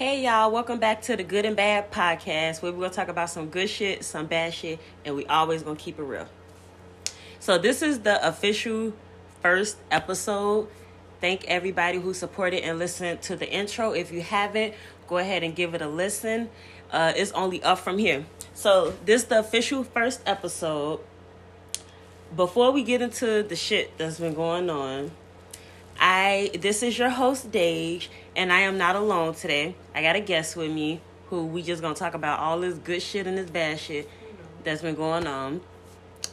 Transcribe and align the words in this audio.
Hey 0.00 0.22
y'all, 0.22 0.50
welcome 0.50 0.78
back 0.78 1.02
to 1.02 1.16
the 1.18 1.22
Good 1.22 1.44
and 1.44 1.54
Bad 1.54 1.92
podcast 1.92 2.62
where 2.62 2.72
we're 2.72 2.84
gonna 2.84 2.94
talk 2.94 3.08
about 3.08 3.28
some 3.28 3.50
good 3.50 3.68
shit, 3.68 4.02
some 4.02 4.24
bad 4.24 4.54
shit, 4.54 4.78
and 5.04 5.14
we 5.14 5.26
always 5.26 5.62
gonna 5.62 5.76
keep 5.76 5.98
it 5.98 6.02
real. 6.02 6.26
So 7.38 7.58
this 7.58 7.82
is 7.82 8.00
the 8.00 8.26
official 8.26 8.94
first 9.42 9.76
episode. 9.90 10.68
Thank 11.20 11.44
everybody 11.44 11.98
who 11.98 12.14
supported 12.14 12.64
and 12.64 12.78
listened 12.78 13.20
to 13.24 13.36
the 13.36 13.46
intro. 13.46 13.92
If 13.92 14.10
you 14.10 14.22
haven't, 14.22 14.72
go 15.06 15.18
ahead 15.18 15.42
and 15.42 15.54
give 15.54 15.74
it 15.74 15.82
a 15.82 15.88
listen. 15.88 16.48
Uh, 16.90 17.12
it's 17.14 17.32
only 17.32 17.62
up 17.62 17.80
from 17.80 17.98
here. 17.98 18.24
So 18.54 18.94
this 19.04 19.24
is 19.24 19.28
the 19.28 19.40
official 19.40 19.84
first 19.84 20.22
episode. 20.24 21.00
Before 22.34 22.70
we 22.70 22.84
get 22.84 23.02
into 23.02 23.42
the 23.42 23.54
shit 23.54 23.98
that's 23.98 24.18
been 24.18 24.32
going 24.32 24.70
on, 24.70 25.10
I 26.00 26.50
this 26.58 26.82
is 26.82 26.98
your 26.98 27.10
host 27.10 27.50
Déj, 27.50 28.08
and 28.34 28.50
I 28.52 28.60
am 28.60 28.78
not 28.78 28.96
alone 28.96 29.34
today. 29.34 29.74
I 29.94 30.02
got 30.02 30.16
a 30.16 30.20
guest 30.20 30.56
with 30.56 30.70
me 30.70 31.02
who 31.28 31.46
we 31.46 31.62
just 31.62 31.82
gonna 31.82 31.94
talk 31.94 32.14
about 32.14 32.38
all 32.38 32.58
this 32.60 32.78
good 32.78 33.02
shit 33.02 33.26
and 33.26 33.36
this 33.36 33.50
bad 33.50 33.78
shit 33.78 34.08
that's 34.64 34.80
been 34.80 34.94
going 34.94 35.26
on. 35.26 35.60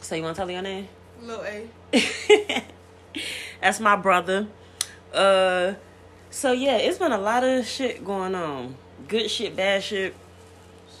So 0.00 0.14
you 0.14 0.22
wanna 0.22 0.34
tell 0.34 0.46
me 0.46 0.54
your 0.54 0.62
name? 0.62 0.88
Lil 1.20 1.44
A. 1.44 1.68
That's 3.60 3.78
my 3.80 3.96
brother. 3.96 4.46
Uh 5.12 5.74
so 6.30 6.52
yeah, 6.52 6.76
it's 6.76 6.98
been 6.98 7.12
a 7.12 7.18
lot 7.18 7.44
of 7.44 7.66
shit 7.66 8.04
going 8.04 8.34
on. 8.34 8.74
Good 9.06 9.30
shit, 9.30 9.54
bad 9.54 9.82
shit, 9.82 10.14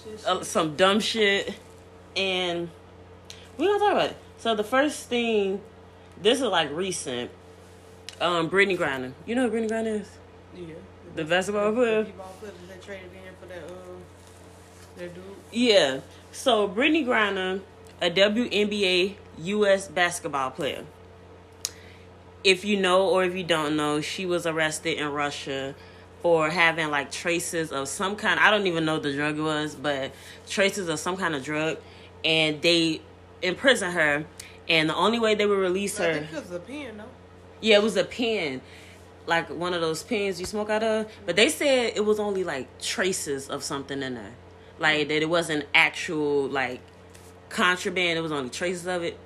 Shit, 0.04 0.26
uh, 0.26 0.42
some 0.42 0.76
dumb 0.76 1.00
shit, 1.00 1.54
and 2.16 2.70
we 3.56 3.66
gonna 3.66 3.78
talk 3.78 3.92
about 3.92 4.10
it. 4.10 4.16
So 4.38 4.54
the 4.54 4.64
first 4.64 5.08
thing, 5.08 5.60
this 6.20 6.38
is 6.38 6.44
like 6.44 6.70
recent. 6.70 7.30
Um, 8.20 8.50
Brittney 8.50 8.76
Griner. 8.76 9.12
You 9.26 9.34
know 9.34 9.48
who 9.48 9.56
Brittney 9.56 9.70
Griner 9.70 10.00
is? 10.00 10.10
Yeah. 10.56 10.74
The 11.14 11.24
basketball 11.24 11.72
player? 11.72 12.02
The 12.02 12.10
basketball 12.10 12.34
player 12.40 12.52
that 12.68 12.82
traded 12.82 13.10
in 13.12 13.34
for 13.40 13.46
that, 13.46 13.64
uh, 13.64 13.72
that 14.96 15.14
dude. 15.14 15.24
Yeah. 15.52 16.00
So 16.32 16.68
Brittney 16.68 17.06
Griner, 17.06 17.60
a 18.00 18.10
WNBA 18.10 19.14
U.S. 19.38 19.88
basketball 19.88 20.50
player. 20.50 20.84
If 22.44 22.64
you 22.64 22.78
know 22.78 23.08
or 23.08 23.24
if 23.24 23.34
you 23.34 23.44
don't 23.44 23.76
know, 23.76 24.00
she 24.00 24.26
was 24.26 24.46
arrested 24.46 24.98
in 24.98 25.08
Russia 25.12 25.74
for 26.22 26.50
having 26.50 26.90
like 26.90 27.10
traces 27.10 27.70
of 27.70 27.88
some 27.88 28.16
kind. 28.16 28.40
I 28.40 28.50
don't 28.50 28.66
even 28.66 28.84
know 28.84 28.98
the 28.98 29.12
drug 29.12 29.38
was, 29.38 29.74
but 29.74 30.12
traces 30.48 30.88
of 30.88 30.98
some 30.98 31.16
kind 31.16 31.34
of 31.34 31.44
drug, 31.44 31.78
and 32.24 32.60
they 32.62 33.00
imprisoned 33.42 33.92
her. 33.94 34.24
And 34.68 34.90
the 34.90 34.94
only 34.94 35.18
way 35.18 35.34
they 35.34 35.46
would 35.46 35.58
release 35.58 35.96
her, 35.98 36.10
it 36.10 36.32
was 36.32 36.50
a 36.50 36.58
pen, 36.58 36.98
no? 36.98 37.04
Yeah, 37.60 37.76
it 37.76 37.82
was 37.82 37.96
a 37.96 38.04
pen, 38.04 38.60
like 39.26 39.48
one 39.50 39.74
of 39.74 39.80
those 39.80 40.02
pens 40.02 40.38
you 40.40 40.46
smoke 40.46 40.70
out 40.70 40.82
of. 40.82 41.10
But 41.26 41.36
they 41.36 41.48
said 41.48 41.92
it 41.96 42.04
was 42.04 42.18
only 42.20 42.44
like 42.44 42.80
traces 42.80 43.48
of 43.48 43.62
something 43.62 44.02
in 44.02 44.14
there, 44.14 44.34
like 44.78 45.08
that 45.08 45.22
it 45.22 45.28
wasn't 45.28 45.66
actual 45.74 46.48
like 46.48 46.80
contraband. 47.48 48.18
It 48.18 48.22
was 48.22 48.32
only 48.32 48.50
traces 48.50 48.86
of 48.86 49.02
it. 49.02 49.18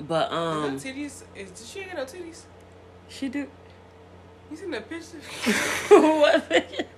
But 0.00 0.32
Um, 0.32 0.76
titties? 0.78 1.22
Is, 1.36 1.70
she 1.70 1.80
ain't 1.80 1.92
got 1.94 1.98
no 1.98 2.04
titties? 2.04 2.42
she 3.08 3.28
do. 3.28 3.46
You 4.50 4.56
seen 4.56 4.70
that 4.72 4.88
picture? 4.88 5.18
what? 5.88 6.88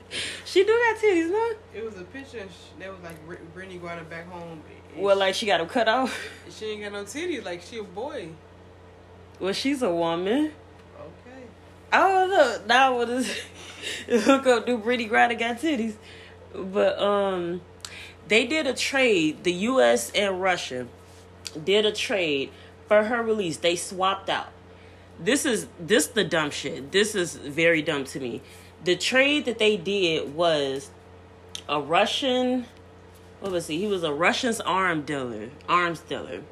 she 0.44 0.64
do 0.64 0.68
got 0.68 0.96
titties, 0.96 1.30
no? 1.30 1.50
it 1.74 1.84
was 1.84 1.98
a 1.98 2.04
picture 2.04 2.42
that 2.78 2.90
was 2.90 3.00
like 3.02 3.26
Br- 3.26 3.34
Brittney 3.58 3.80
Griner 3.80 4.08
back 4.08 4.28
home. 4.30 4.62
Well, 4.96 5.16
like 5.16 5.34
she 5.34 5.44
got 5.46 5.58
them 5.58 5.68
cut 5.68 5.88
off. 5.88 6.18
she, 6.46 6.52
she 6.52 6.64
ain't 6.72 6.82
got 6.84 6.92
no 6.92 7.04
titties. 7.04 7.44
Like 7.44 7.60
she 7.62 7.78
a 7.78 7.82
boy. 7.84 8.30
Well, 9.38 9.52
she's 9.52 9.82
a 9.82 9.92
woman. 9.92 10.52
Okay. 10.98 11.42
I 11.92 11.98
don't 12.08 12.30
know. 12.30 12.58
Now 12.66 12.96
what 12.96 13.10
is 13.10 13.30
hook 14.08 14.46
up? 14.46 14.66
Do 14.66 14.78
Brittney 14.78 15.08
Griner 15.08 15.38
got 15.38 15.58
titties? 15.58 15.94
But 16.54 16.98
um, 16.98 17.60
they 18.28 18.46
did 18.46 18.66
a 18.66 18.72
trade. 18.72 19.44
The 19.44 19.52
U.S. 19.52 20.10
and 20.14 20.40
Russia 20.40 20.86
did 21.62 21.84
a 21.84 21.92
trade 21.92 22.50
for 22.88 23.04
her 23.04 23.22
release. 23.22 23.58
They 23.58 23.76
swapped 23.76 24.30
out. 24.30 24.48
This 25.18 25.46
is 25.46 25.66
this 25.78 26.06
the 26.06 26.24
dumb 26.24 26.50
shit. 26.50 26.92
This 26.92 27.14
is 27.14 27.36
very 27.36 27.82
dumb 27.82 28.04
to 28.04 28.20
me. 28.20 28.42
The 28.84 28.96
trade 28.96 29.44
that 29.46 29.58
they 29.58 29.76
did 29.76 30.34
was 30.34 30.90
a 31.68 31.80
Russian. 31.80 32.66
What 33.40 33.52
was 33.52 33.66
he? 33.66 33.78
He 33.80 33.86
was 33.86 34.02
a 34.02 34.12
Russian's 34.12 34.60
arm 34.60 35.02
dealer, 35.02 35.50
arms 35.68 36.00
dealer. 36.00 36.42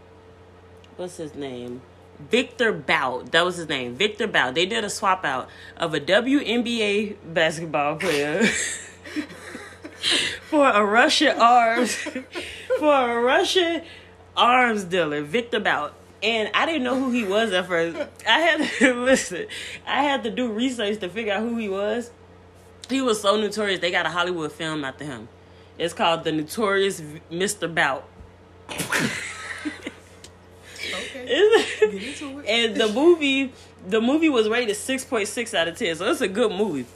What's 0.96 1.16
his 1.16 1.34
name? 1.34 1.82
Victor 2.18 2.72
Bout. 2.72 3.32
That 3.32 3.44
was 3.44 3.56
his 3.56 3.68
name. 3.68 3.94
Victor 3.94 4.26
Bout. 4.26 4.54
They 4.54 4.66
did 4.66 4.84
a 4.84 4.90
swap 4.90 5.24
out 5.24 5.48
of 5.76 5.94
a 5.94 6.00
WNBA 6.00 7.16
basketball 7.32 7.96
player 7.96 8.46
for 10.50 10.68
a 10.68 10.84
Russian 10.84 11.38
arms 11.38 11.94
for 12.78 13.10
a 13.10 13.20
Russian 13.20 13.82
arms 14.36 14.84
dealer, 14.84 15.22
Victor 15.22 15.60
Bout. 15.60 15.94
And 16.22 16.50
I 16.54 16.64
didn't 16.64 16.84
know 16.84 16.98
who 16.98 17.10
he 17.10 17.24
was 17.24 17.52
at 17.52 17.66
first. 17.66 17.98
I 18.26 18.40
had 18.40 18.68
to 18.78 18.94
listen. 19.04 19.46
I 19.86 20.02
had 20.02 20.24
to 20.24 20.30
do 20.30 20.50
research 20.50 21.00
to 21.00 21.08
figure 21.08 21.34
out 21.34 21.42
who 21.42 21.56
he 21.56 21.68
was. 21.68 22.10
He 22.88 23.02
was 23.02 23.20
so 23.20 23.36
notorious. 23.36 23.80
They 23.80 23.90
got 23.90 24.06
a 24.06 24.10
Hollywood 24.10 24.52
film 24.52 24.84
after 24.84 25.04
him. 25.04 25.28
It's 25.78 25.92
called 25.92 26.24
The 26.24 26.32
Notorious 26.32 27.02
Mr. 27.30 27.72
Bout. 27.72 28.08
Okay. 30.86 31.63
It's- 31.88 32.20
Get 32.20 32.22
into 32.22 32.38
it. 32.40 32.46
and 32.48 32.76
the 32.76 32.88
movie 32.88 33.52
the 33.86 34.00
movie 34.00 34.28
was 34.30 34.48
rated 34.48 34.76
6.6 34.76 35.54
out 35.54 35.68
of 35.68 35.76
10 35.78 35.96
so 35.96 36.10
it's 36.10 36.20
a 36.22 36.28
good 36.28 36.50
movie 36.52 36.86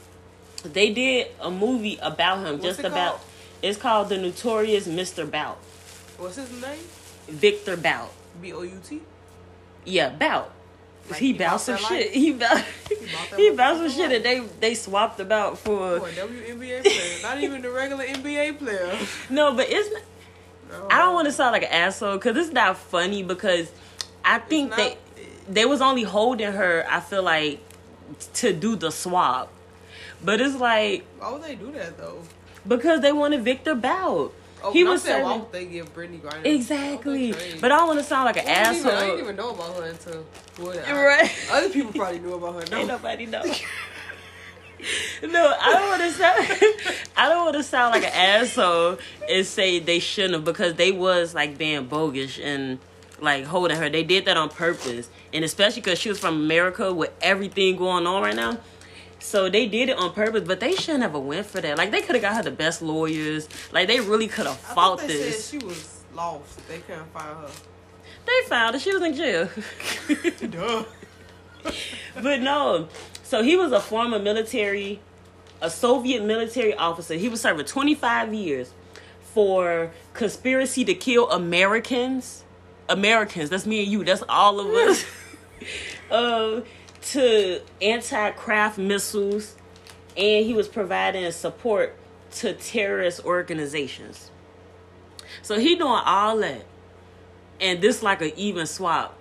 they 0.63 0.91
did 0.91 1.27
a 1.39 1.49
movie 1.51 1.97
about 2.01 2.39
him 2.39 2.53
What's 2.53 2.63
just 2.63 2.79
it 2.79 2.85
about 2.85 3.17
called? 3.17 3.21
it's 3.61 3.77
called 3.77 4.09
the 4.09 4.17
notorious 4.17 4.87
mr 4.87 5.29
bout 5.29 5.57
What's 6.17 6.35
his 6.37 6.51
name? 6.61 6.79
victor 7.27 7.77
bout 7.77 8.11
B 8.41 8.51
O 8.53 8.61
U 8.63 8.79
T. 8.83 9.01
yeah 9.85 10.09
bout 10.09 10.51
Like 11.09 11.19
he 11.19 11.27
he 11.27 11.33
bout 11.33 11.61
some 11.61 11.77
shit 11.77 12.07
life? 12.07 12.11
he 12.11 12.31
bout 12.33 12.63
he 13.37 13.51
bout 13.51 13.77
some 13.81 13.89
shit 13.89 14.11
and 14.11 14.25
they 14.25 14.39
they 14.59 14.73
swapped 14.75 15.19
about 15.19 15.59
for 15.59 15.99
For 15.99 16.07
a 16.07 16.11
WNBA 16.11 16.81
player. 16.83 17.21
Not 17.23 17.39
even 17.41 17.61
the 17.61 17.69
regular 17.69 18.03
NBA 18.05 18.57
player. 18.59 18.97
no 19.29 19.53
but 19.53 19.67
it's 19.69 19.91
not, 19.93 20.01
No. 20.71 20.87
i 20.91 20.97
don't 20.99 21.13
want 21.13 21.27
to 21.27 21.31
sound 21.31 21.51
like 21.53 21.63
an 21.63 21.71
asshole 21.71 22.17
because 22.17 22.35
it's 22.37 22.51
not 22.53 22.77
funny 22.77 23.21
because 23.23 23.71
i 24.35 24.39
think 24.39 24.69
not- 24.69 24.77
they 24.77 24.97
they 25.47 25.65
was 25.65 25.81
only 25.81 26.03
holding 26.03 26.51
her 26.51 26.85
i 26.89 26.99
feel 26.99 27.23
like 27.23 27.59
to 28.33 28.53
do 28.53 28.75
the 28.75 28.91
swap 28.91 29.51
but 30.23 30.41
it's 30.41 30.55
like 30.55 31.05
Why 31.17 31.31
would 31.31 31.43
they 31.43 31.55
do 31.55 31.71
that 31.71 31.97
though? 31.97 32.21
Because 32.67 33.01
they 33.01 33.11
wanted 33.11 33.41
Victor 33.43 33.73
Bout. 33.73 34.33
Oh, 34.61 34.73
he 34.73 34.83
no, 34.83 34.91
was 34.91 35.03
saying, 35.03 35.23
why 35.23 35.37
would 35.37 35.51
they 35.53 35.65
give 35.65 35.93
Brittney 35.93 36.19
Griner? 36.19 36.45
exactly. 36.45 37.31
Why 37.31 37.37
would 37.37 37.45
they 37.45 37.49
trade? 37.51 37.61
But 37.61 37.71
I 37.71 37.77
don't 37.77 37.87
want 37.87 37.99
to 37.99 38.05
sound 38.05 38.25
like 38.25 38.37
an 38.37 38.45
didn't 38.45 38.75
even- 38.75 38.91
I 38.91 39.05
didn't 39.05 39.19
even 39.21 39.35
know 39.37 39.51
about 39.51 39.75
her 39.77 39.83
until 39.85 40.25
I- 40.59 40.91
Right. 40.91 41.31
Other 41.51 41.69
people 41.69 41.93
probably 41.93 42.19
knew 42.19 42.33
about 42.33 42.69
her. 42.69 42.75
Ain't 42.77 42.87
nobody 42.89 43.25
know. 43.25 43.43
no, 45.23 45.55
I 45.61 45.73
don't 45.73 45.89
want 45.89 46.01
to 46.01 46.11
sound. 46.11 46.97
I 47.17 47.29
don't 47.29 47.45
want 47.45 47.55
to 47.55 47.63
sound 47.63 47.93
like 47.93 48.03
an 48.03 48.11
asshole 48.13 48.97
and 49.29 49.45
say 49.45 49.79
they 49.79 49.99
shouldn't 49.99 50.33
have 50.33 50.45
because 50.45 50.73
they 50.73 50.91
was 50.91 51.33
like 51.33 51.57
being 51.57 51.85
bogus 51.85 52.37
and 52.37 52.79
like 53.21 53.45
holding 53.45 53.77
her. 53.77 53.89
They 53.89 54.03
did 54.03 54.25
that 54.25 54.37
on 54.37 54.49
purpose, 54.49 55.09
and 55.33 55.43
especially 55.45 55.81
because 55.81 55.99
she 55.99 56.09
was 56.09 56.19
from 56.19 56.35
America 56.35 56.93
with 56.93 57.11
everything 57.21 57.75
going 57.75 58.07
on 58.07 58.21
right 58.21 58.35
now. 58.35 58.57
So 59.19 59.49
they 59.49 59.67
did 59.67 59.89
it 59.89 59.97
on 59.97 60.13
purpose, 60.13 60.43
but 60.47 60.59
they 60.59 60.75
shouldn't 60.75 61.03
have 61.03 61.13
went 61.13 61.45
for 61.45 61.61
that. 61.61 61.77
Like 61.77 61.91
they 61.91 62.01
could 62.01 62.15
have 62.15 62.21
got 62.21 62.35
her 62.35 62.43
the 62.43 62.51
best 62.51 62.81
lawyers. 62.81 63.49
Like 63.71 63.87
they 63.87 63.99
really 63.99 64.27
could 64.27 64.47
have 64.47 64.57
fought 64.57 64.99
this. 64.99 65.49
said 65.49 65.59
she 65.59 65.65
was 65.65 66.03
lost. 66.13 66.67
They 66.67 66.79
couldn't 66.79 67.11
find 67.11 67.37
her. 67.37 67.49
They 68.25 68.47
found 68.47 68.75
her. 68.75 68.79
She 68.79 68.93
was 68.93 69.03
in 69.03 69.13
jail. 69.15 69.49
Duh. 70.49 70.85
but 72.21 72.41
no. 72.41 72.87
So 73.23 73.43
he 73.43 73.57
was 73.57 73.71
a 73.71 73.79
former 73.79 74.19
military, 74.19 75.01
a 75.61 75.69
Soviet 75.69 76.23
military 76.23 76.73
officer. 76.73 77.15
He 77.15 77.29
was 77.29 77.41
serving 77.41 77.65
25 77.65 78.33
years 78.33 78.71
for 79.33 79.91
conspiracy 80.13 80.85
to 80.85 80.93
kill 80.93 81.29
Americans. 81.29 82.43
Americans. 82.89 83.49
That's 83.49 83.65
me 83.65 83.83
and 83.83 83.91
you. 83.91 84.03
That's 84.03 84.23
all 84.27 84.59
of 84.59 84.67
us. 84.67 85.05
uh, 86.11 86.61
to 87.01 87.61
anti-craft 87.81 88.77
missiles, 88.77 89.55
and 90.17 90.45
he 90.45 90.53
was 90.53 90.67
providing 90.67 91.31
support 91.31 91.95
to 92.31 92.53
terrorist 92.53 93.23
organizations. 93.23 94.31
So 95.41 95.59
he 95.59 95.75
doing 95.75 96.01
all 96.05 96.37
that, 96.37 96.65
and 97.61 97.81
this 97.81 98.03
like 98.03 98.21
an 98.21 98.31
even 98.35 98.65
swap 98.65 99.17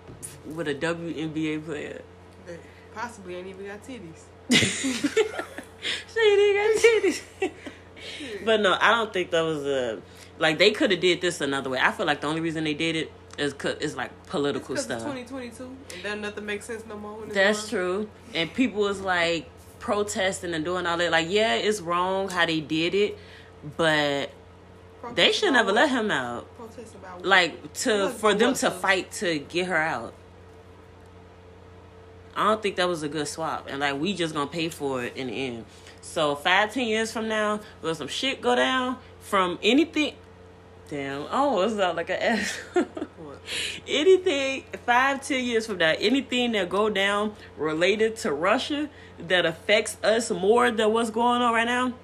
with 0.46 0.68
a 0.68 0.74
WNBA 0.74 1.64
player. 1.64 2.02
They 2.46 2.58
possibly 2.94 3.36
ain't 3.36 3.46
even 3.46 3.66
got 3.66 3.82
titties. 3.84 4.24
she 4.50 6.20
ain't 6.20 6.56
got 6.56 6.82
titties. 6.82 7.22
but 8.44 8.60
no, 8.60 8.76
I 8.80 8.90
don't 8.90 9.12
think 9.12 9.30
that 9.30 9.42
was 9.42 9.64
a 9.64 10.00
like 10.38 10.58
they 10.58 10.70
could 10.70 10.90
have 10.90 11.00
did 11.00 11.20
this 11.20 11.40
another 11.40 11.70
way. 11.70 11.78
I 11.80 11.92
feel 11.92 12.06
like 12.06 12.20
the 12.20 12.26
only 12.26 12.40
reason 12.40 12.64
they 12.64 12.74
did 12.74 12.96
it 12.96 13.12
is 13.38 13.52
cause 13.54 13.76
it's 13.80 13.96
like 13.96 14.10
political 14.26 14.74
Because 14.74 14.90
it's 14.90 15.02
stuff. 15.02 15.14
2022 15.14 15.64
and 15.94 16.02
then 16.02 16.20
nothing 16.20 16.44
makes 16.46 16.66
sense 16.66 16.84
no 16.86 16.96
more. 16.96 17.24
That's 17.26 17.60
world. 17.60 17.70
true. 17.70 18.10
And 18.34 18.52
people 18.52 18.82
was 18.82 19.00
like 19.00 19.48
protesting 19.78 20.54
and 20.54 20.64
doing 20.64 20.86
all 20.86 20.96
that. 20.98 21.10
Like, 21.10 21.28
yeah, 21.30 21.54
it's 21.54 21.80
wrong 21.80 22.28
how 22.28 22.46
they 22.46 22.60
did 22.60 22.94
it, 22.94 23.18
but 23.76 24.30
they 25.14 25.32
should 25.32 25.52
never 25.52 25.72
let 25.72 25.90
him 25.90 26.10
out. 26.10 26.54
Protest 26.56 26.94
about 26.94 27.16
what? 27.16 27.26
Like 27.26 27.72
to 27.74 27.90
Protest 27.90 28.18
for 28.18 28.34
them 28.34 28.54
to 28.54 28.70
fight 28.70 29.12
to 29.12 29.38
get 29.38 29.66
her 29.68 29.76
out. 29.76 30.14
I 32.36 32.44
don't 32.44 32.62
think 32.62 32.76
that 32.76 32.86
was 32.88 33.02
a 33.02 33.08
good 33.08 33.26
swap, 33.26 33.66
and 33.68 33.80
like 33.80 33.98
we 33.98 34.14
just 34.14 34.32
gonna 34.32 34.48
pay 34.48 34.68
for 34.68 35.02
it 35.02 35.16
in 35.16 35.26
the 35.26 35.32
end. 35.32 35.64
So 36.00 36.36
five, 36.36 36.72
ten 36.72 36.86
years 36.86 37.10
from 37.10 37.28
now, 37.28 37.60
will 37.82 37.94
some 37.94 38.06
shit 38.08 38.40
go 38.40 38.54
down 38.54 38.98
from 39.20 39.58
anything? 39.62 40.14
Damn, 40.88 41.26
I 41.26 41.32
almost 41.32 41.76
sound 41.76 41.96
like 41.98 42.08
an 42.08 42.16
ass. 42.16 42.58
Anything 43.86 44.64
five, 44.86 45.26
ten 45.26 45.44
years 45.44 45.66
from 45.66 45.78
now, 45.78 45.94
anything 45.98 46.52
that 46.52 46.68
go 46.68 46.90
down 46.90 47.34
related 47.56 48.16
to 48.16 48.32
Russia 48.32 48.88
that 49.18 49.46
affects 49.46 49.96
us 50.02 50.30
more 50.30 50.70
than 50.70 50.92
what's 50.92 51.10
going 51.10 51.40
on 51.42 51.52
right 51.54 51.66
now, 51.66 51.94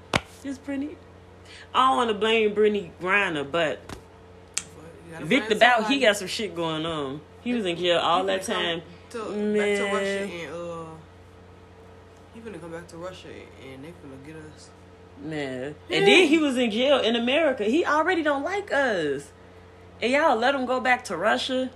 is 0.42 0.58
Brittney. 0.58 0.96
I 1.75 1.88
don't 1.88 1.96
want 1.96 2.08
to 2.08 2.14
blame 2.14 2.54
Brittney 2.54 2.90
Griner, 3.00 3.50
but 3.50 3.81
gotta 5.10 5.25
Victor 5.26 5.56
Bout, 5.56 5.88
he 5.88 5.98
got 6.00 6.16
some 6.16 6.28
shit 6.28 6.54
going 6.54 6.87
on. 6.87 7.20
He 7.42 7.52
was 7.52 7.66
in 7.66 7.76
jail 7.76 7.98
all 7.98 8.25
that 8.25 8.42
time. 8.42 8.82
To, 9.10 9.19
back 9.19 9.28
to 9.28 9.34
Man. 9.37 9.94
Russia 9.94 10.34
and 10.34 10.54
uh, 10.54 10.84
he 12.34 12.40
finna 12.40 12.60
come 12.60 12.72
back 12.72 12.88
to 12.88 12.96
Russia 12.96 13.28
and 13.28 13.84
they 13.84 13.88
finna 13.88 14.26
get 14.26 14.37
us. 14.37 14.70
Man. 15.22 15.75
And 15.90 16.06
then 16.06 16.28
he 16.28 16.38
was 16.38 16.56
in 16.56 16.70
jail 16.70 16.99
in 16.99 17.16
America. 17.16 17.64
He 17.64 17.84
already 17.84 18.22
don't 18.22 18.44
like 18.44 18.72
us. 18.72 19.31
And 20.02 20.12
y'all 20.12 20.37
let 20.37 20.55
him 20.55 20.66
go 20.66 20.81
back 20.81 21.05
to 21.05 21.16
Russia. 21.16 21.70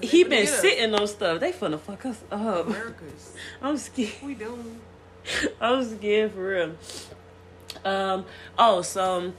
He 0.00 0.24
been 0.24 0.46
sitting 0.46 0.94
on 0.94 1.06
stuff. 1.06 1.40
They 1.40 1.52
finna 1.52 1.78
fuck 1.78 2.06
us 2.06 2.22
up. 2.30 2.66
Americans. 2.66 3.34
I'm 3.62 3.76
scared. 3.76 4.12
We 4.22 4.34
doing. 4.34 4.80
I'm 5.60 5.84
scared 5.84 6.32
for 6.32 6.48
real. 6.48 6.74
Um. 7.84 8.24
Oh, 8.58 8.82
so 8.82 9.32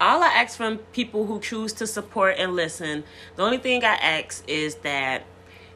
all 0.00 0.22
I 0.22 0.28
ask 0.28 0.56
from 0.56 0.78
people 0.92 1.26
who 1.26 1.40
choose 1.40 1.72
to 1.74 1.86
support 1.86 2.36
and 2.38 2.54
listen, 2.54 3.04
the 3.36 3.42
only 3.42 3.58
thing 3.58 3.84
I 3.84 3.94
ask 3.94 4.44
is 4.48 4.76
that 4.76 5.24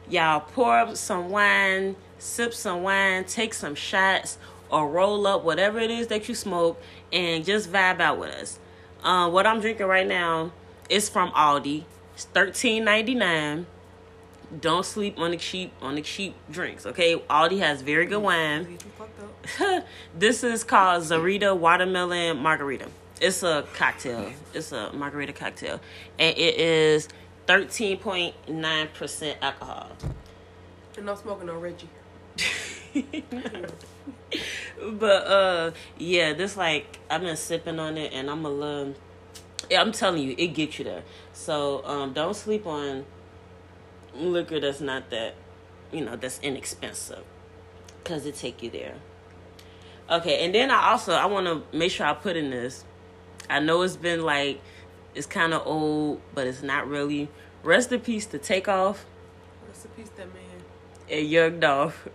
y'all 0.09 0.41
pour 0.41 0.77
up 0.79 0.95
some 0.95 1.29
wine, 1.29 1.95
sip 2.19 2.53
some 2.53 2.83
wine, 2.83 3.25
take 3.25 3.53
some 3.53 3.75
shots, 3.75 4.37
or 4.73 4.89
roll 4.89 5.27
up 5.27 5.43
whatever 5.43 5.79
it 5.79 5.91
is 5.91 6.07
that 6.07 6.27
you 6.27 6.35
smoke, 6.35 6.81
and 7.11 7.45
just 7.45 7.71
vibe 7.71 7.99
out 7.99 8.17
with 8.17 8.31
us. 8.31 8.59
Uh, 9.03 9.29
what 9.29 9.45
I'm 9.45 9.61
drinking 9.61 9.85
right 9.85 10.07
now 10.07 10.51
is 10.89 11.07
from 11.07 11.31
Aldi. 11.31 11.83
It's 12.15 12.25
thirteen 12.25 12.83
ninety 12.83 13.13
nine. 13.13 13.67
Don't 14.59 14.85
sleep 14.85 15.17
on 15.17 15.31
the 15.31 15.37
cheap 15.37 15.71
on 15.81 15.95
the 15.95 16.01
cheap 16.01 16.35
drinks. 16.51 16.85
Okay, 16.85 17.17
Aldi 17.29 17.59
has 17.59 17.81
very 17.81 18.05
good 18.05 18.21
wine. 18.21 18.63
Get 18.63 18.83
you 18.83 18.91
fucked 18.97 19.61
up. 19.61 19.85
this 20.17 20.43
is 20.43 20.63
called 20.63 21.03
Zarita 21.03 21.55
Watermelon 21.57 22.37
Margarita. 22.37 22.87
It's 23.21 23.41
a 23.43 23.63
cocktail. 23.75 24.33
It's 24.53 24.71
a 24.71 24.91
margarita 24.91 25.33
cocktail. 25.33 25.79
And 26.19 26.37
it 26.37 26.55
is 26.59 27.07
13.9% 27.47 29.35
alcohol. 29.41 29.91
And 30.97 31.09
I'm 31.09 31.15
smoking 31.15 31.49
on 31.49 31.61
Reggie. 31.61 31.89
but 34.81 35.27
uh 35.27 35.71
yeah, 35.97 36.33
this 36.33 36.57
like 36.57 36.99
I've 37.09 37.21
been 37.21 37.37
sipping 37.37 37.79
on 37.79 37.97
it 37.97 38.13
and 38.13 38.29
I'm 38.29 38.45
a 38.45 38.49
little 38.49 38.95
yeah, 39.69 39.81
I'm 39.81 39.91
telling 39.91 40.23
you, 40.23 40.35
it 40.37 40.47
gets 40.47 40.77
you 40.79 40.85
there. 40.85 41.03
So 41.33 41.85
um 41.85 42.13
don't 42.13 42.35
sleep 42.35 42.65
on 42.65 43.05
liquor 44.15 44.59
that's 44.59 44.81
not 44.81 45.09
that 45.11 45.35
you 45.91 46.03
know, 46.03 46.15
that's 46.15 46.39
inexpensive. 46.41 47.23
Cause 48.03 48.25
it 48.25 48.35
take 48.35 48.61
you 48.63 48.69
there. 48.69 48.95
Okay, 50.09 50.43
and 50.43 50.53
then 50.53 50.69
I 50.71 50.91
also 50.91 51.13
I 51.13 51.25
wanna 51.27 51.61
make 51.71 51.91
sure 51.91 52.05
I 52.05 52.13
put 52.13 52.35
in 52.35 52.49
this. 52.49 52.83
I 53.49 53.59
know 53.59 53.81
it's 53.83 53.95
been 53.95 54.23
like 54.23 54.59
it's 55.15 55.27
kinda 55.27 55.61
old, 55.63 56.21
but 56.33 56.47
it's 56.47 56.61
not 56.61 56.87
really. 56.87 57.29
Rest 57.63 57.91
in 57.93 58.01
peace 58.01 58.25
to 58.27 58.37
Takeoff 58.37 59.05
Rest 59.67 59.85
in 59.85 59.91
peace, 59.91 60.11
that 60.17 60.27
man. 60.33 60.43
and 61.09 61.27
Young 61.29 61.59
Dolph. 61.61 62.09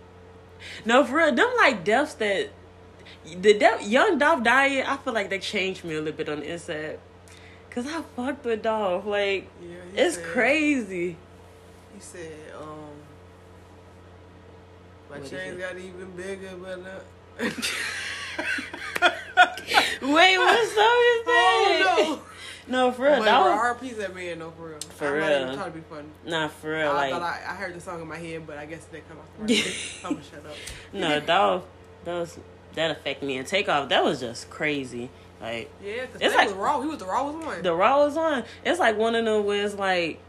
No, 0.85 1.03
for 1.03 1.17
real, 1.17 1.33
them 1.33 1.49
like 1.57 1.83
deaths 1.83 2.13
that 2.15 2.49
the 3.25 3.57
death, 3.57 3.85
Young 3.87 4.17
Dolph 4.17 4.43
dying. 4.43 4.83
I 4.85 4.97
feel 4.97 5.13
like 5.13 5.29
they 5.29 5.39
changed 5.39 5.83
me 5.83 5.95
a 5.95 5.99
little 5.99 6.13
bit 6.13 6.29
on 6.29 6.39
the 6.39 6.51
inside, 6.51 6.99
cause 7.69 7.85
I 7.87 8.01
fucked 8.15 8.45
with 8.45 8.63
Dolph. 8.63 9.05
Like 9.05 9.47
Yeah, 9.61 9.77
it's 9.95 10.15
said, 10.15 10.25
crazy. 10.25 11.17
He 11.93 11.99
said, 11.99 12.31
um, 12.59 12.67
my 15.09 15.17
What 15.17 15.25
is 15.25 15.29
chains 15.29 15.59
got 15.59 15.77
even 15.77 16.11
bigger, 16.15 16.51
but 16.61 16.79
uh, 17.39 17.49
Wait, 20.01 20.37
what 20.37 20.67
song 20.67 20.99
is 21.11 21.25
that? 21.25 21.83
oh 21.85 22.15
No, 22.15 22.21
for 22.69 22.73
no. 22.73 22.89
real, 22.91 23.19
But 23.19 23.25
Dolph. 23.25 23.81
RP's 23.81 23.97
that 23.97 24.15
man, 24.15 24.39
though, 24.39 24.51
for 24.51 24.69
real. 24.69 24.79
For 24.95 25.07
I'm 25.07 25.19
not 25.19 25.27
real. 25.27 25.41
even 25.41 25.55
trying 25.55 25.71
to 25.71 25.77
be 25.77 25.83
funny. 25.89 26.07
Nah, 26.25 26.47
for 26.47 26.71
real, 26.71 26.89
I 26.89 26.93
like 26.93 27.11
thought 27.13 27.21
I, 27.23 27.35
I 27.51 27.55
heard 27.55 27.73
the 27.75 27.81
song 27.81 28.01
in 28.01 28.07
my 28.07 28.17
head, 28.17 28.45
but 28.47 28.57
I 28.57 28.65
guess 28.65 28.79
it 28.85 28.91
didn't 28.91 29.09
come 29.09 29.17
off 29.19 29.47
the. 29.47 29.55
I'm 30.05 30.13
gonna 30.13 30.23
shut 30.25 30.45
up. 30.45 30.55
no, 30.93 31.19
Dolph. 31.25 31.63
That 32.05 32.13
was 32.19 32.39
that 32.75 32.91
affect 32.91 33.23
me 33.23 33.37
and 33.37 33.47
Takeoff. 33.47 33.89
That 33.89 34.03
was 34.03 34.19
just 34.19 34.49
crazy. 34.49 35.09
Like 35.41 35.69
Yeah, 35.83 36.05
because 36.05 36.21
It's 36.21 36.35
like- 36.35 36.47
was 36.49 36.57
raw. 36.57 36.81
He 36.81 36.87
was 36.87 36.99
the 36.99 37.05
rawest 37.05 37.45
one. 37.45 37.61
the 37.61 37.73
Raw 37.73 38.05
was 38.05 38.17
on. 38.17 38.43
It's 38.65 38.79
like 38.79 38.97
one 38.97 39.15
of 39.15 39.25
them 39.25 39.45
where 39.45 39.65
it's 39.65 39.75
like 39.75 40.19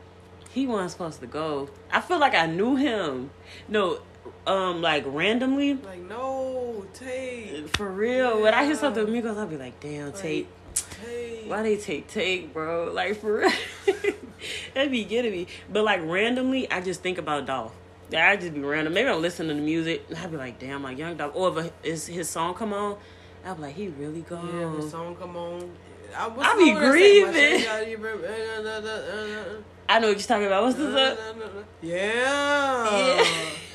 he 0.51 0.67
wasn't 0.67 0.91
supposed 0.93 1.21
to 1.21 1.27
go. 1.27 1.69
I 1.93 2.01
feel 2.01 2.19
like 2.19 2.35
I 2.35 2.47
knew 2.47 2.75
him. 2.77 3.31
No, 3.69 4.01
um, 4.47 4.83
like 4.83 5.05
randomly. 5.07 5.75
like, 5.75 6.01
no, 6.01 6.85
Tate. 6.95 7.77
For 7.77 7.89
real, 7.89 8.41
when 8.43 8.53
I 8.55 8.65
hear 8.65 8.75
something 8.75 9.05
with 9.05 9.13
Migos, 9.25 9.37
I'll 9.39 9.47
be 9.47 9.57
like, 9.57 9.79
"Damn, 9.81 10.07
Like, 10.07 10.17
Tate, 10.21 10.47
Tate. 10.91 11.47
why 11.47 11.63
they 11.63 11.77
take 11.77 12.09
take, 12.09 12.53
bro? 12.53 12.91
Like 12.93 13.21
for 13.21 13.39
real, 13.39 13.51
that'd 14.75 14.91
be 14.91 15.05
getting 15.05 15.33
me." 15.33 15.47
But 15.71 15.85
like 15.85 16.01
randomly, 16.05 16.71
I 16.71 16.81
just 16.81 17.03
think 17.03 17.19
about 17.19 17.47
Dolph. 17.47 17.75
Yeah, 18.11 18.29
I 18.29 18.37
just 18.37 18.53
be 18.55 18.61
random. 18.61 18.93
Maybe 18.95 19.09
I'm 19.09 19.23
listening 19.23 19.49
to 19.51 19.55
the 19.55 19.61
music, 19.61 20.05
and 20.09 20.19
I'd 20.19 20.31
be 20.31 20.37
like, 20.37 20.59
"Damn, 20.59 20.83
like 20.83 20.99
Young 20.99 21.17
Dolph." 21.17 21.35
Or 21.37 21.59
if 21.59 21.73
his 21.83 22.07
his 22.07 22.29
song 22.29 22.55
come 22.55 22.73
on, 22.73 22.97
I'd 23.45 23.57
be 23.57 23.63
like, 23.63 23.75
"He 23.75 23.89
really 23.89 24.23
gone." 24.23 24.49
Yeah, 24.59 24.73
the 24.83 24.89
song 24.91 25.15
come 25.17 25.37
on. 25.37 25.71
I, 26.17 26.27
I 26.27 26.29
be 26.29 26.35
song 26.35 26.45
that 26.45 26.59
say, 26.59 26.73
"My 26.75 26.91
grieving. 26.91 27.35
shit 27.61 27.67
got 27.67 27.87
even- 27.89 28.07
uh, 28.25 28.69
uh, 28.69 28.89
uh, 28.89 29.61
I 29.89 29.99
know 30.01 30.09
what 30.09 30.19
you're 30.19 30.27
talking 30.27 30.47
about. 30.47 30.63
What's 30.65 30.77
this? 30.77 30.87
uh, 30.95 31.17
uh, 31.21 31.45
uh. 31.45 31.63
Yeah. 31.83 33.25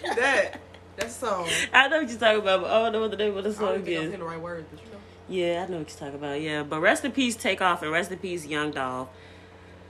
that. 0.15 0.59
That 0.97 1.11
song. 1.11 1.47
I 1.73 1.87
know 1.89 1.99
what 2.01 2.09
you're 2.09 2.17
talking 2.19 2.39
about, 2.41 2.61
but 2.61 2.71
I 2.71 2.83
don't 2.83 2.93
know 2.93 3.01
what 3.01 3.11
the 3.11 3.17
name 3.17 3.35
of 3.37 3.43
the 3.43 3.49
I 3.49 3.53
don't 3.53 3.59
song 3.59 3.83
think 3.83 3.87
I'm 3.87 4.03
is. 4.03 4.09
saying 4.11 4.19
the 4.19 4.25
right 4.25 4.39
words, 4.39 4.65
but 4.71 4.79
you 4.79 4.84
know. 4.84 4.84
Yeah, 5.27 5.65
I 5.67 5.71
know 5.71 5.79
what 5.79 5.89
you're 5.89 5.97
talking 5.99 6.15
about. 6.15 6.39
Yeah, 6.41 6.63
but 6.63 6.79
rest 6.81 7.03
in 7.03 7.11
peace, 7.11 7.35
Takeoff, 7.35 7.81
and 7.81 7.91
rest 7.91 8.11
in 8.11 8.19
peace, 8.19 8.45
Young 8.45 8.71
Dolph. 8.71 9.09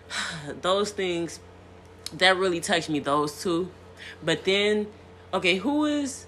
those 0.62 0.91
things 0.91 1.39
that 2.13 2.38
really 2.38 2.59
touched 2.62 2.89
me. 2.89 3.00
Those 3.00 3.41
two, 3.41 3.69
but 4.24 4.45
then, 4.45 4.88
okay, 5.33 5.55
who 5.57 5.86
is 5.86 6.25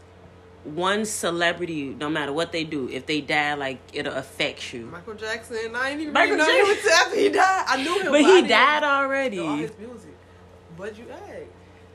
one 0.63 1.05
celebrity? 1.05 1.95
No 1.99 2.09
matter 2.09 2.33
what 2.33 2.51
they 2.51 2.63
do, 2.63 2.89
if 2.89 3.05
they 3.05 3.21
die, 3.21 3.53
like 3.53 3.79
it'll 3.93 4.13
affect 4.15 4.73
you. 4.73 4.85
Michael 4.87 5.13
Jackson. 5.13 5.75
I 5.75 5.91
ain't 5.91 6.01
even 6.01 6.13
Michael 6.13 6.37
Michael 6.37 6.53
know 6.53 6.73
Jackson. 6.73 6.91
after 6.93 7.15
he 7.17 7.29
died. 7.29 7.65
I 7.67 7.83
knew 7.83 7.99
him, 8.01 8.11
But 8.11 8.21
he 8.21 8.41
died 8.41 8.81
know 8.81 8.87
all 8.87 9.03
already. 9.03 9.37
his 9.37 9.71
music. 9.79 10.15
But 10.77 10.97
you, 10.97 11.05
hey. 11.05 11.45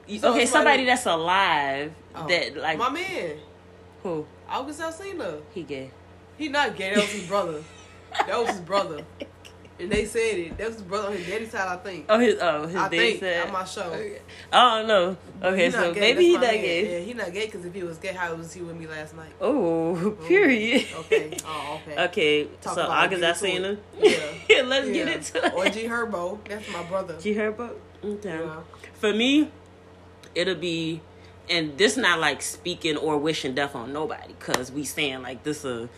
okay, 0.09 0.19
so 0.19 0.23
somebody, 0.31 0.47
somebody- 0.47 0.85
that's 0.87 1.07
alive 1.07 1.93
Oh, 2.15 2.27
that 2.27 2.57
like 2.57 2.79
my 2.79 2.91
man, 2.91 3.37
who 4.03 4.27
August 4.49 4.81
Alsina. 4.81 5.41
he 5.55 5.63
gay. 5.63 5.91
He 6.43 6.49
not 6.49 6.75
gay. 6.75 6.93
That 6.93 7.03
was 7.03 7.13
his 7.13 7.29
brother. 7.29 7.63
That 8.27 8.37
was 8.37 8.49
his 8.49 8.61
brother. 8.63 9.05
And 9.79 9.93
they 9.93 10.07
said 10.07 10.39
it. 10.39 10.59
That 10.59 10.67
was 10.67 10.75
his 10.75 10.83
brother 10.83 11.07
on 11.07 11.17
his 11.17 11.25
daddy's 11.25 11.53
side, 11.53 11.69
I 11.69 11.77
think. 11.77 12.07
Oh, 12.09 12.19
his 12.19 12.37
oh 12.41 12.67
his 12.67 12.75
I 12.75 12.89
dad 12.89 12.91
think 12.91 13.21
said. 13.21 13.47
on 13.47 13.53
my 13.53 13.65
show. 13.65 13.93
Oh, 14.53 14.59
I 14.59 14.79
don't 14.79 14.89
know. 14.89 15.17
Okay, 15.41 15.71
so 15.71 15.95
gay, 15.95 16.01
maybe 16.01 16.25
he 16.25 16.33
not 16.33 16.41
man. 16.41 16.55
gay. 16.55 16.99
Yeah, 16.99 17.05
he 17.05 17.15
not 17.15 17.33
gay 17.33 17.47
because 17.47 17.65
if 17.65 17.73
he 17.73 17.85
was 17.85 17.99
gay, 17.99 18.13
how 18.13 18.35
was 18.35 18.53
he 18.53 18.61
with 18.61 18.77
me 18.77 18.89
last 18.89 19.15
night? 19.15 19.31
Oh, 19.41 19.97
oh 19.97 20.11
period. 20.27 20.85
Okay. 20.97 21.37
Oh, 21.47 21.81
okay. 21.87 22.05
Okay, 22.07 22.45
Talk 22.61 22.75
so 22.75 22.89
August 22.89 23.23
I 23.23 23.33
seen 23.35 23.63
him. 23.63 23.79
Yeah, 24.01 24.63
let's 24.63 24.89
get 24.89 25.07
into 25.07 25.47
it. 25.47 25.55
Or 25.55 25.69
G 25.69 25.85
Herbo. 25.85 26.41
That's 26.49 26.69
my 26.73 26.83
brother. 26.83 27.21
G 27.21 27.37
Herbo. 27.37 27.71
Okay. 28.05 28.31
Yeah. 28.31 28.63
For 28.95 29.13
me, 29.13 29.49
it'll 30.35 30.57
be, 30.57 31.03
and 31.49 31.79
this 31.79 31.97
not 31.97 32.19
like 32.19 32.43
speaking 32.43 32.97
or 32.97 33.17
wishing 33.17 33.55
death 33.55 33.77
on 33.77 33.93
nobody, 33.93 34.35
cause 34.41 34.73
we 34.73 34.83
saying 34.83 35.23
like 35.23 35.45
this 35.45 35.65
a. 35.65 35.89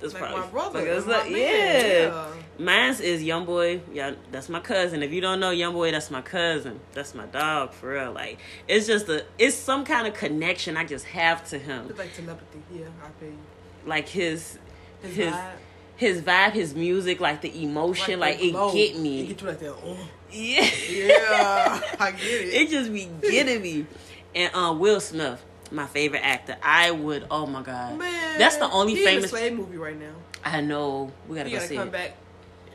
This 0.00 0.14
Like 0.14 0.22
probably 0.22 0.40
my 0.40 0.46
brother. 0.46 0.94
like, 0.96 1.06
my 1.06 1.12
like- 1.18 1.30
man. 1.32 1.84
yeah. 2.12 2.26
Mine's 2.58 3.00
is 3.00 3.22
Young 3.22 3.44
Boy. 3.46 3.80
Yeah, 3.92 4.12
that's 4.32 4.48
my 4.48 4.60
cousin. 4.60 5.02
If 5.02 5.12
you 5.12 5.20
don't 5.20 5.40
know 5.40 5.50
Young 5.50 5.72
Boy, 5.72 5.90
that's 5.92 6.10
my 6.10 6.20
cousin. 6.22 6.80
That's 6.92 7.14
my 7.14 7.26
dog 7.26 7.72
for 7.72 7.92
real. 7.92 8.12
Like 8.12 8.38
it's 8.68 8.86
just 8.86 9.08
a, 9.08 9.24
it's 9.38 9.56
some 9.56 9.84
kind 9.84 10.06
of 10.06 10.14
connection 10.14 10.76
I 10.76 10.84
just 10.84 11.04
have 11.06 11.46
to 11.50 11.58
him. 11.58 11.86
It's 11.90 11.98
like 11.98 12.14
telepathy. 12.14 12.62
Yeah, 12.72 12.86
I 13.02 13.08
feel 13.20 13.28
you. 13.30 13.38
Like 13.86 14.08
his, 14.08 14.58
His, 15.02 15.14
his, 15.16 15.32
vibe. 15.32 15.50
his 15.96 16.22
vibe, 16.22 16.52
his 16.52 16.74
music, 16.74 17.20
like 17.20 17.40
the 17.40 17.62
emotion, 17.62 18.20
like, 18.20 18.38
the 18.38 18.48
it 18.48 18.52
glow. 18.52 18.72
get 18.72 18.94
It 18.96 19.00
me. 19.00 19.26
get 19.26 19.40
you 19.40 19.46
like 19.46 19.58
that. 19.60 19.74
Oh. 19.84 19.96
Yeah. 20.30 20.60
Yeah, 20.90 21.80
I 21.98 22.10
get 22.12 22.20
it. 22.22 22.54
it 22.54 22.70
just 22.70 22.92
be 22.92 23.08
getting 23.22 23.62
me. 23.62 23.86
And 24.34 24.54
uh, 24.54 24.72
Will 24.78 25.00
Smith. 25.00 25.42
My 25.70 25.86
favorite 25.86 26.20
actor. 26.24 26.56
I 26.62 26.90
would. 26.90 27.26
Oh 27.30 27.46
my 27.46 27.62
god, 27.62 27.98
Man, 27.98 28.38
that's 28.38 28.56
the 28.56 28.70
only 28.70 28.96
famous. 28.96 29.30
slave 29.30 29.52
movie 29.54 29.76
right 29.76 29.98
now. 29.98 30.12
I 30.44 30.60
know. 30.60 31.12
We 31.28 31.36
gotta 31.36 31.48
He 31.48 31.54
go 31.54 31.58
gotta 31.58 31.68
see 31.68 31.76
come 31.76 31.88
it. 31.88 31.92
back 31.92 32.16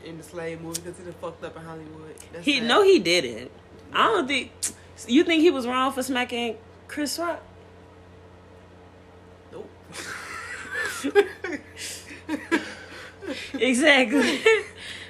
in 0.04 0.18
the 0.18 0.22
slave 0.22 0.60
movie 0.60 0.80
because 0.80 0.98
he 0.98 1.04
done 1.04 1.14
fucked 1.20 1.44
up 1.44 1.56
in 1.56 1.62
Hollywood. 1.62 2.14
That's 2.32 2.44
He 2.44 2.58
sad. 2.58 2.68
no, 2.68 2.82
he 2.82 2.98
didn't. 2.98 3.50
I 3.92 4.04
don't 4.06 4.26
think. 4.28 4.52
You 5.08 5.24
think 5.24 5.42
he 5.42 5.50
was 5.50 5.66
wrong 5.66 5.92
for 5.92 6.02
smacking 6.02 6.56
Chris 6.88 7.18
Rock? 7.18 7.42
Nope. 9.52 9.68
exactly. 13.54 14.40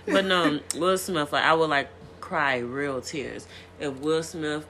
but 0.06 0.24
no, 0.24 0.60
Will 0.76 0.98
Smith. 0.98 1.32
Like 1.32 1.44
I 1.44 1.54
would 1.54 1.70
like 1.70 1.88
cry 2.20 2.58
real 2.58 3.00
tears 3.00 3.46
if 3.78 3.94
Will 4.00 4.22
Smith 4.22 4.66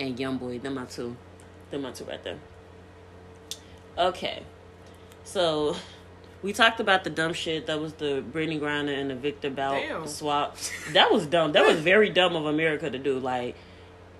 and 0.00 0.18
Young 0.18 0.38
Boy, 0.38 0.58
Them 0.58 0.74
my 0.74 0.84
two. 0.84 1.16
Them 1.70 1.82
my 1.82 1.90
two 1.92 2.04
right 2.04 2.22
there. 2.24 2.38
Okay, 3.96 4.42
so 5.24 5.76
we 6.42 6.52
talked 6.52 6.80
about 6.80 7.04
the 7.04 7.10
dumb 7.10 7.32
shit 7.32 7.66
that 7.66 7.80
was 7.80 7.94
the 7.94 8.22
Brittney 8.32 8.60
Griner 8.60 8.98
and 8.98 9.10
the 9.10 9.14
Victor 9.14 9.50
Bout 9.50 10.08
swap. 10.08 10.56
That 10.92 11.12
was 11.12 11.26
dumb. 11.26 11.52
That 11.52 11.66
was 11.66 11.78
very 11.80 12.10
dumb 12.10 12.36
of 12.36 12.46
America 12.46 12.90
to 12.90 12.98
do. 12.98 13.18
Like 13.18 13.56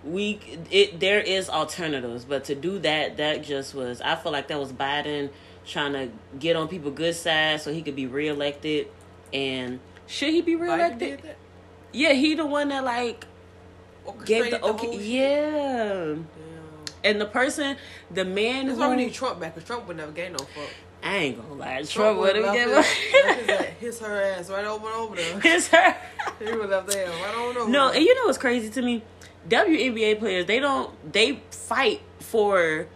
we 0.05 0.41
it 0.71 1.01
there 1.01 1.21
is 1.21 1.49
alternatives, 1.49 2.25
but 2.25 2.45
to 2.45 2.55
do 2.55 2.79
that, 2.81 3.17
that 3.17 3.43
just 3.43 3.75
was. 3.75 4.01
I 4.01 4.17
feel 4.17 4.33
like 4.33 4.49
that 4.49 4.59
was 4.59 4.73
Biden 4.73 5.31
trying 5.67 5.93
to 5.93 6.09
get 6.39 6.57
on 6.57 6.69
people 6.69 6.91
good 6.91 7.15
side 7.15 7.61
so 7.61 7.73
he 7.73 7.83
could 7.83 7.97
be 7.97 8.07
reelected. 8.07 8.89
And 9.33 9.81
should 10.07 10.33
he 10.33 10.41
be 10.41 10.57
reelected? 10.57 11.21
Yeah, 11.93 12.13
he 12.13 12.35
the 12.35 12.47
one 12.47 12.69
that 12.69 12.85
like 12.85 13.27
gave 14.25 14.53
Orchestrated 14.53 14.63
the 14.63 14.67
okay. 14.67 14.99
yeah. 14.99 16.15
And 17.05 17.21
the 17.21 17.27
person, 17.27 17.77
the 18.11 18.25
man 18.25 18.67
That's 18.67 18.79
who 18.79 18.85
why 18.85 18.91
we 18.91 19.05
need 19.05 19.15
Trump 19.15 19.41
back 19.41 19.55
because 19.55 19.67
Trump 19.67 19.87
would 19.89 19.97
never 19.97 20.13
gave 20.13 20.33
no 20.33 20.39
fuck. 20.39 20.71
I 21.03 21.17
ain't 21.17 21.41
gonna 21.41 21.55
lie, 21.55 21.83
Trump 21.83 22.19
would 22.19 22.37
have 22.37 22.55
given 22.55 22.83
his, 22.83 23.67
his, 23.81 24.01
her 24.01 24.21
ass 24.21 24.51
right 24.51 24.65
over 24.65 24.87
and 24.87 24.95
over 24.97 25.17
there. 25.17 25.41
his 25.41 25.69
her. 25.69 25.97
he 26.39 26.53
would 26.53 26.71
left 26.71 26.89
there 26.89 27.09
right 27.09 27.35
on 27.37 27.57
over. 27.57 27.71
No, 27.71 27.91
and 27.91 28.03
you 28.05 28.15
know 28.15 28.27
what's 28.27 28.39
crazy 28.39 28.69
to 28.71 28.83
me? 28.83 29.03
WNBA 29.49 30.19
players, 30.19 30.47
they 30.47 30.59
don't 30.59 30.91
they 31.13 31.41
fight 31.51 32.01
for 32.21 32.89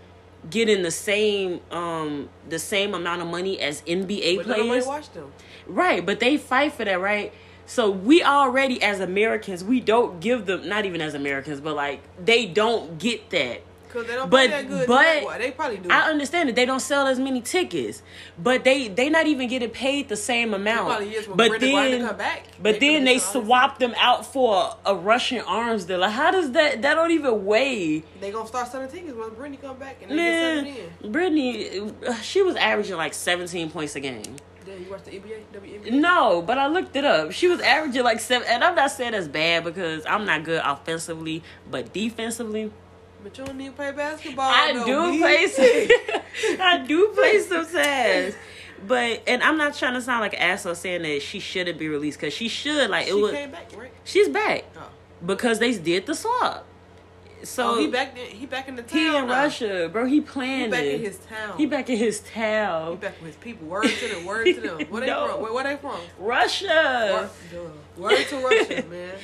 getting 0.51 0.83
the 0.83 0.91
same 0.91 1.61
um 1.71 2.29
the 2.49 2.59
same 2.59 2.95
amount 2.95 3.23
of 3.23 3.29
money 3.29 3.61
as 3.61 3.83
NBA 3.83 4.39
but 4.39 4.47
players. 4.47 4.87
watched 4.87 5.15
them. 5.15 5.33
Right, 5.67 6.05
but 6.05 6.19
they 6.19 6.37
fight 6.37 6.73
for 6.73 6.85
that, 6.85 7.01
right? 7.01 7.33
So 7.67 7.91
we 7.91 8.23
already 8.23 8.83
as 8.83 9.01
Americans, 9.01 9.63
we 9.63 9.81
don't 9.81 10.21
give 10.21 10.47
them 10.47 10.69
not 10.69 10.85
even 10.85 11.01
as 11.01 11.15
Americans, 11.15 11.61
but 11.61 11.77
like 11.77 12.01
they 12.23 12.47
don't 12.47 12.99
get 12.99 13.31
that. 13.31 13.63
Cause 13.93 14.07
they 14.07 14.15
don't 14.15 14.31
But- 14.31 14.49
that 14.49 14.69
good. 14.69 14.87
but- 14.87 15.39
they 15.39 15.51
probably 15.51 15.77
do. 15.77 15.91
I 15.91 16.09
understand 16.09 16.49
that 16.49 16.57
they 16.57 16.65
don't 16.65 16.81
sell 16.81 17.07
as 17.07 17.19
many 17.19 17.43
tickets, 17.43 18.03
but 18.39 18.65
they 18.65 18.89
they 18.89 19.11
not 19.11 19.27
even 19.27 19.49
getting 19.49 19.69
paid 19.69 20.09
the 20.09 20.17
same 20.17 20.55
amount. 20.55 20.89
probably 20.89 21.11
is 21.11 21.29
when 21.29 21.37
but 21.37 21.49
Brenda 21.49 21.67
then 21.67 22.07
come 22.07 22.17
back. 22.17 22.45
but 22.59 22.81
They 22.81 22.95
then 22.95 23.05
they 23.05 23.19
swap 23.19 23.79
them 23.79 23.95
out 23.99 24.25
for 24.25 24.77
a, 24.87 24.93
a 24.93 24.95
Russian 24.95 25.41
arms 25.43 25.85
deal. 25.85 25.99
Like 25.99 26.13
how 26.13 26.31
does 26.31 26.53
that 26.53 26.81
that 26.81 26.95
don't 26.95 27.11
even 27.11 27.45
weigh? 27.45 28.03
They 28.21 28.31
gonna 28.31 28.47
start 28.49 28.71
selling 28.73 28.89
tickets 28.89 29.15
when 29.15 29.31
Brittney 29.31 29.61
come 29.61 29.77
back 29.77 29.99
and 30.01 30.11
they 30.11 30.17
Man, 30.17 30.65
selling 30.65 30.77
in. 31.05 31.13
Brittney, 31.13 32.09
uh, 32.09 32.15
she 32.23 32.41
was 32.41 32.57
averaging 32.57 32.97
like 32.97 33.13
17 33.13 33.71
points 33.71 33.95
a 33.97 34.01
game. 34.01 34.23
Then 34.65 34.79
you 34.79 34.97
the 35.05 35.11
NBA, 35.11 35.43
WNBA. 35.53 35.91
No, 35.93 36.41
but 36.41 36.57
I 36.57 36.69
looked 36.69 36.95
it 36.95 37.05
up. 37.05 37.33
She 37.33 37.49
was 37.49 37.61
averaging 37.61 38.05
like 38.05 38.21
seven, 38.21 38.47
and 38.49 38.63
I'm 38.63 38.75
not 38.77 38.93
saying 38.93 39.13
that's 39.13 39.27
bad 39.27 39.65
because 39.65 40.05
I'm 40.07 40.25
not 40.25 40.45
good 40.45 40.63
offensively, 40.65 41.43
but 41.69 41.93
defensively, 41.93 42.71
But 43.23 43.39
you 43.39 43.45
don't 43.45 43.57
need 43.57 43.67
to 43.67 43.73
play 43.73 43.93
basketball. 43.93 44.51
I 44.51 44.73
though, 44.73 44.85
do 45.13 45.19
play 45.21 45.47
some. 45.49 45.65
I 46.61 46.85
do 46.87 47.09
play 47.09 47.39
sometimes. 47.41 48.35
But 48.87 49.23
and 49.29 49.43
I'm 49.43 49.57
not 49.57 49.75
trying 49.75 49.95
to 49.95 50.01
sound 50.03 50.21
like 50.23 50.33
an 50.35 50.41
asshole 50.41 50.75
saying 50.75 51.03
that 51.03 51.23
she 51.23 51.39
shouldn't 51.39 51.79
be 51.79 51.89
released 51.89 52.19
because 52.19 52.35
she 52.35 52.49
should. 52.49 52.91
Like 52.91 53.07
She 53.07 53.11
it 53.13 53.15
was. 53.15 53.31
came 53.33 53.51
back, 53.53 53.71
right? 53.77 53.93
She's 54.05 54.29
back 54.29 54.65
Oh. 54.77 54.89
because 55.25 55.59
they 55.61 55.77
did 55.79 56.07
the 56.07 56.15
swap. 56.15 56.67
So 57.45 57.75
oh, 57.75 57.79
he 57.79 57.87
back. 57.89 58.15
There, 58.15 58.27
he 58.27 58.47
back 58.47 58.69
in 58.69 58.77
the 58.77 58.83
town. 58.83 58.99
He 58.99 59.07
in 59.07 59.27
now. 59.27 59.43
Russia, 59.45 59.89
bro. 59.93 60.05
He 60.07 60.21
planned. 60.21 60.65
He 60.65 60.69
back 60.71 60.85
it. 60.85 60.95
in 60.95 61.01
his 61.03 61.19
town. 61.19 61.57
He 61.59 61.67
back 61.67 61.91
in 61.91 61.97
his 61.97 62.21
town. 62.21 62.91
He 62.93 62.97
back 62.99 63.21
with 63.21 63.27
his 63.29 63.37
people. 63.37 63.67
Word 63.69 63.85
to 63.89 64.09
them. 64.09 64.25
Word 64.25 64.45
to 64.47 64.61
them. 64.61 64.81
Where 64.91 65.01
they 65.01 65.07
No. 65.09 65.29
from? 65.29 65.43
Where, 65.43 65.53
where 65.53 65.65
they 65.65 65.77
from? 65.77 66.01
Russia. 66.19 67.29
Word. 67.53 67.71
Word 67.97 68.27
to 68.29 68.37
Russia, 68.39 68.85
man. 68.89 69.15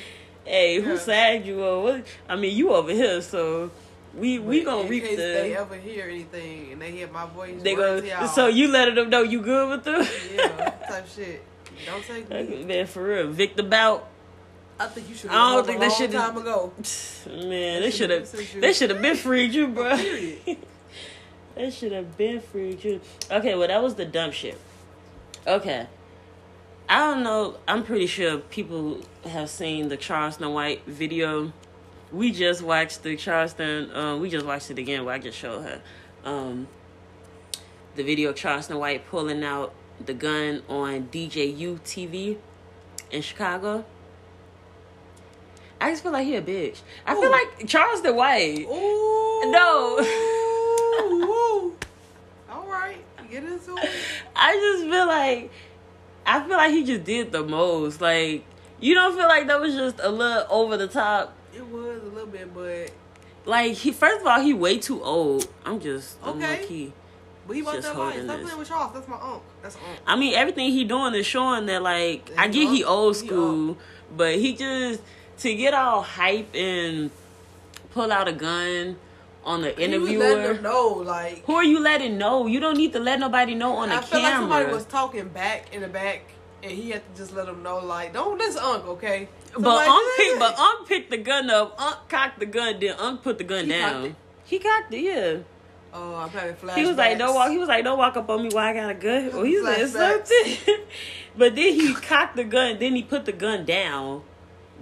Hey, 0.45 0.81
who 0.81 0.91
Yeah. 0.91 0.97
side 0.97 1.45
you 1.45 1.63
on? 1.63 1.83
What? 1.83 2.05
I 2.27 2.35
mean, 2.35 2.55
you 2.55 2.71
over 2.73 2.91
here, 2.91 3.21
so 3.21 3.71
we 4.15 4.39
we 4.39 4.59
But 4.61 4.65
gonna 4.71 4.81
in 4.83 4.87
reap 4.89 5.03
case 5.03 5.17
they 5.17 5.55
ever 5.55 5.75
hear 5.75 6.05
anything 6.05 6.71
and 6.73 6.81
they 6.81 6.91
hear 6.91 7.07
my 7.09 7.25
voice. 7.27 7.61
They 7.61 7.75
go. 7.75 8.01
So 8.27 8.47
you 8.47 8.67
letting 8.69 8.95
them 8.95 9.09
know 9.09 9.21
you 9.23 9.41
good 9.41 9.69
with 9.69 9.83
them? 9.83 10.05
yeah, 10.35 10.69
type 10.87 11.07
shit. 11.07 11.43
Don't 11.85 12.03
take 12.03 12.29
me. 12.49 12.63
Man, 12.65 12.85
for 12.87 13.03
real, 13.03 13.27
Victor 13.29 13.63
Bout. 13.63 14.07
I 14.79 14.87
think 14.87 15.09
you 15.09 15.15
should. 15.15 15.29
I 15.29 15.55
don't 15.55 15.65
think 15.65 15.79
that 15.81 15.91
shit 15.91 16.11
time 16.11 16.37
ago. 16.37 16.71
Man, 17.27 17.81
they 17.81 17.91
should 17.91 18.09
should've 18.09 18.19
been 18.19 18.25
sent 18.25 18.53
you- 18.55 18.61
They 18.61 18.73
should 18.73 18.89
have 18.91 19.01
been 19.01 19.15
freed 19.27 19.53
you, 19.53 19.67
bro. 19.67 19.95
They 21.55 21.69
should 21.71 21.91
have 21.91 22.17
been 22.17 22.39
freed 22.39 22.83
you. 22.83 23.01
Okay, 23.29 23.55
well 23.55 23.67
that 23.67 23.83
was 23.83 23.95
the 23.95 24.05
dumb 24.05 24.31
shit. 24.31 24.57
Okay. 25.45 25.87
I 26.87 26.99
don't 26.99 27.23
know. 27.23 27.57
I'm 27.67 27.83
pretty 27.83 28.07
sure 28.07 28.37
people 28.37 29.01
have 29.25 29.49
seen 29.49 29.89
the 29.89 29.97
Charleston 29.97 30.53
White 30.53 30.85
video. 30.85 31.51
We 32.11 32.31
just 32.31 32.61
watched 32.61 33.03
the 33.03 33.15
Charleston. 33.15 33.91
Um, 33.93 34.19
we 34.19 34.29
just 34.29 34.45
watched 34.45 34.71
it 34.71 34.79
again. 34.79 35.05
Where 35.05 35.15
I 35.15 35.19
just 35.19 35.37
showed 35.37 35.61
her 35.61 35.81
um, 36.23 36.67
the 37.95 38.03
video 38.03 38.29
of 38.29 38.35
Charleston 38.35 38.77
White 38.79 39.07
pulling 39.07 39.43
out 39.43 39.73
the 40.03 40.13
gun 40.13 40.63
on 40.67 41.03
DJU 41.11 41.79
TV 41.81 42.37
in 43.11 43.21
Chicago. 43.21 43.85
I 45.81 45.91
just 45.91 46.03
feel 46.03 46.11
like 46.11 46.25
he 46.25 46.35
a 46.35 46.41
bitch. 46.41 46.81
I 47.05 47.13
feel 47.13 47.25
Ooh. 47.25 47.31
like 47.31 47.67
Charleston 47.67 48.15
White. 48.15 48.65
Ooh. 48.69 49.51
No. 49.51 49.99
All 52.51 52.67
right. 52.67 52.97
Get 53.29 53.43
into 53.43 53.77
it. 53.77 53.89
I 54.35 54.55
just 54.55 54.83
feel 54.89 55.07
like 55.07 55.51
I 56.25 56.45
feel 56.47 56.57
like 56.57 56.71
he 56.71 56.83
just 56.83 57.03
did 57.03 57.31
the 57.31 57.43
most. 57.43 58.01
Like 58.01 58.43
you 58.79 58.93
don't 58.93 59.15
feel 59.15 59.27
like 59.27 59.47
that 59.47 59.59
was 59.61 59.75
just 59.75 59.99
a 60.01 60.09
little 60.09 60.45
over 60.49 60.75
the 60.77 60.87
top. 60.87 61.35
It 61.55 61.65
was 61.67 62.01
a 62.03 62.05
little 62.07 62.27
bit, 62.27 62.53
but 62.53 62.91
Like 63.45 63.73
he 63.73 63.91
first 63.91 64.21
of 64.21 64.27
all 64.27 64.41
he 64.41 64.53
way 64.53 64.77
too 64.77 65.03
old. 65.03 65.47
I'm 65.65 65.79
just 65.79 66.17
Okay. 66.25 66.65
key. 66.67 66.93
but 67.47 67.55
he 67.55 67.61
about 67.61 67.73
that 67.75 67.83
Stop 67.83 68.39
playing 68.41 68.57
with 68.59 68.67
Charles. 68.67 68.93
That's 68.93 69.07
my 69.07 69.15
uncle. 69.15 69.43
That's 69.61 69.75
uncle. 69.75 70.03
I 70.05 70.15
mean 70.15 70.33
everything 70.35 70.71
he 70.71 70.83
doing 70.83 71.13
is 71.15 71.25
showing 71.25 71.65
that 71.67 71.81
like 71.81 72.25
That 72.27 72.39
I 72.39 72.47
get 72.47 72.69
he 72.69 72.83
old- 72.83 73.15
old 73.15 73.15
he 73.21 73.27
school, 73.27 73.77
but 74.15 74.35
he 74.35 74.53
just 74.55 75.01
to 75.39 75.55
get 75.55 75.73
all 75.73 76.01
hype 76.01 76.53
and 76.53 77.09
pull 77.91 78.11
out 78.11 78.27
a 78.27 78.33
gun 78.33 78.97
on 79.43 79.61
the 79.61 79.69
He 79.71 79.87
was 79.87 80.09
letting 80.11 80.17
them 80.19 80.21
interviewer. 80.21 80.61
know, 80.61 80.87
like 81.05 81.45
Who 81.45 81.55
are 81.55 81.63
you 81.63 81.79
letting 81.79 82.17
know? 82.17 82.45
You 82.45 82.59
don't 82.59 82.77
need 82.77 82.93
to 82.93 82.99
let 82.99 83.19
nobody 83.19 83.55
know 83.55 83.77
on 83.77 83.89
the 83.89 83.95
I 83.95 84.01
feel 84.01 84.21
like 84.21 84.33
somebody 84.35 84.71
was 84.71 84.85
talking 84.85 85.29
back 85.29 85.73
in 85.73 85.81
the 85.81 85.87
back, 85.87 86.23
and 86.63 86.71
he 86.71 86.91
had 86.91 87.01
to 87.15 87.21
just 87.21 87.33
let 87.33 87.45
them 87.45 87.63
know, 87.63 87.79
like, 87.79 88.13
don't 88.13 88.37
this 88.37 88.55
uncle, 88.57 88.91
okay? 88.93 89.29
But 89.53 89.61
Somebody 89.63 89.89
Unc 89.89 90.09
said- 90.17 90.23
picked, 90.25 90.39
but 90.39 90.59
Unc 90.59 90.87
picked 90.87 91.11
the 91.11 91.17
gun 91.17 91.49
up. 91.49 91.75
Unc 91.81 91.97
cocked 92.09 92.39
the 92.39 92.45
gun. 92.45 92.79
Then 92.79 92.95
Unc 92.99 93.23
put 93.23 93.37
the 93.37 93.43
gun 93.43 93.65
He 93.65 93.71
down. 93.71 94.05
it? 94.05 94.15
He 94.45 94.59
cocked 94.59 94.93
it. 94.93 95.01
Yeah. 95.01 95.37
Oh, 95.91 96.15
I'm 96.15 96.29
having 96.29 96.55
flashbacks. 96.55 96.75
He 96.75 96.85
was 96.85 96.97
like, 96.97 97.17
"Don't 97.17 97.33
walk." 97.33 97.49
He 97.49 97.57
was 97.57 97.67
like, 97.67 97.83
"Don't 97.83 97.97
walk 97.97 98.15
up 98.15 98.29
on 98.29 98.43
me 98.43 98.49
while 98.49 98.65
I 98.67 98.73
got 98.73 98.91
a 98.91 98.93
gun." 98.93 99.31
Or 99.33 99.43
he 99.43 99.59
said 99.63 99.89
something. 99.89 100.75
but 101.37 101.55
then 101.55 101.73
he 101.73 101.95
cocked 101.95 102.35
the 102.35 102.43
gun. 102.43 102.77
Then 102.79 102.95
he 102.95 103.01
put 103.01 103.25
the 103.25 103.31
gun 103.31 103.65
down. 103.65 104.21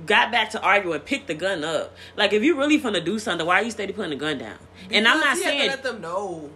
Got 0.06 0.32
back 0.34 0.50
to 0.52 0.62
arguing. 0.62 1.00
Picked 1.00 1.28
the 1.28 1.34
gun 1.34 1.64
up. 1.64 1.96
Like 2.18 2.34
if 2.34 2.44
you 2.44 2.58
really 2.58 2.78
finna 2.80 3.04
do 3.04 3.20
something, 3.20 3.48
why 3.48 3.62
are 3.62 3.64
you 3.64 3.72
steady 3.72 3.94
putting 3.94 4.10
the 4.12 4.16
gun 4.18 4.38
down? 4.38 4.58
and 4.92 5.08
I'm 5.08 5.20
not 5.22 5.38
he 5.38 5.44
had 5.44 5.52
to 5.52 5.58
saying, 5.58 5.70
let 5.70 5.84
them 5.84 6.02
know. 6.02 6.50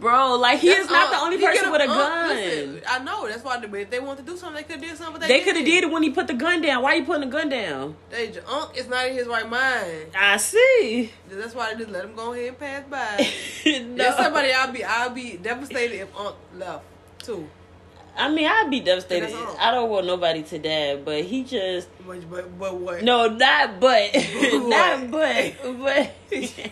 Bro. 0.00 0.36
Like 0.36 0.60
he 0.60 0.68
That's 0.68 0.80
is 0.84 0.90
not 0.90 1.10
the 1.10 1.18
only 1.18 1.38
person 1.38 1.70
with 1.70 1.82
a 1.82 1.86
gun. 1.86 2.28
listen, 2.28 2.82
I 2.88 2.98
know 3.00 3.26
that's 3.28 3.42
why. 3.44 3.58
They, 3.58 3.82
if 3.82 3.90
they 3.90 4.00
want 4.00 4.18
to 4.18 4.24
do 4.24 4.36
something, 4.36 4.56
they 4.66 4.72
could 4.72 4.80
did 4.80 4.96
something. 4.96 5.20
but 5.20 5.28
They 5.28 5.40
could 5.40 5.56
have 5.56 5.64
didn't. 5.64 5.90
it 5.90 5.92
when 5.92 6.02
he 6.02 6.10
put 6.10 6.26
the 6.26 6.34
gun 6.34 6.60
down. 6.62 6.82
Why 6.82 6.94
you 6.94 7.04
putting 7.04 7.28
the 7.28 7.36
gun 7.36 7.48
down? 7.48 7.96
They 8.10 8.32
Unc 8.46 8.76
is 8.76 8.88
not 8.88 9.06
in 9.08 9.14
his 9.14 9.26
right 9.26 9.48
mind. 9.48 10.06
I 10.18 10.36
see. 10.36 11.12
That's 11.28 11.54
why 11.54 11.72
they 11.74 11.80
just 11.80 11.90
let 11.90 12.04
him 12.04 12.14
go 12.14 12.32
ahead 12.32 12.48
and 12.48 12.58
pass 12.58 12.84
by. 12.88 13.16
no. 13.66 13.94
There's 13.96 14.16
somebody 14.16 14.52
I'll 14.52 14.72
be 14.72 14.84
I'll 14.84 15.10
be 15.10 15.36
devastated 15.36 16.00
if 16.02 16.16
Unc 16.16 16.36
left 16.56 16.84
too. 17.18 17.48
I 18.18 18.30
mean, 18.30 18.46
I'd 18.46 18.70
be 18.70 18.80
devastated. 18.80 19.30
I 19.60 19.70
don't 19.72 19.90
want 19.90 20.06
nobody 20.06 20.42
to 20.44 20.58
die, 20.58 20.96
but 20.96 21.24
he 21.24 21.44
just 21.44 21.88
But 22.06 22.30
but, 22.30 22.58
but 22.58 22.74
what? 22.74 23.02
no, 23.02 23.28
not 23.28 23.78
but, 23.78 24.10
not 24.14 25.10
but, 25.10 25.54
but, 25.78 26.12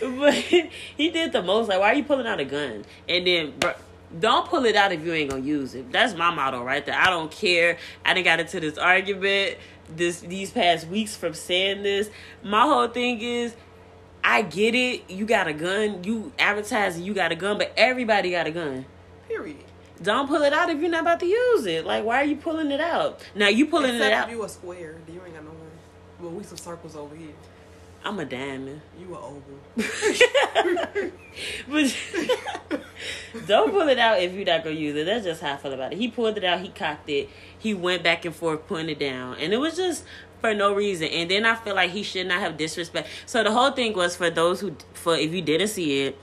but 0.00 0.34
he 0.96 1.10
did 1.10 1.32
the 1.32 1.42
most. 1.42 1.68
Like, 1.68 1.80
why 1.80 1.92
are 1.92 1.94
you 1.94 2.04
pulling 2.04 2.26
out 2.26 2.40
a 2.40 2.44
gun? 2.44 2.84
And 3.08 3.26
then, 3.26 3.58
bro, 3.58 3.72
don't 4.18 4.48
pull 4.48 4.64
it 4.64 4.76
out 4.76 4.92
if 4.92 5.04
you 5.04 5.12
ain't 5.12 5.30
gonna 5.30 5.42
use 5.42 5.74
it. 5.74 5.92
That's 5.92 6.14
my 6.14 6.34
motto 6.34 6.62
right 6.62 6.84
there. 6.84 6.98
I 6.98 7.10
don't 7.10 7.30
care. 7.30 7.78
I 8.04 8.14
didn't 8.14 8.24
got 8.24 8.40
into 8.40 8.60
this 8.60 8.78
argument 8.78 9.58
this 9.94 10.20
these 10.20 10.50
past 10.50 10.86
weeks 10.88 11.16
from 11.16 11.34
saying 11.34 11.82
this. 11.82 12.10
My 12.42 12.62
whole 12.62 12.88
thing 12.88 13.20
is. 13.20 13.54
I 14.24 14.42
get 14.42 14.74
it. 14.74 15.08
You 15.08 15.24
got 15.24 15.46
a 15.46 15.52
gun. 15.54 16.02
You 16.02 16.32
advertising 16.38 17.04
you 17.04 17.14
got 17.14 17.30
a 17.30 17.36
gun, 17.36 17.56
but 17.56 17.72
everybody 17.76 18.32
got 18.32 18.48
a 18.48 18.50
gun. 18.50 18.84
Period. 19.28 19.64
Don't 20.02 20.28
pull 20.28 20.42
it 20.42 20.52
out 20.52 20.70
if 20.70 20.80
you're 20.80 20.90
not 20.90 21.02
about 21.02 21.20
to 21.20 21.26
use 21.26 21.66
it. 21.66 21.86
Like, 21.86 22.04
why 22.04 22.20
are 22.20 22.24
you 22.24 22.36
pulling 22.36 22.70
it 22.70 22.80
out? 22.80 23.20
Now 23.34 23.48
you 23.48 23.66
pulling 23.66 23.94
Except 23.94 24.10
it 24.10 24.12
out. 24.12 24.28
if 24.28 24.34
you 24.34 24.44
a 24.44 24.48
square, 24.48 24.96
you 25.08 25.22
ain't 25.24 25.34
got 25.34 25.44
no 25.44 25.50
gun. 25.50 25.70
Well, 26.20 26.30
we 26.32 26.44
some 26.44 26.58
circles 26.58 26.94
over 26.94 27.14
here. 27.16 27.32
I'm 28.08 28.18
a 28.18 28.24
diamond. 28.24 28.80
You 28.98 29.14
a 29.14 29.18
oval. 29.18 31.12
But 31.68 31.94
don't 33.46 33.70
pull 33.70 33.86
it 33.88 33.98
out 33.98 34.20
if 34.20 34.32
you're 34.32 34.46
not 34.46 34.64
gonna 34.64 34.76
use 34.76 34.96
it. 34.96 35.04
That's 35.04 35.24
just 35.24 35.42
how 35.42 35.52
I 35.52 35.56
feel 35.58 35.74
about 35.74 35.92
it. 35.92 35.98
He 35.98 36.08
pulled 36.08 36.38
it 36.38 36.42
out, 36.42 36.60
he 36.60 36.70
cocked 36.70 37.08
it, 37.10 37.28
he 37.58 37.74
went 37.74 38.02
back 38.02 38.24
and 38.24 38.34
forth 38.34 38.66
putting 38.66 38.88
it 38.88 38.98
down, 38.98 39.36
and 39.36 39.52
it 39.52 39.58
was 39.58 39.76
just 39.76 40.04
for 40.40 40.54
no 40.54 40.74
reason. 40.74 41.08
And 41.08 41.30
then 41.30 41.44
I 41.44 41.54
feel 41.54 41.74
like 41.74 41.90
he 41.90 42.02
should 42.02 42.26
not 42.26 42.40
have 42.40 42.56
disrespect. 42.56 43.08
So 43.26 43.44
the 43.44 43.52
whole 43.52 43.72
thing 43.72 43.92
was 43.92 44.16
for 44.16 44.30
those 44.30 44.60
who, 44.60 44.74
for 44.94 45.14
if 45.16 45.32
you 45.32 45.42
didn't 45.42 45.68
see 45.68 46.06
it, 46.06 46.18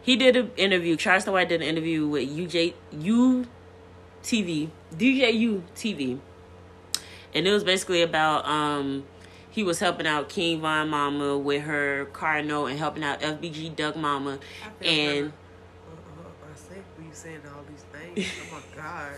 he 0.00 0.16
did 0.16 0.36
an 0.36 0.50
interview. 0.56 0.96
Charleston 0.96 1.34
White 1.34 1.50
did 1.50 1.60
an 1.60 1.68
interview 1.68 2.08
with 2.08 2.28
UJ 2.28 2.72
UTV 2.94 4.70
DJU 4.96 5.62
TV, 5.76 6.18
and 7.34 7.46
it 7.46 7.52
was 7.52 7.62
basically 7.62 8.00
about 8.00 8.46
um 8.46 9.04
he 9.56 9.64
was 9.64 9.78
helping 9.80 10.06
out 10.06 10.28
King 10.28 10.60
Von 10.60 10.90
Mama 10.90 11.38
with 11.38 11.62
her 11.62 12.04
car 12.12 12.42
note 12.42 12.66
and 12.66 12.78
helping 12.78 13.02
out 13.02 13.22
FBG 13.22 13.74
Duck 13.74 13.96
Mama 13.96 14.38
and. 14.84 15.32
Uh, 15.32 15.90
uh, 15.90 16.52
I 16.52 16.54
say 16.54 16.74
we 16.98 17.06
saying 17.10 17.40
all 17.46 17.62
these 17.66 17.84
things. 18.14 18.28
Oh 18.52 18.60
my 18.76 18.82
god. 18.82 19.12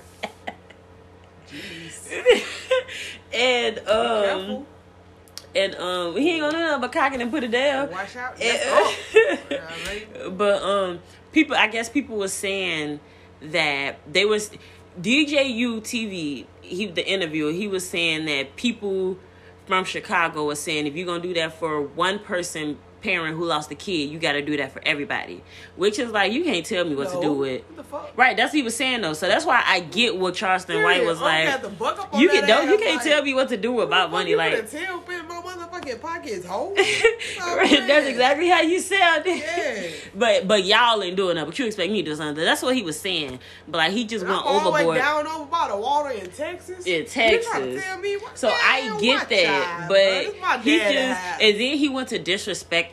Jeez. 1.50 2.44
and 3.34 3.78
um 3.88 4.66
and 5.56 5.74
um 5.74 6.16
he 6.16 6.30
ain't 6.34 6.40
gonna 6.42 6.52
do 6.52 6.58
nothing 6.58 6.80
but 6.82 6.92
cock 6.92 7.12
it 7.14 7.20
and 7.20 7.30
put 7.32 7.42
it 7.42 7.50
down. 7.50 7.90
Watch 7.90 8.14
out. 8.14 8.40
And- 8.40 8.40
That's 8.40 9.34
up. 9.40 9.50
Yeah, 9.50 9.88
right. 9.88 10.38
but 10.38 10.62
um 10.62 11.00
people 11.32 11.56
I 11.56 11.66
guess 11.66 11.88
people 11.88 12.16
were 12.16 12.28
saying 12.28 13.00
that 13.42 13.98
they 14.06 14.24
was 14.24 14.52
DJU 15.00 15.80
TV 15.80 16.46
he 16.60 16.86
the 16.86 17.04
interviewer 17.04 17.50
he 17.50 17.66
was 17.66 17.88
saying 17.88 18.26
that 18.26 18.54
people 18.54 19.18
from 19.68 19.84
Chicago 19.84 20.46
was 20.46 20.58
saying 20.58 20.86
if 20.86 20.96
you're 20.96 21.04
gonna 21.04 21.22
do 21.22 21.34
that 21.34 21.52
for 21.52 21.82
one 21.82 22.18
person 22.18 22.78
parent 23.00 23.36
who 23.36 23.44
lost 23.44 23.70
a 23.70 23.74
kid 23.74 24.10
you 24.10 24.18
got 24.18 24.32
to 24.32 24.42
do 24.42 24.56
that 24.56 24.72
for 24.72 24.82
everybody 24.84 25.42
which 25.76 25.98
is 25.98 26.10
like 26.10 26.32
you 26.32 26.44
can't 26.44 26.64
tell 26.66 26.84
me 26.84 26.94
what 26.94 27.10
to 27.12 27.20
do 27.20 27.32
with 27.32 27.62
What 27.68 27.76
the 27.76 27.84
fuck? 27.84 28.12
right 28.16 28.36
that's 28.36 28.52
what 28.52 28.56
he 28.58 28.62
was 28.62 28.76
saying 28.76 29.00
though 29.02 29.12
so 29.12 29.26
that's 29.28 29.44
why 29.44 29.62
I 29.66 29.80
get 29.80 30.16
what 30.16 30.34
Charleston 30.34 30.82
White 30.82 31.04
was 31.04 31.20
like 31.20 31.62
you 32.16 32.28
can 32.28 32.46
don't 32.46 32.68
you 32.68 32.78
can't 32.78 32.96
like, 32.96 33.04
tell 33.04 33.22
me 33.22 33.34
what 33.34 33.48
to 33.50 33.56
do 33.56 33.80
about 33.80 34.10
money 34.10 34.34
like 34.34 34.70
tell 34.70 35.02
my 35.28 35.40
motherfucking 35.42 36.00
pockets, 36.00 36.46
hoe. 36.46 36.74
right, 37.56 37.84
that's 37.86 38.06
exactly 38.06 38.48
how 38.48 38.60
you 38.60 38.80
sounded. 38.80 39.38
Yeah. 39.38 39.88
But 40.14 40.48
but 40.48 40.64
y'all 40.64 41.00
ain't 41.02 41.16
doing 41.16 41.36
that. 41.36 41.46
But 41.46 41.58
you 41.58 41.66
expect 41.66 41.92
me 41.92 42.02
to 42.02 42.10
do 42.10 42.16
something. 42.16 42.44
That's 42.44 42.62
what 42.62 42.74
he 42.74 42.82
was 42.82 42.98
saying. 42.98 43.38
But 43.68 43.78
like 43.78 43.92
he 43.92 44.04
just 44.04 44.24
I'm 44.24 44.30
went 44.32 44.44
all 44.44 44.64
the 44.64 44.70
way 44.70 44.80
overboard. 44.80 44.98
down 44.98 45.26
over 45.26 45.44
by 45.44 45.68
the 45.68 45.76
water 45.76 46.10
in 46.10 46.28
Texas. 46.30 46.84
In 46.86 47.02
You 47.02 47.04
trying 47.06 47.30
to 47.30 47.38
Texas. 47.42 47.84
tell 47.84 47.98
me 47.98 48.16
what? 48.16 48.36
So 48.36 48.48
I 48.48 48.98
get 49.00 49.28
that, 49.28 49.82
out, 49.82 49.88
but 49.88 49.94
bro. 49.94 50.32
This 50.32 50.40
my 50.40 50.58
he 50.58 50.78
just 50.78 51.20
and 51.40 51.60
then 51.60 51.76
he 51.78 51.88
went 51.88 52.08
to 52.08 52.18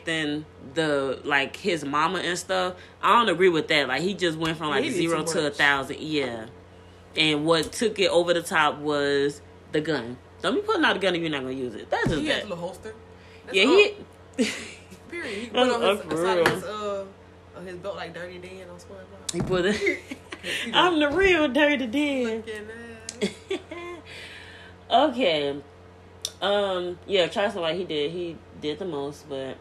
disrespecting 0.04 0.44
the 0.74 1.20
like 1.24 1.56
his 1.56 1.84
mama 1.84 2.18
and 2.20 2.38
stuff. 2.38 2.74
I 3.02 3.12
don't 3.18 3.28
agree 3.28 3.48
with 3.48 3.68
that. 3.68 3.88
Like 3.88 4.02
he 4.02 4.14
just 4.14 4.38
went 4.38 4.58
from 4.58 4.70
like 4.70 4.84
zero 4.90 5.22
to 5.24 5.46
a 5.46 5.50
thousand. 5.50 5.98
Yeah, 6.00 6.46
and 7.16 7.44
what 7.46 7.72
took 7.72 7.98
it 7.98 8.10
over 8.10 8.34
the 8.34 8.42
top 8.42 8.78
was 8.78 9.40
the 9.72 9.80
gun. 9.80 10.18
Don't 10.42 10.54
be 10.54 10.60
putting 10.60 10.84
out 10.84 10.96
a 10.96 10.98
gun 11.00 11.14
if 11.14 11.20
you're 11.22 11.30
not 11.30 11.42
gonna 11.42 11.52
use 11.54 11.74
it. 11.74 11.90
That's 11.90 12.08
just 12.08 12.20
he 12.20 12.28
has 12.28 12.40
a 12.44 12.48
little 12.48 12.56
holster. 12.58 12.94
That's 13.46 13.56
Yeah, 13.56 13.64
up. 13.64 13.70
he. 14.38 14.50
Period. 15.10 15.38
He 15.38 15.46
put 15.46 15.58
on 15.58 15.96
his, 16.10 16.20
side 16.20 16.48
his, 16.48 16.64
uh, 16.64 17.04
on 17.56 17.66
his 17.66 17.76
belt 17.76 17.94
like 17.96 18.12
Dirty 18.12 18.38
Dan 18.38 18.68
on 18.68 18.76
SpongeBob. 18.76 19.32
he 19.32 19.40
put 19.40 19.64
it. 19.66 20.00
I'm 20.74 20.98
the 20.98 21.10
real 21.10 21.48
dirty 21.48 21.86
Dan. 21.86 22.42
Okay. 24.88 25.56
Um. 26.40 26.98
Yeah, 27.06 27.26
Charleston 27.26 27.62
White. 27.62 27.76
He 27.76 27.84
did. 27.84 28.12
He 28.12 28.36
did 28.60 28.78
the 28.78 28.84
most, 28.84 29.28
but 29.28 29.56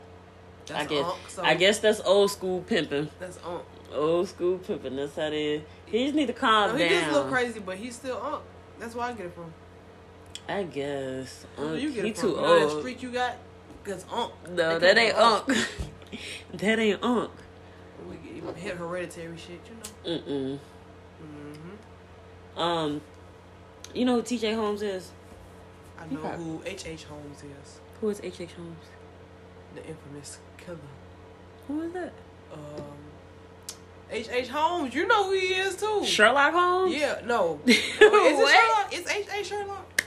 That's 0.68 0.82
I 0.82 0.86
guess 0.86 1.06
so 1.28 1.44
I 1.44 1.54
guess 1.56 1.80
that's 1.80 2.02
old 2.02 2.32
school 2.32 2.62
pimping. 2.62 3.10
that's 3.20 3.40
Unc. 3.46 3.64
Old 3.94 4.28
school 4.28 4.58
pimping. 4.58 4.96
That's 4.96 5.16
how 5.16 5.28
is. 5.34 5.62
He 5.86 6.04
just 6.06 6.16
need 6.16 6.28
to 6.28 6.34
calm 6.34 6.72
No, 6.72 6.76
he 6.78 6.84
down. 6.84 6.90
gets 6.90 7.08
a 7.08 7.12
little 7.14 7.32
crazy, 7.32 7.60
but 7.60 7.78
he's 7.78 7.96
still 7.96 8.22
Unc. 8.22 8.42
That's 8.80 8.96
where 8.96 9.06
I 9.06 9.14
get 9.14 9.28
it 9.28 9.34
from. 9.36 9.54
I 10.50 10.64
guess. 10.64 11.46
Unc, 11.58 11.82
you 11.82 11.92
get 11.92 12.06
he 12.06 12.12
too 12.12 12.30
You 12.30 12.36
know 12.36 12.60
that 12.60 12.70
old. 12.70 12.80
streak 12.82 13.02
you 13.04 13.12
got? 13.12 13.38
That's 13.84 14.06
Unc. 14.12 14.32
No, 14.50 14.80
that 14.80 14.98
ain't 14.98 15.16
him 15.16 15.22
Unc. 15.24 15.48
that 16.56 16.80
ain't 16.80 17.04
Unc. 17.04 17.32
We 18.10 18.16
get 18.42 18.58
hit 18.58 18.76
hereditary 18.78 19.38
shit, 19.38 19.62
you 20.06 20.14
know. 20.14 20.20
Mm 20.22 20.60
mm. 22.58 22.62
Um. 22.62 23.02
You 23.94 24.06
know 24.06 24.16
who 24.16 24.22
T.J. 24.24 24.54
Holmes 24.54 24.82
is? 24.82 25.12
I 25.98 26.06
know 26.08 26.20
who 26.20 26.62
H. 26.66 26.86
H. 26.86 27.06
Holmes 27.06 27.38
is, 27.44 27.80
Who 28.02 28.10
is 28.10 28.20
H. 28.22 28.42
H. 28.42 28.54
Holmes? 28.54 28.78
the 29.74 29.86
infamous 29.86 30.40
killer. 30.66 30.78
Who 31.68 31.82
is 31.82 31.94
that? 31.94 32.14
Um, 32.54 32.60
H. 34.12 34.28
H. 34.32 34.48
Holmes, 34.50 34.94
you 34.94 35.08
know 35.08 35.26
who 35.26 35.34
he 35.34 35.48
is 35.54 35.76
too. 35.76 36.04
Sherlock 36.06 36.54
Holmes. 36.54 36.96
Yeah, 36.96 37.22
no. 37.26 37.60
Wait, 37.66 37.78
is 37.78 37.80
it 38.00 38.02
Sherlock? 38.02 38.88
It's 38.92 39.12
H. 39.12 39.28
H. 39.34 39.48
Sherlock. 39.48 40.04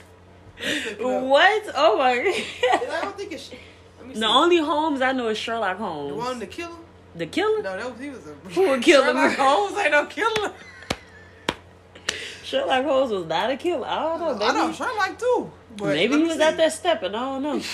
Let 0.61 0.67
me 0.67 0.75
look 0.75 0.99
it 0.99 1.05
up. 1.05 1.23
What? 1.23 1.71
Oh 1.75 1.97
my 1.97 2.11
I 2.11 3.01
don't 3.01 3.17
think 3.17 3.31
it's. 3.33 3.51
Me 3.51 4.13
see. 4.13 4.19
The 4.19 4.25
only 4.25 4.57
Holmes 4.57 5.01
I 5.01 5.11
know 5.11 5.27
is 5.27 5.37
Sherlock 5.37 5.77
Holmes. 5.77 6.09
the 6.11 6.15
one 6.15 6.39
the 6.39 6.47
killer. 6.47 6.75
The 7.15 7.25
killer? 7.27 7.61
No, 7.61 7.77
that 7.77 7.91
was 7.91 7.99
he 7.99 8.09
was 8.09 8.27
a. 8.27 8.33
Who 8.49 8.69
would 8.69 8.81
kill? 8.81 9.03
Sherlock 9.03 9.35
Holmes 9.37 9.77
ain't 9.77 9.91
no 9.91 10.05
killer. 10.05 10.53
Sherlock 12.43 12.85
Holmes 12.85 13.11
was 13.11 13.25
not 13.25 13.51
a 13.51 13.57
killer. 13.57 13.85
I 13.87 13.95
don't 13.99 14.19
know. 14.19 14.33
Maybe, 14.33 14.45
I 14.45 14.53
know 14.53 14.73
Sherlock 14.73 15.19
too. 15.19 15.51
But 15.77 15.87
maybe 15.93 16.17
he 16.17 16.23
was 16.23 16.37
see. 16.37 16.43
out 16.43 16.57
there 16.57 16.71
stepping. 16.71 17.13
I 17.13 17.19
don't 17.19 17.43
know. 17.43 17.61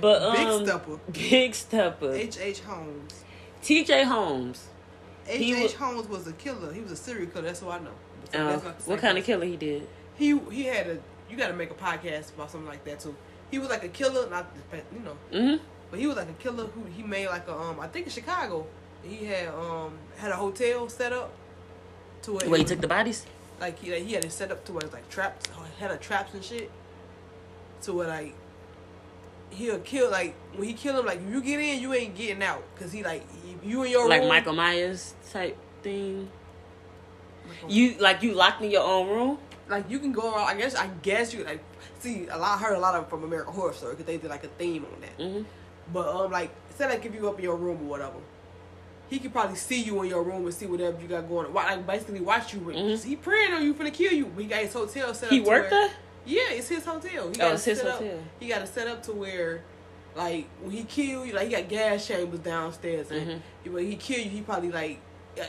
But 0.00 0.22
um, 0.22 0.34
Big 0.34 0.66
stepper. 0.66 0.96
Big 1.12 1.54
stepper. 1.54 2.12
H. 2.12 2.38
H. 2.38 2.60
Holmes. 2.60 3.24
T.J. 3.62 4.04
Holmes. 4.04 4.68
H. 5.26 5.38
He 5.38 5.54
H. 5.64 5.74
Holmes 5.74 6.08
was 6.08 6.26
a 6.26 6.32
killer. 6.32 6.72
He 6.72 6.80
was 6.80 6.92
a 6.92 6.96
serial 6.96 7.26
killer. 7.26 7.44
That's 7.46 7.62
what 7.62 7.80
I 7.80 7.84
know. 7.84 7.90
So 8.32 8.38
Uh, 8.38 8.50
that's 8.50 8.64
not 8.64 8.76
the 8.78 8.82
same 8.84 8.90
what 8.92 9.00
kind 9.00 9.18
of 9.18 9.24
killer 9.24 9.46
he 9.46 9.56
did? 9.56 9.86
He 10.16 10.38
he 10.50 10.64
had 10.64 10.86
a. 10.86 10.98
You 11.30 11.36
got 11.36 11.48
to 11.48 11.54
make 11.54 11.70
a 11.70 11.74
podcast 11.74 12.34
about 12.34 12.50
something 12.50 12.68
like 12.68 12.84
that 12.84 13.00
too. 13.00 13.14
He 13.50 13.58
was 13.58 13.68
like 13.68 13.84
a 13.84 13.88
killer, 13.88 14.28
not 14.30 14.46
you 14.92 15.00
know, 15.00 15.16
Mm-hmm. 15.32 15.62
but 15.90 15.98
he 16.00 16.06
was 16.06 16.16
like 16.16 16.28
a 16.28 16.32
killer 16.42 16.64
who 16.66 16.84
he 16.84 17.02
made 17.02 17.28
like 17.28 17.46
a 17.48 17.54
um 17.56 17.80
I 17.80 17.86
think 17.88 18.06
in 18.06 18.12
Chicago. 18.12 18.66
He 19.02 19.24
had 19.26 19.48
um 19.48 19.92
had 20.16 20.30
a 20.30 20.36
hotel 20.36 20.88
set 20.88 21.12
up 21.12 21.32
to 22.22 22.32
where 22.32 22.48
Where 22.48 22.58
he 22.58 22.62
was- 22.64 22.70
took 22.70 22.80
the 22.80 22.88
bodies? 22.88 23.26
like 23.60 23.78
he 23.78 23.92
like, 23.92 24.04
he 24.04 24.14
had 24.14 24.24
it 24.24 24.32
set 24.32 24.50
up 24.50 24.64
to 24.64 24.72
where 24.72 24.80
it 24.80 24.84
was 24.86 24.94
like 24.94 25.08
traps 25.10 25.46
had 25.78 25.90
a 25.90 25.96
traps 25.98 26.32
and 26.34 26.42
shit. 26.44 26.70
To 27.82 27.92
where 27.94 28.08
like 28.08 28.34
he'll 29.50 29.78
kill 29.80 30.10
like 30.10 30.34
when 30.56 30.66
he 30.68 30.74
kill 30.74 30.98
him 30.98 31.06
like 31.06 31.20
if 31.20 31.28
you 31.32 31.40
get 31.42 31.58
in 31.60 31.80
you 31.80 31.92
ain't 31.92 32.14
getting 32.14 32.42
out 32.42 32.62
because 32.74 32.92
he 32.92 33.02
like 33.02 33.24
you- 33.64 33.82
in 33.82 33.90
your 33.90 34.08
Like 34.08 34.20
room, 34.20 34.28
Michael 34.28 34.52
Myers 34.54 35.14
type 35.32 35.56
thing. 35.82 36.28
Michael- 37.48 37.70
You 37.70 37.94
like 37.98 38.22
you 38.22 38.32
locked 38.34 38.62
in 38.62 38.70
your 38.70 38.82
own 38.84 39.08
room? 39.08 39.38
like 39.68 39.88
you 39.88 40.00
can 40.00 40.10
go 40.12 40.34
around. 40.34 40.48
I 40.48 40.54
guess 40.56 40.74
I 40.74 40.88
guess 41.02 41.32
you 41.32 41.44
like 41.44 41.60
see 42.00 42.26
a 42.26 42.36
lot. 42.36 42.58
I 42.58 42.62
heard 42.62 42.76
a 42.76 42.80
lot 42.80 42.94
of 42.96 43.08
from 43.08 43.22
American 43.22 43.52
Horror 43.54 43.72
Story 43.72 43.92
because 43.92 44.06
they 44.06 44.16
did 44.18 44.28
like 44.30 44.42
a 44.44 44.48
theme 44.48 44.84
on 44.84 45.00
that. 45.00 45.18
Mm-hmm. 45.18 45.42
But 45.92 46.08
um, 46.08 46.32
like 46.32 46.50
say 46.76 46.88
like 46.88 47.04
if 47.04 47.14
you 47.14 47.28
up 47.28 47.38
in 47.38 47.44
your 47.44 47.56
room 47.56 47.78
or 47.82 47.88
whatever, 47.90 48.18
he 49.08 49.18
could 49.20 49.32
probably 49.32 49.56
see 49.56 49.80
you 49.82 50.02
in 50.02 50.08
your 50.08 50.22
room 50.24 50.44
and 50.44 50.52
see 50.54 50.66
whatever 50.66 51.00
you 51.00 51.06
got 51.08 51.28
going. 51.28 51.46
on. 51.46 51.54
Like 51.54 51.86
basically 51.86 52.20
watch 52.20 52.52
you. 52.54 52.60
Mhm. 52.60 53.04
He 53.04 53.14
praying 53.16 53.52
on 53.52 53.62
you 53.62 53.74
finna 53.74 53.92
kill 53.92 54.12
you. 54.12 54.32
He 54.38 54.44
got 54.46 54.60
his 54.62 54.72
hotel 54.72 55.14
set 55.14 55.26
up. 55.28 55.32
He 55.32 55.40
worked 55.40 55.70
there? 55.70 55.90
Yeah, 56.26 56.50
it's 56.50 56.68
his 56.68 56.84
hotel. 56.84 57.10
He 57.10 57.18
Oh, 57.18 57.30
got 57.32 57.54
it's 57.54 57.64
his 57.64 57.78
set 57.78 57.86
up- 57.88 57.98
hotel. 57.98 58.18
He 58.38 58.48
got 58.48 58.62
it 58.62 58.68
set 58.68 58.86
up 58.88 59.02
to 59.04 59.12
where. 59.12 59.62
Like 60.16 60.46
when 60.60 60.72
he 60.72 60.82
kill 60.82 61.24
you, 61.24 61.32
like 61.34 61.46
he 61.48 61.54
got 61.54 61.68
gas 61.68 62.04
chambers 62.08 62.40
downstairs, 62.40 63.12
and 63.12 63.40
Mhm. 63.64 63.72
when 63.72 63.86
he 63.86 63.94
kill 63.94 64.18
you, 64.18 64.28
he 64.28 64.40
probably 64.40 64.72
like 64.72 64.98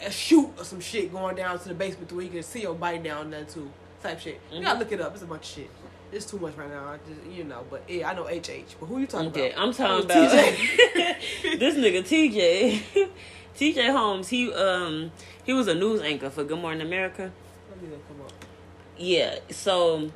a 0.06 0.12
shoot 0.12 0.52
or 0.58 0.64
some 0.64 0.80
shit 0.80 1.12
going 1.12 1.36
down 1.36 1.58
to 1.60 1.68
the 1.68 1.74
basement 1.74 2.10
to 2.10 2.16
where 2.16 2.24
you 2.26 2.30
can 2.30 2.44
see 2.44 2.62
your 2.62 2.76
bite 2.76 3.02
down 3.04 3.32
there 3.32 3.44
too, 3.44 3.72
type 4.04 4.20
shit. 4.20 4.40
You 4.52 4.62
gotta 4.62 4.76
Mhm. 4.76 4.80
look 4.82 4.92
it 4.92 5.02
up. 5.02 5.14
It's 5.16 5.24
a 5.24 5.26
bunch 5.26 5.42
of 5.50 5.56
shit. 5.56 5.70
It's 6.12 6.26
too 6.28 6.38
much 6.38 6.56
right 6.58 6.70
now. 6.70 6.90
I 6.90 6.98
just 7.10 7.26
you 7.36 7.44
know, 7.44 7.66
but 7.72 7.82
yeah, 7.88 8.12
I 8.12 8.14
know 8.14 8.28
HH. 8.28 8.76
But 8.80 8.86
who 8.86 9.00
you 9.00 9.08
talking 9.08 9.30
Okay, 9.30 9.52
about? 9.52 9.64
I'm 9.64 9.74
talking 9.74 9.96
Oh, 9.96 10.00
about 10.00 10.32
TJ. 10.32 11.58
this 11.60 11.76
nigga 11.76 12.04
TJ. 12.08 13.10
TJ 13.58 13.90
Holmes, 13.92 14.30
he 14.30 14.54
um 14.54 15.12
he 15.44 15.54
was 15.54 15.68
a 15.68 15.74
news 15.74 16.02
anchor 16.02 16.30
for 16.30 16.44
Good 16.44 16.60
Morning 16.60 16.82
America. 16.86 17.32
Let 17.72 17.82
me 17.82 17.90
look 17.90 18.08
him 18.08 18.22
up. 18.24 18.32
Yeah, 18.98 19.40
so 19.50 20.12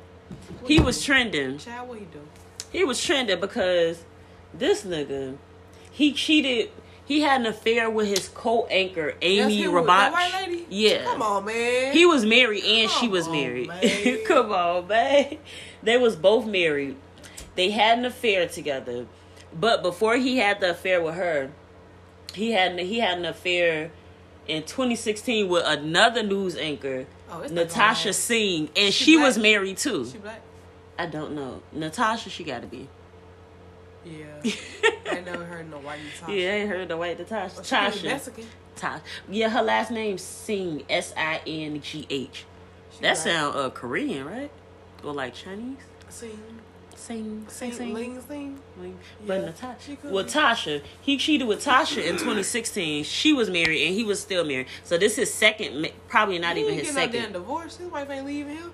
What 0.60 0.70
he 0.70 0.80
was 0.80 1.02
trending. 1.02 1.58
Chad, 1.58 1.88
what 1.88 1.98
he 1.98 2.04
do? 2.06 2.20
He 2.72 2.84
was 2.84 3.02
trending 3.02 3.40
because 3.40 4.04
this 4.52 4.84
nigga 4.84 5.36
he 5.90 6.12
cheated. 6.12 6.70
He 7.06 7.20
had 7.20 7.40
an 7.40 7.46
affair 7.46 7.88
with 7.88 8.08
his 8.08 8.28
co-anchor 8.28 9.14
Amy 9.22 9.40
That's 9.40 9.54
him 9.54 9.72
with 9.72 9.86
that 9.86 10.12
white 10.12 10.32
lady? 10.48 10.66
Yeah, 10.68 11.04
Come 11.04 11.22
on, 11.22 11.44
man. 11.44 11.92
He 11.92 12.04
was 12.04 12.26
married 12.26 12.64
and 12.64 12.90
she 12.90 13.08
was 13.08 13.28
on, 13.28 13.32
married. 13.32 13.70
Come 14.26 14.50
on, 14.52 14.88
man. 14.88 15.38
They 15.82 15.96
was 15.96 16.16
both 16.16 16.46
married. 16.46 16.96
They 17.54 17.70
had 17.70 17.98
an 17.98 18.04
affair 18.04 18.48
together. 18.48 19.06
But 19.58 19.82
before 19.82 20.16
he 20.16 20.38
had 20.38 20.60
the 20.60 20.72
affair 20.72 21.00
with 21.00 21.14
her, 21.14 21.50
he 22.34 22.52
had 22.52 22.78
he 22.78 22.98
had 22.98 23.18
an 23.18 23.24
affair 23.24 23.90
in 24.46 24.62
2016 24.64 25.48
with 25.48 25.64
another 25.64 26.22
news 26.22 26.56
anchor, 26.56 27.06
Oh, 27.30 27.40
Natasha 27.50 28.12
Singh, 28.12 28.70
and 28.76 28.92
She 28.94 29.04
she, 29.04 29.16
was 29.16 29.36
married 29.36 29.78
too. 29.78 30.06
She 30.06 30.18
black? 30.18 30.40
I 30.98 31.06
don't 31.06 31.34
know. 31.34 31.62
Natasha, 31.72 32.30
she 32.30 32.44
got 32.44 32.60
to 32.62 32.66
be. 32.66 32.88
Yeah. 34.04 34.24
I 35.10 35.20
never 35.20 35.44
heard 35.44 35.68
no 35.70 35.78
white 35.78 35.98
Natasha. 36.04 36.32
Yeah, 36.32 36.48
I 36.48 36.52
ain't 36.54 36.70
heard 36.70 36.88
the 36.88 36.96
white 36.96 37.18
Natasha. 37.18 37.54
Well, 37.56 37.64
she 37.64 37.74
could 37.76 37.92
be 37.92 37.98
Tasha. 37.98 38.04
Mexican. 38.12 38.46
Ta- 38.76 39.00
yeah, 39.28 39.48
her 39.48 39.62
last 39.62 39.90
name 39.90 40.18
Singh. 40.18 40.84
S 40.88 41.12
I 41.16 41.40
N 41.46 41.80
G 41.80 42.06
H. 42.10 42.44
That 43.00 43.16
sound 43.18 43.56
uh, 43.56 43.70
Korean, 43.70 44.24
right? 44.24 44.50
Or 45.04 45.12
like 45.12 45.34
Chinese? 45.34 45.78
Sing, 46.96 47.44
Sing, 47.48 47.72
sing, 47.72 47.94
sing, 47.94 48.20
sing. 48.26 48.58
ling. 48.80 48.98
But 49.26 49.34
Yeah, 49.40 49.44
Natasha, 49.46 49.96
well. 50.04 50.24
Tasha, 50.24 50.82
he 51.00 51.16
cheated 51.18 51.46
with 51.46 51.62
Tasha 51.64 51.98
in 52.04 52.14
2016. 52.14 53.04
She 53.04 53.32
was 53.32 53.48
married 53.50 53.86
and 53.86 53.94
he 53.94 54.02
was 54.02 54.18
still 54.18 54.44
married. 54.44 54.66
So 54.82 54.96
this 54.98 55.18
is 55.18 55.32
second, 55.32 55.88
probably 56.08 56.38
not 56.38 56.56
he 56.56 56.62
even 56.62 56.74
his 56.74 56.82
getting 56.92 56.94
no 56.96 57.00
damn 57.02 57.12
second. 57.12 57.32
divorce. 57.34 57.76
His 57.76 57.88
wife 57.90 58.08
ain't 58.10 58.26
leaving 58.26 58.56
him. 58.56 58.72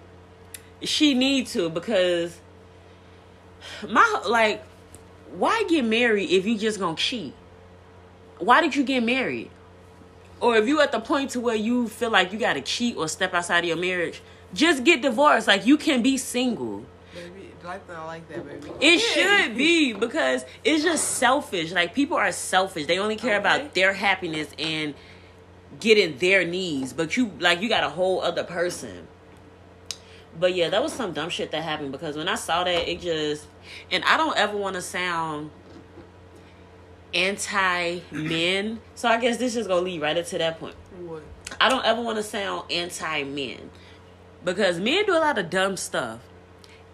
She 0.83 1.15
need 1.15 1.47
to 1.49 1.69
because 1.69 2.39
my 3.89 4.23
like, 4.27 4.63
why 5.35 5.65
get 5.69 5.85
married 5.85 6.31
if 6.31 6.47
you 6.47 6.57
just 6.57 6.79
gonna 6.79 6.97
cheat? 6.97 7.35
Why 8.39 8.61
did 8.61 8.75
you 8.77 8.85
get 8.85 9.03
married? 9.03 9.51
Or 10.41 10.57
if 10.57 10.67
you 10.67 10.81
at 10.81 10.91
the 10.93 11.01
point 11.01 11.31
to 11.31 11.41
where 11.41 11.55
you 11.55 11.89
feel 11.89 12.11
like 12.11 12.33
you 12.33 12.39
gotta 12.39 12.61
cheat 12.63 12.97
or 12.97 13.09
step 13.09 13.35
outside 13.35 13.61
of 13.61 13.65
your 13.67 13.77
marriage, 13.77 14.23
just 14.55 14.85
get 14.85 15.03
divorced. 15.03 15.47
Like 15.49 15.67
you 15.67 15.77
can 15.77 16.03
be 16.03 16.17
single. 16.17 16.85
Baby, 17.63 17.69
life 17.69 17.89
not 17.89 18.07
like 18.07 18.29
that, 18.29 18.47
baby. 18.47 18.73
It 18.81 18.99
should 18.99 19.57
be 19.57 19.93
because 19.93 20.45
it's 20.65 20.83
just 20.83 21.05
selfish. 21.19 21.73
Like 21.73 21.95
people 21.95 22.17
are 22.17 22.33
selfish. 22.33 22.87
They 22.87 22.99
only 22.99 23.17
care 23.17 23.39
Okay. 23.39 23.41
about 23.41 23.75
their 23.75 23.93
happiness 23.93 24.49
and 24.59 24.95
getting 25.81 26.19
their 26.19 26.45
needs. 26.45 26.93
But 26.93 27.17
you 27.17 27.33
like 27.39 27.61
you 27.63 27.69
got 27.69 27.85
a 27.85 27.89
whole 27.91 28.21
other 28.21 28.45
person. 28.45 29.07
But 30.39 30.55
yeah, 30.55 30.71
that 30.71 30.83
was 30.83 30.93
some 30.93 31.13
dumb 31.13 31.29
shit 31.29 31.51
that 31.51 31.63
happened 31.63 31.93
because 31.93 32.17
when 32.17 32.27
I 32.29 32.35
saw 32.37 32.65
that, 32.65 32.89
it 32.91 33.01
just 33.01 33.47
and 33.91 34.03
I 34.05 34.17
don't 34.17 34.37
ever 34.37 34.57
want 34.57 34.75
to 34.77 34.83
sound 34.83 35.51
anti 37.15 38.01
men. 38.11 38.81
So 38.95 39.09
I 39.09 39.19
guess 39.21 39.37
this 39.37 39.57
is 39.57 39.67
gonna 39.67 39.83
lead 39.83 40.01
right 40.01 40.17
into 40.17 40.39
that 40.39 40.59
point. 40.59 40.75
What? 40.99 41.23
I 41.61 41.69
don't 41.69 41.85
ever 41.85 42.01
want 42.01 42.17
to 42.17 42.23
sound 42.23 42.71
anti 42.71 43.25
men 43.25 43.71
because 44.45 44.81
men 44.81 45.05
do 45.07 45.13
a 45.13 45.19
lot 45.21 45.39
of 45.39 45.51
dumb 45.51 45.77
stuff. 45.77 46.21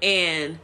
And 0.02 0.58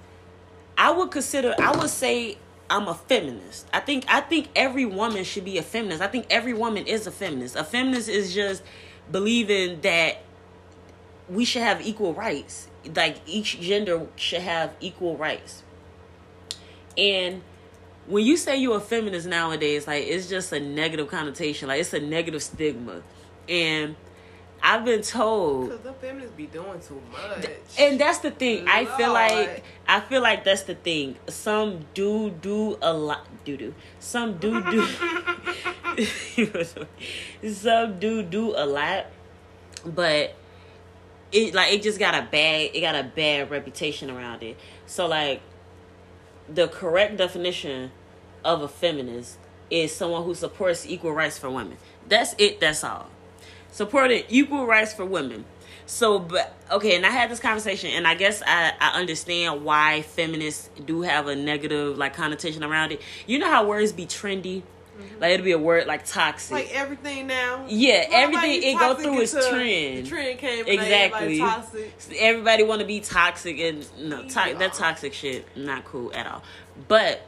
I 0.76 0.90
would 0.90 1.10
consider 1.10 1.54
I 1.58 1.76
would 1.76 1.90
say 1.90 2.38
I'm 2.70 2.88
a 2.88 2.94
feminist. 2.94 3.66
I 3.72 3.80
think 3.80 4.04
I 4.08 4.20
think 4.20 4.48
every 4.56 4.84
woman 4.84 5.24
should 5.24 5.44
be 5.44 5.58
a 5.58 5.62
feminist. 5.62 6.02
I 6.02 6.06
think 6.06 6.26
every 6.30 6.54
woman 6.54 6.86
is 6.86 7.06
a 7.06 7.10
feminist. 7.10 7.56
A 7.56 7.64
feminist 7.64 8.08
is 8.08 8.34
just 8.34 8.62
believing 9.10 9.80
that 9.82 10.18
we 11.28 11.44
should 11.44 11.62
have 11.62 11.86
equal 11.86 12.14
rights. 12.14 12.68
Like 12.94 13.18
each 13.26 13.60
gender 13.60 14.06
should 14.16 14.42
have 14.42 14.74
equal 14.80 15.16
rights. 15.16 15.62
And 16.96 17.42
when 18.06 18.24
you 18.24 18.36
say 18.36 18.56
you're 18.56 18.76
a 18.76 18.80
feminist 18.80 19.26
nowadays, 19.26 19.86
like 19.86 20.04
it's 20.04 20.28
just 20.28 20.52
a 20.52 20.60
negative 20.60 21.08
connotation. 21.08 21.68
Like 21.68 21.80
it's 21.80 21.92
a 21.92 22.00
negative 22.00 22.42
stigma. 22.42 23.02
And 23.48 23.96
I've 24.66 24.86
been 24.86 25.02
told 25.02 25.68
Because 25.68 25.84
the 25.84 25.92
feminists 25.92 26.34
be 26.34 26.46
doing 26.46 26.80
too 26.80 26.98
much. 27.12 27.50
and 27.78 28.00
that's 28.00 28.20
the 28.20 28.30
thing. 28.30 28.66
I 28.66 28.86
feel 28.86 29.12
like 29.12 29.62
I 29.86 30.00
feel 30.00 30.22
like 30.22 30.42
that's 30.42 30.62
the 30.62 30.74
thing. 30.74 31.16
Some 31.28 31.84
do 31.92 32.30
do 32.30 32.78
a 32.80 32.94
lot. 32.94 33.26
Do 33.44 33.58
do. 33.58 33.74
Some 34.00 34.38
do 34.38 34.62
do. 34.70 34.86
some 37.52 38.00
do 38.00 38.22
do 38.22 38.54
a 38.56 38.64
lot, 38.64 39.04
but 39.84 40.34
it 41.30 41.54
like 41.54 41.70
it 41.70 41.82
just 41.82 41.98
got 41.98 42.14
a 42.14 42.22
bad. 42.22 42.70
It 42.72 42.80
got 42.80 42.94
a 42.94 43.02
bad 43.04 43.50
reputation 43.50 44.10
around 44.10 44.42
it. 44.42 44.56
So 44.86 45.06
like, 45.06 45.42
the 46.48 46.68
correct 46.68 47.18
definition 47.18 47.92
of 48.42 48.62
a 48.62 48.68
feminist 48.68 49.36
is 49.68 49.94
someone 49.94 50.24
who 50.24 50.34
supports 50.34 50.86
equal 50.86 51.12
rights 51.12 51.36
for 51.36 51.50
women. 51.50 51.76
That's 52.08 52.34
it. 52.38 52.60
That's 52.60 52.82
all 52.82 53.10
supported 53.74 54.24
equal 54.28 54.66
rights 54.66 54.94
for 54.94 55.04
women. 55.04 55.44
So, 55.86 56.18
but 56.18 56.54
okay, 56.70 56.96
and 56.96 57.04
I 57.04 57.10
had 57.10 57.30
this 57.30 57.40
conversation, 57.40 57.90
and 57.90 58.06
I 58.06 58.14
guess 58.14 58.42
I, 58.46 58.72
I 58.80 58.98
understand 58.98 59.64
why 59.64 60.02
feminists 60.02 60.70
do 60.86 61.02
have 61.02 61.26
a 61.26 61.36
negative 61.36 61.98
like 61.98 62.14
connotation 62.14 62.64
around 62.64 62.92
it. 62.92 63.02
You 63.26 63.38
know 63.38 63.50
how 63.50 63.66
words 63.66 63.92
be 63.92 64.06
trendy, 64.06 64.62
mm-hmm. 64.62 65.20
like 65.20 65.32
it'll 65.32 65.44
be 65.44 65.52
a 65.52 65.58
word 65.58 65.86
like 65.86 66.06
toxic. 66.06 66.52
like 66.52 66.70
everything 66.72 67.26
now. 67.26 67.66
Yeah, 67.68 68.08
Why 68.08 68.22
everything 68.22 68.62
it 68.62 68.78
go 68.78 68.94
through 68.94 69.18
is 69.18 69.32
trend. 69.32 70.06
The 70.06 70.08
trend 70.08 70.38
came 70.38 70.66
Exactly. 70.66 71.32
exactly. 71.34 71.38
toxic. 71.40 72.16
Everybody 72.18 72.62
want 72.62 72.80
to 72.80 72.86
be 72.86 73.00
toxic, 73.00 73.58
and 73.58 73.86
no, 73.98 74.22
to- 74.22 74.28
Yeah. 74.28 74.54
that 74.54 74.72
toxic 74.72 75.12
shit 75.12 75.44
not 75.54 75.84
cool 75.84 76.14
at 76.14 76.26
all. 76.26 76.42
But 76.88 77.26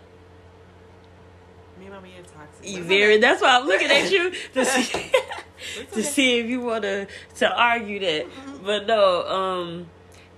Me 1.79 1.85
and 1.87 1.95
my 1.95 2.01
man 2.01 2.23
toxic. 2.23 2.56
You 2.67 2.83
very 2.83 3.19
that's 3.19 3.41
why 3.43 3.57
I'm 3.59 3.67
looking 3.67 3.91
at 3.91 4.11
you 4.11 4.33
to 4.55 4.65
see 4.65 5.11
to 5.93 6.03
see 6.03 6.39
if 6.41 6.47
you 6.47 6.61
want 6.61 6.83
to 6.83 7.07
to 7.37 7.51
argue 7.51 8.01
that. 8.01 8.27
But 8.65 8.87
no, 8.87 9.27
um 9.27 9.87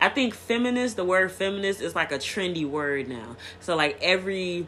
I 0.00 0.08
think 0.08 0.34
feminist, 0.34 0.96
the 0.96 1.04
word 1.04 1.32
feminist 1.32 1.80
is 1.80 1.94
like 1.94 2.12
a 2.12 2.18
trendy 2.18 2.68
word 2.68 3.08
now. 3.08 3.36
So 3.60 3.74
like 3.76 3.98
every 4.00 4.66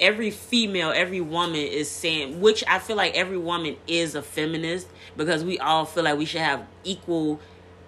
every 0.00 0.30
female, 0.32 0.90
every 0.90 1.20
woman 1.20 1.56
is 1.56 1.88
saying 1.90 2.40
which 2.40 2.64
I 2.66 2.78
feel 2.80 2.96
like 2.96 3.14
every 3.14 3.38
woman 3.38 3.76
is 3.86 4.14
a 4.14 4.22
feminist 4.22 4.88
because 5.16 5.44
we 5.44 5.58
all 5.58 5.84
feel 5.84 6.02
like 6.04 6.18
we 6.18 6.24
should 6.24 6.40
have 6.40 6.66
equal 6.84 7.40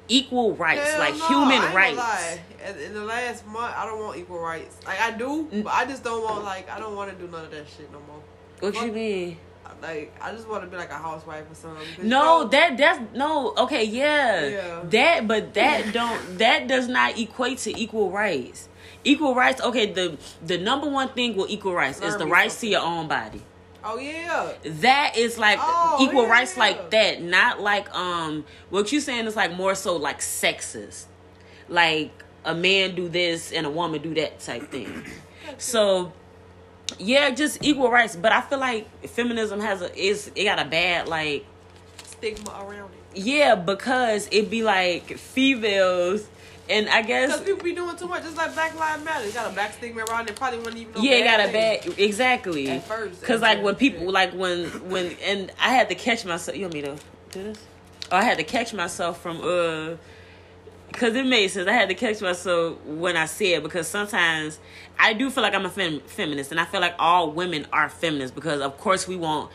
equal 0.08 0.54
rights, 0.56 0.90
Hell 0.90 0.98
like 0.98 1.16
no, 1.16 1.26
human 1.28 1.48
I 1.48 1.54
ain't 1.54 1.62
gonna 1.62 1.74
rights. 1.76 1.96
lie. 1.98 2.40
In- 2.68 2.78
In 2.86 2.94
the 2.94 3.04
last 3.04 3.46
month, 3.46 3.74
I 3.76 3.86
don't 3.86 4.00
want 4.00 4.18
equal 4.18 4.40
rights. 4.40 4.76
Like 4.86 5.00
I 5.00 5.12
do, 5.12 5.48
but 5.64 5.72
I 5.72 5.84
just 5.86 6.02
don't 6.04 6.22
want 6.22 6.44
like 6.44 6.68
I 6.70 6.78
don't 6.80 6.94
want 6.96 7.10
to 7.10 7.16
do 7.16 7.30
none 7.30 7.44
of 7.44 7.50
that 7.52 7.66
shit 7.68 7.90
no 7.92 8.00
more. 8.06 8.20
What 8.60 8.74
you 8.74 8.92
mean? 8.92 9.36
Like 9.82 10.14
I 10.20 10.32
just 10.32 10.46
want 10.46 10.62
to 10.64 10.68
be 10.68 10.76
like 10.76 10.90
a 10.90 10.94
housewife 10.98 11.50
or 11.50 11.54
something. 11.54 12.06
No, 12.06 12.46
that 12.48 12.76
that's 12.76 13.00
no 13.16 13.54
okay, 13.56 13.84
yeah. 13.84 14.46
Yeah. 14.46 14.80
That 14.84 15.26
but 15.28 15.54
that 15.54 15.92
don't 15.94 16.38
that 16.38 16.68
does 16.68 16.86
not 16.86 17.18
equate 17.18 17.58
to 17.58 17.78
equal 17.78 18.10
rights. 18.10 18.68
Equal 19.04 19.34
rights, 19.34 19.62
okay, 19.62 19.90
the 19.90 20.18
the 20.44 20.58
number 20.58 20.88
one 20.88 21.08
thing 21.08 21.34
with 21.34 21.48
equal 21.48 21.72
rights 21.72 22.02
is 22.02 22.16
the 22.18 22.26
rights 22.26 22.60
to 22.60 22.66
your 22.66 22.82
own 22.82 23.08
body. 23.08 23.40
Oh 23.82 23.98
yeah. 23.98 24.52
That 24.64 25.16
is 25.16 25.38
like 25.38 25.58
Oh, 25.62 25.98
equal 26.02 26.24
yeah. 26.24 26.30
rights 26.30 26.58
like 26.58 26.90
that, 26.90 27.22
not 27.22 27.60
like 27.62 27.90
um 27.96 28.44
what 28.68 28.92
you 28.92 29.00
saying 29.00 29.24
is 29.26 29.34
like 29.36 29.52
more 29.56 29.74
so 29.74 29.96
like 29.96 30.18
sexist. 30.20 31.06
Like 31.70 32.10
a 32.44 32.54
man 32.54 32.94
do 32.94 33.08
this 33.08 33.50
and 33.52 33.64
a 33.66 33.70
woman 33.70 34.02
do 34.02 34.12
that 34.14 34.40
type 34.40 34.70
thing. 34.70 35.04
So 35.56 36.12
yeah, 36.98 37.30
just 37.30 37.64
equal 37.64 37.90
rights, 37.90 38.16
but 38.16 38.32
I 38.32 38.40
feel 38.40 38.58
like 38.58 39.06
feminism 39.08 39.60
has 39.60 39.82
a 39.82 39.96
is 39.98 40.30
it 40.34 40.44
got 40.44 40.58
a 40.58 40.64
bad 40.64 41.08
like 41.08 41.46
Stigma 42.04 42.50
around 42.50 42.90
it. 42.92 43.18
yeah, 43.22 43.54
because 43.54 44.28
it 44.30 44.50
be 44.50 44.62
like 44.62 45.16
females, 45.18 46.26
and 46.68 46.88
I 46.88 47.02
guess 47.02 47.30
Because 47.30 47.46
people 47.46 47.64
be 47.64 47.74
doing 47.74 47.96
too 47.96 48.08
much. 48.08 48.22
Just 48.22 48.36
like 48.36 48.52
Black 48.54 48.78
Lives 48.78 49.04
Matter. 49.04 49.26
It 49.26 49.34
got 49.34 49.50
a 49.50 49.54
black 49.54 49.74
stigma 49.74 50.04
around 50.04 50.28
it. 50.28 50.36
Probably 50.36 50.58
wouldn't 50.58 50.76
even 50.76 50.94
no 50.94 51.00
yeah, 51.00 51.16
it 51.16 51.24
got 51.24 51.48
a 51.48 51.52
bad 51.52 51.98
exactly. 51.98 52.68
At 52.68 52.84
first, 52.84 53.20
because 53.20 53.40
like 53.40 53.62
when 53.62 53.74
people 53.76 54.04
yeah. 54.04 54.10
like 54.10 54.32
when 54.32 54.66
when 54.88 55.16
and 55.24 55.52
I 55.58 55.70
had 55.70 55.88
to 55.88 55.94
catch 55.94 56.24
myself. 56.24 56.56
You 56.56 56.64
want 56.64 56.74
me 56.74 56.82
to 56.82 56.96
do 57.30 57.42
this? 57.42 57.58
Oh, 58.12 58.16
I 58.16 58.22
had 58.22 58.38
to 58.38 58.44
catch 58.44 58.72
myself 58.72 59.20
from 59.20 59.40
uh. 59.42 59.96
Cause 60.92 61.14
it 61.14 61.24
made 61.24 61.48
sense. 61.48 61.68
I 61.68 61.72
had 61.72 61.88
to 61.88 61.94
catch 61.94 62.20
myself 62.20 62.76
when 62.84 63.16
I 63.16 63.26
said 63.26 63.62
because 63.62 63.86
sometimes 63.86 64.58
I 64.98 65.12
do 65.12 65.30
feel 65.30 65.42
like 65.42 65.54
I'm 65.54 65.64
a 65.64 65.70
fem- 65.70 66.00
feminist, 66.00 66.50
and 66.50 66.60
I 66.60 66.64
feel 66.64 66.80
like 66.80 66.94
all 66.98 67.30
women 67.30 67.66
are 67.72 67.88
feminists 67.88 68.34
because 68.34 68.60
of 68.60 68.76
course 68.78 69.06
we 69.06 69.16
want 69.16 69.50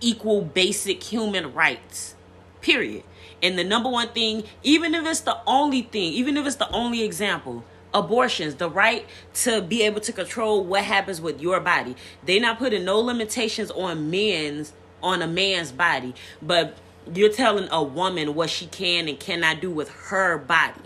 equal 0.00 0.42
basic 0.42 1.02
human 1.02 1.54
rights. 1.54 2.14
Period. 2.60 3.02
And 3.42 3.58
the 3.58 3.64
number 3.64 3.88
one 3.88 4.08
thing, 4.08 4.44
even 4.62 4.94
if 4.94 5.06
it's 5.06 5.20
the 5.20 5.38
only 5.46 5.82
thing, 5.82 6.12
even 6.12 6.36
if 6.36 6.46
it's 6.46 6.56
the 6.56 6.70
only 6.70 7.02
example, 7.02 7.64
abortions, 7.92 8.56
the 8.56 8.68
right 8.68 9.06
to 9.34 9.62
be 9.62 9.82
able 9.82 10.00
to 10.00 10.12
control 10.12 10.64
what 10.64 10.84
happens 10.84 11.20
with 11.20 11.40
your 11.40 11.60
body. 11.60 11.96
They're 12.24 12.40
not 12.40 12.58
putting 12.58 12.84
no 12.84 13.00
limitations 13.00 13.70
on 13.70 14.10
men's 14.10 14.72
on 15.02 15.20
a 15.20 15.26
man's 15.26 15.70
body, 15.70 16.14
but 16.40 16.78
you're 17.12 17.32
telling 17.32 17.68
a 17.70 17.82
woman 17.82 18.34
what 18.34 18.50
she 18.50 18.66
can 18.66 19.08
and 19.08 19.18
cannot 19.18 19.60
do 19.60 19.70
with 19.70 19.90
her 19.90 20.38
body. 20.38 20.80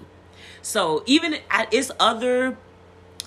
So 0.62 1.02
even 1.06 1.36
it's 1.72 1.90
other 2.00 2.56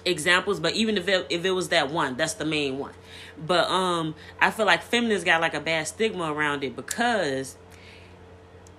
examples, 0.05 0.59
but 0.59 0.73
even 0.73 0.97
if 0.97 1.07
it, 1.07 1.27
if 1.29 1.45
it 1.45 1.51
was 1.51 1.69
that 1.69 1.89
one, 1.89 2.17
that's 2.17 2.33
the 2.33 2.45
main 2.45 2.77
one. 2.77 2.93
But 3.37 3.69
um, 3.69 4.15
I 4.39 4.51
feel 4.51 4.65
like 4.65 4.83
feminists 4.83 5.23
got 5.23 5.41
like 5.41 5.53
a 5.53 5.59
bad 5.59 5.87
stigma 5.87 6.31
around 6.31 6.63
it 6.63 6.75
because 6.75 7.55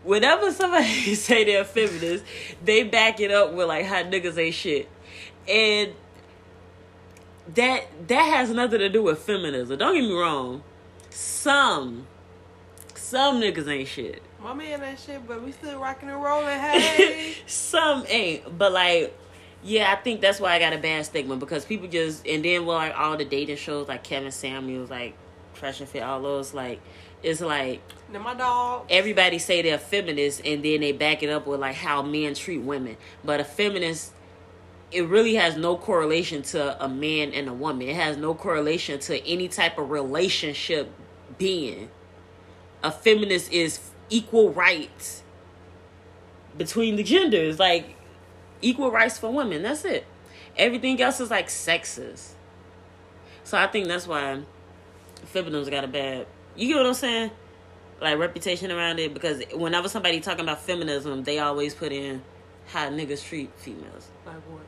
whenever 0.05 0.53
somebody 0.53 1.15
say 1.15 1.45
they're 1.45 1.65
feminist, 1.65 2.25
they 2.65 2.85
back 2.85 3.21
it 3.21 3.31
up 3.31 3.53
with 3.53 3.69
like 3.69 3.87
how 3.87 4.03
niggas 4.03 4.39
ain't 4.39 4.55
shit, 4.55 4.89
and 5.49 5.93
that 7.55 7.87
that 8.09 8.23
has 8.23 8.51
nothing 8.51 8.79
to 8.79 8.89
do 8.89 9.03
with 9.03 9.19
feminism. 9.19 9.79
Don't 9.79 9.95
get 9.95 10.03
me 10.03 10.13
wrong. 10.13 10.63
some 11.11 12.07
some 13.13 13.43
niggas 13.43 13.69
ain't 13.69 13.89
shit. 13.89 14.23
My 14.43 14.55
man 14.55 14.81
that 14.81 14.99
shit, 14.99 15.29
but 15.29 15.43
we 15.43 15.53
still 15.53 15.79
rocking 15.79 16.09
and 16.09 16.23
rolling. 16.23 16.59
Hey, 16.59 17.35
some 17.47 18.07
ain't, 18.09 18.57
but 18.57 18.73
like, 18.73 19.15
yeah, 19.63 19.93
I 19.93 19.97
think 19.97 20.23
that's 20.23 20.41
why 20.41 20.55
I 20.55 20.59
got 20.59 20.73
a 20.73 20.79
bad 20.79 21.05
stigma 21.05 21.37
because 21.37 21.67
people 21.67 21.89
just 21.89 22.27
and 22.27 22.43
then 22.43 22.65
well, 22.65 22.79
like 22.79 22.97
all 22.97 23.19
the 23.19 23.27
dating 23.27 23.59
shows 23.59 23.87
like 23.87 24.03
Kevin 24.03 24.33
Samuels, 24.33 24.89
like 24.89 25.15
Fresh 25.53 25.81
and 25.81 25.89
Fit, 25.91 26.03
all 26.03 26.23
those 26.23 26.55
like 26.55 26.81
it's 27.23 27.43
like 27.43 27.83
now 28.11 28.21
my 28.21 28.33
dog. 28.33 28.87
everybody 28.89 29.39
say 29.39 29.61
they're 29.61 29.77
feminists 29.77 30.41
and 30.43 30.65
then 30.65 30.81
they 30.81 30.93
back 30.93 31.23
it 31.23 31.29
up 31.29 31.47
with 31.47 31.61
like 31.61 31.77
how 31.77 32.01
men 32.01 32.33
treat 32.33 32.63
women, 32.63 32.97
but 33.23 33.41
a 33.41 33.45
feminist. 33.45 34.15
It 34.91 35.07
really 35.07 35.35
has 35.35 35.55
no 35.55 35.77
correlation 35.77 36.43
to 36.45 36.83
a 36.83 36.89
man 36.89 37.33
and 37.33 37.47
a 37.49 37.53
woman. 37.53 37.89
It 37.89 37.97
has 37.97 38.17
no 38.17 38.35
correlation 38.35 39.01
to 39.01 39.27
any 39.27 39.49
type 39.49 39.77
of 39.77 39.91
relationship 39.91 40.91
being. 41.37 41.91
A 42.83 42.91
feminist 42.91 43.53
is 43.53 43.81
equal 44.11 44.51
rights 44.53 45.23
between 46.57 46.97
the 46.97 47.03
genders, 47.03 47.59
like 47.59 47.95
equal 48.61 48.91
rights 48.91 49.19
for 49.19 49.33
women. 49.33 49.63
That's 49.63 49.85
it. 49.85 50.05
Everything 50.57 51.01
else 51.01 51.21
is 51.21 51.31
like 51.31 51.49
sexist. 51.49 52.33
So 53.45 53.59
I 53.59 53.67
think 53.67 53.89
that's 53.89 54.07
why 54.07 54.41
feminism's 55.25 55.71
got 55.71 55.85
a 55.85 55.89
bad. 55.89 56.27
You 56.57 56.69
get 56.69 56.77
what 56.77 56.87
I'm 56.87 56.95
saying? 56.95 57.31
Like 58.01 58.19
reputation 58.19 58.71
around 58.71 58.99
it 58.99 59.15
because 59.15 59.43
whenever 59.55 59.89
somebody 59.89 60.21
talking 60.21 60.43
about 60.43 60.61
feminism, 60.61 61.23
they 61.23 61.39
always 61.39 61.75
put 61.75 61.93
in 61.93 62.23
how 62.67 62.89
niggas 62.91 63.25
treat 63.25 63.51
females. 63.57 64.09
Like 64.27 64.37
what? 64.37 64.67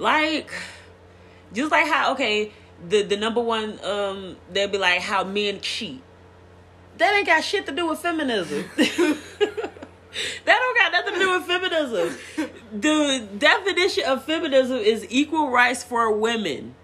Like 0.00 0.52
just 1.52 1.70
like 1.70 1.86
how 1.86 2.12
okay, 2.12 2.52
the 2.88 3.02
the 3.02 3.16
number 3.16 3.40
one 3.40 3.78
um 3.84 4.36
they'll 4.52 4.68
be 4.68 4.78
like 4.78 5.00
how 5.00 5.24
men 5.24 5.60
cheat. 5.60 6.02
That 6.98 7.14
ain't 7.14 7.26
got 7.26 7.44
shit 7.44 7.66
to 7.66 7.72
do 7.72 7.88
with 7.88 7.98
feminism. 7.98 8.64
that 8.76 9.18
don't 10.44 10.76
got 10.76 10.92
nothing 10.92 11.14
to 11.14 11.18
do 11.18 11.38
with 11.38 11.46
feminism. 11.46 12.50
The 12.72 13.28
definition 13.38 14.04
of 14.06 14.24
feminism 14.24 14.78
is 14.78 15.06
equal 15.10 15.50
rights 15.50 15.84
for 15.84 16.10
women. 16.12 16.74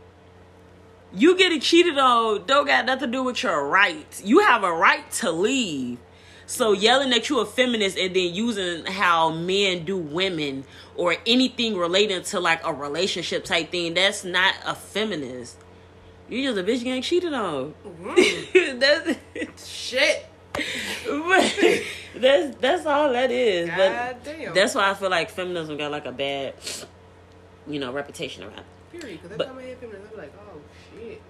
You 1.15 1.37
getting 1.37 1.61
cheated 1.61 1.99
on 1.99 2.45
don't 2.47 2.67
got 2.67 2.87
nothing 2.87 3.11
to 3.11 3.13
do 3.13 3.23
with 3.23 3.43
your 3.43 3.67
rights. 3.69 4.23
You 4.25 4.41
have 4.41 4.65
a 4.65 4.73
right 4.73 5.11
to 5.13 5.31
leave. 5.31 5.99
So 6.47 6.73
yelling 6.73 7.11
that 7.11 7.31
you 7.31 7.41
a 7.41 7.47
feminist 7.47 7.97
and 7.97 8.15
then 8.15 8.35
using 8.35 8.85
how 8.85 9.31
men 9.31 9.85
do 9.85 9.97
women 9.97 10.65
or 10.95 11.17
anything 11.27 11.77
relating 11.77 12.23
to 12.23 12.41
like 12.41 12.67
a 12.67 12.73
relationship 12.73 13.45
type 13.45 13.71
thing, 13.71 13.95
that's 13.95 14.25
not 14.25 14.55
a 14.67 14.75
feminist. 14.75 15.57
You 16.33 16.43
just 16.51 16.59
a 16.59 16.65
bitch 16.65 16.83
getting 16.83 17.03
cheated 17.03 17.35
on. 17.35 17.75
Mm, 17.85 18.81
that's 19.45 19.69
shit. 19.69 20.27
that's 22.15 22.57
that's 22.57 22.87
all 22.87 23.13
that 23.13 23.31
is. 23.31 23.69
God 23.69 23.77
but 23.77 24.25
damn. 24.25 24.55
that's 24.55 24.75
why 24.75 24.89
I 24.89 24.95
feel 24.95 25.11
like 25.11 25.29
feminism 25.29 25.77
got 25.77 25.91
like 25.91 26.07
a 26.07 26.13
bad, 26.13 26.55
you 27.67 27.79
know, 27.79 27.93
reputation 27.93 28.45
around. 28.45 28.63
Period. 28.91 29.21
Because 29.23 29.37
But- 29.37 29.49
every 29.49 29.63
time 29.63 29.63
I 29.63 29.67
hear 29.67 29.77
feminist, 29.77 30.13
I'm 30.13 30.19
like, 30.19 30.33
oh 30.39 30.61
shit. 30.97 31.23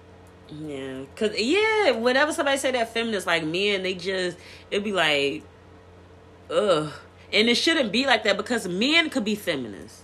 Yeah, 0.49 1.03
cause 1.17 1.37
yeah, 1.37 1.91
whenever 1.91 2.31
somebody 2.31 2.57
say 2.57 2.71
that 2.71 2.93
feminist, 2.93 3.27
like 3.27 3.43
men, 3.43 3.83
they 3.83 3.95
just 3.95 4.37
it'd 4.71 4.85
be 4.85 4.93
like, 4.93 5.43
ugh, 6.49 6.93
and 7.33 7.49
it 7.49 7.55
shouldn't 7.55 7.91
be 7.91 8.05
like 8.05 8.23
that 8.23 8.37
because 8.37 8.69
men 8.69 9.09
could 9.09 9.25
be 9.25 9.35
feminists. 9.35 10.02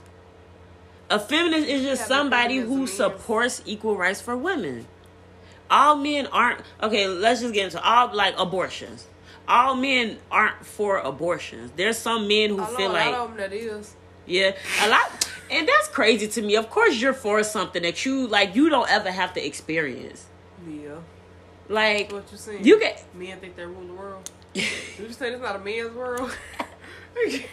A 1.09 1.19
feminist 1.19 1.67
is 1.67 1.81
just 1.83 2.07
somebody 2.07 2.57
who 2.57 2.83
is- 2.83 2.93
supports 2.93 3.61
equal 3.65 3.95
rights 3.97 4.21
for 4.21 4.37
women. 4.37 4.87
All 5.71 5.95
men 5.95 6.27
aren't 6.27 6.61
okay. 6.81 7.07
Let's 7.07 7.41
just 7.41 7.53
get 7.53 7.65
into 7.65 7.83
all 7.83 8.13
like 8.15 8.35
abortions. 8.39 9.07
All 9.47 9.75
men 9.75 10.17
aren't 10.31 10.65
for 10.65 10.97
abortions. 10.97 11.71
There's 11.75 11.97
some 11.97 12.27
men 12.27 12.49
who 12.51 12.59
I 12.61 12.69
know 12.71 12.77
feel 12.77 12.91
a 12.91 12.93
like 12.93 13.11
lot 13.11 13.21
of 13.21 13.27
them 13.29 13.37
that 13.37 13.53
is. 13.53 13.95
yeah, 14.25 14.51
a 14.81 14.89
lot, 14.89 15.29
and 15.51 15.67
that's 15.67 15.87
crazy 15.89 16.27
to 16.27 16.41
me. 16.41 16.55
Of 16.55 16.69
course, 16.71 16.99
you're 16.99 17.13
for 17.13 17.43
something 17.43 17.81
that 17.83 18.03
you 18.05 18.27
like. 18.27 18.55
You 18.55 18.69
don't 18.69 18.89
ever 18.89 19.11
have 19.11 19.33
to 19.33 19.45
experience. 19.45 20.25
Yeah. 20.67 20.95
Like 21.67 22.11
What 22.11 22.31
you 22.31 22.37
saying? 22.37 22.65
you 22.65 22.79
get 22.79 23.03
Men 23.13 23.39
think 23.39 23.55
they 23.55 23.65
rule 23.65 23.85
the 23.85 23.93
world. 23.93 24.29
Did 24.53 24.63
you 24.99 25.11
say 25.11 25.31
it's 25.31 25.41
not 25.41 25.55
a 25.55 25.59
man's 25.59 25.93
world? 25.95 26.35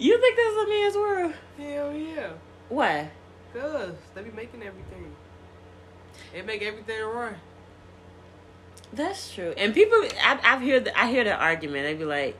You 0.00 0.18
think 0.18 0.34
this 0.34 0.52
is 0.52 0.56
a 0.56 0.68
man's 0.68 0.94
world? 0.96 1.34
Hell 1.58 1.92
yeah. 1.92 2.30
Why? 2.70 3.10
Cause 3.52 3.92
they 4.14 4.22
be 4.22 4.30
making 4.30 4.62
everything. 4.62 5.14
They 6.32 6.40
make 6.40 6.62
everything 6.62 7.02
run. 7.02 7.34
That's 8.94 9.32
true. 9.34 9.52
And 9.58 9.74
people, 9.74 9.98
I, 10.22 10.40
I've 10.42 10.62
heard, 10.62 10.86
the, 10.86 10.98
I 10.98 11.10
hear 11.10 11.22
the 11.24 11.34
argument. 11.34 11.84
They 11.84 11.94
be 11.94 12.06
like, 12.06 12.36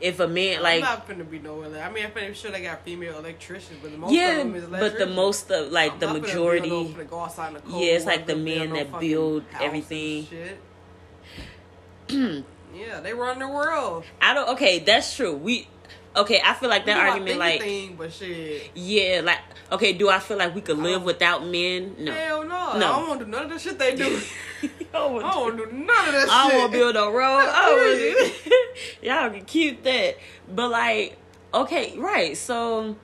if 0.00 0.20
a 0.20 0.28
man, 0.28 0.62
like, 0.62 0.82
I'm 0.84 0.98
not 0.98 1.08
finna 1.08 1.28
be 1.28 1.38
no 1.38 1.62
I 1.62 1.90
mean, 1.90 2.10
I'm 2.14 2.34
sure 2.34 2.50
they 2.50 2.62
got 2.62 2.84
female 2.84 3.18
electricians, 3.18 3.78
but 3.80 3.92
the 3.92 3.96
most 3.96 4.12
yeah, 4.12 4.32
of 4.32 4.38
them 4.38 4.54
is 4.54 4.66
but 4.66 4.98
the 4.98 5.06
most 5.06 5.50
of, 5.50 5.72
like, 5.72 5.92
I'm 5.92 5.98
the 5.98 6.06
not 6.06 6.16
finna 6.16 6.22
be 6.22 6.28
majority, 6.28 6.68
no 6.68 7.04
go 7.04 7.20
outside 7.20 7.54
in 7.56 7.70
the 7.70 7.78
Yeah, 7.78 7.92
it's 7.92 8.04
like 8.04 8.26
the 8.26 8.36
men 8.36 8.70
no 8.70 8.76
that 8.76 9.00
build 9.00 9.44
everything. 9.60 10.26
Shit. 10.26 10.58
yeah, 12.74 13.00
they 13.00 13.14
run 13.14 13.38
the 13.38 13.48
world. 13.48 14.04
I 14.20 14.34
don't. 14.34 14.50
Okay, 14.50 14.80
that's 14.80 15.16
true. 15.16 15.34
We, 15.34 15.68
okay, 16.16 16.40
I 16.44 16.54
feel 16.54 16.68
like 16.68 16.86
that 16.86 16.96
We 17.02 17.08
argument, 17.10 17.38
like, 17.38 17.60
thing, 17.60 17.94
but 17.96 18.12
shit. 18.12 18.70
yeah, 18.74 19.20
like, 19.24 19.38
okay, 19.70 19.92
do 19.92 20.08
I 20.08 20.18
feel 20.18 20.36
like 20.36 20.54
we 20.54 20.60
could 20.60 20.78
live 20.78 21.02
without 21.04 21.46
men? 21.46 21.96
No. 21.98 22.12
Hell 22.12 22.42
no. 22.44 22.48
No. 22.48 22.56
I 22.74 22.78
don't 22.78 23.08
want 23.08 23.20
to 23.20 23.24
do 23.26 23.30
none 23.30 23.44
of 23.44 23.50
the 23.50 23.58
shit 23.58 23.78
they 23.78 23.94
do. 23.96 24.20
I 24.62 24.68
don't 24.92 25.12
want 25.14 25.58
to 25.58 25.66
do 25.66 25.72
none 25.72 26.06
of 26.06 26.12
that 26.12 26.20
shit. 26.22 26.30
I 26.30 26.42
shit. 26.44 26.50
don't 26.52 26.60
want 26.60 26.72
to 26.72 26.78
build 26.78 26.96
a 26.96 27.10
road. 27.10 27.14
I 27.48 27.66
don't 27.66 27.78
wanna 27.78 28.30
do- 28.30 28.62
Y'all 29.06 29.30
can 29.30 29.44
keep 29.44 29.82
that. 29.84 30.16
But 30.54 30.70
like, 30.70 31.16
okay, 31.54 31.98
right. 31.98 32.36
So 32.36 32.96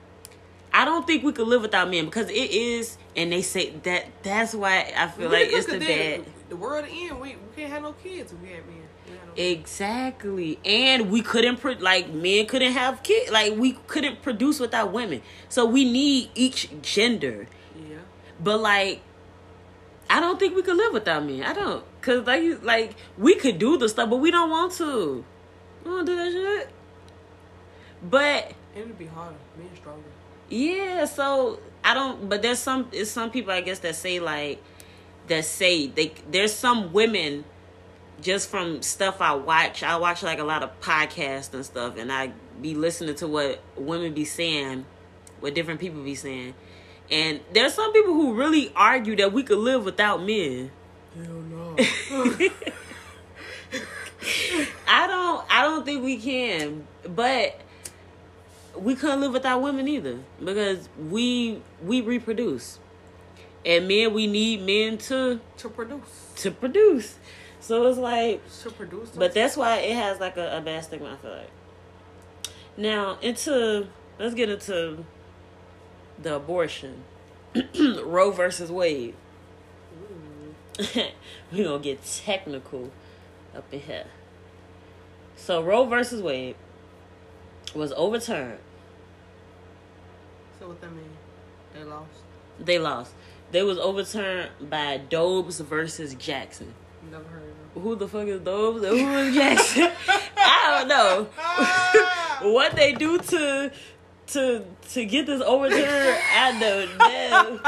I 0.73 0.85
don't 0.85 1.05
think 1.07 1.23
we 1.23 1.31
could 1.33 1.47
live 1.47 1.61
without 1.61 1.89
men 1.89 2.05
because 2.05 2.29
it 2.29 2.51
is, 2.51 2.97
and 3.15 3.31
they 3.31 3.41
say 3.41 3.71
that 3.83 4.05
that's 4.23 4.53
why 4.53 4.93
I 4.95 5.07
feel 5.07 5.29
Really 5.29 5.45
like 5.45 5.53
it's 5.53 5.65
the 5.67 5.79
bad. 5.79 6.25
The 6.49 6.55
world 6.55 6.85
end. 6.89 7.19
We, 7.19 7.29
we 7.29 7.35
can't 7.55 7.71
have 7.71 7.81
no 7.83 7.93
kids. 7.93 8.31
if 8.31 8.39
We 8.41 8.49
had 8.49 8.65
men. 8.67 8.78
We 9.39 9.45
had 9.45 9.57
no 9.57 9.61
Exactly, 9.61 10.59
and 10.65 11.09
we 11.09 11.21
couldn't 11.21 11.57
pro- 11.57 11.73
like 11.79 12.11
men 12.13 12.45
couldn't 12.45 12.73
have 12.73 13.03
kids. 13.03 13.31
Like 13.31 13.55
we 13.55 13.73
couldn't 13.87 14.21
produce 14.21 14.59
without 14.59 14.91
women. 14.91 15.21
So 15.49 15.65
we 15.65 15.85
need 15.89 16.29
each 16.35 16.69
gender. 16.81 17.47
Yeah. 17.75 17.97
But 18.39 18.59
like, 18.59 19.01
I 20.09 20.19
don't 20.19 20.39
think 20.39 20.55
we 20.55 20.61
could 20.61 20.77
live 20.77 20.93
without 20.93 21.23
men. 21.25 21.43
I 21.43 21.53
don't, 21.53 21.83
cause 22.01 22.25
like, 22.27 22.43
you- 22.43 22.59
like 22.63 22.95
we 23.17 23.35
could 23.35 23.59
do 23.59 23.77
the 23.77 23.87
stuff, 23.89 24.09
but 24.09 24.17
we 24.17 24.31
don't 24.31 24.49
want 24.49 24.73
to. 24.73 25.23
We 25.83 25.89
don't 25.91 26.05
do 26.05 26.15
that 26.15 26.31
shit. 26.31 26.69
But 28.01 28.53
it'd 28.75 28.97
be 28.97 29.07
harder. 29.07 29.35
Men 29.57 29.69
stronger. 29.75 30.03
yeah, 30.49 31.05
so 31.05 31.59
I 31.83 31.93
don't. 31.93 32.29
But 32.29 32.41
there's 32.41 32.59
some. 32.59 32.87
It's 32.91 33.11
some 33.11 33.29
people 33.31 33.51
I 33.51 33.61
guess 33.61 33.79
that 33.79 33.95
say 33.95 34.19
like 34.19 34.61
that 35.27 35.45
say 35.45 35.87
they. 35.87 36.13
There's 36.29 36.53
some 36.53 36.91
women. 36.93 37.45
Just 38.21 38.49
from 38.49 38.81
stuff 38.81 39.21
I 39.21 39.33
watch, 39.33 39.83
I 39.83 39.95
watch 39.97 40.23
like 40.23 40.39
a 40.39 40.43
lot 40.43 40.63
of 40.63 40.79
podcasts 40.81 41.53
and 41.53 41.65
stuff, 41.65 41.97
and 41.97 42.11
I 42.11 42.33
be 42.61 42.75
listening 42.75 43.15
to 43.15 43.27
what 43.27 43.61
women 43.77 44.13
be 44.13 44.25
saying, 44.25 44.85
what 45.39 45.53
different 45.53 45.79
people 45.79 46.03
be 46.03 46.15
saying, 46.15 46.53
and 47.11 47.39
there's 47.53 47.73
some 47.73 47.91
people 47.91 48.13
who 48.13 48.33
really 48.35 48.71
argue 48.75 49.15
that 49.17 49.33
we 49.33 49.43
could 49.43 49.57
live 49.57 49.83
without 49.83 50.21
men. 50.21 50.71
Hell 51.15 51.33
no. 51.33 51.75
I 54.87 55.07
don't 55.07 55.45
I 55.49 55.63
don't 55.63 55.85
think 55.85 56.03
we 56.03 56.17
can. 56.17 56.85
But 57.03 57.59
we 58.75 58.95
couldn't 58.95 59.21
live 59.21 59.33
without 59.33 59.61
women 59.61 59.87
either. 59.87 60.19
Because 60.43 60.87
we 61.09 61.61
we 61.83 62.01
reproduce. 62.01 62.77
And 63.65 63.87
men 63.87 64.13
we 64.13 64.27
need 64.27 64.61
men 64.61 64.97
to 64.99 65.39
to 65.57 65.69
produce. 65.69 66.33
to 66.37 66.51
produce. 66.51 67.17
So 67.69 67.85
it's 67.85 67.99
like 67.99 68.41
To 68.63 68.71
produce. 68.71 69.09
but 69.11 69.35
that's 69.35 69.55
why 69.55 69.77
it 69.77 69.95
has 69.95 70.19
like 70.19 70.37
a, 70.37 70.57
a 70.57 70.59
bad 70.59 70.83
stigma, 70.85 71.13
I 71.13 71.17
feel 71.17 71.29
like. 71.29 71.51
Now 72.75 73.19
into 73.21 73.89
let's 74.17 74.33
get 74.33 74.49
into 74.49 75.05
the 76.17 76.37
abortion. 76.37 77.03
Roe 78.03 78.31
versus 78.31 78.71
Wade. 78.71 79.13
we 81.51 81.63
gonna 81.63 81.77
get 81.77 82.03
technical 82.03 82.89
up 83.55 83.71
in 83.71 83.81
here. 83.81 84.07
So 85.35 85.61
Roe 85.61 85.85
versus 85.85 86.23
Wade 86.23 86.55
was 87.75 87.91
overturned. 87.91 88.57
So 90.59 90.69
what 90.69 90.81
that 90.81 90.91
mean? 90.91 91.11
They 91.75 91.83
lost. 91.83 92.09
They 92.59 92.79
lost. 92.79 93.11
They 93.51 93.61
was 93.61 93.77
overturned 93.77 94.49
by 94.59 94.97
Dobbs 94.97 95.59
versus 95.59 96.15
Jackson. 96.15 96.73
Never 97.11 97.23
heard 97.25 97.48
Who 97.75 97.95
the 97.95 98.07
fuck 98.07 98.27
is 98.27 98.41
Dobbs 98.41 98.83
and 98.83 98.99
who 98.99 99.17
is 99.17 99.35
Jackson? 99.35 99.91
I 100.37 100.79
don't 100.79 100.87
know. 100.87 101.27
what 102.53 102.75
they 102.75 102.93
do 102.93 103.17
to 103.19 103.71
to 104.27 104.63
to 104.91 105.05
get 105.05 105.25
this 105.25 105.41
overturned, 105.41 105.83
I 105.83 106.59
don't 106.59 106.97
know. 106.97 107.59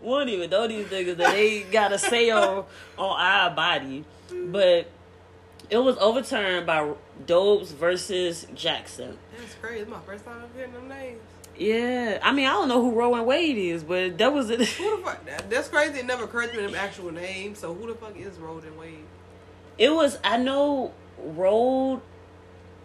Won't 0.00 0.28
even 0.28 0.50
know 0.50 0.68
these 0.68 0.86
niggas 0.86 1.16
that 1.16 1.32
they 1.32 1.62
got 1.62 1.92
a 1.92 1.98
say 1.98 2.30
on 2.30 2.64
on 2.98 3.20
our 3.20 3.50
body, 3.50 4.04
but 4.30 4.88
it 5.68 5.78
was 5.78 5.96
overturned 5.98 6.66
by 6.66 6.92
Dobbs 7.26 7.72
versus 7.72 8.46
Jackson. 8.54 9.18
That's 9.36 9.54
crazy. 9.54 9.80
It's 9.80 9.90
my 9.90 9.98
first 10.06 10.24
time 10.24 10.42
hearing 10.54 10.72
them 10.72 10.88
names. 10.88 11.20
Yeah, 11.58 12.18
I 12.22 12.32
mean 12.32 12.46
I 12.46 12.52
don't 12.52 12.68
know 12.68 12.82
who 12.82 12.92
Roe 12.92 13.14
and 13.14 13.26
Wade 13.26 13.56
is, 13.56 13.82
but 13.82 14.18
that 14.18 14.32
was 14.32 14.50
it. 14.50 14.60
Who 14.60 14.96
the 14.96 15.02
fuck? 15.02 15.24
That, 15.24 15.48
that's 15.48 15.68
crazy. 15.68 16.00
It 16.00 16.06
never 16.06 16.24
occurred 16.24 16.50
to 16.52 16.56
me 16.56 16.66
them 16.66 16.74
actual 16.74 17.12
name. 17.12 17.54
So 17.54 17.72
who 17.74 17.86
the 17.86 17.94
fuck 17.94 18.16
is 18.16 18.38
Roe 18.38 18.58
and 18.58 18.78
Wade? 18.78 19.04
It 19.78 19.90
was 19.90 20.18
I 20.22 20.36
know 20.36 20.92
Roe. 21.18 22.02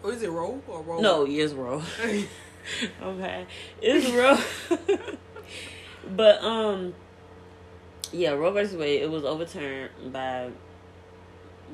Or 0.02 0.12
is 0.12 0.22
it 0.22 0.30
Roe 0.30 0.60
or 0.66 0.82
Roe? 0.82 1.00
No, 1.00 1.24
yes, 1.24 1.52
Roe. 1.52 1.82
okay, 3.02 3.46
it's 3.80 4.10
Roe. 4.10 4.78
but 6.16 6.42
um, 6.42 6.94
yeah, 8.10 8.30
Roe 8.30 8.52
versus 8.52 8.76
Wade. 8.76 9.02
It 9.02 9.10
was 9.10 9.24
overturned 9.24 9.90
by 10.12 10.50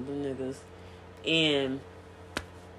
the 0.04 0.12
niggas, 0.12 0.56
and 1.24 1.80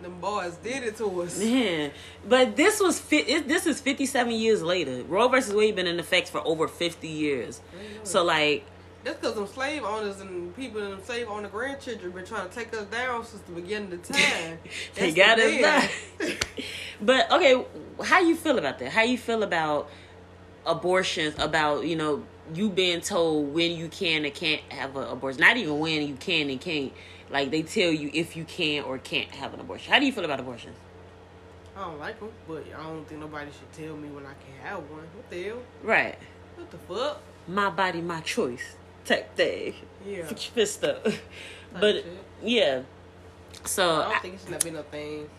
them 0.01 0.19
boys 0.19 0.55
did 0.57 0.83
it 0.83 0.97
to 0.97 1.21
us. 1.21 1.39
man, 1.43 1.91
but 2.27 2.55
this 2.55 2.79
was. 2.79 3.01
It, 3.12 3.47
this 3.47 3.65
is 3.65 3.81
fifty 3.81 4.05
seven 4.05 4.33
years 4.33 4.62
later. 4.62 5.03
Roe 5.03 5.27
versus 5.27 5.53
Wade 5.53 5.75
been 5.75 5.88
in 5.88 5.99
effect 5.99 6.29
for 6.29 6.45
over 6.45 6.67
fifty 6.67 7.07
years. 7.07 7.62
So 8.03 8.23
like, 8.23 8.65
That's 9.03 9.19
because 9.19 9.35
them 9.35 9.47
slave 9.47 9.83
owners 9.83 10.19
and 10.21 10.55
people 10.55 10.81
in 10.81 10.91
them 10.91 11.03
slave 11.03 11.27
owner 11.29 11.49
grandchildren 11.49 12.12
been 12.12 12.25
trying 12.25 12.47
to 12.49 12.55
take 12.55 12.73
us 12.73 12.85
down 12.85 13.25
since 13.25 13.41
the 13.43 13.53
beginning 13.53 13.93
of 13.93 14.03
time. 14.07 14.59
they 14.95 15.12
got 15.12 15.38
the 15.38 15.63
us 15.63 15.89
down. 16.19 16.38
but 17.01 17.31
okay, 17.31 17.65
how 18.03 18.19
you 18.19 18.35
feel 18.35 18.57
about 18.57 18.79
that? 18.79 18.91
How 18.91 19.03
you 19.03 19.17
feel 19.17 19.43
about 19.43 19.89
abortions? 20.65 21.35
About 21.38 21.85
you 21.85 21.95
know 21.95 22.23
you 22.53 22.69
being 22.69 23.01
told 23.01 23.53
when 23.53 23.71
you 23.71 23.88
can 23.89 24.25
and 24.25 24.33
can't 24.33 24.62
have 24.69 24.95
an 24.95 25.03
abortion. 25.03 25.41
Not 25.41 25.57
even 25.57 25.79
when 25.79 26.07
you 26.07 26.15
can 26.15 26.49
and 26.49 26.59
can't. 26.59 26.91
Like 27.32 27.52
they 27.52 27.62
tell 27.62 27.92
you 27.92 28.10
if 28.13 28.36
you 28.36 28.44
can 28.46 28.84
or 28.84 28.98
can't 28.98 29.30
have 29.32 29.54
an 29.54 29.60
abortion. 29.60 29.92
How 29.92 30.00
do 30.00 30.06
you 30.06 30.12
feel 30.12 30.26
about 30.26 30.39
abortions? 30.39 30.76
I 31.78 31.82
don't 31.86 32.00
like 32.00 32.20
them, 32.20 32.30
but 32.48 32.63
I 32.78 32.84
don't 32.84 33.08
think 33.08 33.22
nobody 33.22 33.52
should 33.52 33.72
tell 33.72 33.96
me 33.96 34.10
when 34.10 34.26
I 34.26 34.34
can 34.34 34.63
have 34.63 34.80
one. 34.89 35.02
What 35.15 35.30
the 35.30 35.44
hell? 35.44 35.60
Right. 35.84 36.18
What 36.56 36.72
the 36.72 36.78
fuck? 36.78 37.22
My 37.48 37.70
body, 37.70 38.02
my 38.02 38.20
choice. 38.22 38.76
Type 39.06 39.36
thing. 39.36 39.76
Yeah. 40.06 40.28
Put 40.28 40.44
your 40.46 40.52
fist 40.54 40.84
up. 40.84 41.08
but 41.80 41.96
shit. 41.96 42.06
yeah. 42.44 42.82
So 43.63 44.02
I 44.02 44.08
I- 44.08 44.12
don't 44.12 44.22
think 44.22 44.34
it 44.36 44.39
should 44.42 44.54
have 44.54 44.62
been 44.62 44.76
a 44.76 44.84
thing. 44.84 45.30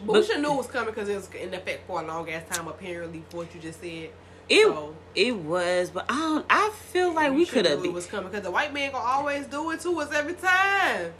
But, 0.00 0.06
But- 0.06 0.12
we 0.14 0.22
should 0.26 0.40
knew 0.40 0.52
it 0.52 0.56
was 0.56 0.66
coming 0.68 0.94
because 0.94 1.08
it 1.08 1.16
was 1.16 1.28
in 1.34 1.52
effect 1.52 1.86
for 1.86 2.00
a 2.00 2.06
long 2.06 2.30
ass 2.30 2.44
time. 2.56 2.66
Apparently, 2.68 3.22
for 3.28 3.38
what 3.38 3.54
you 3.54 3.60
just 3.60 3.80
said. 3.80 4.10
It 4.48 4.66
So, 4.66 4.94
it 5.14 5.36
was, 5.36 5.90
but 5.90 6.06
I 6.08 6.18
don't. 6.18 6.46
I 6.48 6.70
feel 6.90 7.12
like 7.12 7.32
we 7.32 7.44
could 7.44 7.66
have. 7.66 7.84
it 7.84 7.92
was 7.92 8.06
coming 8.06 8.30
because 8.30 8.44
the 8.44 8.50
white 8.50 8.72
man 8.72 8.92
gonna 8.92 9.04
always 9.04 9.46
do 9.46 9.70
it 9.70 9.80
to 9.80 10.00
us 10.00 10.12
every 10.12 10.34
time. 10.34 11.12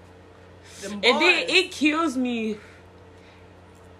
And 0.84 1.02
then 1.02 1.44
it 1.48 1.70
kills 1.70 2.16
me. 2.16 2.58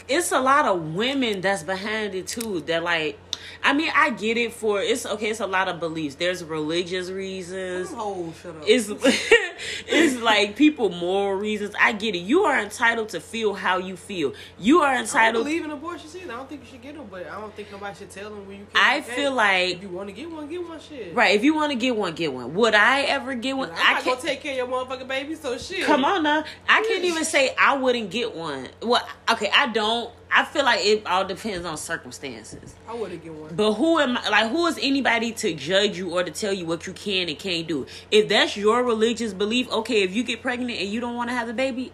It's 0.08 0.32
a 0.32 0.40
lot 0.40 0.66
of 0.66 0.94
women 0.94 1.40
that's 1.40 1.62
behind 1.62 2.14
it 2.14 2.26
too. 2.26 2.61
That 2.62 2.82
like, 2.82 3.18
I 3.62 3.72
mean, 3.72 3.90
I 3.94 4.11
get 4.11 4.37
it 4.37 4.52
for 4.52 4.80
it's 4.80 5.06
okay. 5.06 5.30
It's 5.30 5.40
a 5.40 5.46
lot 5.46 5.68
of 5.68 5.78
beliefs. 5.78 6.16
There's 6.16 6.42
religious 6.42 7.11
reasons. 7.11 7.90
Them 7.90 7.98
hoes, 7.98 8.35
shut 8.42 8.56
up. 8.56 8.62
It's 8.66 8.88
it's 9.87 10.20
like 10.20 10.57
people 10.57 10.88
moral 10.90 11.38
reasons. 11.38 11.75
I 11.81 11.92
get 11.92 12.14
it. 12.14 12.18
You 12.18 12.44
are 12.44 12.61
entitled 12.61 13.11
to 13.11 13.20
feel 13.20 13.55
how 13.55 13.79
you 13.79 13.96
feel. 13.96 14.35
You 14.59 14.81
are 14.81 14.94
entitled. 14.94 15.46
I 15.46 15.48
believe 15.48 15.64
in 15.64 15.70
abortion 15.70 16.09
shit. 16.11 16.25
I 16.25 16.27
don't 16.37 16.48
think 16.48 16.62
you 16.62 16.68
should 16.68 16.83
get 16.83 16.94
them, 16.94 17.07
but 17.11 17.27
I 17.27 17.40
don't 17.40 17.55
think 17.55 17.70
nobody 17.70 17.96
should 17.96 18.11
tell 18.11 18.31
them 18.31 18.46
when 18.46 18.59
you 18.61 18.66
can. 18.72 18.83
I 18.83 19.01
feel 19.01 19.33
like 19.33 19.77
if 19.77 19.83
you 19.83 19.88
want 19.88 20.09
to 20.09 20.12
get 20.14 20.31
one, 20.31 20.48
get 20.48 20.66
one. 20.68 20.81
Shit. 20.81 21.14
right. 21.14 21.35
If 21.35 21.44
you 21.44 21.55
want 21.55 21.72
to 21.72 21.79
get 21.79 21.96
one, 21.96 22.14
get 22.14 22.33
one. 22.33 22.55
Would 22.55 22.75
I 22.75 23.03
ever 23.03 23.35
get 23.35 23.57
one? 23.57 23.70
I'm 23.70 23.77
I 23.77 24.01
can't. 24.01 24.05
gonna 24.05 24.20
take 24.20 24.40
care 24.40 24.53
of 24.53 24.57
your 24.57 24.66
motherfucking 24.68 25.09
baby, 25.09 25.35
so 25.35 25.57
shit. 25.59 25.85
Come 25.85 26.05
on 26.05 26.22
now. 26.22 26.44
I 26.68 26.83
can't 26.83 27.05
even 27.05 27.25
say 27.25 27.55
I 27.59 27.77
wouldn't 27.77 28.11
get 28.11 28.35
one. 28.35 28.68
Well, 28.83 29.07
okay, 29.31 29.51
I 29.55 29.68
don't. 29.68 30.12
I 30.35 30.46
feel 30.46 30.64
like 30.64 30.81
it 30.83 31.07
all 31.07 31.27
depends 31.27 31.66
on 31.66 31.77
circumstances. 31.77 32.75
I 32.88 32.94
wouldn't 32.94 33.22
get 33.22 33.35
one. 33.35 33.55
But 33.55 33.75
who 33.75 33.98
am 33.98 34.16
I? 34.16 34.31
Like, 34.31 34.51
who 34.51 34.66
is 34.66 34.79
anybody 34.81 35.33
to 35.33 35.53
judge 35.53 35.98
you 35.98 36.11
or 36.18 36.25
to 36.25 36.31
tell 36.31 36.55
you 36.55 36.64
what 36.64 36.87
you 36.87 36.94
can 36.94 37.29
and 37.29 37.38
can't 37.38 37.68
do? 37.68 37.87
If 38.11 38.29
that's 38.31 38.57
your 38.57 38.83
religious 38.83 39.35
belief, 39.35 39.51
okay. 39.70 40.02
If 40.02 40.14
you 40.14 40.22
get 40.22 40.42
pregnant 40.42 40.78
and 40.78 40.88
you 40.88 41.00
don't 41.00 41.16
want 41.16 41.30
to 41.30 41.34
have 41.34 41.46
the 41.46 41.54
baby, 41.54 41.92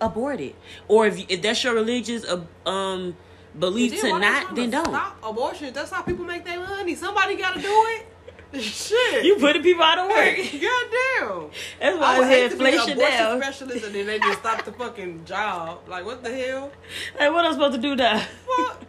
abort 0.00 0.40
it. 0.40 0.54
Or 0.88 1.06
if 1.06 1.24
if 1.30 1.42
that's 1.42 1.62
your 1.64 1.74
religious 1.74 2.24
uh, 2.24 2.44
um 2.68 3.16
belief 3.58 4.00
to 4.00 4.18
not, 4.18 4.54
then 4.54 4.70
don't. 4.70 4.86
Stop 4.86 5.18
abortion. 5.22 5.72
That's 5.72 5.90
how 5.90 6.02
people 6.02 6.24
make 6.24 6.44
their 6.44 6.60
money. 6.60 6.94
Somebody 6.94 7.36
got 7.36 7.54
to 7.54 7.60
do 7.60 7.86
it. 7.90 8.06
Shit. 8.60 9.24
You 9.24 9.36
putting 9.36 9.62
people 9.62 9.82
out 9.82 9.98
of 9.98 10.08
work. 10.08 10.36
Goddamn. 10.36 11.50
That's 11.80 11.96
I 11.96 11.98
why 11.98 12.16
I 12.16 12.18
would 12.18 12.28
hate 12.28 12.50
to 12.50 12.56
be 12.58 12.64
an 12.66 12.74
inflation 12.74 12.98
abortion 12.98 13.18
down. 13.18 13.40
specialist 13.40 13.86
and 13.86 13.94
then 13.94 14.06
they 14.06 14.18
just 14.18 14.40
stop 14.40 14.64
the 14.64 14.72
fucking 14.72 15.24
job. 15.24 15.88
Like, 15.88 16.04
what 16.04 16.22
the 16.22 16.30
hell? 16.34 16.70
Hey, 17.18 17.30
what 17.30 17.46
I'm 17.46 17.54
supposed 17.54 17.76
to 17.76 17.80
do 17.80 17.96
now? 17.96 18.18
Fuck. 18.18 18.84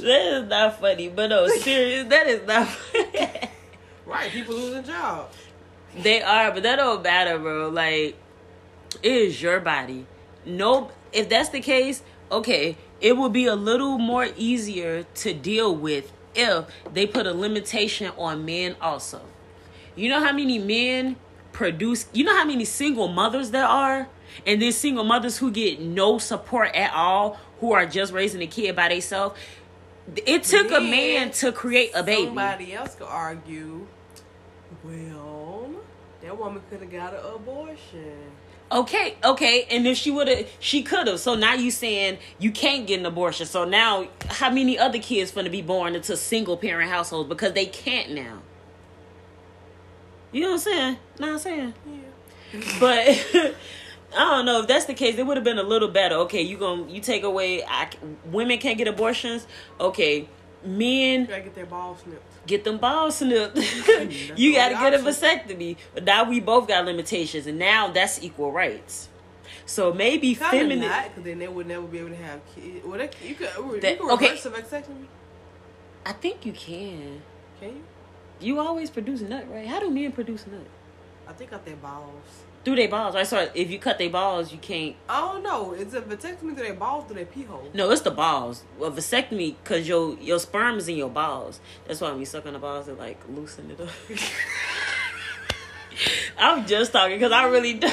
That 0.00 0.42
is 0.42 0.48
not 0.48 0.80
funny, 0.80 1.08
but 1.08 1.28
no, 1.28 1.46
serious. 1.46 2.08
That 2.08 2.26
is 2.26 2.46
not. 2.46 2.66
Funny. 2.66 3.50
right, 4.06 4.30
people 4.30 4.56
losing 4.56 4.82
jobs. 4.82 5.36
They 5.96 6.22
are, 6.22 6.52
but 6.52 6.62
that 6.62 6.76
don't 6.76 7.02
matter, 7.02 7.38
bro. 7.38 7.68
Like, 7.68 8.16
it 9.02 9.12
is 9.12 9.42
your 9.42 9.60
body. 9.60 10.06
No, 10.44 10.90
if 11.12 11.28
that's 11.28 11.50
the 11.50 11.60
case, 11.60 12.02
okay, 12.30 12.76
it 13.00 13.16
would 13.16 13.32
be 13.32 13.46
a 13.46 13.54
little 13.54 13.98
more 13.98 14.28
easier 14.36 15.04
to 15.16 15.34
deal 15.34 15.74
with 15.74 16.12
if 16.34 16.64
they 16.92 17.06
put 17.06 17.26
a 17.26 17.32
limitation 17.32 18.12
on 18.16 18.44
men 18.44 18.76
also. 18.80 19.20
You 19.94 20.08
know 20.08 20.20
how 20.20 20.32
many 20.32 20.58
men 20.58 21.16
produce, 21.52 22.06
you 22.12 22.24
know 22.24 22.34
how 22.34 22.44
many 22.44 22.64
single 22.64 23.08
mothers 23.08 23.50
there 23.50 23.66
are? 23.66 24.08
And 24.46 24.62
then 24.62 24.72
single 24.72 25.04
mothers 25.04 25.36
who 25.36 25.50
get 25.50 25.78
no 25.80 26.16
support 26.16 26.74
at 26.74 26.94
all, 26.94 27.38
who 27.60 27.72
are 27.72 27.84
just 27.84 28.12
raising 28.12 28.40
a 28.40 28.46
kid 28.46 28.74
by 28.74 28.88
themselves. 28.88 29.38
It 30.26 30.44
took 30.44 30.70
a 30.70 30.80
man 30.80 31.32
to 31.32 31.52
create 31.52 31.90
a 31.94 32.02
baby. 32.02 32.26
Somebody 32.26 32.72
else 32.72 32.94
could 32.94 33.06
argue, 33.06 33.86
well, 34.82 35.31
that 36.32 36.38
woman 36.38 36.62
could 36.70 36.80
have 36.80 36.90
got 36.90 37.12
an 37.12 37.20
abortion. 37.34 38.32
Okay, 38.70 39.16
okay, 39.22 39.66
and 39.70 39.86
if 39.86 39.98
she 39.98 40.10
would 40.10 40.28
have, 40.28 40.48
she 40.60 40.82
could 40.82 41.06
have. 41.06 41.20
So 41.20 41.34
now 41.34 41.52
you 41.52 41.70
saying 41.70 42.18
you 42.38 42.50
can't 42.50 42.86
get 42.86 43.00
an 43.00 43.04
abortion. 43.04 43.44
So 43.44 43.66
now, 43.66 44.08
how 44.28 44.48
many 44.48 44.78
other 44.78 44.98
kids 44.98 45.30
gonna 45.30 45.50
be 45.50 45.60
born 45.60 45.94
into 45.94 46.16
single 46.16 46.56
parent 46.56 46.90
households 46.90 47.28
because 47.28 47.52
they 47.52 47.66
can't 47.66 48.12
now? 48.12 48.40
You 50.32 50.40
know 50.40 50.46
what 50.48 50.54
I'm 50.54 50.58
saying? 50.60 50.96
Know 51.18 51.32
I'm 51.32 51.38
saying? 51.38 51.74
Yeah. 51.86 52.60
But 52.80 53.08
I 54.16 54.30
don't 54.30 54.46
know 54.46 54.60
if 54.62 54.68
that's 54.68 54.86
the 54.86 54.94
case. 54.94 55.18
It 55.18 55.26
would 55.26 55.36
have 55.36 55.44
been 55.44 55.58
a 55.58 55.62
little 55.62 55.88
better. 55.88 56.14
Okay, 56.14 56.40
you 56.40 56.56
gonna 56.56 56.90
you 56.90 57.02
take 57.02 57.24
away 57.24 57.62
I, 57.62 57.90
women 58.24 58.58
can't 58.58 58.78
get 58.78 58.88
abortions. 58.88 59.46
Okay, 59.78 60.28
men 60.64 61.26
get 61.26 61.54
their 61.54 61.66
balls 61.66 62.00
snipped. 62.02 62.46
get 62.46 62.64
them 62.64 62.78
balls 62.78 63.16
snipped. 63.16 63.56
you 64.36 64.54
got 64.54 64.68
to 64.68 64.74
get 64.74 64.94
a 64.94 64.98
vasectomy. 64.98 65.76
But 65.94 66.04
now 66.04 66.24
we 66.28 66.40
both 66.40 66.68
got 66.68 66.84
limitations, 66.84 67.46
and 67.46 67.58
now 67.58 67.88
that's 67.88 68.22
equal 68.22 68.52
rights. 68.52 69.08
So 69.66 69.92
maybe 69.92 70.34
Kind 70.34 70.50
feminine. 70.50 70.80
because 71.08 71.24
then 71.24 71.38
they 71.38 71.48
would 71.48 71.66
never 71.66 71.86
be 71.86 71.98
able 71.98 72.10
to 72.10 72.16
have 72.16 72.40
kids. 72.54 72.84
Well, 72.84 72.98
they, 72.98 73.10
you 73.26 73.34
could, 73.34 73.50
you 73.56 73.80
That- 73.80 73.98
could 73.98 74.10
okay. 74.12 74.30
reverse 74.30 74.46
a 74.46 74.50
vasectomy. 74.50 75.06
I 76.04 76.12
think 76.12 76.44
you 76.44 76.52
can. 76.52 77.22
Can 77.60 77.68
you? 77.68 77.82
You 78.40 78.58
always 78.58 78.90
produce 78.90 79.20
nut, 79.20 79.44
right? 79.48 79.66
How 79.68 79.78
do 79.78 79.88
men 79.88 80.10
produce 80.10 80.46
nut? 80.48 80.66
I 81.28 81.32
think 81.32 81.52
out 81.52 81.64
their 81.64 81.76
balls. 81.76 82.42
Through 82.64 82.76
their 82.76 82.88
balls, 82.88 83.14
right? 83.14 83.26
So 83.26 83.50
if 83.54 83.70
you 83.70 83.78
cut 83.78 83.98
their 83.98 84.10
balls, 84.10 84.52
you 84.52 84.58
can't. 84.58 84.94
Oh 85.08 85.40
no, 85.42 85.72
it's 85.72 85.94
a 85.94 86.00
vasectomy 86.00 86.54
through 86.54 86.54
their 86.54 86.74
balls 86.74 87.06
through 87.06 87.16
their 87.16 87.26
pee 87.26 87.42
hole? 87.42 87.68
No, 87.74 87.90
it's 87.90 88.02
the 88.02 88.10
balls. 88.12 88.62
Well, 88.78 88.92
vasectomy, 88.92 89.56
cause 89.64 89.88
your 89.88 90.16
your 90.18 90.38
sperm 90.38 90.78
is 90.78 90.88
in 90.88 90.96
your 90.96 91.10
balls. 91.10 91.60
That's 91.86 92.00
why 92.00 92.10
when 92.10 92.20
you 92.20 92.26
suck 92.26 92.46
on 92.46 92.52
the 92.52 92.58
balls, 92.60 92.86
it 92.88 92.98
like 92.98 93.20
loosen 93.28 93.70
it 93.70 93.80
up. 93.80 93.88
I'm 96.38 96.66
just 96.66 96.92
talking 96.92 97.16
because 97.16 97.32
I 97.32 97.46
really 97.46 97.74
do. 97.74 97.90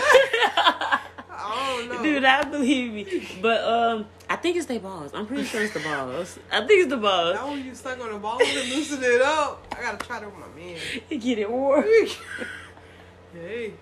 Dude, 2.01 2.23
I 2.23 2.43
believe 2.43 2.93
me. 2.93 3.27
But 3.41 3.63
um, 3.63 4.05
I 4.29 4.35
think 4.35 4.55
it's 4.55 4.67
their 4.67 4.79
balls. 4.79 5.11
I'm 5.13 5.25
pretty 5.25 5.43
sure 5.43 5.63
it's 5.63 5.73
the 5.73 5.79
balls. 5.79 6.39
I 6.51 6.59
think 6.65 6.83
it's 6.83 6.89
the 6.89 6.97
balls. 6.97 7.35
Now 7.35 7.49
when 7.49 7.65
you 7.65 7.75
suck 7.75 7.99
on 7.99 8.11
the 8.11 8.19
balls 8.19 8.41
and 8.45 8.69
loosen 8.69 9.03
it 9.03 9.21
up, 9.21 9.65
I 9.77 9.81
gotta 9.81 10.05
try 10.05 10.19
that 10.19 10.25
with 10.25 10.39
my 10.39 10.47
man. 10.55 10.77
Get 11.09 11.39
it 11.39 11.49
warm. 11.49 11.85
Hey, 13.31 13.73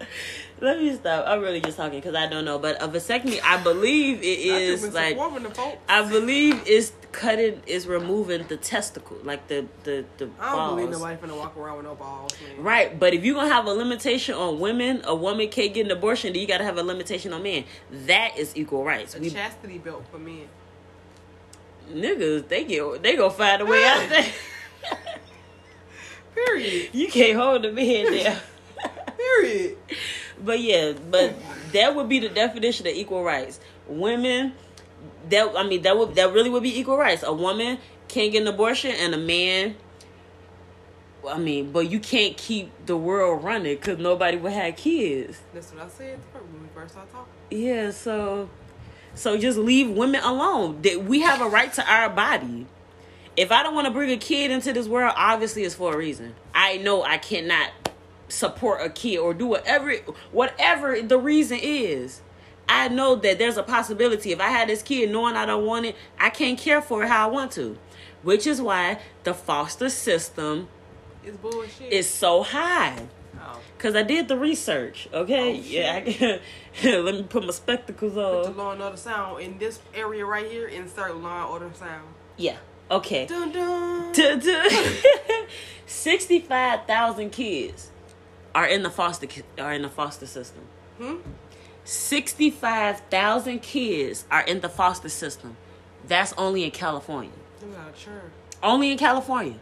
Let 0.60 0.80
me 0.80 0.95
stop. 0.95 1.26
I'm 1.28 1.41
really 1.41 1.62
just 1.62 1.78
talking 1.78 1.99
because 1.99 2.16
I 2.16 2.26
don't 2.26 2.43
know. 2.43 2.58
But 2.58 2.82
a 2.82 2.88
vasectomy, 2.88 3.39
I 3.43 3.62
believe 3.62 4.20
it 4.22 4.39
is 4.39 4.91
like 4.91 5.16
warming 5.16 5.43
the 5.43 5.51
folks. 5.51 5.78
I 5.88 6.01
believe 6.10 6.64
it's 6.66 6.93
cutting, 7.12 7.62
is 7.68 7.86
removing 7.86 8.47
the 8.47 8.58
testicle, 8.58 9.18
like 9.24 9.47
the 9.47 9.68
the 9.84 10.03
the 10.18 10.30
I 10.39 10.55
don't 10.55 10.76
believe 10.78 10.89
nobody 10.89 11.16
finna 11.18 11.38
walk 11.38 11.55
around 11.55 11.78
with 11.78 11.86
no 11.86 11.93
balls, 11.93 12.32
man. 12.41 12.64
Right, 12.64 12.99
but 12.99 13.14
if 13.14 13.24
you're 13.24 13.36
gonna 13.36 13.53
have 13.53 13.68
a 13.68 13.72
limitation 13.72 14.34
on 14.34 14.60
women, 14.60 15.01
a 15.05 15.14
woman 15.16 15.47
can't 15.49 15.76
get 15.76 15.86
an 15.86 15.91
abortion, 15.91 16.34
then 16.34 16.41
you 16.41 16.47
gotta 16.47 16.64
have 16.64 16.78
a 16.80 16.84
limitation 16.84 17.34
on 17.34 17.43
men. 17.43 17.64
That 18.08 18.36
is 18.38 18.55
equal 18.58 18.84
rights. 18.84 19.14
A 19.16 19.20
We 19.20 19.30
chastity 19.30 19.78
belt 19.78 20.05
for 20.12 20.18
men. 20.18 20.47
niggas 21.91 22.47
they 22.47 22.64
get 22.64 23.03
they 23.03 23.16
gonna 23.16 23.30
find 23.30 23.62
a 23.62 23.66
way 23.66 23.86
out 23.86 24.10
there. 24.10 24.26
Period. 26.34 26.89
you 26.93 27.08
can't 27.10 27.38
hold 27.38 27.62
the 27.64 27.72
man 27.72 28.05
there. 28.12 28.41
Period. 29.18 29.78
But 30.44 30.60
yeah, 30.60 30.94
but 31.10 31.36
that 31.74 31.96
would 31.96 32.10
be 32.10 32.20
the 32.20 32.30
definition 32.30 32.88
of 32.88 32.94
equal 32.94 33.24
rights. 33.24 33.60
Women, 33.88 34.54
that 35.30 35.54
I 35.56 35.64
mean, 35.64 35.82
that 35.84 35.98
would 35.98 36.16
that 36.16 36.34
really 36.34 36.50
would 36.50 36.64
be 36.64 36.78
equal 36.80 36.98
rights. 36.98 37.24
A 37.24 37.34
woman 37.34 37.80
can't 38.08 38.32
get 38.32 38.42
an 38.42 38.48
abortion, 38.48 38.92
and 38.92 39.14
a 39.14 39.18
man. 39.18 39.76
I 41.28 41.38
mean, 41.38 41.72
but 41.72 41.90
you 41.92 42.00
can't 42.00 42.38
keep 42.38 42.72
the 42.86 42.96
world 42.96 43.44
running 43.44 43.76
because 43.76 43.98
nobody 43.98 44.38
would 44.38 44.54
have 44.54 44.76
kids. 44.78 45.40
That's 45.54 45.74
what 45.74 45.86
I 45.86 45.90
said 45.90 46.20
when 46.34 46.62
we 46.62 46.68
first 46.74 46.94
started 46.94 47.12
talking. 47.12 47.34
Yeah, 47.50 47.92
so, 47.92 48.50
so 49.14 49.38
just 49.38 49.58
leave 49.58 49.90
women 49.90 50.24
alone. 50.24 50.82
That 50.84 51.04
we 51.04 51.22
have 51.22 51.42
a 51.42 51.50
right 51.50 51.74
to 51.74 51.92
our 51.92 52.10
body. 52.10 52.66
If 53.36 53.52
I 53.52 53.62
don't 53.62 53.76
want 53.76 53.86
to 53.86 53.92
bring 53.92 54.10
a 54.12 54.18
kid 54.18 54.52
into 54.52 54.72
this 54.72 54.88
world, 54.88 55.14
obviously 55.18 55.64
it's 55.64 55.76
for 55.76 55.94
a 55.94 55.98
reason. 55.98 56.34
I 56.56 56.78
know 56.78 57.04
I 57.04 57.18
cannot 57.18 57.72
support 58.30 58.82
a 58.82 58.89
kid 58.89 59.17
or 59.17 59.34
do 59.34 59.47
whatever 59.47 59.93
whatever 60.32 61.01
the 61.01 61.17
reason 61.17 61.59
is. 61.61 62.21
I 62.69 62.89
know 62.89 63.15
that 63.15 63.38
there's 63.39 63.55
a 63.57 63.63
possibility 63.63 64.32
if 64.34 64.41
I 64.41 64.49
had 64.49 64.67
this 64.67 64.82
kid 64.82 65.09
knowing 65.11 65.36
I 65.36 65.45
don't 65.45 65.65
want 65.65 65.86
it, 65.86 65.95
I 66.19 66.30
can't 66.30 66.59
care 66.59 66.82
for 66.82 67.03
it 67.03 67.07
how 67.07 67.30
I 67.30 67.32
want 67.32 67.51
to. 67.53 67.78
Which 68.23 68.45
is 68.45 68.61
why 68.61 68.99
the 69.23 69.34
foster 69.34 69.89
system 69.89 70.67
is 71.23 71.38
bullshit. 71.38 71.93
is 71.93 72.09
so 72.09 72.43
high. 72.43 73.07
oh. 73.39 73.59
Cause 73.78 73.95
I 73.95 74.03
did 74.03 74.28
the 74.28 74.38
research, 74.38 75.07
okay? 75.13 75.53
Oh, 75.57 75.61
yeah, 75.61 75.93
I 76.03 76.39
let 76.84 77.15
me 77.15 77.23
put 77.23 77.45
my 77.45 77.51
spectacles 77.51 78.13
Put 78.13 78.43
the 78.43 78.49
on. 78.49 78.57
Law 78.57 78.71
and 78.73 78.82
Order 78.82 78.97
sound 78.97 79.41
in 79.41 79.57
this 79.57 79.80
area 79.93 80.25
right 80.25 80.49
here. 80.49 80.67
Insert 80.67 81.15
Law 81.15 81.43
and 81.43 81.49
Order 81.49 81.71
sound. 81.73 82.07
Yeah, 82.36 82.57
okay. 82.91 83.28
Dun 83.28 83.51
dun. 83.53 84.11
Dun, 84.11 84.39
dun. 84.39 84.69
Sixty-five 85.86 86.86
thousand 86.86 87.30
kids 87.30 87.91
are 88.58 88.66
in 88.66 88.82
the 88.82 88.89
foster 88.89 89.28
are 89.60 89.72
in 89.72 89.84
the 89.84 89.89
foster 89.89 90.26
system. 90.26 90.64
Hmm? 90.97 91.18
Sixty-five 91.84 93.01
thousand 93.12 93.62
kids 93.62 94.26
are 94.32 94.41
in 94.41 94.62
the 94.62 94.70
foster 94.70 95.10
system. 95.10 95.55
That's 96.08 96.34
only 96.34 96.64
in 96.64 96.72
California. 96.72 97.30
At 97.62 97.72
that 97.76 97.95
churn. 97.95 98.32
Only 98.64 98.91
in 98.91 98.97
California. 98.97 99.60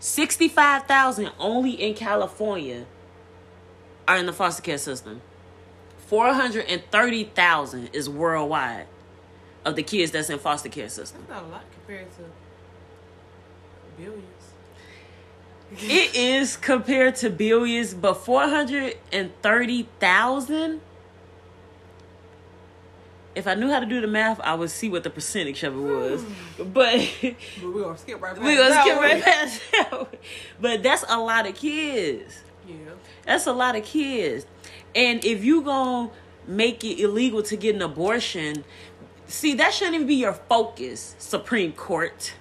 65,000 0.00 1.30
only 1.38 1.70
in 1.72 1.94
California 1.94 2.86
are 4.06 4.16
in 4.16 4.26
the 4.26 4.32
foster 4.32 4.62
care 4.62 4.78
system. 4.78 5.20
430,000 6.06 7.90
is 7.92 8.08
worldwide 8.08 8.86
of 9.64 9.76
the 9.76 9.82
kids 9.82 10.10
that's 10.12 10.30
in 10.30 10.38
foster 10.38 10.68
care 10.68 10.88
system. 10.88 11.24
That's 11.28 11.40
not 11.40 11.48
a 11.48 11.52
lot 11.52 11.64
compared 11.72 12.08
to 12.16 12.22
billions. 13.96 14.37
It 15.72 16.14
is 16.14 16.56
compared 16.56 17.16
to 17.16 17.30
billions, 17.30 17.94
but 17.94 18.14
430,000 18.14 20.80
if 23.38 23.46
I 23.46 23.54
knew 23.54 23.70
how 23.70 23.78
to 23.78 23.86
do 23.86 24.00
the 24.00 24.08
math, 24.08 24.40
I 24.40 24.54
would 24.54 24.70
see 24.70 24.88
what 24.88 25.04
the 25.04 25.10
percentage 25.10 25.62
of 25.62 25.76
it 25.76 25.80
was. 25.80 26.22
Hmm. 26.22 26.72
But 26.72 27.08
But 27.22 27.36
we're 27.62 27.82
gonna 27.84 27.96
skip 27.96 28.20
right 28.20 28.34
past 28.34 28.44
we're 28.44 28.56
gonna 28.56 28.82
skip 28.82 28.98
right 28.98 29.22
past 29.22 29.62
that. 29.72 30.14
But 30.60 30.82
that's 30.82 31.04
a 31.08 31.18
lot 31.18 31.46
of 31.46 31.54
kids. 31.54 32.42
Yeah. 32.66 32.74
That's 33.24 33.46
a 33.46 33.52
lot 33.52 33.76
of 33.76 33.84
kids. 33.84 34.44
And 34.94 35.24
if 35.24 35.44
you 35.44 35.62
gonna 35.62 36.10
make 36.48 36.82
it 36.82 37.00
illegal 37.00 37.42
to 37.44 37.56
get 37.56 37.76
an 37.76 37.82
abortion, 37.82 38.64
see 39.28 39.54
that 39.54 39.72
shouldn't 39.72 39.94
even 39.94 40.06
be 40.08 40.16
your 40.16 40.32
focus, 40.32 41.14
Supreme 41.18 41.72
Court. 41.72 42.34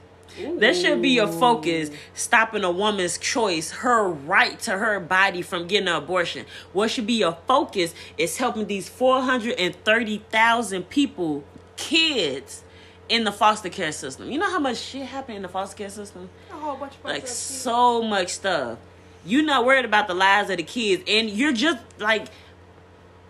That 0.59 0.75
should 0.75 1.01
be 1.01 1.09
your 1.09 1.27
focus, 1.27 1.89
stopping 2.13 2.63
a 2.63 2.71
woman's 2.71 3.17
choice, 3.17 3.71
her 3.71 4.07
right 4.07 4.59
to 4.61 4.77
her 4.77 4.99
body 4.99 5.41
from 5.41 5.67
getting 5.67 5.87
an 5.87 5.95
abortion. 5.95 6.45
What 6.73 6.91
should 6.91 7.07
be 7.07 7.13
your 7.13 7.37
focus 7.47 7.93
is 8.17 8.37
helping 8.37 8.67
these 8.67 8.89
430,000 8.89 10.89
people, 10.89 11.43
kids, 11.75 12.63
in 13.09 13.23
the 13.23 13.31
foster 13.31 13.69
care 13.69 13.91
system. 13.91 14.29
You 14.29 14.39
know 14.39 14.49
how 14.49 14.59
much 14.59 14.77
shit 14.77 15.05
happened 15.05 15.37
in 15.37 15.41
the 15.41 15.49
foster 15.49 15.77
care 15.77 15.89
system? 15.89 16.29
A 16.51 16.55
whole 16.55 16.75
bunch 16.75 16.95
of 16.95 17.05
like 17.05 17.27
so 17.27 18.01
much 18.01 18.29
stuff. 18.29 18.77
You're 19.25 19.43
not 19.43 19.65
worried 19.65 19.85
about 19.85 20.07
the 20.07 20.13
lives 20.13 20.49
of 20.49 20.57
the 20.57 20.63
kids, 20.63 21.03
and 21.07 21.29
you're 21.29 21.53
just 21.53 21.79
like 21.99 22.27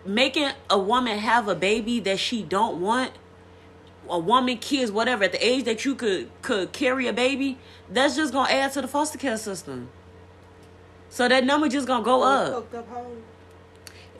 making 0.04 0.50
a 0.70 0.78
woman 0.78 1.18
have 1.18 1.48
a 1.48 1.54
baby 1.54 2.00
that 2.00 2.18
she 2.18 2.42
don't 2.42 2.80
want. 2.80 3.12
A 4.10 4.18
woman, 4.18 4.56
kids, 4.58 4.90
whatever, 4.90 5.24
at 5.24 5.32
the 5.32 5.46
age 5.46 5.64
that 5.64 5.84
you 5.84 5.94
could 5.94 6.30
could 6.42 6.72
carry 6.72 7.06
a 7.06 7.12
baby, 7.12 7.58
that's 7.90 8.16
just 8.16 8.32
gonna 8.32 8.50
add 8.52 8.72
to 8.72 8.82
the 8.82 8.88
foster 8.88 9.18
care 9.18 9.36
system. 9.36 9.88
So 11.10 11.28
that 11.28 11.44
number 11.44 11.68
just 11.68 11.86
gonna 11.86 12.04
go 12.04 12.22
up. 12.22 12.72
Up. 12.74 13.06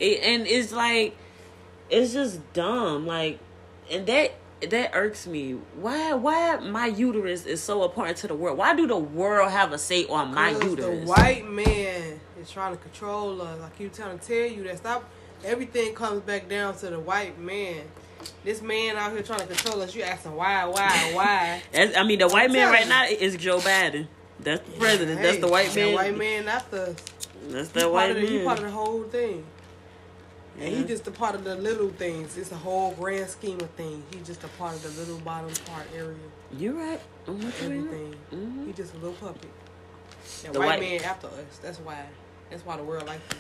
It, 0.01 0.20
and 0.22 0.47
it's 0.47 0.72
like 0.72 1.16
it's 1.91 2.12
just 2.12 2.41
dumb 2.53 3.07
like 3.07 3.39
and 3.91 4.07
that 4.07 4.34
that 4.70 4.91
irks 4.93 5.26
me 5.26 5.53
why 5.76 6.12
why 6.14 6.57
my 6.59 6.86
uterus 6.86 7.47
is 7.47 7.62
so 7.62 7.84
important 7.84 8.16
to 8.18 8.28
the 8.28 8.34
world 8.34 8.59
why 8.59 8.74
do 8.74 8.86
the 8.86 8.97
world 8.97 9.51
have 9.51 9.72
a 9.72 9.78
say 9.78 10.05
on 10.07 10.34
my 10.34 10.51
uterus 10.51 11.01
The 11.01 11.07
white 11.07 11.49
man 11.49 12.20
is 12.41 12.51
trying 12.51 12.76
to 12.76 12.82
control 12.82 13.43
us. 13.43 13.61
I 13.61 13.68
keep 13.76 13.93
trying 13.93 14.18
to 14.18 14.24
tell 14.24 14.57
you 14.57 14.64
that. 14.64 14.78
Stop. 14.78 15.05
Everything 15.45 15.95
comes 15.95 16.22
back 16.22 16.49
down 16.49 16.76
to 16.78 16.91
the 16.91 16.99
white 16.99 17.39
man. 17.39 17.82
This 18.45 18.62
man 18.62 18.97
out 18.97 19.12
here 19.12 19.23
trying 19.23 19.41
to 19.41 19.47
control 19.47 19.81
us. 19.83 19.95
You 19.95 20.03
asking 20.03 20.35
why, 20.35 20.64
why, 20.66 21.11
why? 21.14 21.62
I 21.97 22.03
mean 22.05 22.19
the 22.19 22.29
white 22.29 22.51
man 22.51 22.73
right 22.73 22.89
now 22.89 23.05
is 23.07 23.37
joe 23.37 23.59
biden 23.59 24.07
that's 24.41 24.61
the 24.69 24.77
president 24.79 25.21
that's 25.21 25.39
the 25.39 25.49
white 25.49 25.69
that 25.71 25.77
man 25.77 25.95
white 25.95 26.16
man, 26.16 26.45
that's 26.45 26.64
the. 26.66 26.97
that's 27.49 27.71
He 27.73 27.81
the 27.81 27.89
white 27.89 28.14
man. 28.14 28.27
he 28.27 28.45
part 28.45 28.59
of 28.59 28.64
the 28.64 28.71
whole 28.71 29.03
thing. 29.05 29.45
And 30.61 30.75
he 30.75 30.83
just 30.85 31.07
a 31.07 31.12
part 31.12 31.37
of 31.37 31.45
the 31.45 31.55
little 31.55 31.89
things. 31.91 32.37
It's 32.37 32.51
a 32.51 32.57
whole 32.57 32.91
grand 32.93 33.29
scheme 33.31 33.61
of 33.61 33.71
things. 33.71 34.03
He 34.12 34.21
just 34.23 34.43
a 34.43 34.49
part 34.49 34.75
of 34.75 34.83
the 34.83 35.01
little 35.01 35.19
bottom 35.21 35.51
part 35.66 35.87
area. 35.95 36.16
you're 36.57 36.75
right 36.75 37.01
I'm 37.29 37.39
with 37.39 37.62
you. 37.62 37.66
Everything. 37.79 38.14
Mhm. 38.33 38.66
He 38.66 38.73
just 38.73 38.93
a 38.95 38.97
little 38.97 39.12
puppet. 39.14 39.51
That 40.43 40.53
The 40.55 40.59
white, 40.59 40.66
white- 40.66 40.81
man 40.81 41.05
after 41.05 41.29
us. 41.29 41.59
That's 41.62 41.79
why. 41.79 42.05
That's 42.51 42.64
why 42.66 42.77
the 42.77 42.83
world 42.83 43.07
like 43.07 43.21
this. 43.29 43.39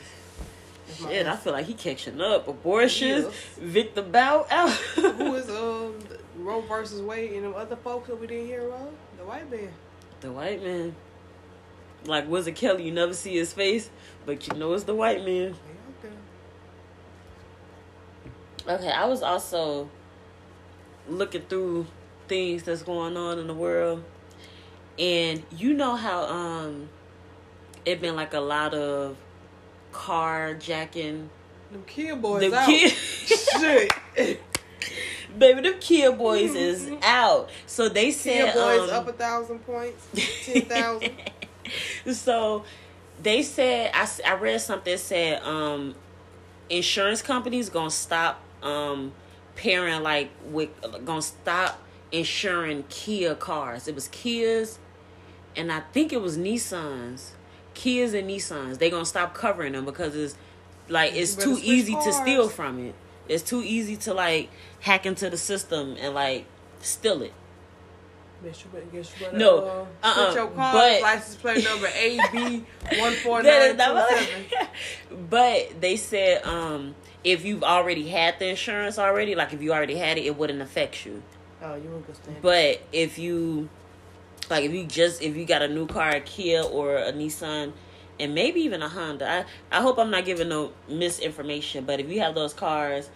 Shit, 0.96 1.26
I 1.26 1.36
feel 1.36 1.52
like 1.52 1.66
he 1.66 1.74
catching 1.74 2.20
up. 2.20 2.48
Abortions, 2.48 3.24
Yes. 3.24 3.34
Victor 3.58 4.02
Bow 4.02 4.46
out. 4.50 4.70
Who 4.70 5.34
is 5.34 5.48
um 5.50 5.98
Roe 6.38 6.60
versus 6.62 7.02
Wade 7.02 7.32
and 7.32 7.44
them 7.44 7.54
other 7.54 7.76
folks 7.76 8.08
that 8.08 8.18
we 8.18 8.26
didn't 8.26 8.46
hear 8.46 8.70
of? 8.70 8.90
The 9.18 9.24
white 9.24 9.50
man. 9.50 9.70
The 10.20 10.32
white 10.32 10.62
man. 10.62 10.94
Like 12.04 12.28
Wizard 12.28 12.54
Kelly, 12.54 12.84
you 12.84 12.92
never 12.92 13.12
see 13.12 13.36
his 13.36 13.52
face, 13.52 13.90
but 14.24 14.46
you 14.46 14.54
know 14.54 14.72
it's 14.72 14.84
the 14.84 14.94
white 14.94 15.24
man. 15.24 15.56
Out. 18.66 18.80
Okay, 18.80 18.90
I 18.90 19.04
was 19.06 19.22
also 19.22 19.88
looking 21.08 21.42
through 21.42 21.86
things 22.28 22.62
that's 22.62 22.82
going 22.82 23.16
on 23.16 23.38
in 23.38 23.46
the 23.46 23.54
world. 23.54 24.04
And 24.98 25.42
you 25.56 25.74
know 25.74 25.96
how 25.96 26.24
um 26.24 26.88
it 27.84 28.00
been 28.00 28.16
like 28.16 28.34
a 28.34 28.40
lot 28.40 28.74
of 28.74 29.16
carjacking. 29.98 31.28
Them 31.72 31.82
Kia 31.86 32.14
boys 32.16 32.40
Them 32.40 32.54
out. 32.54 32.66
kid- 32.66 32.92
Shit. 32.92 33.92
Baby, 35.38 35.60
them 35.60 35.80
Kia 35.80 36.12
boys 36.12 36.54
is 36.54 36.90
out. 37.02 37.50
So 37.66 37.88
they 37.88 38.10
said 38.12 38.52
Kid 38.52 38.54
boys 38.54 38.90
um, 38.90 38.96
up 38.96 39.08
a 39.08 39.12
thousand 39.12 39.58
points. 39.66 40.06
Ten 40.44 40.62
thousand. 40.62 41.12
so 42.12 42.64
they 43.22 43.42
said 43.42 43.90
I, 43.92 44.08
I 44.26 44.34
read 44.34 44.60
something 44.60 44.92
that 44.92 44.98
said 45.00 45.42
um 45.42 45.94
insurance 46.70 47.20
companies 47.20 47.68
gonna 47.68 47.90
stop 47.90 48.40
um 48.62 49.12
pairing 49.56 50.02
like 50.02 50.30
with 50.46 50.70
gonna 51.04 51.20
stop 51.20 51.80
insuring 52.12 52.84
Kia 52.88 53.34
cars. 53.34 53.88
It 53.88 53.94
was 53.94 54.08
Kias 54.08 54.78
and 55.56 55.72
I 55.72 55.80
think 55.92 56.12
it 56.12 56.22
was 56.22 56.38
Nissans. 56.38 57.30
Kias 57.78 58.12
and 58.12 58.28
Nissans. 58.28 58.78
They 58.78 58.90
gonna 58.90 59.04
stop 59.06 59.34
covering 59.34 59.72
them 59.72 59.84
because 59.84 60.14
it's 60.16 60.36
like 60.88 61.14
it's 61.14 61.34
too 61.36 61.58
easy 61.62 61.94
to 61.94 62.12
steal 62.12 62.48
from 62.48 62.78
it. 62.88 62.94
It's 63.28 63.42
too 63.42 63.62
easy 63.62 63.96
to 63.98 64.14
like 64.14 64.50
hack 64.80 65.06
into 65.06 65.30
the 65.30 65.36
system 65.38 65.96
and 66.00 66.14
like 66.14 66.44
steal 66.80 67.22
it. 67.22 67.32
Guess 68.42 68.64
you 68.64 68.70
better, 68.70 68.84
guess 68.86 69.12
you 69.18 69.26
better 69.26 69.36
No, 69.38 69.58
uh, 69.58 69.84
uh-uh, 70.06 70.24
switch 70.26 70.34
your 70.36 70.46
car 70.48 70.72
but- 70.72 71.02
license 71.02 71.34
plate 71.36 71.64
number 71.64 71.88
AB 71.88 72.64
one 73.00 73.12
four 73.14 73.42
nine 73.42 73.72
two 73.72 73.78
seven. 73.78 74.46
but 75.28 75.80
they 75.80 75.96
said 75.96 76.44
um 76.44 76.94
if 77.24 77.44
you've 77.44 77.64
already 77.64 78.08
had 78.08 78.38
the 78.38 78.46
insurance 78.48 78.98
already, 78.98 79.34
like 79.34 79.52
if 79.52 79.60
you 79.60 79.72
already 79.72 79.96
had 79.96 80.18
it, 80.18 80.24
it 80.26 80.36
wouldn't 80.36 80.62
affect 80.62 81.04
you. 81.04 81.22
Oh, 81.60 81.74
you 81.74 81.82
in 81.92 82.00
good 82.02 82.14
standing. 82.16 82.40
But 82.42 82.80
if 82.92 83.18
you 83.18 83.68
like 84.50 84.64
if 84.64 84.72
you 84.72 84.84
just 84.84 85.22
if 85.22 85.36
you 85.36 85.44
got 85.44 85.62
a 85.62 85.68
new 85.68 85.86
car, 85.86 86.10
a 86.10 86.20
Kia 86.20 86.62
or 86.62 86.96
a 86.96 87.12
Nissan 87.12 87.72
and 88.20 88.34
maybe 88.34 88.60
even 88.60 88.82
a 88.82 88.88
Honda. 88.88 89.30
I, 89.70 89.78
I 89.78 89.80
hope 89.80 89.98
I'm 89.98 90.10
not 90.10 90.24
giving 90.24 90.48
no 90.48 90.72
misinformation, 90.88 91.84
but 91.84 92.00
if 92.00 92.10
you 92.10 92.20
have 92.20 92.34
those 92.34 92.52
cars, 92.52 93.10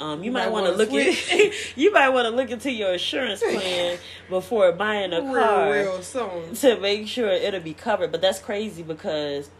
Um, 0.00 0.20
you, 0.20 0.26
You 0.26 0.32
might, 0.32 0.46
might 0.46 0.52
want 0.52 0.66
to 0.66 0.72
look 0.72 0.92
at 0.92 1.52
you 1.76 1.92
might 1.92 2.08
want 2.10 2.26
to 2.26 2.30
look 2.30 2.50
into 2.50 2.70
your 2.70 2.92
insurance 2.92 3.40
plan 3.52 3.98
before 4.28 4.72
buying 4.72 5.12
a 5.12 5.20
car 5.20 5.72
real 5.72 6.00
to 6.54 6.80
make 6.80 7.08
sure 7.08 7.28
it'll 7.28 7.60
be 7.60 7.74
covered. 7.74 8.12
But 8.12 8.20
that's 8.20 8.38
crazy 8.38 8.82
because 8.82 9.50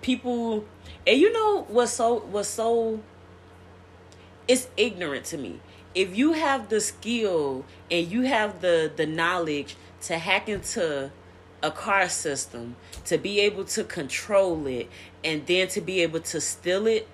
people, 0.00 0.64
and 1.06 1.18
you 1.18 1.32
know 1.32 1.66
what's 1.68 1.92
so 1.92 2.20
what's 2.30 2.48
so 2.48 3.00
it's 4.48 4.68
ignorant 4.76 5.24
to 5.26 5.38
me. 5.38 5.60
If 5.94 6.16
you 6.16 6.32
have 6.32 6.68
the 6.70 6.80
skill 6.80 7.64
and 7.90 8.10
you 8.10 8.22
have 8.22 8.60
the 8.60 8.90
the 8.94 9.06
knowledge 9.06 9.76
to 10.06 10.18
hack 10.18 10.48
into 10.48 11.10
a 11.62 11.70
car 11.70 12.08
system, 12.08 12.76
to 13.06 13.16
be 13.18 13.40
able 13.40 13.64
to 13.64 13.84
control 13.84 14.66
it, 14.66 14.88
and 15.24 15.46
then 15.46 15.68
to 15.68 15.80
be 15.80 16.00
able 16.02 16.20
to 16.20 16.40
steal 16.40 16.86
it, 16.86 17.08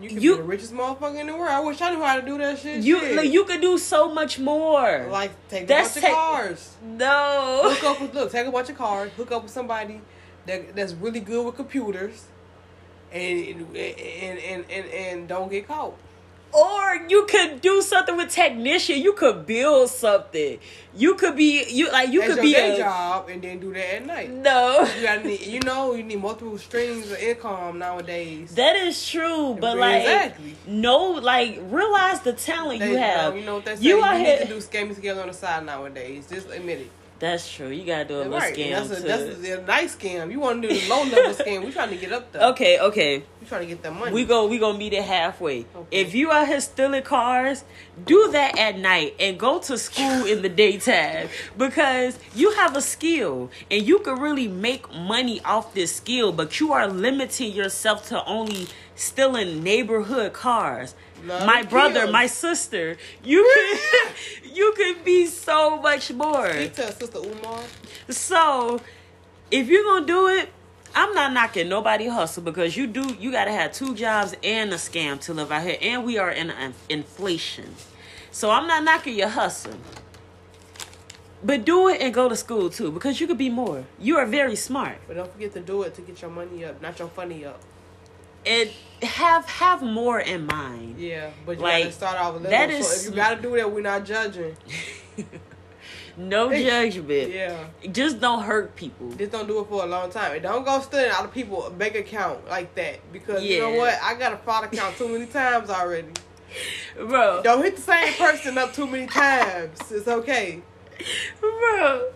You 0.00 0.08
can 0.10 0.20
You- 0.20 0.32
be 0.36 0.42
the 0.42 0.44
richest 0.44 0.72
motherfucker 0.72 1.18
in 1.18 1.26
the 1.26 1.34
world. 1.36 1.50
I 1.50 1.58
wish 1.58 1.80
I 1.82 1.90
knew 1.92 2.00
how 2.00 2.14
to 2.20 2.22
do 2.22 2.38
that 2.38 2.60
shit. 2.60 2.84
you 2.84 3.00
Shit. 3.00 3.16
like, 3.16 3.30
you 3.32 3.44
could 3.44 3.60
do 3.60 3.76
so 3.78 4.14
much 4.14 4.38
more. 4.38 5.08
like 5.10 5.32
take 5.48 5.64
a 5.64 5.66
That's 5.66 5.94
bunch 5.94 6.06
of 6.06 6.12
cars. 6.12 6.76
no. 6.84 7.62
Hook 7.64 7.82
up 7.84 8.00
with 8.02 8.14
look, 8.18 8.30
take 8.30 8.46
a 8.46 8.52
bunch 8.52 8.68
of 8.70 8.78
cars, 8.78 9.10
hook 9.16 9.32
up 9.32 9.42
with 9.42 9.50
somebody 9.50 10.00
that 10.46 10.76
that's 10.76 10.92
really 10.92 11.18
good 11.18 11.44
with 11.44 11.56
computers, 11.56 12.26
and 13.10 13.66
and 13.74 13.76
and 13.76 14.64
and, 14.70 14.86
and 14.86 15.28
don't 15.28 15.50
get 15.50 15.66
caught. 15.66 15.94
Or 16.52 16.96
you 17.08 17.26
could 17.26 17.60
do 17.60 17.82
something 17.82 18.16
with 18.16 18.30
technician. 18.30 18.98
You 19.00 19.12
could 19.12 19.44
build 19.46 19.90
something. 19.90 20.58
You 20.94 21.14
could 21.14 21.36
be 21.36 21.64
you 21.70 21.90
like 21.92 22.08
you 22.10 22.20
That's 22.20 22.34
could 22.34 22.42
be 22.42 22.54
day 22.54 22.74
a 22.74 22.78
job, 22.78 23.28
and 23.28 23.40
then 23.42 23.60
do 23.60 23.72
that 23.74 23.96
at 23.96 24.06
night. 24.06 24.30
no. 24.30 24.80
You 24.96 25.02
gotta 25.02 25.24
need, 25.24 25.42
you 25.46 25.60
know, 25.60 25.94
you 25.94 26.02
need 26.02 26.20
multiple 26.20 26.56
streams 26.58 27.10
of 27.12 27.18
income 27.18 27.78
nowadays. 27.78 28.54
That 28.54 28.74
is 28.76 29.06
true, 29.08 29.56
but 29.60 29.76
like 29.78 30.02
Exactly. 30.02 30.56
no, 30.66 31.10
like 31.12 31.58
realize 31.68 32.20
the 32.20 32.32
talent 32.32 32.80
They- 32.80 32.92
you 32.92 32.96
have. 32.96 33.36
You 33.36 33.44
know 33.44 33.56
what 33.56 33.66
they 33.66 33.76
say? 33.76 33.82
You 33.82 34.00
need 34.00 34.26
here- 34.26 34.38
to 34.38 34.46
do 34.46 34.56
scamming 34.56 34.94
together 34.94 35.20
on 35.20 35.28
the 35.28 35.34
side 35.34 35.64
nowadays. 35.66 36.26
Just 36.30 36.50
admit 36.50 36.80
it. 36.80 36.90
That's 37.18 37.52
true. 37.52 37.68
You 37.68 37.84
gotta 37.84 38.04
do 38.04 38.16
a 38.16 38.18
little 38.18 38.32
right. 38.32 38.54
scam 38.54 38.88
that's 38.88 39.00
a, 39.00 39.02
that's 39.02 39.48
a, 39.48 39.60
a 39.60 39.66
nice 39.66 39.96
scam. 39.96 40.30
You 40.30 40.38
want 40.38 40.62
to 40.62 40.68
do 40.68 40.80
the 40.80 40.88
low 40.88 41.02
level 41.02 41.34
scam. 41.44 41.64
We 41.64 41.72
trying 41.72 41.90
to 41.90 41.96
get 41.96 42.12
up 42.12 42.30
there. 42.30 42.42
okay, 42.50 42.78
okay. 42.78 43.24
We 43.40 43.46
trying 43.46 43.62
to 43.62 43.66
get 43.66 43.82
that 43.82 43.92
money. 43.92 44.12
We 44.12 44.24
go 44.24 44.46
we 44.46 44.58
gonna 44.58 44.78
meet 44.78 44.92
it 44.92 45.04
halfway. 45.04 45.60
Okay. 45.74 46.00
If 46.00 46.14
you 46.14 46.30
out 46.30 46.46
here 46.46 46.60
stealing 46.60 47.02
cars, 47.02 47.64
do 48.04 48.30
that 48.30 48.56
at 48.56 48.78
night 48.78 49.16
and 49.18 49.38
go 49.38 49.58
to 49.58 49.76
school 49.78 50.26
in 50.26 50.42
the 50.42 50.48
daytime 50.48 51.28
because 51.56 52.18
you 52.34 52.52
have 52.52 52.76
a 52.76 52.82
skill 52.82 53.50
and 53.70 53.84
you 53.84 53.98
can 54.00 54.20
really 54.20 54.46
make 54.46 54.92
money 54.94 55.40
off 55.44 55.74
this 55.74 55.96
skill, 55.96 56.30
but 56.30 56.60
you 56.60 56.72
are 56.72 56.86
limiting 56.86 57.52
yourself 57.52 58.06
to 58.08 58.24
only 58.26 58.68
stealing 58.94 59.62
neighborhood 59.62 60.32
cars. 60.32 60.94
My 61.28 61.62
brother, 61.62 62.00
kills. 62.00 62.12
my 62.12 62.26
sister, 62.26 62.96
you 63.22 63.42
could 63.54 64.54
you 64.56 64.72
could 64.76 65.04
be 65.04 65.26
so 65.26 65.80
much 65.80 66.12
more. 66.12 66.50
Speak 66.50 66.74
to 66.74 66.92
Sister 66.92 67.18
Umar. 67.18 67.60
So, 68.08 68.80
if 69.50 69.68
you're 69.68 69.84
gonna 69.84 70.06
do 70.06 70.28
it, 70.28 70.48
I'm 70.94 71.14
not 71.14 71.32
knocking 71.32 71.68
nobody 71.68 72.08
hustle 72.08 72.42
because 72.42 72.76
you 72.76 72.86
do. 72.86 73.14
You 73.20 73.30
gotta 73.30 73.52
have 73.52 73.72
two 73.72 73.94
jobs 73.94 74.34
and 74.42 74.72
a 74.72 74.76
scam 74.76 75.20
to 75.20 75.34
live 75.34 75.52
out 75.52 75.62
here, 75.62 75.78
and 75.80 76.04
we 76.04 76.18
are 76.18 76.30
in 76.30 76.50
an 76.50 76.74
inflation. 76.88 77.74
So 78.30 78.50
I'm 78.50 78.66
not 78.66 78.84
knocking 78.84 79.16
your 79.16 79.28
hustle, 79.28 79.74
but 81.42 81.64
do 81.64 81.88
it 81.88 82.00
and 82.00 82.12
go 82.12 82.28
to 82.28 82.36
school 82.36 82.70
too 82.70 82.90
because 82.90 83.20
you 83.20 83.26
could 83.26 83.38
be 83.38 83.50
more. 83.50 83.84
You 83.98 84.16
are 84.16 84.26
very 84.26 84.56
smart 84.56 84.98
But 85.06 85.14
don't 85.16 85.32
forget 85.32 85.52
to 85.54 85.60
do 85.60 85.82
it 85.82 85.94
to 85.94 86.02
get 86.02 86.20
your 86.20 86.30
money 86.30 86.64
up, 86.64 86.80
not 86.82 86.98
your 86.98 87.08
funny 87.08 87.44
up. 87.44 87.60
And 88.46 88.70
have 89.02 89.44
have 89.46 89.82
more 89.82 90.20
in 90.20 90.46
mind. 90.46 90.98
Yeah, 90.98 91.30
but 91.46 91.58
you 91.58 91.62
Like, 91.62 91.84
gotta 91.84 91.94
start 91.94 92.18
off 92.18 92.30
a 92.34 92.36
little. 92.38 92.50
that 92.50 92.84
so 92.84 92.92
if 92.94 93.04
you 93.04 93.10
gotta 93.16 93.40
do 93.40 93.56
that, 93.56 93.70
we're 93.70 93.80
not 93.80 94.04
judging. 94.04 94.56
No 96.18 96.50
judgment. 96.52 97.32
Yeah. 97.32 97.66
Just 97.92 98.20
don't 98.20 98.42
hurt 98.42 98.74
people. 98.74 99.12
Just 99.12 99.30
don't 99.30 99.46
do 99.46 99.60
it 99.60 99.68
for 99.68 99.84
a 99.84 99.86
long 99.86 100.10
time. 100.10 100.32
And 100.32 100.42
don't 100.42 100.64
go 100.64 100.80
stealing 100.80 101.10
out 101.10 101.24
of 101.24 101.32
people's 101.32 101.72
bank 101.74 101.94
account 101.94 102.48
like 102.48 102.74
that. 102.74 102.98
Because 103.12 103.44
you 103.44 103.60
know 103.60 103.74
what? 103.74 103.96
I 104.02 104.14
got 104.14 104.32
a 104.32 104.36
fraud 104.38 104.64
account 104.64 104.96
too 104.96 105.08
many 105.08 105.26
times 105.26 105.70
already. 105.70 106.08
Bro, 106.96 107.42
Don't 107.44 107.62
hit 107.62 107.76
the 107.76 107.82
same 107.82 108.12
person 108.14 108.58
up 108.58 108.72
too 108.74 108.86
many 108.88 109.06
times. 109.06 109.78
It's 109.92 110.08
okay. 110.08 110.60
bro. 111.40 112.10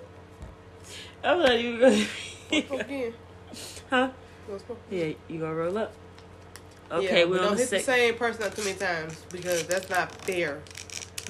I'm 1.22 1.38
not 1.38 1.52
even 1.52 2.06
gonna. 2.50 3.12
Huh? 3.88 4.10
Go. 4.48 4.76
Yeah, 4.90 5.12
you 5.28 5.38
gonna 5.38 5.54
roll 5.54 5.78
up? 5.78 5.92
Okay, 6.92 7.20
yeah, 7.20 7.24
on 7.24 7.36
don't 7.36 7.58
hit 7.58 7.70
the 7.70 7.80
same 7.80 8.14
person 8.14 8.42
up 8.44 8.54
too 8.54 8.64
many 8.64 8.78
times 8.78 9.16
because 9.30 9.66
that's 9.66 9.88
not 9.88 10.12
fair. 10.24 10.60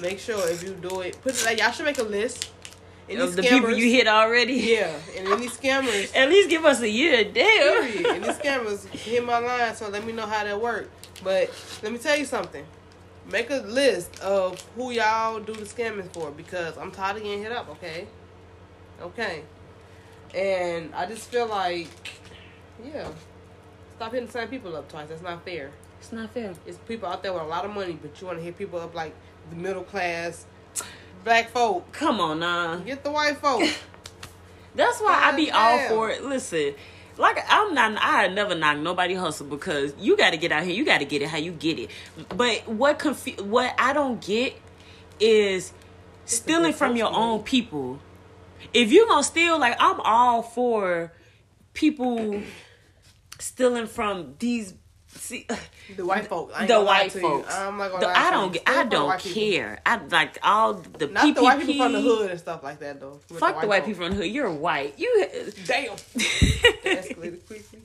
Make 0.01 0.19
sure 0.19 0.47
if 0.49 0.63
you 0.63 0.73
do 0.73 1.01
it, 1.01 1.21
put 1.21 1.39
it 1.39 1.45
like 1.45 1.59
y'all 1.59 1.71
should 1.71 1.85
make 1.85 1.99
a 1.99 2.03
list. 2.03 2.49
Any 3.07 3.19
of 3.21 3.35
the 3.35 3.41
people 3.41 3.59
scammers- 3.69 3.77
you 3.77 3.91
hit 3.91 4.07
already. 4.07 4.53
Yeah, 4.53 4.93
and 5.17 5.27
any 5.27 5.47
scammers. 5.59 6.15
At 6.15 6.29
least 6.29 6.49
give 6.49 6.65
us 6.65 6.81
a 6.81 6.89
year, 6.89 7.25
Period. 7.25 7.33
damn. 7.33 8.15
And 8.15 8.23
these 8.23 8.37
scammers 8.39 8.87
hit 8.87 9.25
my 9.25 9.39
line, 9.39 9.75
so 9.75 9.89
let 9.89 10.05
me 10.05 10.13
know 10.13 10.25
how 10.25 10.43
that 10.43 10.59
worked. 10.59 10.91
But 11.23 11.49
let 11.81 11.91
me 11.91 11.97
tell 11.97 12.17
you 12.17 12.25
something. 12.25 12.65
Make 13.31 13.49
a 13.49 13.57
list 13.57 14.19
of 14.19 14.59
who 14.75 14.91
y'all 14.91 15.39
do 15.39 15.53
the 15.53 15.61
scamming 15.61 16.11
for 16.13 16.31
because 16.31 16.77
I'm 16.77 16.91
tired 16.91 17.17
of 17.17 17.23
getting 17.23 17.41
hit 17.41 17.53
up, 17.53 17.69
okay? 17.69 18.07
Okay. 19.01 19.43
And 20.35 20.93
I 20.93 21.05
just 21.05 21.29
feel 21.29 21.47
like, 21.47 21.87
yeah, 22.83 23.07
stop 24.03 24.11
hitting 24.11 24.25
the 24.25 24.31
same 24.33 24.47
people 24.49 24.75
up 24.75 24.89
twice. 24.89 25.07
That's 25.07 25.21
not 25.21 25.45
fair. 25.45 25.71
It's 25.99 26.11
not 26.11 26.29
fair. 26.31 26.53
It's 26.65 26.77
people 26.79 27.07
out 27.07 27.23
there 27.23 27.31
with 27.31 27.43
a 27.43 27.45
lot 27.45 27.63
of 27.63 27.71
money, 27.71 27.97
but 28.01 28.19
you 28.19 28.27
want 28.27 28.37
to 28.37 28.43
hit 28.43 28.57
people 28.57 28.79
up 28.79 28.93
like 28.93 29.15
the 29.49 29.55
middle 29.55 29.83
class, 29.83 30.45
black 31.23 31.49
folk. 31.51 31.89
Come 31.93 32.19
on, 32.19 32.41
nah. 32.41 32.75
Get 32.77 33.01
the 33.01 33.11
white 33.11 33.37
folk. 33.37 33.63
That's 34.75 34.99
why 34.99 35.21
I 35.23 35.35
be 35.37 35.51
God 35.51 35.55
all 35.55 35.87
for 35.87 36.09
it. 36.09 36.21
Listen, 36.25 36.73
like 37.17 37.37
I'm 37.47 37.73
not. 37.73 37.97
I 38.01 38.27
never 38.27 38.55
knock 38.55 38.77
nobody 38.79 39.13
hustle 39.13 39.47
because 39.47 39.93
you 39.97 40.17
got 40.17 40.31
to 40.31 40.37
get 40.37 40.51
out 40.51 40.63
here. 40.63 40.73
You 40.73 40.83
got 40.83 40.97
to 40.97 41.05
get 41.05 41.21
it 41.21 41.29
how 41.29 41.37
you 41.37 41.53
get 41.53 41.79
it. 41.79 41.89
But 42.27 42.67
what 42.67 42.99
confu- 42.99 43.41
What 43.41 43.73
I 43.77 43.93
don't 43.93 44.19
get 44.19 44.53
is 45.21 45.71
stealing 46.25 46.73
from 46.73 46.97
your 46.97 47.13
own 47.13 47.43
people. 47.43 47.99
If 48.73 48.91
you 48.91 49.07
gonna 49.07 49.23
steal, 49.23 49.59
like 49.59 49.77
I'm 49.79 50.01
all 50.01 50.41
for 50.41 51.13
people 51.73 52.41
stealing 53.43 53.87
from 53.87 54.35
these. 54.39 54.73
See, 55.15 55.45
The 55.95 56.05
white 56.05 56.27
folk. 56.27 56.51
The 56.67 56.81
white 56.81 57.11
folks. 57.11 57.53
I'm 57.53 57.77
not 57.77 57.91
gonna 57.91 58.05
The- 58.07 58.17
I 58.17 58.31
don't. 58.31 58.53
get- 58.53 58.63
I 58.67 58.83
don't 58.85 59.19
care. 59.19 59.79
I 59.85 59.97
like 60.05 60.39
all 60.41 60.73
the 60.73 61.07
Not 61.07 61.23
PPP. 61.25 61.35
the 61.35 61.43
white 61.43 61.59
people 61.59 61.85
from 61.85 61.93
the 61.93 62.01
hood 62.01 62.31
and 62.31 62.39
stuff 62.39 62.63
like 62.63 62.79
that 62.79 62.99
though. 62.99 63.19
With 63.29 63.39
Fuck 63.39 63.61
the 63.61 63.67
white 63.67 63.81
folk. 63.83 63.87
people 63.89 64.05
from 64.07 64.17
the 64.17 64.23
hood. 64.23 64.31
You're 64.33 64.49
white. 64.51 64.97
You. 64.97 65.25
Damn. 65.67 65.95
Escalated 65.95 67.45
quickly. 67.45 67.79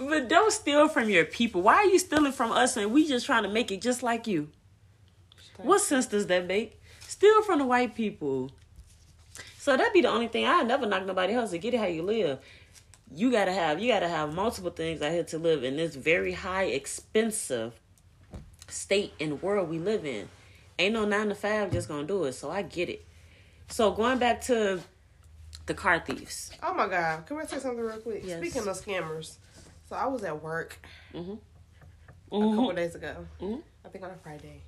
But 0.00 0.28
don't 0.28 0.52
steal 0.52 0.88
from 0.88 1.08
your 1.10 1.24
people. 1.24 1.60
Why 1.62 1.74
are 1.76 1.84
you 1.86 1.98
stealing 1.98 2.32
from 2.32 2.52
us 2.52 2.76
and 2.76 2.92
we 2.92 3.06
just 3.08 3.26
trying 3.26 3.42
to 3.42 3.48
make 3.48 3.70
it 3.72 3.82
just 3.82 4.02
like 4.02 4.26
you? 4.26 4.48
What 5.58 5.80
sense 5.80 6.06
does 6.06 6.28
that 6.28 6.46
make? 6.46 6.80
Steal 7.00 7.42
from 7.42 7.58
the 7.58 7.64
white 7.66 7.94
people. 7.96 8.52
So 9.58 9.76
that'd 9.76 9.92
be 9.92 10.02
the 10.02 10.08
only 10.08 10.28
thing. 10.28 10.46
I 10.46 10.62
never 10.62 10.86
knock 10.86 11.04
nobody 11.04 11.32
else 11.34 11.50
to 11.50 11.58
get 11.58 11.74
it 11.74 11.78
how 11.78 11.86
you 11.86 12.02
live. 12.02 12.38
You 13.14 13.30
gotta 13.32 13.52
have 13.52 13.80
you 13.80 13.90
gotta 13.90 14.08
have 14.08 14.34
multiple 14.34 14.70
things 14.70 15.00
out 15.02 15.12
here 15.12 15.24
to 15.24 15.38
live 15.38 15.64
in 15.64 15.76
this 15.76 15.94
very 15.94 16.32
high 16.32 16.64
expensive 16.64 17.72
state 18.68 19.12
and 19.18 19.40
world 19.42 19.68
we 19.70 19.78
live 19.78 20.04
in. 20.04 20.28
Ain't 20.78 20.94
no 20.94 21.04
nine 21.04 21.28
to 21.28 21.34
five 21.34 21.72
just 21.72 21.88
gonna 21.88 22.06
do 22.06 22.24
it. 22.24 22.32
So 22.34 22.50
I 22.50 22.62
get 22.62 22.88
it. 22.88 23.04
So 23.68 23.90
going 23.92 24.18
back 24.18 24.42
to 24.42 24.80
the 25.66 25.74
car 25.74 26.00
thieves. 26.00 26.50
Oh 26.62 26.74
my 26.74 26.86
god. 26.88 27.26
Can 27.26 27.38
I 27.38 27.46
say 27.46 27.58
something 27.58 27.80
real 27.80 27.96
quick? 27.98 28.22
Yes. 28.24 28.38
Speaking 28.38 28.68
of 28.68 28.76
scammers, 28.76 29.36
so 29.88 29.96
I 29.96 30.06
was 30.06 30.22
at 30.24 30.42
work 30.42 30.78
a 31.14 31.18
Mhm. 31.18 31.38
couple 32.30 32.72
days 32.72 32.94
ago. 32.94 33.26
Mhm. 33.40 33.62
I 33.84 33.88
think 33.88 34.04
on 34.04 34.10
a 34.10 34.16
Friday. 34.22 34.60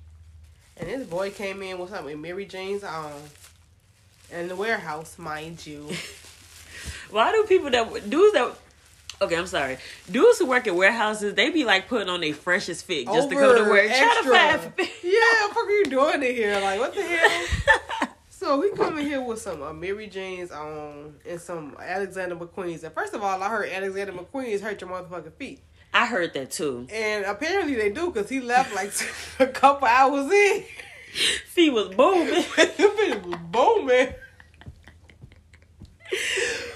And 0.77 0.89
this 0.89 1.07
boy 1.07 1.29
came 1.31 1.61
in 1.61 1.77
with 1.77 1.89
something 1.89 2.05
with 2.07 2.17
Mary 2.17 2.45
Jane's 2.45 2.83
on. 2.83 3.13
In 4.31 4.47
the 4.47 4.55
warehouse, 4.55 5.17
mind 5.19 5.65
you. 5.65 5.89
Why 7.09 7.31
do 7.31 7.43
people 7.47 7.69
that 7.69 8.09
dudes 8.09 8.33
that 8.33 8.53
okay, 9.21 9.35
I'm 9.35 9.47
sorry. 9.47 9.77
Dudes 10.09 10.39
who 10.39 10.47
work 10.47 10.67
at 10.67 10.75
warehouses, 10.75 11.35
they 11.35 11.49
be 11.49 11.63
like 11.63 11.87
putting 11.87 12.09
on 12.09 12.21
their 12.21 12.33
freshest 12.33 12.85
fit 12.85 13.05
just 13.07 13.29
to 13.29 13.35
go 13.35 13.53
to 13.53 13.61
Over 13.61 13.69
work. 13.69 13.87
Try 13.87 13.97
to 13.97 14.33
extra. 14.33 14.59
find 14.59 14.89
yeah, 15.03 15.19
what 15.19 15.49
the 15.49 15.53
fuck 15.55 15.65
are 15.65 15.71
you 15.71 15.85
doing 15.85 16.23
in 16.23 16.35
here? 16.35 16.59
Like, 16.59 16.79
what 16.79 16.95
the 16.95 17.01
hell? 17.03 18.07
So 18.41 18.57
we 18.59 18.71
come 18.71 18.97
in 18.97 19.05
here 19.05 19.21
with 19.21 19.39
some 19.39 19.61
uh, 19.61 19.71
Mary 19.71 20.07
Jane's 20.07 20.49
on 20.49 21.13
and 21.29 21.39
some 21.39 21.77
Alexander 21.79 22.35
McQueen's. 22.35 22.83
And 22.83 22.91
first 22.91 23.13
of 23.13 23.21
all, 23.21 23.43
I 23.43 23.47
heard 23.47 23.69
Alexander 23.69 24.13
McQueen's 24.13 24.61
hurt 24.61 24.81
your 24.81 24.89
motherfucking 24.89 25.33
feet. 25.33 25.61
I 25.93 26.07
heard 26.07 26.33
that 26.33 26.49
too. 26.49 26.87
And 26.91 27.23
apparently 27.25 27.75
they 27.75 27.91
do 27.91 28.09
because 28.09 28.29
he 28.29 28.41
left 28.41 28.73
like 28.73 28.91
a 29.39 29.45
couple 29.45 29.87
hours 29.87 30.31
in. 30.31 30.63
Feet 31.45 31.69
was 31.71 31.89
booming. 31.89 32.33
the 32.33 32.41
bitch 32.41 33.23
was 33.25 33.39
booming. 33.51 34.15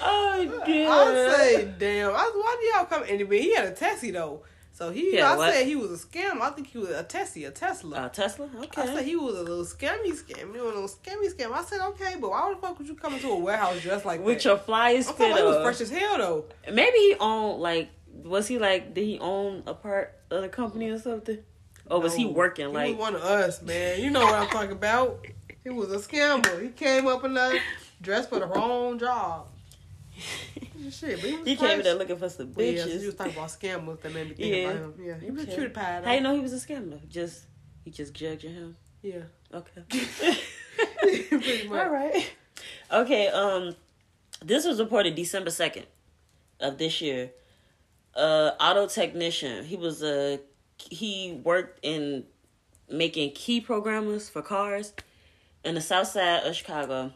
Oh 0.05 0.41
I 0.41 0.45
god. 0.45 1.35
say, 1.35 1.73
damn. 1.79 2.09
I, 2.09 2.13
was, 2.13 2.33
why 2.35 2.57
do 2.59 2.77
y'all 2.77 2.85
come? 2.85 3.03
And 3.09 3.31
he 3.33 3.53
had 3.55 3.67
a 3.67 3.71
taxi 3.71 4.11
though. 4.11 4.41
So 4.73 4.91
he, 4.91 5.15
Yeah, 5.15 5.31
I 5.31 5.37
what? 5.37 5.53
said 5.53 5.65
he 5.65 5.75
was 5.77 5.89
a 6.03 6.05
scam. 6.05 6.41
I 6.41 6.49
think 6.49 6.67
he 6.67 6.77
was 6.77 6.89
a 6.89 7.01
Tesla, 7.03 7.47
a 7.47 7.51
Tesla. 7.51 7.97
Uh, 7.97 8.09
Tesla. 8.09 8.49
Okay. 8.57 8.81
I 8.81 8.85
said 8.87 9.05
he 9.05 9.15
was 9.15 9.35
a 9.37 9.41
little 9.41 9.63
scammy 9.63 10.11
scam, 10.11 10.51
doing 10.51 10.59
a 10.59 10.63
little 10.65 10.89
scammy 10.89 11.33
scam. 11.33 11.53
I 11.53 11.63
said 11.63 11.79
okay, 11.91 12.15
but 12.19 12.29
why 12.29 12.53
the 12.53 12.59
fuck 12.59 12.77
would 12.77 12.87
you 12.87 12.95
come 12.95 13.13
into 13.13 13.29
a 13.29 13.39
warehouse 13.39 13.81
dressed 13.81 14.05
like 14.05 14.21
With 14.21 14.39
that? 14.39 14.45
your 14.45 14.57
flyers 14.57 15.07
I'm 15.07 15.13
fit 15.15 15.29
talking 15.29 15.43
he 15.45 15.49
was 15.49 15.61
fresh 15.61 15.79
as 15.81 15.89
hell 15.89 16.17
though. 16.17 16.45
Maybe 16.71 16.97
he 16.97 17.15
owned 17.19 17.61
like 17.61 17.89
was 18.23 18.47
he 18.49 18.59
like 18.59 18.93
did 18.93 19.05
he 19.05 19.17
own 19.19 19.63
a 19.65 19.73
part 19.73 20.13
of 20.29 20.41
the 20.41 20.49
company 20.49 20.89
or 20.89 20.99
something? 20.99 21.37
Or 21.89 22.01
was 22.01 22.13
he 22.15 22.25
No, 22.25 22.31
working 22.31 22.67
he 22.67 22.73
like 22.73 22.89
was 22.89 22.99
one 22.99 23.15
of 23.15 23.21
us, 23.21 23.61
man? 23.61 24.01
You 24.01 24.09
know 24.11 24.25
what 24.25 24.33
I'm 24.33 24.47
talking 24.49 24.71
about? 24.71 25.25
He 25.63 25.69
was 25.69 25.89
a 25.93 25.99
scammer. 25.99 26.61
He 26.61 26.69
came 26.69 27.07
up 27.07 27.23
in 27.23 27.33
the 27.35 27.59
dressed 28.01 28.27
for 28.29 28.39
the 28.39 28.45
wrong 28.45 28.99
job. 28.99 29.47
Shit, 30.91 31.19
but 31.21 31.29
he 31.29 31.37
he 31.43 31.55
came 31.55 31.79
in 31.79 31.83
there 31.83 31.95
looking 31.95 32.17
for 32.17 32.29
some 32.29 32.53
Well, 32.53 32.65
yeah, 32.65 32.83
bitches? 32.83 32.99
you 33.01 33.07
was 33.07 33.15
talking 33.15 33.33
about 33.33 33.49
scammers 33.49 34.01
that 34.01 34.13
made 34.13 34.29
me 34.29 34.35
think 34.35 34.53
Yeah. 34.55 34.69
about 34.69 34.75
him. 34.81 34.93
Yeah, 35.05 35.19
he 35.19 35.31
was 35.31 35.43
Okay. 35.43 35.51
a 35.51 35.55
cutie 35.55 35.69
pie. 35.71 36.01
How 36.03 36.11
you 36.13 36.21
know 36.21 36.33
he 36.35 36.41
was 36.41 36.53
a 36.53 36.57
scammer? 36.67 37.07
Just 37.09 37.43
he 37.83 37.91
just 37.91 38.13
judging 38.13 38.53
him. 38.53 38.77
Yeah, 39.01 39.21
Okay. 39.53 39.81
pretty 40.99 41.67
much. 41.69 41.79
All 41.79 41.89
right. 41.89 42.31
Okay. 42.91 43.27
Um, 43.27 43.75
this 44.43 44.65
was 44.65 44.79
reported 44.79 45.15
December 45.15 45.49
second 45.51 45.85
of 46.59 46.77
this 46.77 47.01
year. 47.01 47.31
Uh, 48.15 48.51
auto 48.59 48.87
technician. 48.87 49.65
He 49.65 49.75
was 49.75 50.01
a 50.03 50.39
he 50.77 51.41
worked 51.43 51.79
in 51.83 52.23
making 52.89 53.31
key 53.31 53.59
programmers 53.61 54.29
for 54.29 54.41
cars 54.41 54.93
in 55.63 55.75
the 55.75 55.81
South 55.81 56.07
Side 56.07 56.43
of 56.45 56.55
Chicago. 56.55 57.11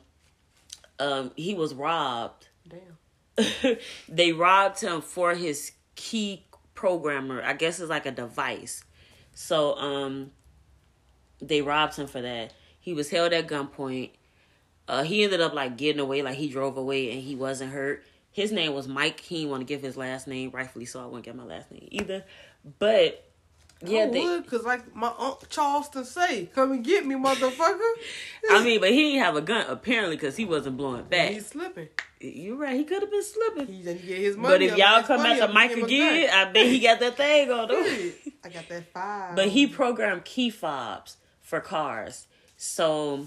Um, 1.00 1.32
he 1.38 1.54
was 1.54 1.74
robbed. 1.74 2.49
Damn. 2.70 3.78
they 4.09 4.32
robbed 4.32 4.82
him 4.82 5.01
for 5.01 5.34
his 5.34 5.72
key 5.95 6.45
programmer. 6.76 7.41
I 7.43 7.53
guess 7.53 7.80
it's 7.80 7.89
like 7.89 8.05
a 8.05 8.11
device. 8.11 8.84
So 9.34 9.76
um 9.78 10.32
they 11.41 11.61
robbed 11.61 11.95
him 11.95 12.07
for 12.07 12.22
that. 12.22 12.53
He 12.80 12.93
was 12.93 13.09
held 13.09 13.34
at 13.34 13.47
gunpoint. 13.47 14.11
Uh 14.88 15.03
he 15.03 15.24
ended 15.24 15.41
up 15.41 15.53
like 15.53 15.78
getting 15.78 15.99
away, 15.99 16.22
like 16.22 16.36
he 16.36 16.49
drove 16.49 16.78
away 16.78 17.11
and 17.11 17.22
he 17.22 17.36
wasn't 17.36 17.72
hurt. 17.72 18.03
His 18.32 18.51
name 18.51 18.74
was 18.74 18.88
Mike. 18.88 19.22
He 19.22 19.38
didn't 19.38 19.51
want 19.51 19.61
to 19.61 19.65
give 19.65 19.82
his 19.82 19.97
last 19.97 20.28
name, 20.28 20.51
rightfully 20.51 20.86
so 20.86 21.01
I 21.01 21.05
wouldn't 21.05 21.26
get 21.26 21.36
my 21.36 21.43
last 21.43 21.72
name 21.72 21.88
either. 21.91 22.24
But 22.78 23.28
yeah, 23.82 24.03
I 24.03 24.07
they, 24.07 24.23
would, 24.25 24.47
cause 24.47 24.63
like 24.63 24.93
my 24.93 25.07
uncle 25.07 25.47
Charleston 25.49 26.03
say, 26.03 26.47
"Come 26.53 26.71
and 26.71 26.84
get 26.84 27.05
me, 27.05 27.15
motherfucker." 27.15 27.91
I 28.51 28.63
mean, 28.63 28.82
but 28.82 28.89
he 28.91 29.11
didn't 29.11 29.23
have 29.23 29.36
a 29.38 29.41
gun 29.41 29.65
apparently 29.69 30.17
because 30.17 30.36
he 30.36 30.45
wasn't 30.45 30.75
blowing 30.77 31.05
back. 31.05 31.32
he's 31.32 31.47
slipping. 31.47 31.88
You're 32.21 32.57
right. 32.57 32.75
He 32.75 32.84
could 32.84 33.01
have 33.01 33.09
been 33.11 33.23
slipping. 33.23 33.67
He 33.67 33.82
didn't 33.82 34.05
get 34.05 34.17
his 34.17 34.36
money. 34.36 34.53
But 34.55 34.61
if 34.61 34.77
y'all 34.77 35.03
come 35.03 35.21
after 35.21 35.43
up, 35.45 35.53
Mike 35.53 35.69
give 35.69 35.77
him 35.77 35.84
a 35.84 35.88
again. 35.88 36.30
I 36.34 36.51
bet 36.51 36.65
he 36.65 36.80
got 36.80 36.99
that 36.99 37.15
thing 37.15 37.49
on 37.49 37.69
him. 37.69 38.11
I 38.43 38.49
got 38.49 38.67
that 38.67 38.91
five. 38.91 39.36
But 39.38 39.47
he 39.49 39.67
programmed 39.67 40.25
key 40.25 40.49
fobs 40.49 41.15
for 41.41 41.61
cars. 41.61 42.27
So 42.57 43.25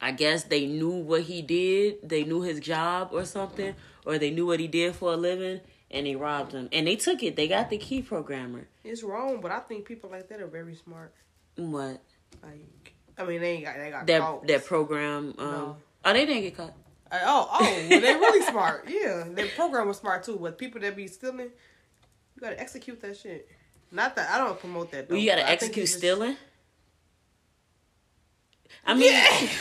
I 0.00 0.12
guess 0.12 0.44
they 0.44 0.66
knew 0.66 0.90
what 0.90 1.22
he 1.22 1.42
did. 1.42 2.08
They 2.08 2.24
knew 2.24 2.40
his 2.40 2.60
job 2.60 3.10
or 3.12 3.26
something. 3.26 3.74
Or 4.06 4.16
they 4.16 4.30
knew 4.30 4.46
what 4.46 4.60
he 4.60 4.68
did 4.68 4.94
for 4.94 5.12
a 5.12 5.16
living. 5.16 5.60
And 5.90 6.06
they 6.06 6.16
robbed 6.16 6.52
him. 6.52 6.70
And 6.72 6.86
they 6.86 6.96
took 6.96 7.22
it. 7.22 7.36
They 7.36 7.46
got 7.46 7.68
the 7.68 7.76
key 7.76 8.00
programmer. 8.00 8.68
It's 8.88 9.02
wrong, 9.02 9.40
but 9.40 9.50
I 9.50 9.60
think 9.60 9.84
people 9.84 10.10
like 10.10 10.28
that 10.28 10.40
are 10.40 10.46
very 10.46 10.74
smart. 10.74 11.12
What? 11.56 12.02
Like, 12.42 12.92
I 13.16 13.24
mean, 13.24 13.40
they 13.40 13.52
ain't 13.52 13.64
got 13.64 13.76
they 13.76 13.90
got 13.90 14.06
That 14.06 14.20
caught. 14.20 14.46
that 14.46 14.64
program. 14.64 15.34
Um, 15.38 15.50
No. 15.50 15.76
Oh, 16.04 16.12
they 16.12 16.24
didn't 16.26 16.42
get 16.42 16.56
caught. 16.56 16.74
Uh, 17.10 17.18
oh, 17.22 17.48
oh, 17.52 17.60
well, 17.62 18.00
they 18.00 18.14
really 18.14 18.44
smart. 18.50 18.84
Yeah, 18.88 19.24
their 19.30 19.48
program 19.48 19.88
was 19.88 19.96
smart 19.98 20.22
too. 20.24 20.38
But 20.40 20.58
people 20.58 20.80
that 20.82 20.94
be 20.94 21.06
stealing, 21.06 21.40
you 21.40 22.40
gotta 22.40 22.60
execute 22.60 23.00
that 23.00 23.16
shit. 23.16 23.48
Not 23.90 24.14
that 24.16 24.30
I 24.30 24.38
don't 24.38 24.58
promote 24.60 24.90
that. 24.92 25.08
Though, 25.08 25.16
you 25.16 25.28
gotta 25.30 25.48
execute 25.48 25.86
just- 25.86 25.98
stealing. 25.98 26.36
I 28.86 28.94
mean, 28.94 29.12
Yeah. 29.12 29.48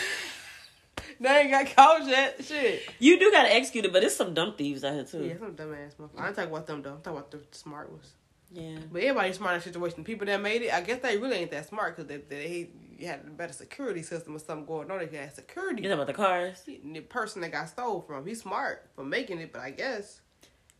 They 1.20 1.30
ain't 1.30 1.50
got 1.50 1.76
caught 1.76 2.06
yet. 2.08 2.44
Shit. 2.46 2.84
you 3.00 3.18
do 3.18 3.32
got 3.32 3.42
to 3.44 3.52
execute 3.56 3.86
it, 3.86 3.92
but 3.92 4.04
it's 4.04 4.16
some 4.16 4.36
dumb 4.36 4.54
thieves 4.56 4.84
out 4.84 4.94
here 4.94 5.04
too. 5.04 5.26
Yeah, 5.26 5.38
some 5.40 5.56
dumbass 5.56 5.96
motherfucker. 5.96 6.20
I 6.20 6.28
ain't 6.28 6.36
talking 6.36 6.52
about 6.52 6.68
them 6.68 6.82
though. 6.84 6.92
I'm 6.92 7.02
talking 7.02 7.18
about 7.18 7.32
the 7.32 7.40
smart 7.58 7.90
ones. 7.92 8.12
Yeah. 8.52 8.78
But 8.92 9.02
everybody's 9.02 9.36
smart 9.38 9.54
in 9.56 9.60
that 9.60 9.64
situation. 9.64 10.04
People 10.04 10.26
that 10.28 10.42
made 10.42 10.62
it, 10.62 10.74
I 10.74 10.82
guess 10.82 11.02
they 11.02 11.18
really 11.18 11.38
ain't 11.38 11.52
that 11.52 11.68
smart 11.68 11.96
because 11.96 12.08
they, 12.10 12.18
they 12.18 13.06
had 13.06 13.22
a 13.28 13.30
better 13.30 13.54
security 13.54 14.02
system 14.02 14.36
or 14.36 14.40
something 14.40 14.66
going 14.66 14.90
on. 14.90 15.00
They 15.00 15.18
had 15.18 15.36
security. 15.36 15.84
You 15.84 15.90
know 15.90 15.96
about 15.96 16.08
the 16.08 16.14
cars? 16.14 16.64
The 16.66 17.02
person 17.02 17.42
that 17.42 17.52
got 17.52 17.70
stole 17.70 18.02
from, 18.02 18.26
he's 18.26 18.42
smart 18.42 18.90
for 18.96 19.04
making 19.04 19.40
it, 19.40 19.52
but 19.52 19.62
I 19.62 19.72
guess 19.72 20.22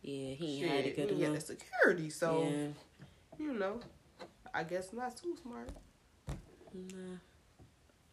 Yeah, 0.02 0.30
he 0.34 0.60
shit, 0.60 0.70
had 0.70 0.86
it 0.86 0.96
good 0.96 1.10
he 1.10 1.22
had 1.22 1.34
the 1.34 1.40
security, 1.40 2.10
so 2.10 2.48
yeah. 2.50 2.68
you 3.38 3.52
know, 3.52 3.80
I 4.54 4.64
guess 4.64 4.92
not 4.92 5.16
too 5.16 5.36
smart. 5.42 5.68
Nah. 6.74 7.16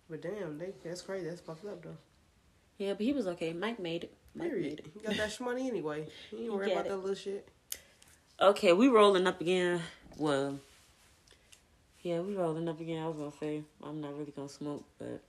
But 0.10 0.22
damn, 0.22 0.58
they 0.58 0.74
that's 0.84 1.02
crazy. 1.02 1.28
That's 1.28 1.42
fucked 1.42 1.66
up 1.66 1.82
though. 1.84 1.98
Yeah, 2.78 2.94
but 2.94 3.02
he 3.02 3.14
was 3.14 3.26
okay. 3.28 3.54
Mike 3.54 3.80
made 3.80 4.04
it. 4.04 4.14
Mike 4.36 4.52
made 4.52 4.80
it. 4.80 4.86
He 4.94 5.00
got 5.00 5.16
that 5.18 5.40
money 5.40 5.68
anyway. 5.70 6.08
He 6.30 6.44
ain't 6.44 6.54
worried 6.54 6.74
about 6.74 6.86
it. 6.86 6.90
that 6.90 6.98
little 6.98 7.16
shit. 7.16 7.48
Okay, 8.42 8.74
we 8.74 8.90
rolling 8.90 9.28
up 9.28 9.40
again. 9.40 9.82
Well, 10.18 10.60
yeah, 12.02 12.20
we 12.20 12.36
rolling 12.36 12.68
up 12.68 12.82
again. 12.82 13.02
I 13.02 13.08
was 13.08 13.16
gonna 13.16 13.32
say 13.40 13.64
I'm 13.82 14.02
not 14.02 14.18
really 14.18 14.34
gonna 14.36 14.50
smoke, 14.50 14.84
but 15.00 15.24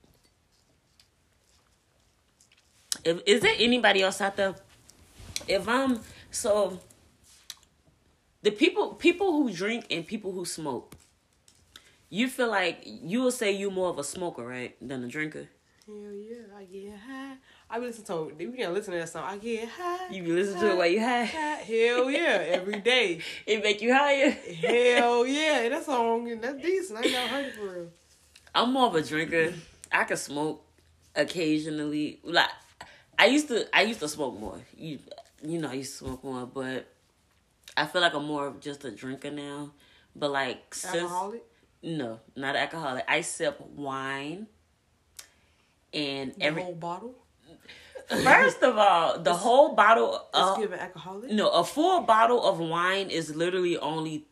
if 3.05 3.21
is 3.25 3.43
there 3.43 3.55
anybody 3.61 4.03
else 4.03 4.21
out 4.21 4.37
there? 4.37 4.57
If 5.47 5.69
I'm 5.69 6.01
so, 6.33 6.81
the 8.43 8.51
people 8.51 8.95
people 8.95 9.31
who 9.31 9.53
drink 9.53 9.87
and 9.89 10.05
people 10.05 10.33
who 10.33 10.45
smoke, 10.45 10.97
you 12.11 12.27
feel 12.27 12.51
like 12.51 12.81
you 12.85 13.23
will 13.23 13.31
say 13.31 13.53
you 13.53 13.71
more 13.71 13.91
of 13.91 14.01
a 14.01 14.05
smoker, 14.05 14.45
right, 14.45 14.75
than 14.81 15.05
a 15.05 15.09
drinker. 15.09 15.49
Hell 15.87 16.13
yeah, 16.13 16.59
I 16.59 16.65
get 16.65 16.99
high. 16.99 17.37
I 17.69 17.81
be 17.81 17.87
listening 17.87 18.07
to 18.07 18.47
we 18.47 18.57
can 18.57 18.73
listen 18.73 18.93
to 18.93 19.01
that 19.01 19.09
song. 19.09 19.25
I 19.25 19.39
get 19.39 19.69
high. 19.69 20.09
You 20.11 20.23
be 20.23 20.33
listening 20.33 20.61
to 20.61 20.71
it 20.71 20.77
while 20.77 20.87
you 20.87 21.01
high. 21.01 21.25
high. 21.25 21.55
Hell 21.57 22.11
yeah, 22.11 22.45
every 22.47 22.81
day. 22.81 23.21
It 23.47 23.63
make 23.63 23.83
you 23.83 23.93
higher. 23.93 24.31
Hell 24.31 25.27
yeah, 25.27 25.69
that 25.69 25.85
song 25.85 26.41
that's 26.41 26.63
decent. 26.63 26.99
I 26.99 27.03
ain't 27.03 27.31
heard 27.31 27.47
it 27.47 27.55
for 27.55 27.69
real. 27.69 27.89
I'm 28.55 28.73
more 28.73 28.87
of 28.87 28.95
a 28.95 29.03
drinker. 29.03 29.53
I 29.91 30.05
can 30.05 30.17
smoke 30.17 30.65
occasionally. 31.17 32.21
Like 32.23 32.51
I 33.19 33.27
used 33.27 33.49
to, 33.49 33.67
I 33.77 33.83
used 33.83 34.01
to 34.01 34.09
smoke 34.09 34.39
more. 34.39 34.61
You, 34.77 35.01
you 35.43 35.59
know, 35.59 35.69
I 35.69 35.75
used 35.75 35.99
to 35.99 36.05
smoke 36.05 36.23
more, 36.23 36.47
but 36.47 36.87
I 37.77 37.87
feel 37.87 38.01
like 38.01 38.15
I'm 38.15 38.27
more 38.27 38.47
of 38.47 38.61
just 38.61 38.85
a 38.85 38.91
drinker 38.93 39.31
now. 39.31 39.73
But 40.15 40.31
like, 40.31 40.73
since 40.73 40.95
Alcoholic. 41.03 41.43
no, 41.83 42.21
not 42.37 42.57
alcoholic. 42.57 43.05
I 43.09 43.21
sip 43.23 43.61
wine, 43.75 44.47
and 45.93 46.33
The 46.35 46.43
every 46.43 46.63
whole 46.63 46.75
bottle. 46.75 47.15
First 48.09 48.63
of 48.63 48.79
all, 48.79 49.19
the 49.19 49.35
whole 49.35 49.75
bottle. 49.75 50.15
It's 50.15 50.29
Uh, 50.35 50.57
giving 50.57 50.79
alcoholic. 50.79 51.31
no, 51.31 51.49
a 51.51 51.65
full 51.65 52.01
bottle 52.03 52.43
of 52.45 52.59
wine 52.59 53.11
is 53.11 53.35
literally 53.37 53.79
only 53.79 54.27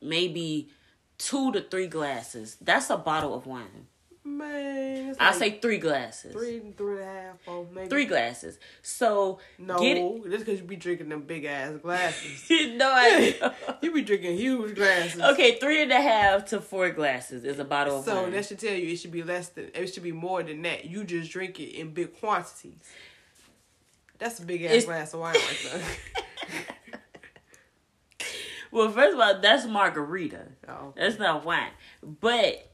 maybe 0.00 0.70
two 1.18 1.52
to 1.52 1.60
three 1.62 1.86
glasses. 1.86 2.56
That's 2.60 2.90
a 2.90 2.96
bottle 2.96 3.34
of 3.34 3.46
wine. 3.46 3.86
Man, 4.24 5.08
it's 5.10 5.18
I 5.18 5.32
say 5.32 5.58
three 5.58 5.78
glasses. 5.78 6.32
three, 6.32 6.62
three 6.76 7.00
and 7.02 7.02
a 7.02 7.12
half, 7.12 7.40
four, 7.40 7.66
maybe 7.74 7.88
Three 7.88 8.04
glasses. 8.04 8.56
So 8.80 9.40
No, 9.58 9.78
get 9.80 9.96
it. 9.96 10.30
just 10.30 10.44
because 10.44 10.60
you 10.60 10.66
be 10.66 10.76
drinking 10.76 11.08
them 11.08 11.22
big 11.22 11.44
ass 11.44 11.74
glasses. 11.82 12.48
no, 12.76 12.88
I 12.88 13.52
you 13.82 13.92
be 13.92 14.02
drinking 14.02 14.36
huge 14.36 14.76
glasses. 14.76 15.20
Okay, 15.20 15.58
three 15.58 15.82
and 15.82 15.90
a 15.90 16.00
half 16.00 16.44
to 16.46 16.60
four 16.60 16.90
glasses 16.90 17.42
is 17.44 17.58
a 17.58 17.64
bottle 17.64 17.98
of 17.98 18.04
So 18.04 18.22
wine. 18.22 18.30
that 18.30 18.46
should 18.46 18.60
tell 18.60 18.72
you 18.72 18.92
it 18.92 18.96
should 18.96 19.10
be 19.10 19.24
less 19.24 19.48
than 19.48 19.70
it 19.74 19.86
should 19.92 20.04
be 20.04 20.12
more 20.12 20.42
than 20.44 20.62
that. 20.62 20.84
You 20.84 21.02
just 21.02 21.32
drink 21.32 21.58
it 21.58 21.74
in 21.76 21.90
big 21.92 22.16
quantities. 22.20 22.76
That's 24.18 24.38
a 24.38 24.42
big 24.44 24.62
ass 24.62 24.70
It's- 24.70 24.84
glass 24.84 25.14
of 25.14 25.20
wine 25.20 25.34
right 25.34 25.68
there. 25.72 27.00
well, 28.70 28.88
first 28.90 29.14
of 29.14 29.20
all, 29.20 29.40
that's 29.40 29.66
margarita. 29.66 30.46
oh, 30.68 30.92
That's 30.96 31.18
not 31.18 31.44
wine. 31.44 31.70
But 32.02 32.68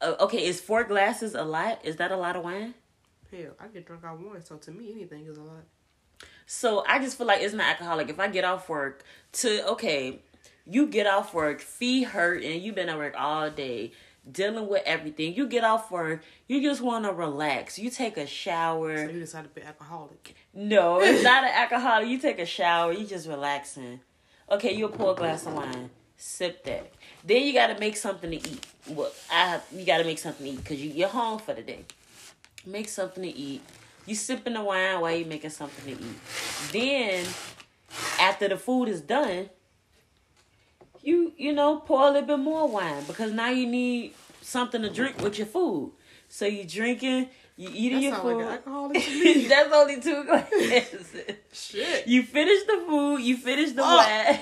uh, 0.00 0.14
okay, 0.20 0.44
is 0.44 0.60
four 0.60 0.84
glasses 0.84 1.34
a 1.34 1.44
lot? 1.44 1.80
Is 1.84 1.96
that 1.96 2.10
a 2.10 2.16
lot 2.16 2.36
of 2.36 2.44
wine? 2.44 2.74
hell, 3.30 3.52
I 3.60 3.68
get 3.68 3.86
drunk 3.86 4.04
on 4.04 4.24
one. 4.24 4.42
So 4.42 4.56
to 4.56 4.70
me, 4.70 4.92
anything 4.92 5.26
is 5.26 5.36
a 5.36 5.42
lot. 5.42 5.64
So 6.46 6.84
I 6.86 6.98
just 6.98 7.16
feel 7.16 7.26
like 7.26 7.42
it's 7.42 7.54
not 7.54 7.66
alcoholic. 7.66 8.08
If 8.08 8.18
I 8.18 8.28
get 8.28 8.44
off 8.44 8.68
work 8.68 9.04
to 9.32 9.66
okay, 9.68 10.20
you 10.66 10.86
get 10.86 11.06
off 11.06 11.32
work, 11.32 11.60
feet 11.60 12.08
hurt, 12.08 12.42
and 12.42 12.60
you've 12.60 12.74
been 12.74 12.88
at 12.88 12.98
work 12.98 13.14
all 13.16 13.50
day 13.50 13.92
dealing 14.30 14.68
with 14.68 14.82
everything. 14.84 15.34
You 15.34 15.46
get 15.46 15.64
off 15.64 15.90
work, 15.90 16.22
you 16.46 16.62
just 16.62 16.80
want 16.80 17.04
to 17.04 17.12
relax. 17.12 17.78
You 17.78 17.90
take 17.90 18.16
a 18.16 18.26
shower. 18.26 18.96
So 18.96 19.12
you 19.12 19.20
decide 19.20 19.44
to 19.44 19.48
be 19.48 19.62
alcoholic. 19.62 20.34
No, 20.52 21.00
it's 21.00 21.22
not 21.24 21.44
an 21.44 21.50
alcoholic. 21.50 22.08
You 22.08 22.18
take 22.18 22.38
a 22.38 22.46
shower, 22.46 22.92
you 22.92 23.06
just 23.06 23.28
relaxing. 23.28 24.00
Okay, 24.50 24.74
you'll 24.74 24.88
pour 24.88 25.12
a 25.12 25.14
glass 25.14 25.46
of 25.46 25.54
wine, 25.54 25.90
sip 26.20 26.62
that. 26.64 26.92
Then 27.24 27.42
you 27.42 27.52
gotta 27.52 27.78
make 27.80 27.96
something 27.96 28.30
to 28.30 28.36
eat. 28.36 28.66
Well, 28.88 29.10
I 29.30 29.60
you 29.74 29.84
gotta 29.84 30.04
make 30.04 30.18
something 30.18 30.46
to 30.46 30.52
eat 30.52 30.58
because 30.62 30.80
you, 30.82 30.90
you're 30.90 31.08
home 31.08 31.38
for 31.38 31.54
the 31.54 31.62
day. 31.62 31.84
Make 32.66 32.88
something 32.88 33.22
to 33.22 33.28
eat. 33.30 33.62
You 34.06 34.14
sipping 34.14 34.54
the 34.54 34.62
wine 34.62 35.00
while 35.00 35.14
you 35.14 35.24
making 35.24 35.50
something 35.50 35.96
to 35.96 36.02
eat. 36.02 36.16
Then, 36.72 37.26
after 38.18 38.48
the 38.48 38.56
food 38.56 38.88
is 38.88 39.00
done, 39.00 39.48
you 41.02 41.32
you 41.36 41.52
know 41.52 41.78
pour 41.78 42.02
a 42.02 42.10
little 42.10 42.22
bit 42.22 42.38
more 42.38 42.68
wine 42.68 43.04
because 43.06 43.32
now 43.32 43.48
you 43.50 43.66
need 43.66 44.12
something 44.42 44.82
to 44.82 44.90
drink 44.90 45.20
with 45.20 45.38
your 45.38 45.46
food. 45.46 45.92
So 46.28 46.44
you 46.46 46.64
drinking, 46.64 47.28
you 47.56 47.70
eating 47.72 48.00
That 48.00 48.04
your 48.04 48.14
food. 48.16 48.36
like 48.36 48.46
an 48.46 48.52
alcoholic 48.52 49.02
to 49.04 49.10
me. 49.24 49.46
That's 49.48 49.72
only 49.72 50.00
two 50.00 50.24
glasses. 50.28 51.16
Shit. 51.52 52.06
You 52.06 52.22
finish 52.22 52.64
the 52.66 52.84
food, 52.86 53.18
you 53.22 53.36
finish 53.36 53.72
the 53.72 53.82
Oh. 53.84 53.96
wine. 53.96 54.38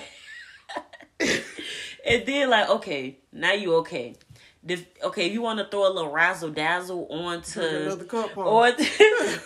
and 2.07 2.27
then 2.27 2.51
like, 2.51 2.69
okay, 2.69 3.19
now 3.33 3.53
you 3.53 3.75
okay. 3.77 4.17
This, 4.63 4.83
okay, 5.05 5.27
if 5.27 5.33
you 5.33 5.41
want 5.41 5.61
to 5.61 5.67
throw 5.67 5.91
a 5.91 5.93
little 5.93 6.11
razzle 6.11 6.51
dazzle 6.51 7.07
onto 7.11 7.61
or 8.37 8.73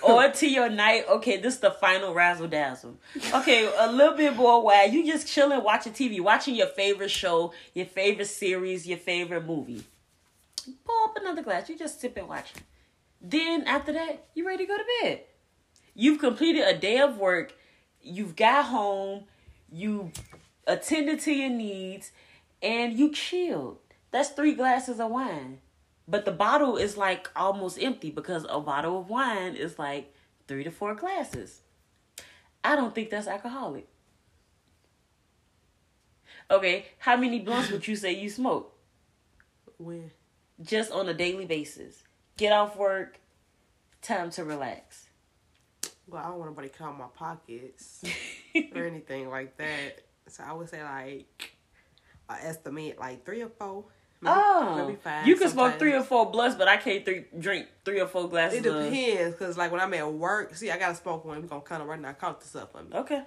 or 0.02 0.28
to 0.30 0.48
your 0.48 0.70
night, 0.70 1.04
okay, 1.08 1.36
this 1.36 1.54
is 1.54 1.60
the 1.60 1.70
final 1.70 2.14
razzle 2.14 2.48
dazzle. 2.48 2.96
Okay, 3.34 3.70
a 3.78 3.92
little 3.92 4.16
bit 4.16 4.34
more 4.34 4.62
wine. 4.62 4.92
You 4.92 5.06
just 5.06 5.28
chilling, 5.28 5.62
watching 5.62 5.92
TV, 5.92 6.20
watching 6.20 6.54
your 6.54 6.68
favorite 6.68 7.10
show, 7.10 7.52
your 7.74 7.86
favorite 7.86 8.26
series, 8.26 8.86
your 8.86 8.98
favorite 8.98 9.44
movie. 9.44 9.84
Pull 10.84 11.04
up 11.04 11.16
another 11.16 11.42
glass. 11.42 11.68
You 11.68 11.78
just 11.78 12.00
sip 12.00 12.16
and 12.16 12.28
watch. 12.28 12.52
Then 13.20 13.64
after 13.64 13.92
that, 13.92 14.24
you 14.34 14.46
ready 14.46 14.64
to 14.64 14.68
go 14.68 14.76
to 14.76 14.84
bed. 15.02 15.20
You've 15.94 16.20
completed 16.20 16.66
a 16.66 16.76
day 16.76 16.98
of 16.98 17.18
work. 17.18 17.54
You've 18.00 18.34
got 18.34 18.64
home. 18.64 19.24
You 19.70 20.10
attended 20.66 21.20
to 21.20 21.32
your 21.32 21.50
needs, 21.50 22.12
and 22.62 22.98
you 22.98 23.10
chilled. 23.12 23.78
That's 24.10 24.30
three 24.30 24.54
glasses 24.54 25.00
of 25.00 25.10
wine. 25.10 25.58
But 26.06 26.24
the 26.24 26.32
bottle 26.32 26.76
is 26.76 26.96
like 26.96 27.30
almost 27.34 27.82
empty 27.82 28.10
because 28.10 28.46
a 28.48 28.60
bottle 28.60 29.00
of 29.00 29.08
wine 29.08 29.54
is 29.54 29.78
like 29.78 30.14
three 30.46 30.64
to 30.64 30.70
four 30.70 30.94
glasses. 30.94 31.60
I 32.64 32.76
don't 32.76 32.94
think 32.94 33.10
that's 33.10 33.26
alcoholic. 33.26 33.88
Okay, 36.50 36.86
how 36.98 37.16
many 37.16 37.40
blunts 37.40 37.70
would 37.70 37.86
you 37.88 37.96
say 37.96 38.12
you 38.12 38.28
smoke? 38.28 38.70
When? 39.78 40.10
Just 40.62 40.92
on 40.92 41.08
a 41.08 41.14
daily 41.14 41.44
basis. 41.44 42.04
Get 42.36 42.52
off 42.52 42.76
work, 42.76 43.18
time 44.00 44.30
to 44.32 44.44
relax. 44.44 45.08
Well, 46.06 46.22
I 46.22 46.28
don't 46.28 46.38
want 46.38 46.50
nobody 46.50 46.68
count 46.68 46.98
my 46.98 47.06
pockets 47.14 48.04
or 48.76 48.84
anything 48.84 49.28
like 49.28 49.56
that. 49.56 50.02
So 50.28 50.44
I 50.44 50.52
would 50.52 50.68
say 50.68 50.82
like 50.84 51.56
I 52.32 52.46
estimate 52.46 52.98
like 52.98 53.24
three 53.24 53.42
or 53.42 53.48
four. 53.48 53.84
Maybe, 54.20 54.34
Oh, 54.38 54.84
maybe 54.86 54.96
five. 55.02 55.26
you 55.26 55.34
can 55.36 55.48
smoke 55.48 55.78
three 55.80 55.94
or 55.94 56.02
four 56.02 56.30
blunts, 56.30 56.54
but 56.56 56.68
I 56.68 56.76
can't 56.76 57.04
three, 57.04 57.24
drink 57.38 57.66
three 57.84 58.00
or 58.00 58.06
four 58.06 58.28
glasses. 58.28 58.58
It 58.60 58.66
of- 58.66 58.84
depends, 58.84 59.36
cause 59.36 59.58
like 59.58 59.72
when 59.72 59.80
I'm 59.80 59.92
at 59.94 60.12
work, 60.12 60.54
see, 60.54 60.70
I 60.70 60.78
gotta 60.78 60.94
smoke 60.94 61.24
one. 61.24 61.42
We 61.42 61.48
gonna 61.48 61.60
kind 61.62 61.82
of 61.82 61.88
right 61.88 62.00
now 62.00 62.12
count 62.12 62.40
this 62.40 62.54
up 62.54 62.70
for 62.72 62.82
me. 62.84 62.90
Okay, 62.94 63.22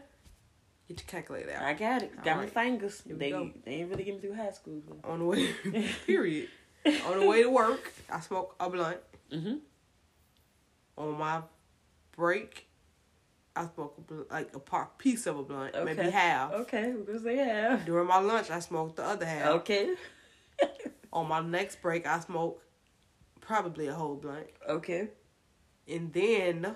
Get 0.88 1.00
your 1.00 1.08
calculator 1.08 1.52
out. 1.52 1.64
I 1.64 1.74
got 1.74 2.04
it. 2.04 2.16
Got 2.18 2.26
my 2.26 2.32
Alright. 2.34 2.52
fingers. 2.54 3.02
They 3.06 3.32
go. 3.32 3.50
they 3.66 3.72
ain't 3.74 3.90
really 3.90 4.04
get 4.04 4.14
me 4.16 4.22
through 4.22 4.36
high 4.36 4.52
school. 4.52 4.82
But. 4.88 5.10
On 5.10 5.20
the 5.20 5.26
way, 5.26 5.50
period. 6.06 6.48
On 7.08 7.20
the 7.20 7.26
way 7.26 7.42
to 7.44 7.50
work, 7.50 7.92
I 8.10 8.20
smoke 8.20 8.56
a 8.60 8.70
blunt. 8.70 8.98
Mhm. 9.34 9.60
On 10.98 11.18
my 11.18 11.42
break, 12.16 12.68
I 13.56 13.68
smoke 13.74 13.96
a 13.98 14.02
blunt, 14.02 14.32
like 14.32 14.56
a 14.56 14.60
part 14.60 14.98
piece 14.98 15.26
of 15.28 15.38
a 15.40 15.44
blunt, 15.44 15.74
maybe 15.86 16.10
half. 16.10 16.52
Okay, 16.52 16.92
we're 16.94 17.04
gonna 17.04 17.20
say 17.20 17.38
half. 17.38 17.86
During 17.86 18.08
my 18.08 18.20
lunch, 18.20 18.50
I 18.52 18.60
smoke 18.60 18.96
the 18.96 19.04
other 19.06 19.26
half. 19.26 19.48
Okay. 19.48 19.96
On 21.14 21.28
my 21.28 21.40
next 21.42 21.82
break, 21.82 22.06
I 22.06 22.20
smoke 22.20 22.62
probably 23.42 23.88
a 23.88 23.94
whole 23.94 24.16
blunt, 24.16 24.48
okay. 24.68 25.10
and 25.88 26.12
then 26.12 26.76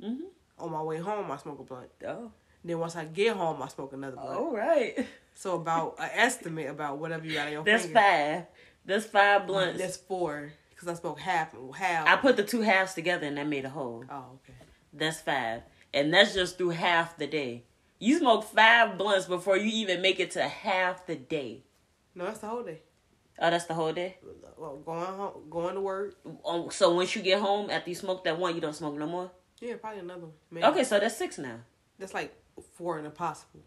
Mhm. 0.00 0.18
on 0.58 0.70
my 0.72 0.82
way 0.82 0.98
home, 0.98 1.30
I 1.30 1.36
smoke 1.38 1.58
a 1.60 1.62
blunt. 1.62 1.90
Oh. 2.06 2.30
Then 2.62 2.78
once 2.78 2.94
I 2.94 3.06
get 3.06 3.36
home, 3.36 3.62
I 3.62 3.68
smoke 3.68 3.92
another 3.94 4.16
blunt. 4.16 4.38
All 4.38 4.54
right. 4.54 5.06
So 5.34 5.56
about 5.56 5.96
an 5.98 6.10
estimate 6.14 6.68
about 6.68 6.98
whatever 6.98 7.24
you 7.26 7.34
got 7.34 7.46
on 7.46 7.52
your 7.52 7.64
That's 7.64 7.84
finger. 7.84 7.98
five. 8.00 8.46
That's 8.84 9.06
five 9.06 9.46
blunts. 9.46 9.80
That's 9.80 9.96
four 9.96 10.52
because 10.70 10.88
I 10.88 10.94
smoke 10.94 11.18
half 11.18 11.54
and 11.54 11.74
half. 11.74 12.06
I 12.06 12.16
put 12.16 12.36
the 12.36 12.44
two 12.44 12.60
halves 12.60 12.92
together 12.94 13.26
and 13.26 13.38
that 13.38 13.46
made 13.46 13.64
a 13.64 13.70
whole. 13.70 14.04
Oh, 14.10 14.38
okay. 14.44 14.54
That's 14.92 15.20
five. 15.20 15.62
And 15.92 16.12
that's 16.12 16.34
just 16.34 16.58
through 16.58 16.70
half 16.70 17.16
the 17.16 17.26
day. 17.26 17.64
You 17.98 18.18
smoke 18.18 18.44
five 18.44 18.96
blunts 18.96 19.26
before 19.26 19.56
you 19.56 19.70
even 19.70 20.00
make 20.00 20.20
it 20.20 20.30
to 20.32 20.42
half 20.42 21.06
the 21.06 21.16
day. 21.16 21.64
No, 22.14 22.24
that's 22.24 22.38
the 22.38 22.46
whole 22.46 22.62
day. 22.62 22.80
Oh, 23.38 23.50
that's 23.50 23.64
the 23.64 23.74
whole 23.74 23.92
day? 23.92 24.18
Well, 24.56 24.76
going 24.84 25.04
home, 25.04 25.32
going 25.48 25.74
to 25.74 25.80
work. 25.80 26.14
Oh, 26.44 26.68
so 26.68 26.94
once 26.94 27.16
you 27.16 27.22
get 27.22 27.40
home, 27.40 27.70
after 27.70 27.88
you 27.90 27.96
smoke 27.96 28.24
that 28.24 28.38
one, 28.38 28.54
you 28.54 28.60
don't 28.60 28.74
smoke 28.74 28.96
no 28.96 29.06
more? 29.06 29.30
Yeah, 29.60 29.76
probably 29.76 30.00
another 30.00 30.20
one. 30.22 30.32
Maybe. 30.50 30.66
Okay, 30.66 30.84
so 30.84 30.98
that's 31.00 31.16
six 31.16 31.38
now. 31.38 31.56
That's 31.98 32.14
like 32.14 32.34
four 32.74 32.98
and 32.98 33.06
impossible. 33.06 33.60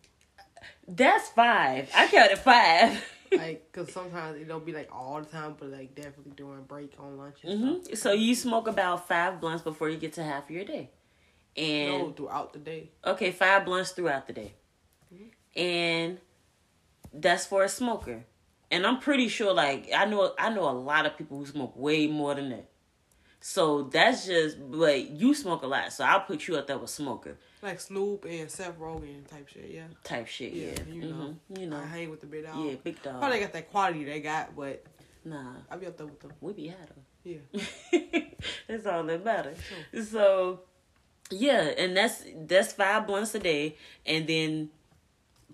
That's 0.88 1.30
five. 1.30 1.89
I 1.95 2.07
counted 2.07 2.38
five. 2.38 3.03
like, 3.32 3.71
cause 3.71 3.91
sometimes 3.93 4.39
it 4.39 4.47
don't 4.47 4.65
be 4.65 4.74
like 4.74 4.89
all 4.91 5.19
the 5.19 5.26
time, 5.26 5.55
but 5.59 5.69
like 5.69 5.95
definitely 5.95 6.34
during 6.36 6.63
break 6.63 6.93
on 6.99 7.17
lunch 7.17 7.38
and 7.43 7.84
hmm 7.88 7.93
So 7.95 8.11
you 8.13 8.36
smoke 8.36 8.67
about 8.67 9.07
five 9.07 9.41
blunts 9.41 9.63
before 9.63 9.89
you 9.89 9.97
get 9.97 10.13
to 10.13 10.24
half 10.24 10.45
of 10.45 10.51
your 10.51 10.65
day. 10.65 10.91
And 11.56 11.89
No, 11.99 12.12
throughout 12.12 12.54
the 12.54 12.60
day. 12.60 12.89
okay, 13.06 13.32
five 13.32 13.66
blunts 13.66 13.91
throughout 13.91 14.28
the 14.28 14.34
day. 14.34 14.54
And 15.56 16.18
that's 17.14 17.45
for 17.45 17.64
a 17.64 17.70
smoker. 17.70 18.24
And 18.72 18.88
I'm 18.88 18.99
pretty 18.99 19.28
sure 19.28 19.54
like 19.54 19.89
I 19.95 20.06
know 20.06 20.34
I 20.39 20.49
know 20.49 20.68
a 20.68 20.72
lot 20.74 21.06
of 21.06 21.16
people 21.18 21.38
who 21.38 21.45
smoke 21.45 21.74
way 21.76 22.08
more 22.08 22.34
than 22.34 22.49
that. 22.49 22.70
So 23.39 23.84
that's 23.84 24.26
just 24.26 24.58
but 24.72 25.10
you 25.12 25.36
smoke 25.36 25.62
a 25.64 25.68
lot, 25.68 25.93
so 25.93 26.04
I'll 26.06 26.22
put 26.22 26.47
you 26.47 26.56
up 26.56 26.66
there 26.66 26.78
with 26.80 26.89
smoker 26.89 27.38
Like 27.62 27.80
Snoop 27.80 28.26
and 28.26 28.49
Seth 28.49 28.80
Rogen 28.80 29.28
type 29.28 29.47
shit. 29.49 29.70
Yeah. 29.70 29.84
type 30.04 30.28
shit. 30.28 30.54
Yeah, 30.54 30.68
Yeah, 30.88 30.93
you 30.93 31.01
know. 31.01 31.36
Mhm. 31.51 31.60
you 31.60 31.68
know, 31.68 31.78
I 31.78 31.86
hang 31.86 32.10
with 32.10 32.22
the 32.22 32.26
big 32.28 32.45
dog. 32.45 32.66
yeah, 32.66 32.76
big 32.84 33.04
dog. 33.04 33.20
Probably 33.20 33.41
got 33.41 33.54
that 33.54 33.70
quality 33.70 34.06
they 34.06 34.22
got, 34.22 34.56
but 34.56 34.84
Nah, 35.26 35.54
I 35.70 35.76
be 35.78 35.86
up 35.86 35.97
there 35.97 36.08
with 36.08 36.20
them. 36.20 36.32
we 36.41 36.54
be 36.54 36.68
high 36.70 36.78
them. 36.86 37.04
Yeah. 37.24 38.22
that's 38.68 38.86
all 38.88 39.04
that 39.04 39.24
matters. 39.24 39.58
So, 40.10 40.62
yeah, 41.32 41.61
and 41.78 41.95
that's 41.97 42.24
that's 42.47 42.74
five 42.74 43.07
blunts 43.07 43.34
a 43.36 43.39
day, 43.39 43.76
and 44.05 44.28
then 44.28 44.69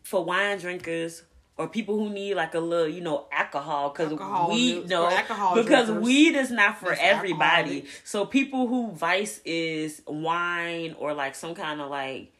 for 0.03 0.23
wine 0.23 0.57
drinkers 0.57 1.23
or 1.57 1.67
people 1.67 1.97
who 1.99 2.09
need 2.09 2.35
like 2.35 2.53
a 2.55 2.59
little, 2.59 2.87
you 2.87 3.01
know, 3.01 3.27
alcohol 3.31 3.89
because 3.89 4.11
weed 4.49 4.77
is- 4.83 4.89
no 4.89 5.07
alcohol 5.09 5.55
because 5.55 5.87
drinkers, 5.87 6.05
weed 6.05 6.35
is 6.35 6.51
not 6.51 6.77
for 6.79 6.89
that's 6.89 7.01
everybody. 7.01 7.79
alcoholic. 7.79 7.87
So 8.05 8.25
people 8.25 8.67
who 8.67 8.91
vice 8.91 9.41
is 9.45 10.01
wine 10.07 10.95
or 10.97 11.13
like 11.13 11.35
some 11.35 11.53
kind 11.55 11.81
of 11.81 11.89
like 11.89 12.31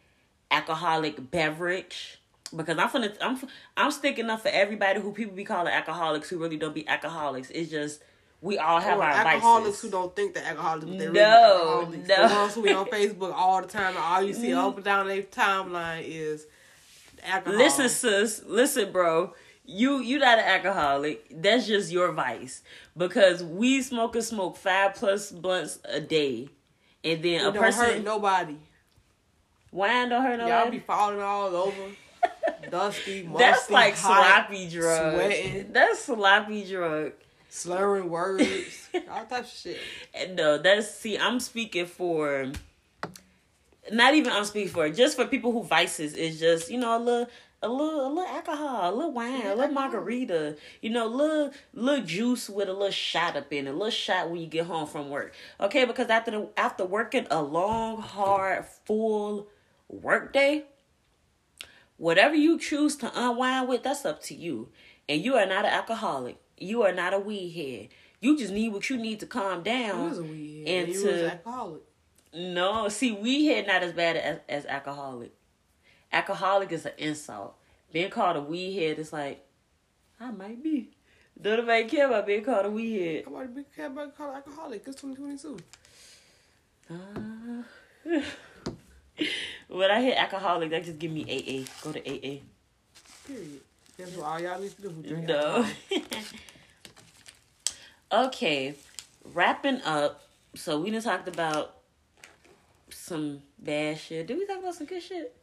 alcoholic 0.51 1.31
beverage. 1.31 2.15
Because 2.55 2.79
I'm 2.79 2.89
finna, 2.89 3.15
I'm 3.21 3.37
I'm 3.77 3.91
sticking 3.91 4.29
up 4.29 4.41
for 4.41 4.47
everybody 4.47 4.99
who 4.99 5.11
people 5.13 5.35
be 5.35 5.43
calling 5.43 5.71
alcoholics 5.71 6.29
who 6.29 6.39
really 6.39 6.57
don't 6.57 6.73
be 6.73 6.87
alcoholics. 6.87 7.51
It's 7.51 7.69
just 7.69 8.01
we 8.41 8.57
all 8.57 8.79
have 8.79 8.97
Or 8.99 9.03
our 9.03 9.11
alcoholics 9.11 9.67
vices. 9.67 9.81
who 9.81 9.89
don't 9.89 10.15
think 10.15 10.33
they're 10.33 10.45
alcoholics, 10.45 10.85
but 10.85 10.97
they're 10.99 11.11
No, 11.11 11.85
really 11.91 11.97
alcoholics. 11.97 12.07
no. 12.07 12.27
The 12.29 12.35
ones 12.35 12.53
who 12.55 12.63
be 12.63 12.73
on 12.73 12.85
Facebook 12.91 13.33
all 13.33 13.61
the 13.61 13.67
time, 13.67 13.89
and 13.95 13.97
all 13.97 14.21
you 14.23 14.33
see 14.33 14.49
mm-hmm. 14.49 14.59
up 14.59 14.75
and 14.75 14.85
down 14.85 15.07
their 15.07 15.23
timeline 15.23 16.03
is 16.05 16.45
alcohol. 17.23 17.57
Listen, 17.57 17.89
sis. 17.89 18.43
Listen, 18.45 18.91
bro. 18.91 19.33
You 19.65 19.99
you 19.99 20.17
not 20.19 20.39
an 20.39 20.45
alcoholic. 20.45 21.25
That's 21.29 21.67
just 21.67 21.91
your 21.91 22.11
vice. 22.11 22.63
Because 22.97 23.43
weed 23.43 23.83
smokers 23.83 24.27
smoke 24.27 24.57
five 24.57 24.95
plus 24.95 25.31
blunts 25.31 25.79
a 25.85 25.99
day, 25.99 26.49
and 27.03 27.21
then 27.21 27.33
it 27.33 27.37
a 27.41 27.51
don't 27.51 27.55
hurt 27.55 27.73
person 27.75 28.03
nobody. 28.03 28.55
wine 29.71 30.09
don't 30.09 30.23
hurt 30.23 30.37
nobody. 30.37 30.49
Y'all 30.63 30.71
be 30.71 30.79
falling 30.79 31.21
all 31.21 31.55
over, 31.55 31.75
dusty, 32.71 33.23
musty, 33.23 33.37
That's 33.37 33.69
like 33.69 33.95
hot, 33.95 34.47
sloppy 34.47 34.69
drug. 34.69 35.13
sweating. 35.13 35.71
That's 35.71 35.99
sloppy 35.99 36.65
drug. 36.67 37.11
Slurring 37.49 38.09
words, 38.09 38.89
all 39.11 39.25
types 39.25 39.51
of 39.51 39.71
shit. 39.73 39.79
And 40.13 40.35
no, 40.35 40.57
that's 40.57 40.93
see. 40.93 41.17
I'm 41.17 41.39
speaking 41.39 41.85
for. 41.85 42.51
Not 43.91 44.13
even 44.13 44.31
I'm 44.31 44.45
speaking 44.45 44.69
for 44.69 44.87
just 44.89 45.15
for 45.15 45.25
people 45.25 45.51
who 45.51 45.63
vices 45.63 46.13
is 46.13 46.39
just 46.39 46.69
you 46.69 46.77
know 46.77 46.95
a 46.95 46.99
little 46.99 47.29
a 47.61 47.67
little 47.67 48.07
a 48.07 48.09
little 48.09 48.23
alcohol, 48.23 48.93
a 48.93 48.95
little 48.95 49.11
wine, 49.11 49.45
a 49.45 49.55
little 49.55 49.73
margarita, 49.73 50.55
you 50.81 50.89
know, 50.89 51.07
little 51.07 51.51
little 51.73 52.05
juice 52.05 52.49
with 52.49 52.69
a 52.69 52.73
little 52.73 52.91
shot 52.91 53.35
up 53.35 53.51
in 53.51 53.67
it, 53.67 53.71
a 53.71 53.73
little 53.73 53.89
shot 53.89 54.29
when 54.29 54.39
you 54.39 54.47
get 54.47 54.65
home 54.65 54.87
from 54.87 55.09
work. 55.09 55.33
Okay, 55.59 55.85
because 55.85 56.07
after 56.09 56.31
the 56.31 56.49
after 56.55 56.85
working 56.85 57.27
a 57.29 57.41
long, 57.41 58.01
hard, 58.01 58.65
full 58.85 59.47
work 59.89 60.31
day, 60.31 60.65
whatever 61.97 62.35
you 62.35 62.57
choose 62.57 62.95
to 62.97 63.11
unwind 63.13 63.67
with, 63.67 63.83
that's 63.83 64.05
up 64.05 64.21
to 64.23 64.35
you. 64.35 64.69
And 65.07 65.23
you 65.23 65.35
are 65.35 65.45
not 65.45 65.65
an 65.65 65.71
alcoholic. 65.71 66.37
You 66.59 66.83
are 66.83 66.91
not 66.93 67.13
a 67.13 67.19
weed 67.19 67.49
head. 67.51 67.89
You 68.21 68.37
just 68.37 68.51
need 68.53 68.69
what 68.73 68.89
you 68.89 68.97
need 68.97 69.19
to 69.21 69.25
calm 69.25 69.63
down. 69.63 70.09
was 70.09 70.19
a 70.19 70.23
weed 70.23 70.65
And 70.67 70.87
was 70.89 71.01
to- 71.03 71.23
an 71.25 71.31
alcoholic. 71.31 71.81
No, 72.33 72.89
see, 72.89 73.11
weed 73.11 73.45
head 73.47 73.65
not 73.65 73.81
as 73.81 73.93
bad 73.93 74.15
as, 74.17 74.39
as 74.47 74.65
alcoholic. 74.67 75.33
Alcoholic 76.11 76.71
is 76.71 76.85
an 76.85 76.91
insult. 76.97 77.55
Being 77.91 78.11
called 78.11 78.37
a 78.37 78.41
weed 78.41 78.75
head 78.75 78.99
is 78.99 79.11
like, 79.11 79.43
I 80.19 80.29
might 80.31 80.61
be. 80.61 80.91
Don't 81.41 81.57
nobody 81.59 81.85
care 81.85 82.07
about 82.07 82.27
being 82.27 82.43
called 82.43 82.65
a 82.65 82.69
weed 82.69 82.99
head. 83.15 83.23
Nobody 83.25 83.53
be 83.53 83.63
care 83.75 83.87
about 83.87 84.05
being 84.05 84.11
called 84.11 84.35
alcoholic. 84.35 84.83
It's 84.85 85.01
2022. 85.01 85.57
Uh, 86.91 87.63
when 89.69 89.89
I 89.91 90.01
hear 90.01 90.15
alcoholic, 90.17 90.69
that 90.71 90.83
just 90.83 90.99
give 90.99 91.11
me 91.11 91.23
AA. 91.23 91.65
Go 91.83 91.91
to 91.93 91.99
AA. 91.99 92.41
Period. 93.25 93.61
That's 93.99 94.15
what 94.15 94.25
all 94.27 94.39
y'all 94.39 94.61
need 94.61 94.71
to 94.77 94.89
do. 94.89 95.17
No. 95.17 95.65
okay, 98.27 98.75
wrapping 99.33 99.81
up. 99.81 100.23
So 100.55 100.79
we 100.79 100.89
done 100.89 101.01
talked 101.01 101.27
about 101.27 101.75
some 102.89 103.41
bad 103.59 103.97
shit. 103.97 104.25
Did 104.25 104.37
we 104.37 104.45
talk 104.45 104.59
about 104.59 104.75
some 104.75 104.87
good 104.87 105.03
shit? 105.03 105.35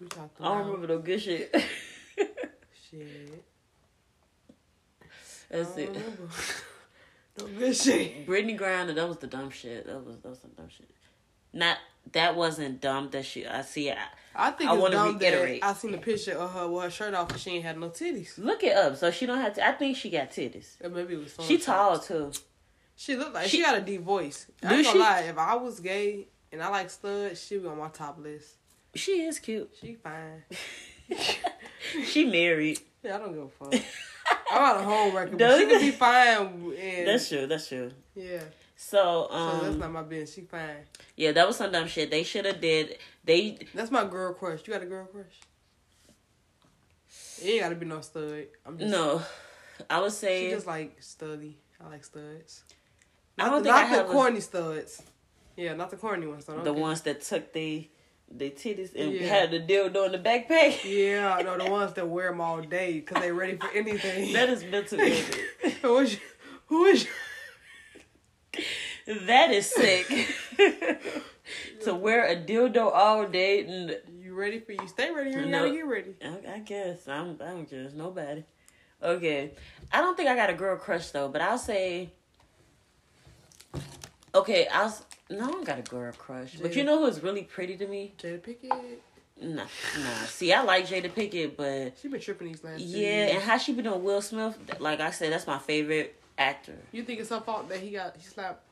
We 0.00 0.06
talked 0.06 0.40
I 0.40 0.44
don't 0.44 0.66
remember 0.66 0.86
no 0.86 0.98
good 1.00 1.20
shit. 1.20 1.52
shit. 2.88 3.44
That's 5.50 5.72
I 5.72 5.74
don't 5.74 5.78
it. 5.80 5.88
remember. 5.88 6.28
no 7.40 7.46
good 7.58 7.76
shit. 7.76 8.24
Brittney 8.24 8.56
Griner, 8.56 8.94
that 8.94 9.08
was 9.08 9.18
the 9.18 9.26
dumb 9.26 9.50
shit. 9.50 9.84
That 9.84 10.06
was 10.06 10.16
that 10.18 10.28
was 10.28 10.38
some 10.38 10.52
dumb 10.56 10.68
shit. 10.68 10.88
Not 11.52 11.78
that 12.12 12.36
wasn't 12.36 12.80
dumb. 12.80 13.10
That 13.10 13.24
she 13.24 13.46
I 13.46 13.62
see. 13.62 13.90
I, 13.90 13.96
I 14.34 14.50
think 14.52 14.70
I 14.70 14.74
wanna 14.74 14.94
dumb 14.96 15.18
reiterate. 15.18 15.60
that 15.62 15.66
I 15.68 15.72
seen 15.74 15.94
a 15.94 15.98
picture 15.98 16.32
of 16.32 16.52
her 16.52 16.68
with 16.68 16.84
her 16.84 16.90
shirt 16.90 17.14
off 17.14 17.30
and 17.30 17.40
she 17.40 17.50
ain't 17.50 17.64
had 17.64 17.78
no 17.78 17.90
titties. 17.90 18.38
look 18.38 18.62
it 18.62 18.76
up. 18.76 18.96
So 18.96 19.10
she 19.10 19.26
don't 19.26 19.40
have 19.40 19.54
to. 19.54 19.66
I 19.66 19.72
think 19.72 19.96
she 19.96 20.10
got 20.10 20.30
titties. 20.30 20.76
Or 20.82 20.90
maybe 20.90 21.14
it 21.14 21.18
was 21.18 21.36
She 21.46 21.58
tall 21.58 21.98
too. 21.98 22.32
She 22.96 23.16
looked 23.16 23.34
like 23.34 23.46
She- 23.48 23.58
she, 23.58 23.62
got 23.62 23.78
a 23.78 23.80
deep 23.80 24.02
voice. 24.02 24.46
I 24.62 24.74
ain't 24.74 24.84
gonna 24.84 24.92
she? 24.92 24.98
lie, 24.98 25.20
if 25.28 25.38
I 25.38 25.54
was 25.56 25.80
gay 25.80 26.28
and 26.52 26.62
I 26.62 26.68
like 26.68 26.90
studs, 26.90 27.44
she 27.44 27.58
be 27.58 27.66
on 27.68 27.78
my 27.78 27.88
top 27.88 28.18
list. 28.20 28.54
She 28.94 29.22
is 29.22 29.38
cute. 29.38 29.70
She 29.80 29.94
fine. 29.94 30.44
She 32.04 32.26
married. 32.26 32.80
Yeah, 33.02 33.16
I 33.16 33.18
don't 33.18 33.32
give 33.32 33.44
a 33.44 33.48
fuck. 33.48 33.82
I'm 34.50 34.62
out 34.62 34.76
of 34.78 34.84
home 34.84 35.16
record, 35.16 35.38
but 35.38 35.56
she 35.58 35.66
can 35.66 35.80
be 35.80 35.90
fine. 35.92 36.74
And, 36.78 37.06
That's 37.08 37.28
true. 37.28 37.46
That's 37.46 37.68
true. 37.68 37.90
yeah. 38.14 38.40
So 38.80 39.26
So 39.28 39.58
that's 39.60 39.74
um 39.74 39.78
not 39.80 39.90
my 39.92 40.02
business. 40.02 40.34
She 40.34 40.42
fine. 40.42 40.84
yeah, 41.16 41.32
that 41.32 41.46
was 41.48 41.56
some 41.56 41.72
dumb 41.72 41.88
shit. 41.88 42.12
They 42.12 42.22
should 42.22 42.44
have 42.44 42.60
did. 42.60 42.96
They 43.24 43.58
That's 43.74 43.90
my 43.90 44.04
girl 44.04 44.32
crush. 44.34 44.60
You 44.66 44.72
got 44.72 44.82
a 44.84 44.86
girl 44.86 45.04
crush? 45.06 45.26
It 47.42 47.48
ain't 47.48 47.60
gotta 47.62 47.74
be 47.74 47.86
no 47.86 48.00
stud. 48.00 48.46
I'm 48.64 48.78
just 48.78 48.90
no. 48.90 49.20
I 49.90 50.00
would 50.00 50.12
say 50.12 50.46
She 50.48 50.54
just 50.54 50.66
like 50.66 51.00
studly. 51.00 51.54
I 51.84 51.88
like 51.88 52.04
studs. 52.04 52.62
I 53.38 53.44
Not 53.44 53.50
don't 53.50 53.62
the, 53.62 53.64
think 53.64 53.74
I 53.76 53.82
not 53.82 53.90
the 53.90 53.96
have 53.96 54.10
a- 54.10 54.12
corny 54.12 54.40
studs. 54.40 55.02
Yeah, 55.56 55.74
not 55.74 55.90
the 55.90 55.96
corny 55.96 56.26
ones. 56.28 56.44
So 56.44 56.60
the 56.62 56.72
ones 56.72 57.00
that 57.02 57.20
took 57.22 57.52
the 57.52 57.88
the 58.30 58.50
titties 58.50 58.94
and 58.94 59.12
Yeah. 59.12 59.26
had 59.26 59.50
the 59.50 59.58
dildo 59.60 60.06
in 60.06 60.12
the 60.12 60.18
backpack. 60.18 60.84
Yeah, 60.84 61.40
no, 61.44 61.58
the 61.58 61.68
ones 61.70 61.94
that 61.94 62.06
wear 62.08 62.30
them 62.30 62.40
all 62.40 62.60
day 62.60 62.92
because 62.94 63.22
they 63.22 63.32
ready 63.32 63.56
for 63.56 63.70
anything. 63.74 64.32
That 64.34 64.50
is 64.50 64.62
mental 64.64 64.98
who 65.82 65.98
is? 65.98 66.16
Who 66.66 66.84
is? 66.84 67.06
That 69.26 69.50
is 69.50 69.70
sick. 69.70 70.06
to 71.84 71.94
wear 71.94 72.26
a 72.26 72.36
dildo 72.36 72.90
all 72.92 73.26
day 73.26 73.64
and 73.64 73.96
You 74.20 74.34
ready 74.34 74.60
for 74.60 74.72
you? 74.72 74.86
Stay 74.86 75.10
ready. 75.10 75.30
You 75.30 75.46
No. 75.46 75.60
gotta 75.64 75.70
get 75.70 75.86
ready. 75.86 76.14
I, 76.22 76.54
I 76.56 76.58
guess 76.58 77.08
I'm 77.08 77.38
I 77.40 77.46
don't 77.52 77.68
judge 77.68 77.94
nobody. 77.94 78.44
Okay, 79.02 79.52
I 79.92 80.00
don't 80.00 80.16
think 80.16 80.28
I 80.28 80.34
got 80.34 80.50
a 80.50 80.54
girl 80.54 80.76
crush 80.76 81.10
though, 81.10 81.28
but 81.28 81.40
I'll 81.40 81.56
say. 81.58 82.10
Okay, 84.34 84.66
I'll 84.70 84.94
no, 85.30 85.46
I 85.46 85.50
don't 85.50 85.64
got 85.64 85.78
a 85.78 85.82
girl 85.82 86.12
crush, 86.12 86.56
but 86.56 86.74
you 86.76 86.84
know 86.84 87.04
who's 87.04 87.22
really 87.22 87.42
pretty 87.42 87.76
to 87.76 87.86
me? 87.86 88.14
Jada 88.18 88.40
Pinkett. 88.40 88.96
Nah, 89.40 89.62
nah. 89.62 90.24
See, 90.26 90.52
I 90.52 90.62
like 90.62 90.86
Jada 90.88 91.10
Pinkett, 91.10 91.56
but 91.56 91.96
She 92.02 92.08
been 92.08 92.20
tripping 92.20 92.48
these 92.48 92.64
last. 92.64 92.80
yeah, 92.80 93.28
and 93.28 93.42
how 93.42 93.56
she 93.56 93.72
been 93.72 93.84
doing 93.84 94.02
Will 94.02 94.20
Smith? 94.20 94.58
Like 94.80 95.00
I 95.00 95.10
said, 95.12 95.32
that's 95.32 95.46
my 95.46 95.58
favorite 95.58 96.20
actor. 96.36 96.76
You 96.92 97.04
think 97.04 97.20
it's 97.20 97.30
her 97.30 97.40
fault 97.40 97.68
that 97.68 97.78
he 97.80 97.90
got 97.92 98.16
he 98.16 98.24
slapped 98.24 98.64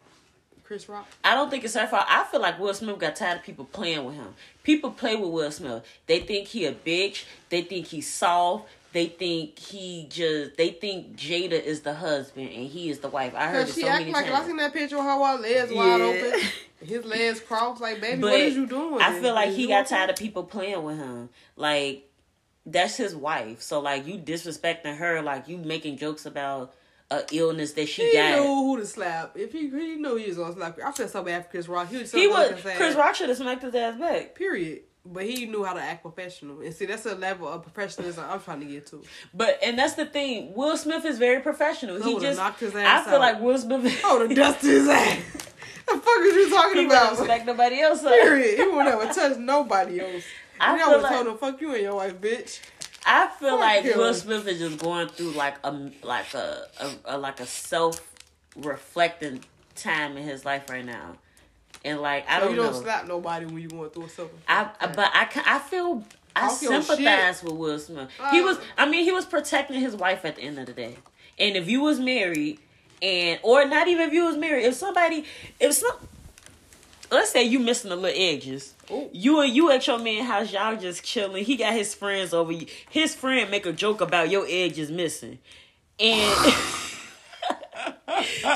Chris 0.66 0.88
Rock? 0.88 1.06
I 1.22 1.34
don't 1.34 1.48
think 1.48 1.64
it's 1.64 1.74
her 1.74 1.86
fault. 1.86 2.04
I 2.08 2.24
feel 2.24 2.40
like 2.40 2.58
Will 2.58 2.74
Smith 2.74 2.98
got 2.98 3.14
tired 3.14 3.38
of 3.38 3.44
people 3.44 3.64
playing 3.64 4.04
with 4.04 4.16
him. 4.16 4.34
People 4.64 4.90
play 4.90 5.14
with 5.14 5.30
Will 5.30 5.50
Smith. 5.52 5.84
They 6.06 6.20
think 6.20 6.48
he 6.48 6.64
a 6.64 6.72
bitch. 6.72 7.24
They 7.50 7.62
think 7.62 7.86
he's 7.86 8.12
soft. 8.12 8.68
They 8.92 9.06
think 9.06 9.58
he 9.58 10.06
just. 10.08 10.56
They 10.56 10.70
think 10.70 11.16
Jada 11.16 11.52
is 11.62 11.82
the 11.82 11.94
husband 11.94 12.48
and 12.48 12.66
he 12.66 12.90
is 12.90 12.98
the 12.98 13.08
wife. 13.08 13.34
I 13.36 13.48
heard 13.48 13.68
it 13.68 13.74
she 13.74 13.82
so 13.82 13.88
acting 13.88 14.10
many 14.10 14.28
like 14.28 14.42
I 14.42 14.46
seen 14.46 14.56
that 14.56 14.72
picture 14.72 14.98
of 14.98 15.04
her 15.04 15.18
while 15.18 15.38
legs 15.38 15.72
wide 15.72 16.00
open, 16.00 16.40
his 16.84 17.04
legs 17.04 17.40
crossed. 17.40 17.80
Like, 17.80 18.00
baby, 18.00 18.20
But 18.20 18.30
what 18.32 18.40
is 18.40 18.56
you 18.56 18.66
doing? 18.66 19.00
I 19.00 19.20
feel 19.20 19.34
like 19.34 19.50
he 19.50 19.68
got 19.68 19.86
tired 19.86 20.10
of 20.10 20.16
people 20.16 20.42
playing 20.44 20.82
with 20.82 20.98
him. 20.98 21.28
Like 21.56 22.10
that's 22.64 22.96
his 22.96 23.14
wife. 23.14 23.62
So 23.62 23.80
like 23.80 24.06
you 24.06 24.18
disrespecting 24.18 24.96
her. 24.96 25.22
Like 25.22 25.46
you 25.46 25.58
making 25.58 25.98
jokes 25.98 26.26
about 26.26 26.74
a 27.11 27.22
illness 27.32 27.72
that 27.72 27.88
she 27.88 28.09
He 28.11 28.12
got. 28.16 28.34
He 28.38 28.40
knew 28.40 28.46
who 28.46 28.76
to 28.78 28.86
slap. 28.86 29.36
If 29.36 29.52
he 29.52 29.68
he 29.70 29.96
knew 29.96 30.16
he 30.16 30.26
was 30.28 30.36
gonna 30.36 30.54
slap, 30.54 30.78
I 30.84 30.92
feel 30.92 31.09
so 31.09 31.22
bad 31.22 31.44
for 31.44 31.50
Chris 31.50 31.68
Rock. 31.68 31.88
He 31.88 31.98
was 31.98 32.11
so 32.11 32.18
he 32.18 32.30
sad. 32.32 32.76
Chris 32.76 32.94
Rock 32.96 33.14
should 33.14 33.28
have 33.28 33.38
smacked 33.38 33.62
his 33.62 33.74
ass 33.74 33.98
back. 33.98 34.34
Period. 34.34 34.80
But 35.09 35.22
he 35.24 35.46
knew 35.46 35.62
how 35.62 35.74
to 35.74 35.80
act 35.80 36.02
professional, 36.02 36.62
and 36.62 36.74
see 36.74 36.84
that's 36.84 37.07
a 37.07 37.14
level 37.14 37.46
of 37.46 37.62
professionalism 37.62 38.24
I'm 38.28 38.40
trying 38.40 38.59
to 38.59 38.66
get 38.66 38.86
to. 38.86 39.04
But 39.32 39.61
and 39.62 39.78
that's 39.78 39.94
the 39.94 40.04
thing. 40.07 40.52
Will 40.54 40.76
Smith 40.76 41.04
is 41.04 41.16
very 41.18 41.40
professional. 41.42 42.02
I 42.02 42.07
he 42.09 42.18
just 42.18 42.38
knocked 42.40 42.59
his 42.59 42.74
ass. 42.74 43.02
I 43.07 43.11
feel 43.11 43.14
out. 43.14 43.20
like 43.20 43.40
Will 43.40 43.57
Smith. 43.57 43.82
Would 43.84 44.22
have 44.30 44.34
dusted 44.34 44.68
his 44.70 44.88
ass. 44.88 45.18
the 45.86 45.92
fuck 45.92 46.18
is 46.22 46.34
you 46.34 46.50
talking 46.50 46.80
he 46.80 46.86
about? 46.86 47.16
respect 47.16 47.46
nobody 47.46 47.80
else. 47.82 48.02
up. 48.02 48.12
Period. 48.14 48.59
He 48.59 48.66
would 48.66 48.84
never 48.84 49.07
touch 49.12 49.38
nobody 49.38 50.00
else. 50.00 50.24
I 50.59 50.72
I 50.82 50.88
would 50.88 51.02
like- 51.02 51.12
told 51.12 51.26
him, 51.28 51.38
"Fuck 51.38 51.61
you 51.61 51.72
and 51.74 51.82
your 51.84 51.94
wife, 51.94 52.20
bitch." 52.20 52.59
I 53.07 53.28
feel 53.38 53.59
like. 53.59 53.84
Will 53.84 54.12
Smith 54.14 54.46
is 54.48 54.59
just 54.59 54.78
going 54.78 55.09
through 55.09 55.30
like 55.32 55.57
a 55.64 55.70
like 56.02 56.34
a, 56.34 56.66
a, 56.80 57.16
a 57.16 57.18
like 57.18 57.40
a 57.40 57.46
self 57.46 58.00
reflecting 58.57 59.44
time 59.74 60.16
in 60.16 60.24
his 60.24 60.44
life 60.44 60.68
right 60.70 60.84
now, 60.84 61.16
and 61.84 62.00
like 62.00 62.28
I 62.28 62.38
So 62.40 62.44
don't 62.46 62.50
you 62.54 62.62
know. 62.62 62.72
don't 62.72 62.82
slap 62.82 63.07
nobody 63.07 63.46
when 63.46 63.59
you 63.59 63.68
going 63.68 63.90
through 63.90 64.04
a 64.04 64.09
self. 64.09 64.30
I, 64.48 64.68
I 64.80 64.86
but 64.88 65.11
I 65.14 65.28
I 65.46 65.59
feel 65.61 66.04
I 66.34 66.48
sympathize 66.48 67.42
with 67.42 67.54
Will 67.54 67.78
Smith. 67.78 68.11
He 68.30 68.40
Uh, 68.40 68.44
was 68.44 68.59
I 68.76 68.86
mean 68.86 69.04
he 69.04 69.12
was 69.12 69.24
protecting 69.24 69.80
his 69.80 69.94
wife 69.94 70.24
at 70.24 70.36
the 70.36 70.42
end 70.42 70.59
of 70.59 70.66
the 70.66 70.72
day. 70.72 70.96
And 71.38 71.57
if 71.57 71.68
you 71.68 71.82
was 71.82 72.00
married 72.00 72.59
and 73.02 73.38
or 73.42 73.66
not 73.66 73.88
even 73.88 74.09
if 74.09 74.12
you 74.14 74.24
was 74.24 74.36
married, 74.36 74.64
if 74.64 74.74
somebody 74.74 75.24
if 75.61 75.74
some 75.74 75.96
let's 77.11 77.30
say 77.30 77.44
you 77.44 77.59
missing 77.59 77.90
the 77.90 77.96
little 77.96 78.20
edges. 78.20 78.74
Ooh. 78.90 79.09
You 79.12 79.40
and 79.40 79.54
you 79.54 79.70
at 79.70 79.86
your 79.86 79.98
man 79.98 80.24
house, 80.24 80.52
y'all 80.52 80.76
just 80.76 81.02
chilling. 81.04 81.44
He 81.44 81.57
got 81.57 81.72
his 81.72 81.94
friends 81.94 82.32
over 82.34 82.52
you. 82.52 82.66
His 82.90 83.14
friend 83.14 83.50
make 83.50 83.66
a 83.66 83.72
joke 83.72 84.00
about 84.00 84.30
your 84.30 84.46
edges 84.48 84.90
missing. 84.90 85.38
And 85.98 86.54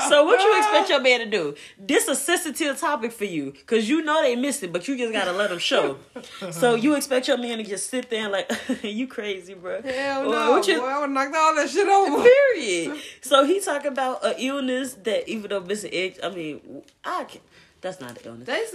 so 0.09 0.25
what 0.25 0.39
you 0.41 0.57
expect 0.57 0.89
your 0.89 0.99
man 1.01 1.19
to 1.21 1.25
do? 1.25 1.55
This 1.77 2.03
is 2.03 2.09
a 2.09 2.15
sensitive 2.15 2.79
topic 2.79 3.11
for 3.11 3.25
you 3.25 3.51
because 3.51 3.89
you 3.89 4.01
know 4.03 4.21
they 4.21 4.35
missing, 4.35 4.71
but 4.71 4.87
you 4.87 4.97
just 4.97 5.11
gotta 5.13 5.31
let 5.31 5.49
them 5.49 5.59
show. 5.59 5.97
so 6.51 6.75
you 6.75 6.95
expect 6.95 7.27
your 7.27 7.37
man 7.37 7.57
to 7.57 7.63
just 7.63 7.89
sit 7.89 8.09
there 8.09 8.23
and 8.23 8.31
like, 8.31 8.51
you 8.83 9.07
crazy, 9.07 9.53
bro? 9.53 9.81
Hell 9.81 10.27
Or 10.27 10.31
no, 10.31 10.63
you- 10.63 10.79
boy! 10.79 10.85
I 10.85 10.99
would 10.99 11.09
knock 11.11 11.33
all 11.35 11.55
that 11.55 11.69
shit 11.69 11.87
over. 11.87 12.23
Period. 12.23 12.99
So 13.21 13.43
he 13.45 13.59
talk 13.59 13.85
about 13.85 14.23
a 14.25 14.35
illness 14.41 14.93
that 15.03 15.27
even 15.29 15.49
though 15.49 15.61
missing 15.61 15.91
eggs, 15.93 16.19
I 16.23 16.29
mean, 16.29 16.83
I 17.03 17.23
can 17.25 17.41
That's 17.81 17.99
not 17.99 18.11
an 18.11 18.17
illness. 18.25 18.47
They 18.47 18.65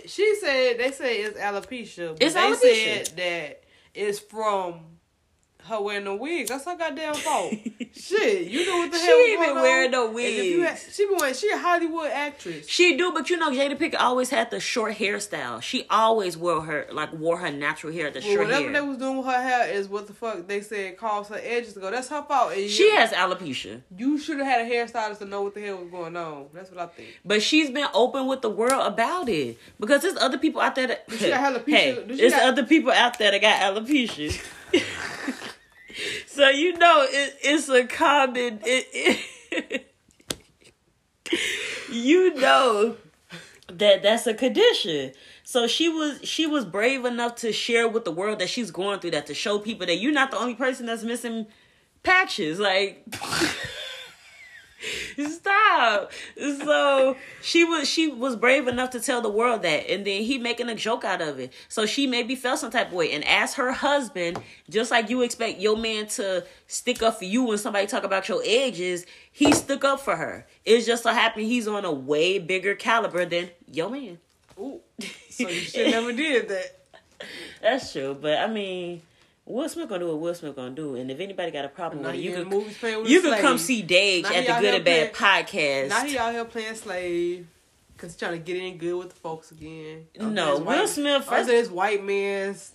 said 0.00 0.10
she 0.10 0.34
said 0.36 0.78
they 0.78 0.90
say 0.92 1.22
it's 1.22 1.38
alopecia. 1.38 2.08
But 2.14 2.22
It's 2.22 2.34
they 2.34 2.40
alopecia. 2.40 3.06
said 3.06 3.16
that 3.16 3.64
it's 3.94 4.18
from 4.18 4.80
her 5.66 5.80
wearing 5.80 6.04
the 6.04 6.14
wigs. 6.14 6.48
That's 6.50 6.64
her 6.64 6.76
goddamn 6.76 7.14
fault. 7.14 7.54
Shit, 7.92 8.48
you 8.48 8.66
know 8.66 8.78
what 8.78 8.92
the 8.92 8.98
She 8.98 9.06
hell? 9.06 9.16
ain't 9.16 9.38
going 9.38 9.54
been 9.54 9.62
wearing 9.62 9.90
no 9.90 10.08
And 10.08 10.18
if 10.18 10.44
you 10.44 10.60
wigs. 10.60 10.84
had- 10.84 10.92
she 10.94 11.06
been 11.06 11.16
wearing. 11.18 11.34
She 11.34 11.50
a 11.50 11.56
Hollywood 11.58 12.10
actress. 12.10 12.68
She 12.68 12.96
do, 12.96 13.12
but 13.12 13.30
you 13.30 13.36
know, 13.36 13.50
Jada 13.50 13.76
Pinkett 13.78 14.00
always 14.00 14.30
had 14.30 14.50
the 14.50 14.60
short 14.60 14.94
hairstyle. 14.96 15.62
She 15.62 15.86
always 15.90 16.36
wore 16.36 16.60
her 16.62 16.86
like 16.92 17.12
wore 17.12 17.38
her 17.38 17.50
natural 17.50 17.92
hair, 17.92 18.10
the 18.10 18.20
Well, 18.20 18.28
short 18.28 18.40
whatever 18.46 18.62
hair. 18.64 18.72
they 18.72 18.80
was 18.80 18.98
doing 18.98 19.16
with 19.18 19.26
her 19.26 19.42
hair 19.42 19.68
is 19.72 19.88
what 19.88 20.06
the 20.06 20.12
fuck 20.12 20.46
they 20.46 20.60
said 20.60 20.96
caused 20.98 21.30
her 21.30 21.40
edges 21.42 21.72
to 21.74 21.80
go. 21.80 21.90
That's 21.90 22.08
her 22.08 22.22
fault. 22.22 22.52
And 22.52 22.70
she 22.70 22.90
has 22.94 23.10
alopecia, 23.12 23.80
You 23.96 24.18
should 24.18 24.38
have 24.38 24.46
had 24.46 24.60
a 24.66 24.70
hairstylist 24.70 25.18
to 25.18 25.24
know 25.24 25.42
what 25.42 25.54
the 25.54 25.62
hell 25.62 25.76
was 25.78 25.90
going 25.90 26.16
on. 26.16 26.46
That's 26.52 26.70
what 26.70 26.80
I 26.80 26.86
think. 26.86 27.08
but 27.24 27.42
she's 27.42 27.70
been 27.70 27.88
open 27.94 28.26
with 28.26 28.42
the 28.42 28.50
world 28.50 28.86
about 28.86 29.28
it 29.28 29.58
because 29.80 30.02
there's 30.02 30.16
other 30.18 30.38
people 30.38 30.60
out 30.60 30.74
there 30.74 30.86
that. 30.88 31.04
she 31.16 31.28
got 31.30 31.54
alopecia? 31.66 31.70
Hey, 31.70 32.04
she 32.10 32.16
there's 32.16 32.32
got- 32.32 32.42
other 32.42 32.64
people 32.64 32.92
out 32.92 33.18
there 33.18 33.30
that 33.30 33.40
got 33.40 33.74
alopecia. 33.74 34.38
so 36.36 36.50
you 36.50 36.76
know 36.76 37.06
it, 37.08 37.36
it's 37.42 37.68
a 37.70 37.84
common. 37.84 38.60
It, 38.62 38.86
it, 38.92 39.94
you 41.90 42.34
know 42.34 42.96
that 43.72 44.02
that's 44.02 44.26
a 44.26 44.34
condition. 44.34 45.12
So 45.44 45.66
she 45.66 45.88
was 45.88 46.20
she 46.22 46.46
was 46.46 46.66
brave 46.66 47.06
enough 47.06 47.36
to 47.36 47.52
share 47.52 47.88
with 47.88 48.04
the 48.04 48.12
world 48.12 48.40
that 48.40 48.50
she's 48.50 48.70
going 48.70 49.00
through 49.00 49.12
that 49.12 49.26
to 49.26 49.34
show 49.34 49.58
people 49.58 49.86
that 49.86 49.96
you're 49.96 50.12
not 50.12 50.30
the 50.30 50.38
only 50.38 50.54
person 50.54 50.84
that's 50.84 51.04
missing 51.04 51.46
patches. 52.02 52.58
Like 52.58 53.04
stop. 55.28 56.12
So 56.36 57.16
she 57.42 57.64
was 57.64 57.88
she 57.88 58.08
was 58.08 58.36
brave 58.36 58.68
enough 58.68 58.90
to 58.90 59.00
tell 59.00 59.20
the 59.20 59.30
world 59.30 59.62
that, 59.62 59.88
and 59.90 60.06
then 60.06 60.22
he 60.22 60.38
making 60.38 60.68
a 60.68 60.74
joke 60.74 61.04
out 61.04 61.20
of 61.20 61.38
it. 61.38 61.52
So 61.68 61.86
she 61.86 62.06
maybe 62.06 62.34
felt 62.34 62.58
some 62.58 62.70
type 62.70 62.88
of 62.88 62.92
way, 62.94 63.12
and 63.12 63.24
as 63.26 63.54
her 63.54 63.72
husband, 63.72 64.38
just 64.68 64.90
like 64.90 65.10
you 65.10 65.22
expect 65.22 65.58
your 65.60 65.76
man 65.76 66.06
to 66.08 66.44
stick 66.66 67.02
up 67.02 67.18
for 67.18 67.24
you 67.24 67.44
when 67.44 67.58
somebody 67.58 67.86
talk 67.86 68.04
about 68.04 68.28
your 68.28 68.42
edges, 68.44 69.06
he 69.32 69.52
stuck 69.52 69.84
up 69.84 70.00
for 70.00 70.16
her. 70.16 70.46
It's 70.64 70.86
just 70.86 71.02
so 71.02 71.12
happened 71.12 71.46
he's 71.46 71.68
on 71.68 71.84
a 71.84 71.92
way 71.92 72.38
bigger 72.38 72.74
caliber 72.74 73.24
than 73.24 73.50
your 73.70 73.90
man. 73.90 74.18
Ooh. 74.58 74.80
So 75.28 75.46
you 75.50 75.60
should 75.60 75.90
never 75.90 76.14
did 76.14 76.48
that. 76.48 76.78
That's 77.60 77.92
true, 77.92 78.16
but 78.18 78.38
I 78.38 78.46
mean, 78.46 79.02
Will 79.46 79.68
Smith 79.68 79.88
gonna 79.88 80.00
do 80.04 80.08
what 80.08 80.18
Will 80.20 80.34
Smith 80.34 80.56
gonna 80.56 80.74
do, 80.74 80.96
and 80.96 81.08
if 81.10 81.20
anybody 81.20 81.52
got 81.52 81.64
a 81.64 81.68
problem 81.68 82.02
with 82.02 82.14
it, 82.14 82.18
you 82.18 82.32
can 82.32 82.48
movies 82.48 82.76
playing 82.78 83.02
with 83.02 83.10
you 83.10 83.22
could 83.22 83.38
come 83.38 83.58
see 83.58 83.82
Déj 83.82 84.22
Now 84.24 84.32
at 84.32 84.46
the 84.46 84.60
Good 84.60 84.74
and 84.74 84.84
Bad 84.84 85.12
podcast. 85.14 85.88
Now 85.88 86.04
he 86.04 86.18
out 86.18 86.32
here 86.32 86.44
playing 86.44 86.74
slave. 86.74 87.46
Cause 87.96 88.10
he's 88.10 88.18
trying 88.18 88.32
to 88.32 88.38
get 88.38 88.58
in 88.58 88.76
good 88.76 88.94
with 88.98 89.08
the 89.08 89.14
folks 89.14 89.50
again. 89.52 90.06
No, 90.20 90.58
His 90.58 90.66
Will 90.66 90.86
Smith, 90.86 91.24
First, 91.24 91.46
this 91.48 91.70
white 91.70 92.04
man's. 92.04 92.72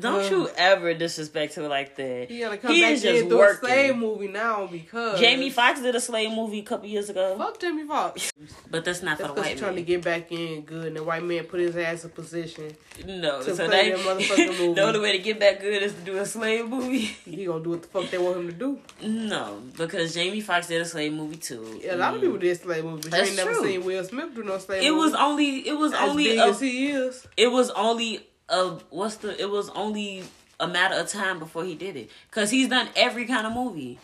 Don't 0.00 0.20
Ugh. 0.22 0.30
you 0.30 0.48
ever 0.58 0.92
disrespect 0.92 1.54
him 1.54 1.64
like 1.66 1.96
that. 1.96 2.26
He 2.30 2.40
gotta 2.40 2.58
come 2.58 2.72
He 2.74 2.82
back 2.82 2.92
is 2.92 3.02
just 3.02 3.20
and 3.22 3.30
do 3.30 3.36
a 3.36 3.38
working. 3.38 3.68
slave 3.70 3.96
movie 3.96 4.28
now 4.28 4.66
because 4.66 5.18
Jamie 5.18 5.48
Foxx 5.48 5.80
did 5.80 5.94
a 5.94 6.00
slave 6.00 6.30
movie 6.30 6.58
a 6.58 6.62
couple 6.62 6.86
years 6.88 7.08
ago, 7.08 7.36
Fuck 7.38 7.58
Jamie 7.58 7.86
Foxx. 7.86 8.30
but 8.70 8.84
that's 8.84 9.02
not 9.02 9.16
That's 9.16 9.30
for 9.30 9.34
the 9.36 9.40
white 9.40 9.50
he's 9.52 9.60
trying 9.60 9.76
to 9.76 9.82
get 9.82 10.04
back 10.04 10.30
in 10.30 10.60
good, 10.62 10.88
and 10.88 10.96
the 10.96 11.02
white 11.02 11.24
man 11.24 11.44
put 11.44 11.60
his 11.60 11.74
ass 11.74 12.04
in 12.04 12.10
position. 12.10 12.76
no, 13.06 13.42
to 13.42 13.56
so 13.56 13.66
play 13.66 13.90
they, 13.92 13.96
that 13.96 14.00
motherfucking 14.00 14.48
movie. 14.58 14.74
the 14.74 14.82
only 14.82 15.00
way 15.00 15.12
to 15.12 15.22
get 15.22 15.40
back 15.40 15.60
good 15.60 15.82
is 15.82 15.94
to 15.94 16.00
do 16.02 16.18
a 16.18 16.26
slave 16.26 16.68
movie. 16.68 16.98
He 17.24 17.46
gonna 17.46 17.64
do 17.64 17.70
what 17.70 17.80
the 17.82 17.88
fuck 17.88 18.10
they 18.10 18.18
want 18.18 18.36
him 18.36 18.46
to 18.48 18.52
do. 18.52 18.78
no, 19.02 19.58
because 19.78 20.12
Jamie 20.12 20.42
Foxx 20.42 20.66
did 20.68 20.82
a 20.82 20.84
slave 20.84 21.14
movie 21.14 21.36
too. 21.36 21.80
Yeah, 21.82 21.94
a 21.94 21.96
lot 21.96 22.12
of 22.12 22.20
Mm. 22.20 22.24
people 22.24 22.38
did 22.38 22.60
slave 22.60 22.84
movies, 22.84 23.04
but 23.04 23.12
That's 23.12 23.30
you 23.32 23.38
ain't 23.38 23.46
never 23.48 23.58
true. 23.60 23.68
seen 23.70 23.84
Will 23.86 24.04
Smith 24.04 24.34
do 24.34 24.42
no 24.42 24.58
slave 24.58 24.82
movie. 24.82 24.86
It 24.86 24.90
was 24.98 25.14
only. 25.14 25.66
It 25.66 25.78
was 25.78 25.94
as 25.94 26.10
only. 26.10 26.24
big 26.24 26.38
A, 26.40 26.42
as 26.44 26.60
he 26.60 26.88
is. 26.90 27.26
it 27.38 27.50
was 27.50 27.70
only 27.70 28.26
a 28.48 28.78
what's 28.90 29.16
the 29.16 29.40
it 29.40 29.50
was 29.50 29.68
only 29.70 30.24
a 30.60 30.66
matter 30.66 30.94
of 30.96 31.08
time 31.08 31.38
before 31.38 31.64
he 31.64 31.74
did 31.74 31.96
it. 31.96 32.10
Because 32.30 32.50
he's 32.50 32.68
done 32.68 32.88
every 32.96 33.26
kind 33.26 33.46
of 33.46 33.52
movie. 33.52 33.98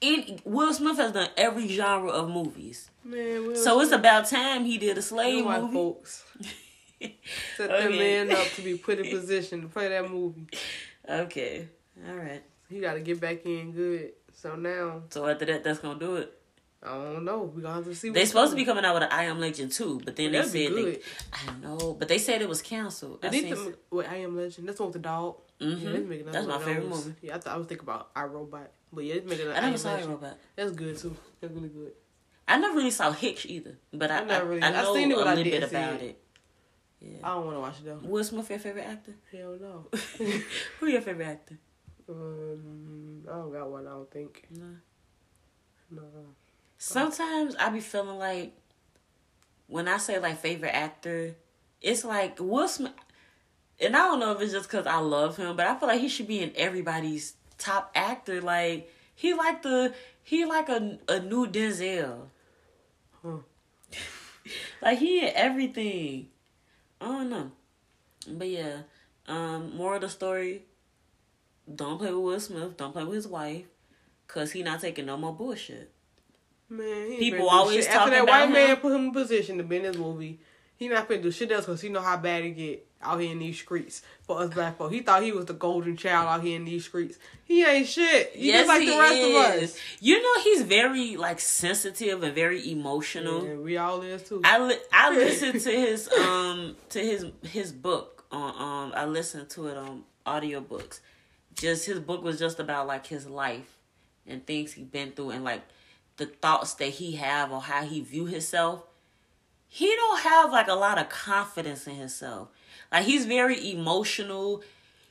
In 0.00 0.38
will 0.44 0.72
smith 0.74 0.96
has 0.98 1.12
done 1.12 1.30
every 1.36 1.68
genre 1.68 2.10
of 2.10 2.28
movies. 2.28 2.90
Man, 3.04 3.46
Will 3.48 3.56
so 3.56 3.80
it's 3.80 3.92
about 3.92 4.26
time 4.28 4.64
he 4.64 4.76
did 4.78 4.98
a 4.98 5.02
slave 5.02 5.44
movie. 5.46 5.72
folks 5.72 6.24
set 7.00 7.68
that 7.68 7.70
Okay. 7.86 7.98
man 7.98 8.30
up 8.32 8.46
to 8.56 8.62
be 8.62 8.76
put 8.76 8.98
in 8.98 9.08
position 9.10 9.62
to 9.62 9.68
play 9.68 9.88
that 9.88 10.10
movie. 10.10 10.46
okay. 11.08 11.68
All 12.08 12.16
right. 12.16 12.42
He 12.68 12.80
got 12.80 12.94
to 12.94 13.00
get 13.00 13.20
back 13.20 13.44
in 13.46 13.72
good. 13.72 14.12
So 14.32 14.56
now 14.56 15.02
so 15.10 15.26
after 15.26 15.44
that 15.46 15.64
that's 15.64 15.78
gonna 15.78 15.98
do 15.98 16.16
it 16.16 16.36
I 16.86 16.88
don't 16.94 17.24
know. 17.24 17.42
We 17.54 17.62
gonna 17.62 17.76
have 17.76 17.84
to 17.84 17.94
see. 17.94 18.10
they 18.10 18.20
what's 18.20 18.30
supposed 18.30 18.50
to 18.52 18.56
be 18.56 18.64
coming. 18.64 18.84
out 18.84 18.94
with 18.94 19.04
an 19.04 19.08
i 19.10 19.24
am 19.24 19.40
legend 19.40 19.72
too 19.72 20.00
but 20.04 20.16
then 20.16 20.32
they 20.32 20.42
said 20.42 20.52
they, 20.74 21.00
i 21.32 21.52
know 21.62 21.96
but 21.98 22.08
they 22.08 22.18
said 22.18 22.42
it 22.42 22.48
was 22.48 22.60
canceled 22.60 23.20
I 23.24 23.30
need 23.30 23.42
seen- 23.44 23.54
to 23.54 23.78
with 23.90 24.06
I 24.08 24.16
Am 24.16 24.36
Legend. 24.36 24.68
That's 24.68 24.78
one 24.80 24.88
with 24.88 24.94
the 24.94 24.98
dog. 25.08 25.36
Mhm. 25.60 25.82
Yeah, 26.10 26.30
That's 26.32 26.46
my 26.46 26.58
favorite 26.58 26.90
those. 26.90 27.06
movie. 27.06 27.16
Yeah, 27.22 27.36
I 27.36 27.38
thought 27.38 27.54
I 27.54 27.56
was 27.56 27.66
thinking 27.68 27.86
about 27.88 28.10
I 28.14 28.24
Robot, 28.24 28.70
but 28.92 29.04
yeah, 29.04 29.14
it's 29.14 29.26
making. 29.28 29.48
i 29.48 29.56
I, 29.56 29.60
never 29.60 29.78
saw 29.78 29.92
Legend. 29.92 30.10
robot 30.10 30.36
That's 30.56 30.72
good 30.72 30.98
too. 30.98 31.16
That's 31.40 31.52
really 31.54 31.68
good. 31.68 31.92
i 32.48 32.58
never 32.58 32.74
really 32.76 32.90
saw 32.90 33.10
hitch 33.12 33.46
either 33.46 33.78
but 33.92 34.10
i 34.10 34.18
I 34.18 34.36
i, 34.36 34.38
really- 34.40 34.62
I 34.62 34.68
I 34.68 34.82
know 34.82 34.94
seen 34.94 35.10
it, 35.12 35.16
a 35.16 35.20
I 35.22 35.34
little 35.34 35.44
bit 35.44 35.62
about 35.62 35.94
it. 36.02 36.02
it, 36.02 36.18
yeah 37.00 37.16
I 37.22 37.28
don't 37.34 37.44
want 37.46 37.56
to 37.56 37.60
watch 37.60 37.78
it 37.80 37.84
though. 37.86 38.22
smith 38.22 38.50
your 38.50 38.58
favorite 38.58 38.86
actor 38.94 39.14
Hell 39.32 39.56
no. 39.60 39.86
who 40.80 40.86
your 40.86 41.00
favorite 41.00 41.28
actor 41.28 41.56
um, 42.10 43.22
I 43.26 43.32
don't 43.36 43.52
got 43.52 43.70
one. 43.70 43.86
I 43.86 43.90
don't 43.92 44.10
think. 44.10 44.46
no 44.50 44.66
No. 45.90 46.02
Sometimes 46.84 47.56
I 47.56 47.70
be 47.70 47.80
feeling 47.80 48.18
like 48.18 48.52
when 49.68 49.88
I 49.88 49.96
say 49.96 50.18
like 50.18 50.38
favorite 50.38 50.76
actor, 50.76 51.34
it's 51.80 52.04
like 52.04 52.38
Will 52.38 52.68
Smith. 52.68 52.92
And 53.80 53.96
I 53.96 54.00
don't 54.00 54.20
know 54.20 54.32
if 54.32 54.42
it's 54.42 54.52
just 54.52 54.68
because 54.68 54.86
I 54.86 54.98
love 54.98 55.38
him, 55.38 55.56
but 55.56 55.66
I 55.66 55.76
feel 55.76 55.88
like 55.88 56.02
he 56.02 56.08
should 56.08 56.28
be 56.28 56.42
in 56.42 56.52
everybody's 56.54 57.36
top 57.56 57.90
actor. 57.94 58.42
Like 58.42 58.92
he 59.14 59.32
like 59.32 59.62
the 59.62 59.94
he 60.22 60.44
like 60.44 60.68
a 60.68 60.98
a 61.08 61.20
new 61.20 61.46
Denzel. 61.46 62.26
Huh. 63.22 63.38
like 64.82 64.98
he 64.98 65.26
in 65.26 65.32
everything. 65.34 66.28
I 67.00 67.06
don't 67.06 67.30
know, 67.30 67.50
but 68.28 68.48
yeah. 68.48 68.80
Um, 69.26 69.74
more 69.74 69.94
of 69.94 70.02
the 70.02 70.10
story. 70.10 70.64
Don't 71.74 71.96
play 71.96 72.12
with 72.12 72.22
Will 72.22 72.40
Smith. 72.40 72.76
Don't 72.76 72.92
play 72.92 73.04
with 73.04 73.14
his 73.14 73.26
wife, 73.26 73.64
cause 74.28 74.52
he 74.52 74.62
not 74.62 74.82
taking 74.82 75.06
no 75.06 75.16
more 75.16 75.32
bullshit. 75.32 75.93
Man, 76.76 77.18
People 77.18 77.48
always 77.48 77.84
shit. 77.84 77.94
After 77.94 78.10
that 78.10 78.26
white 78.26 78.50
man 78.50 78.76
put 78.76 78.92
him 78.94 79.06
in 79.06 79.12
position 79.12 79.58
to 79.58 79.64
be 79.64 79.76
in 79.76 79.82
this 79.82 79.96
movie. 79.96 80.40
He 80.76 80.88
not 80.88 81.08
finna 81.08 81.22
do 81.22 81.30
shit 81.30 81.52
else 81.52 81.66
because 81.66 81.80
he 81.80 81.88
know 81.88 82.00
how 82.00 82.16
bad 82.16 82.42
it 82.44 82.50
get 82.50 82.86
out 83.00 83.20
here 83.20 83.30
in 83.30 83.38
these 83.38 83.58
streets 83.58 84.02
for 84.22 84.40
us 84.40 84.52
black 84.52 84.76
folk. 84.76 84.90
He 84.92 85.00
thought 85.00 85.22
he 85.22 85.30
was 85.30 85.44
the 85.46 85.52
golden 85.52 85.96
child 85.96 86.26
out 86.26 86.42
here 86.44 86.56
in 86.56 86.64
these 86.64 86.84
streets. 86.84 87.18
He 87.44 87.64
ain't 87.64 87.86
shit. 87.86 88.32
He 88.34 88.50
just 88.50 88.66
like 88.66 88.80
the 88.80 88.98
rest 88.98 89.20
of 89.22 89.62
us. 89.62 89.78
You 90.00 90.20
know 90.20 90.42
he's 90.42 90.62
very 90.62 91.16
like 91.16 91.38
sensitive 91.38 92.22
and 92.22 92.34
very 92.34 92.70
emotional. 92.70 93.46
Yeah, 93.46 93.54
we 93.54 93.76
all 93.76 94.02
is 94.02 94.22
too. 94.24 94.40
I 94.42 94.58
li- 94.58 94.78
I 94.92 95.10
listened 95.16 95.60
to 95.60 95.70
his 95.70 96.08
um 96.08 96.76
to 96.90 96.98
his 96.98 97.26
his 97.42 97.72
book 97.72 98.24
on 98.32 98.50
um 98.50 98.92
I 98.96 99.04
listened 99.04 99.50
to 99.50 99.68
it 99.68 99.76
on 99.76 100.02
audiobooks. 100.26 101.00
Just 101.54 101.86
his 101.86 102.00
book 102.00 102.24
was 102.24 102.38
just 102.38 102.58
about 102.58 102.88
like 102.88 103.06
his 103.06 103.26
life 103.28 103.78
and 104.26 104.44
things 104.44 104.72
he 104.72 104.82
been 104.82 105.12
through 105.12 105.30
and 105.30 105.44
like 105.44 105.62
the 106.16 106.26
thoughts 106.26 106.74
that 106.74 106.88
he 106.90 107.12
have 107.16 107.50
or 107.52 107.60
how 107.60 107.84
he 107.84 108.00
view 108.00 108.26
himself. 108.26 108.82
He 109.68 109.86
don't 109.86 110.20
have 110.20 110.52
like 110.52 110.68
a 110.68 110.74
lot 110.74 110.98
of 110.98 111.08
confidence 111.08 111.86
in 111.86 111.94
himself. 111.96 112.48
Like 112.92 113.04
he's 113.04 113.26
very 113.26 113.72
emotional. 113.72 114.62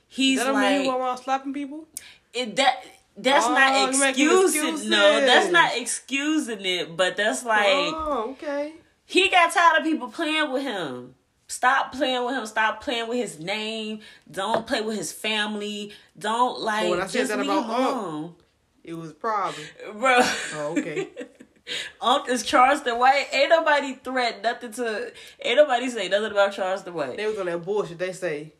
He's 0.07 0.39
that 0.39 0.45
don't 0.45 0.53
like 0.53 0.77
mean 0.79 0.85
he 0.85 0.97
around 0.97 1.17
slapping 1.17 1.53
people. 1.53 1.87
it 2.33 2.55
that 2.55 2.83
that's 3.17 3.45
Oh, 3.45 3.53
not 3.53 3.89
excusing 3.89 4.89
no 4.89 5.19
that's 5.21 5.51
not 5.51 5.71
excusing 5.77 6.65
it 6.65 6.95
but 6.97 7.15
that's 7.17 7.43
like 7.43 7.65
oh, 7.67 8.29
okay. 8.31 8.73
he 9.05 9.29
got 9.29 9.51
tired 9.53 9.79
of 9.79 9.83
people 9.83 10.07
playing 10.07 10.51
with 10.51 10.63
him 10.63 11.13
stop 11.47 11.91
playing 11.93 12.25
with 12.25 12.33
him 12.35 12.45
stop 12.47 12.81
playing 12.81 13.07
with 13.07 13.17
his 13.19 13.39
name 13.39 13.99
don't 14.31 14.65
play 14.65 14.81
with 14.81 14.97
his 14.97 15.11
family 15.11 15.91
don't 16.17 16.59
like 16.59 16.89
when 16.89 17.01
I 17.01 17.05
said 17.07 17.27
that 17.27 17.39
about 17.39 17.65
him 17.65 17.69
Unc, 17.71 17.87
alone 17.95 18.35
It 18.83 18.93
was 18.95 19.13
probably. 19.13 19.63
bro 19.93 20.19
Oh, 20.21 20.75
okay. 20.77 21.07
Unc 22.01 22.27
is 22.27 22.43
Charleston 22.43 22.99
White. 22.99 23.27
Ain't 23.31 23.49
nobody 23.49 23.93
threat 23.95 24.43
nothing 24.43 24.71
to. 24.73 25.11
Ain't 25.41 25.55
nobody 25.57 25.89
say 25.89 26.09
nothing 26.09 26.31
about 26.31 26.51
Charleston 26.51 26.93
White. 26.93 27.15
They 27.15 27.25
was 27.25 27.39
on 27.39 27.45
that 27.45 27.63
bullshit. 27.63 27.97
They 27.97 28.11
say, 28.11 28.51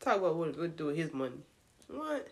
talk 0.00 0.16
about 0.16 0.34
what 0.36 0.58
what 0.58 0.74
do 0.76 0.86
with 0.86 0.96
his 0.96 1.12
money. 1.12 1.36
What? 1.88 2.26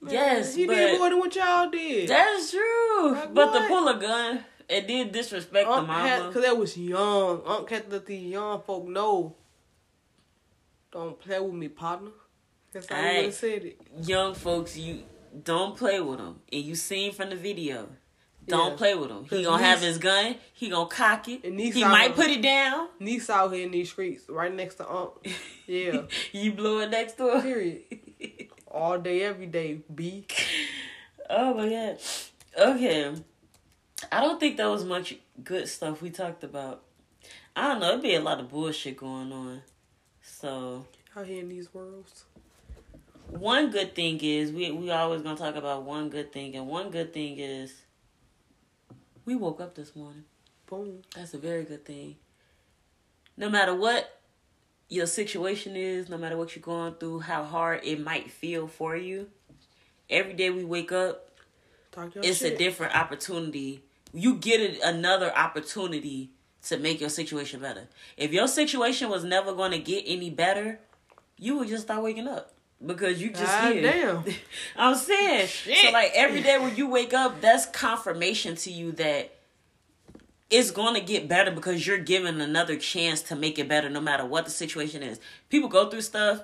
Man, 0.00 0.12
Yes, 0.12 0.54
he 0.54 0.66
did 0.66 0.98
more 0.98 1.10
than 1.10 1.18
what 1.18 1.34
y'all 1.36 1.68
did. 1.70 2.08
That's 2.08 2.50
true. 2.50 3.12
Like 3.12 3.34
but 3.34 3.52
to 3.58 3.66
pull 3.68 3.88
a 3.88 3.98
gun 4.00 4.44
and 4.70 4.88
then 4.88 5.10
disrespect 5.10 5.66
the 5.66 5.72
Unc 5.72 5.88
had, 5.88 6.18
mama. 6.20 6.32
cause 6.32 6.42
that 6.42 6.56
was 6.56 6.76
young. 6.78 7.42
Unc 7.46 7.68
had 7.68 7.84
to 7.84 7.90
let 7.90 8.06
these 8.06 8.30
young 8.30 8.62
folk 8.62 8.86
know. 8.88 9.34
Don't 10.90 11.18
play 11.20 11.40
with 11.40 11.52
me, 11.54 11.68
partner. 11.68 12.10
That's 12.72 12.88
how 12.88 12.96
he 12.96 13.02
Aight. 13.28 13.32
said 13.32 13.64
it. 13.64 13.80
young 14.02 14.34
folks, 14.34 14.76
you 14.76 15.02
don't 15.42 15.76
play 15.76 16.00
with 16.00 16.18
him. 16.20 16.40
And 16.52 16.62
you 16.62 16.74
seen 16.74 17.12
from 17.12 17.30
the 17.30 17.36
video. 17.36 17.88
Don't 18.46 18.72
Yeah. 18.72 18.76
play 18.76 18.94
with 18.94 19.10
him. 19.10 19.24
He 19.24 19.42
gonna 19.42 19.62
have 19.62 19.80
his 19.80 19.98
gun. 19.98 20.36
He 20.52 20.68
gonna 20.68 20.88
cock 20.88 21.28
it. 21.28 21.44
And 21.44 21.58
He 21.58 21.82
might 21.82 22.14
put 22.14 22.26
it 22.28 22.42
down. 22.42 22.88
Niece 23.00 23.28
out 23.28 23.52
here 23.52 23.64
in 23.64 23.72
these 23.72 23.90
streets, 23.90 24.28
right 24.28 24.52
next 24.54 24.76
to 24.76 24.88
Unc. 24.88 25.12
Yeah. 25.66 26.02
you 26.32 26.52
blew 26.52 26.80
it 26.80 26.90
next 26.90 27.18
door. 27.18 27.42
Period. 27.42 27.82
All 28.70 28.98
day, 28.98 29.22
every 29.22 29.46
day. 29.46 29.80
B. 29.92 30.26
Oh 31.28 31.54
my 31.54 31.68
god. 31.68 31.98
Okay. 32.56 33.14
I 34.12 34.20
don't 34.20 34.38
think 34.38 34.56
there 34.58 34.70
was 34.70 34.84
much 34.84 35.16
good 35.42 35.66
stuff 35.68 36.00
we 36.00 36.10
talked 36.10 36.44
about. 36.44 36.82
I 37.56 37.68
don't 37.68 37.80
know. 37.80 37.90
It'd 37.90 38.02
be 38.02 38.14
a 38.14 38.20
lot 38.20 38.38
of 38.38 38.48
bullshit 38.50 38.96
going 38.96 39.32
on. 39.32 39.62
So 40.22 40.86
Out 41.16 41.26
here 41.26 41.40
in 41.40 41.48
these 41.48 41.72
worlds. 41.74 42.24
One 43.28 43.70
good 43.70 43.94
thing 43.94 44.18
is 44.22 44.52
we 44.52 44.70
we 44.70 44.90
always 44.90 45.22
gonna 45.22 45.36
talk 45.36 45.56
about 45.56 45.82
one 45.82 46.08
good 46.08 46.32
thing, 46.32 46.54
and 46.54 46.66
one 46.66 46.90
good 46.90 47.12
thing 47.12 47.38
is 47.38 47.74
we 49.24 49.34
woke 49.34 49.60
up 49.60 49.74
this 49.74 49.94
morning. 49.96 50.24
Boom. 50.66 51.02
That's 51.14 51.34
a 51.34 51.38
very 51.38 51.64
good 51.64 51.84
thing. 51.84 52.16
No 53.36 53.50
matter 53.50 53.74
what 53.74 54.20
your 54.88 55.06
situation 55.06 55.76
is, 55.76 56.08
no 56.08 56.16
matter 56.16 56.36
what 56.36 56.54
you're 56.54 56.62
going 56.62 56.94
through, 56.94 57.20
how 57.20 57.44
hard 57.44 57.80
it 57.84 58.00
might 58.00 58.30
feel 58.30 58.66
for 58.66 58.96
you, 58.96 59.28
every 60.08 60.32
day 60.32 60.50
we 60.50 60.64
wake 60.64 60.92
up, 60.92 61.30
it's 62.16 62.38
shit. 62.38 62.54
a 62.54 62.56
different 62.56 62.94
opportunity. 62.94 63.82
You 64.12 64.36
get 64.36 64.80
another 64.82 65.36
opportunity 65.36 66.30
to 66.62 66.78
make 66.78 67.00
your 67.00 67.10
situation 67.10 67.60
better. 67.60 67.88
If 68.16 68.32
your 68.32 68.48
situation 68.48 69.10
was 69.10 69.24
never 69.24 69.52
going 69.52 69.72
to 69.72 69.78
get 69.78 70.04
any 70.06 70.30
better, 70.30 70.80
you 71.36 71.58
would 71.58 71.68
just 71.68 71.84
start 71.84 72.02
waking 72.02 72.28
up 72.28 72.55
because 72.84 73.20
you 73.20 73.30
just 73.30 73.44
God 73.44 73.72
here. 73.72 73.82
damn. 73.82 74.24
I'm 74.76 74.96
saying. 74.96 75.48
Shit. 75.48 75.78
So 75.78 75.90
like 75.92 76.12
every 76.14 76.42
day 76.42 76.58
when 76.58 76.76
you 76.76 76.88
wake 76.88 77.14
up, 77.14 77.40
that's 77.40 77.66
confirmation 77.66 78.56
to 78.56 78.70
you 78.70 78.92
that 78.92 79.32
it's 80.50 80.70
gonna 80.70 81.00
get 81.00 81.28
better 81.28 81.50
because 81.50 81.86
you're 81.86 81.98
given 81.98 82.40
another 82.40 82.76
chance 82.76 83.22
to 83.22 83.36
make 83.36 83.58
it 83.58 83.68
better 83.68 83.88
no 83.88 84.00
matter 84.00 84.24
what 84.24 84.44
the 84.44 84.50
situation 84.50 85.02
is. 85.02 85.18
People 85.48 85.68
go 85.68 85.88
through 85.88 86.02
stuff 86.02 86.42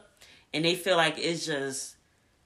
and 0.52 0.64
they 0.64 0.74
feel 0.74 0.96
like 0.96 1.18
it's 1.18 1.46
just 1.46 1.96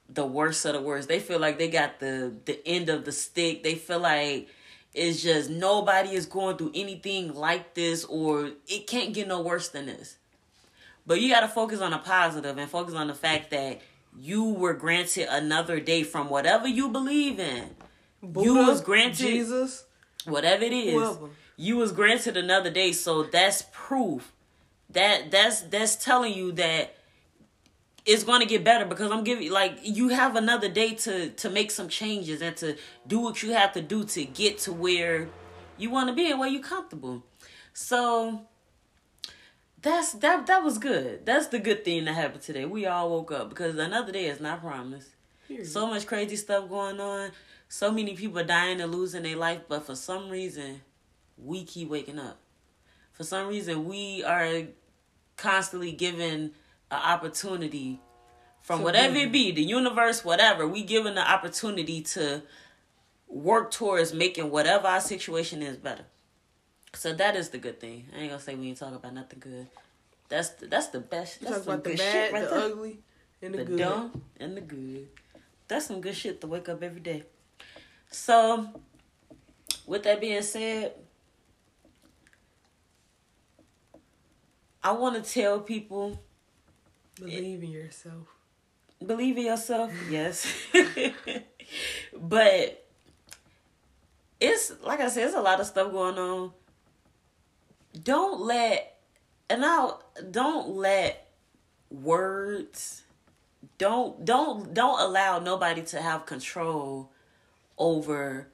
the 0.08 0.26
worst 0.26 0.64
of 0.64 0.74
the 0.74 0.80
worst. 0.80 1.08
They 1.08 1.20
feel 1.20 1.38
like 1.38 1.58
they 1.58 1.68
got 1.68 2.00
the 2.00 2.34
the 2.44 2.66
end 2.66 2.88
of 2.88 3.04
the 3.04 3.12
stick. 3.12 3.62
They 3.62 3.74
feel 3.74 4.00
like 4.00 4.48
it's 4.94 5.22
just 5.22 5.50
nobody 5.50 6.10
is 6.10 6.26
going 6.26 6.56
through 6.56 6.72
anything 6.74 7.34
like 7.34 7.74
this 7.74 8.04
or 8.04 8.50
it 8.66 8.86
can't 8.86 9.14
get 9.14 9.28
no 9.28 9.40
worse 9.40 9.68
than 9.68 9.86
this. 9.86 10.16
But 11.06 11.20
you 11.20 11.30
got 11.30 11.40
to 11.40 11.48
focus 11.48 11.80
on 11.80 11.92
the 11.92 11.98
positive 11.98 12.58
and 12.58 12.68
focus 12.68 12.94
on 12.94 13.06
the 13.06 13.14
fact 13.14 13.50
that 13.50 13.80
you 14.18 14.44
were 14.44 14.74
granted 14.74 15.28
another 15.30 15.78
day 15.78 16.02
from 16.02 16.28
whatever 16.28 16.66
you 16.66 16.88
believe 16.88 17.38
in. 17.38 17.76
Buddha, 18.22 18.46
you 18.46 18.54
was 18.54 18.80
granted 18.80 19.18
Jesus, 19.18 19.84
whatever 20.24 20.64
it 20.64 20.72
is. 20.72 20.94
whoever. 20.94 21.28
You 21.56 21.76
was 21.76 21.92
granted 21.92 22.36
another 22.36 22.70
day, 22.70 22.92
so 22.92 23.22
that's 23.22 23.64
proof. 23.72 24.32
That 24.90 25.30
that's 25.30 25.62
that's 25.62 25.96
telling 25.96 26.34
you 26.34 26.52
that 26.52 26.96
it's 28.04 28.22
going 28.22 28.40
to 28.40 28.46
get 28.46 28.62
better 28.64 28.84
because 28.84 29.10
I'm 29.10 29.24
giving 29.24 29.50
like 29.50 29.78
you 29.82 30.08
have 30.08 30.36
another 30.36 30.68
day 30.68 30.94
to 30.94 31.30
to 31.30 31.50
make 31.50 31.70
some 31.70 31.88
changes 31.88 32.40
and 32.40 32.56
to 32.58 32.76
do 33.06 33.20
what 33.20 33.42
you 33.42 33.52
have 33.52 33.72
to 33.72 33.82
do 33.82 34.04
to 34.04 34.24
get 34.24 34.58
to 34.60 34.72
where 34.72 35.28
you 35.76 35.90
want 35.90 36.08
to 36.08 36.14
be 36.14 36.30
and 36.30 36.38
where 36.38 36.48
you're 36.48 36.62
comfortable. 36.62 37.22
So 37.72 38.42
that's 39.86 40.12
that 40.14 40.46
that 40.46 40.62
was 40.64 40.78
good. 40.78 41.24
That's 41.24 41.46
the 41.48 41.58
good 41.58 41.84
thing 41.84 42.04
that 42.06 42.14
happened 42.14 42.42
today. 42.42 42.64
We 42.64 42.86
all 42.86 43.10
woke 43.10 43.32
up 43.32 43.48
because 43.48 43.76
another 43.76 44.12
day 44.12 44.26
is 44.26 44.40
not 44.40 44.60
promised. 44.60 45.10
Period. 45.46 45.66
So 45.66 45.86
much 45.86 46.06
crazy 46.06 46.36
stuff 46.36 46.68
going 46.68 47.00
on. 47.00 47.30
So 47.68 47.90
many 47.92 48.14
people 48.14 48.42
dying 48.44 48.80
and 48.80 48.92
losing 48.92 49.22
their 49.22 49.36
life, 49.36 49.62
but 49.68 49.84
for 49.86 49.94
some 49.94 50.28
reason, 50.28 50.82
we 51.36 51.64
keep 51.64 51.88
waking 51.88 52.18
up. 52.18 52.38
For 53.12 53.24
some 53.24 53.48
reason, 53.48 53.86
we 53.86 54.22
are 54.24 54.64
constantly 55.36 55.92
given 55.92 56.52
an 56.90 57.02
opportunity 57.02 58.00
from 58.60 58.80
To 58.80 58.84
whatever 58.84 59.14
win. 59.14 59.28
it 59.28 59.32
be, 59.32 59.52
the 59.52 59.62
universe, 59.62 60.24
whatever. 60.24 60.66
We 60.66 60.82
given 60.82 61.14
the 61.14 61.28
opportunity 61.28 62.02
to 62.02 62.42
work 63.28 63.70
towards 63.70 64.12
making 64.12 64.50
whatever 64.50 64.86
our 64.86 65.00
situation 65.00 65.62
is 65.62 65.76
better. 65.76 66.04
So 66.96 67.12
that 67.12 67.36
is 67.36 67.50
the 67.50 67.58
good 67.58 67.78
thing. 67.78 68.06
I 68.14 68.20
ain't 68.20 68.30
gonna 68.30 68.42
say 68.42 68.54
we 68.54 68.68
ain't 68.68 68.78
talking 68.78 68.96
about 68.96 69.12
nothing 69.12 69.38
good. 69.38 69.66
That's 70.28 70.48
the, 70.50 70.66
that's 70.66 70.88
the 70.88 71.00
best. 71.00 71.40
That's 71.40 71.54
talk 71.56 71.64
some 71.64 71.74
about 71.74 71.84
the 71.84 71.90
good 71.90 71.98
bad, 71.98 72.12
shit 72.12 72.32
right 72.32 72.44
the 72.44 72.48
there 72.48 72.58
ugly, 72.58 72.98
and 73.42 73.54
the, 73.54 73.58
the 73.58 73.64
good. 73.64 73.78
dumb 73.78 74.22
and 74.40 74.56
the 74.56 74.60
good. 74.62 75.08
That's 75.68 75.86
some 75.86 76.00
good 76.00 76.16
shit 76.16 76.40
to 76.40 76.46
wake 76.46 76.68
up 76.68 76.82
every 76.82 77.00
day. 77.00 77.24
So, 78.10 78.68
with 79.86 80.04
that 80.04 80.20
being 80.20 80.42
said, 80.42 80.94
I 84.82 84.92
want 84.92 85.22
to 85.22 85.30
tell 85.30 85.60
people 85.60 86.18
Believe 87.20 87.62
in 87.62 87.70
yourself. 87.70 88.26
believe 89.04 89.36
in 89.36 89.46
yourself, 89.46 89.90
mm-hmm. 89.90 90.12
yes. 90.12 90.52
but 92.16 92.86
it's 94.40 94.72
like 94.82 95.00
I 95.00 95.08
said, 95.08 95.26
it's 95.26 95.36
a 95.36 95.40
lot 95.40 95.60
of 95.60 95.66
stuff 95.66 95.92
going 95.92 96.18
on. 96.18 96.52
Don't 98.02 98.40
let 98.40 98.98
and 99.48 99.60
now 99.60 100.00
don't 100.30 100.70
let 100.70 101.28
words 101.90 103.02
don't 103.78 104.24
don't 104.24 104.74
don't 104.74 105.00
allow 105.00 105.38
nobody 105.38 105.82
to 105.82 106.00
have 106.00 106.26
control 106.26 107.10
over 107.78 108.48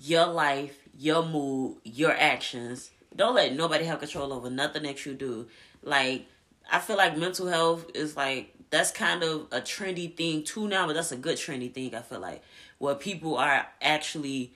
your 0.00 0.26
life, 0.26 0.88
your 0.96 1.24
mood, 1.24 1.78
your 1.84 2.12
actions. 2.12 2.90
Don't 3.14 3.34
let 3.34 3.54
nobody 3.54 3.84
have 3.84 3.98
control 3.98 4.32
over 4.32 4.48
nothing 4.48 4.84
that 4.84 5.04
you 5.04 5.14
do. 5.14 5.48
Like 5.82 6.26
I 6.70 6.78
feel 6.78 6.96
like 6.96 7.16
mental 7.16 7.46
health 7.46 7.86
is 7.94 8.16
like 8.16 8.54
that's 8.70 8.90
kind 8.90 9.22
of 9.22 9.48
a 9.50 9.60
trendy 9.60 10.14
thing 10.14 10.44
too 10.44 10.68
now, 10.68 10.86
but 10.86 10.94
that's 10.94 11.12
a 11.12 11.16
good 11.16 11.36
trendy 11.36 11.72
thing. 11.72 11.94
I 11.94 12.02
feel 12.02 12.20
like 12.20 12.42
where 12.78 12.94
people 12.94 13.36
are 13.36 13.66
actually 13.82 14.52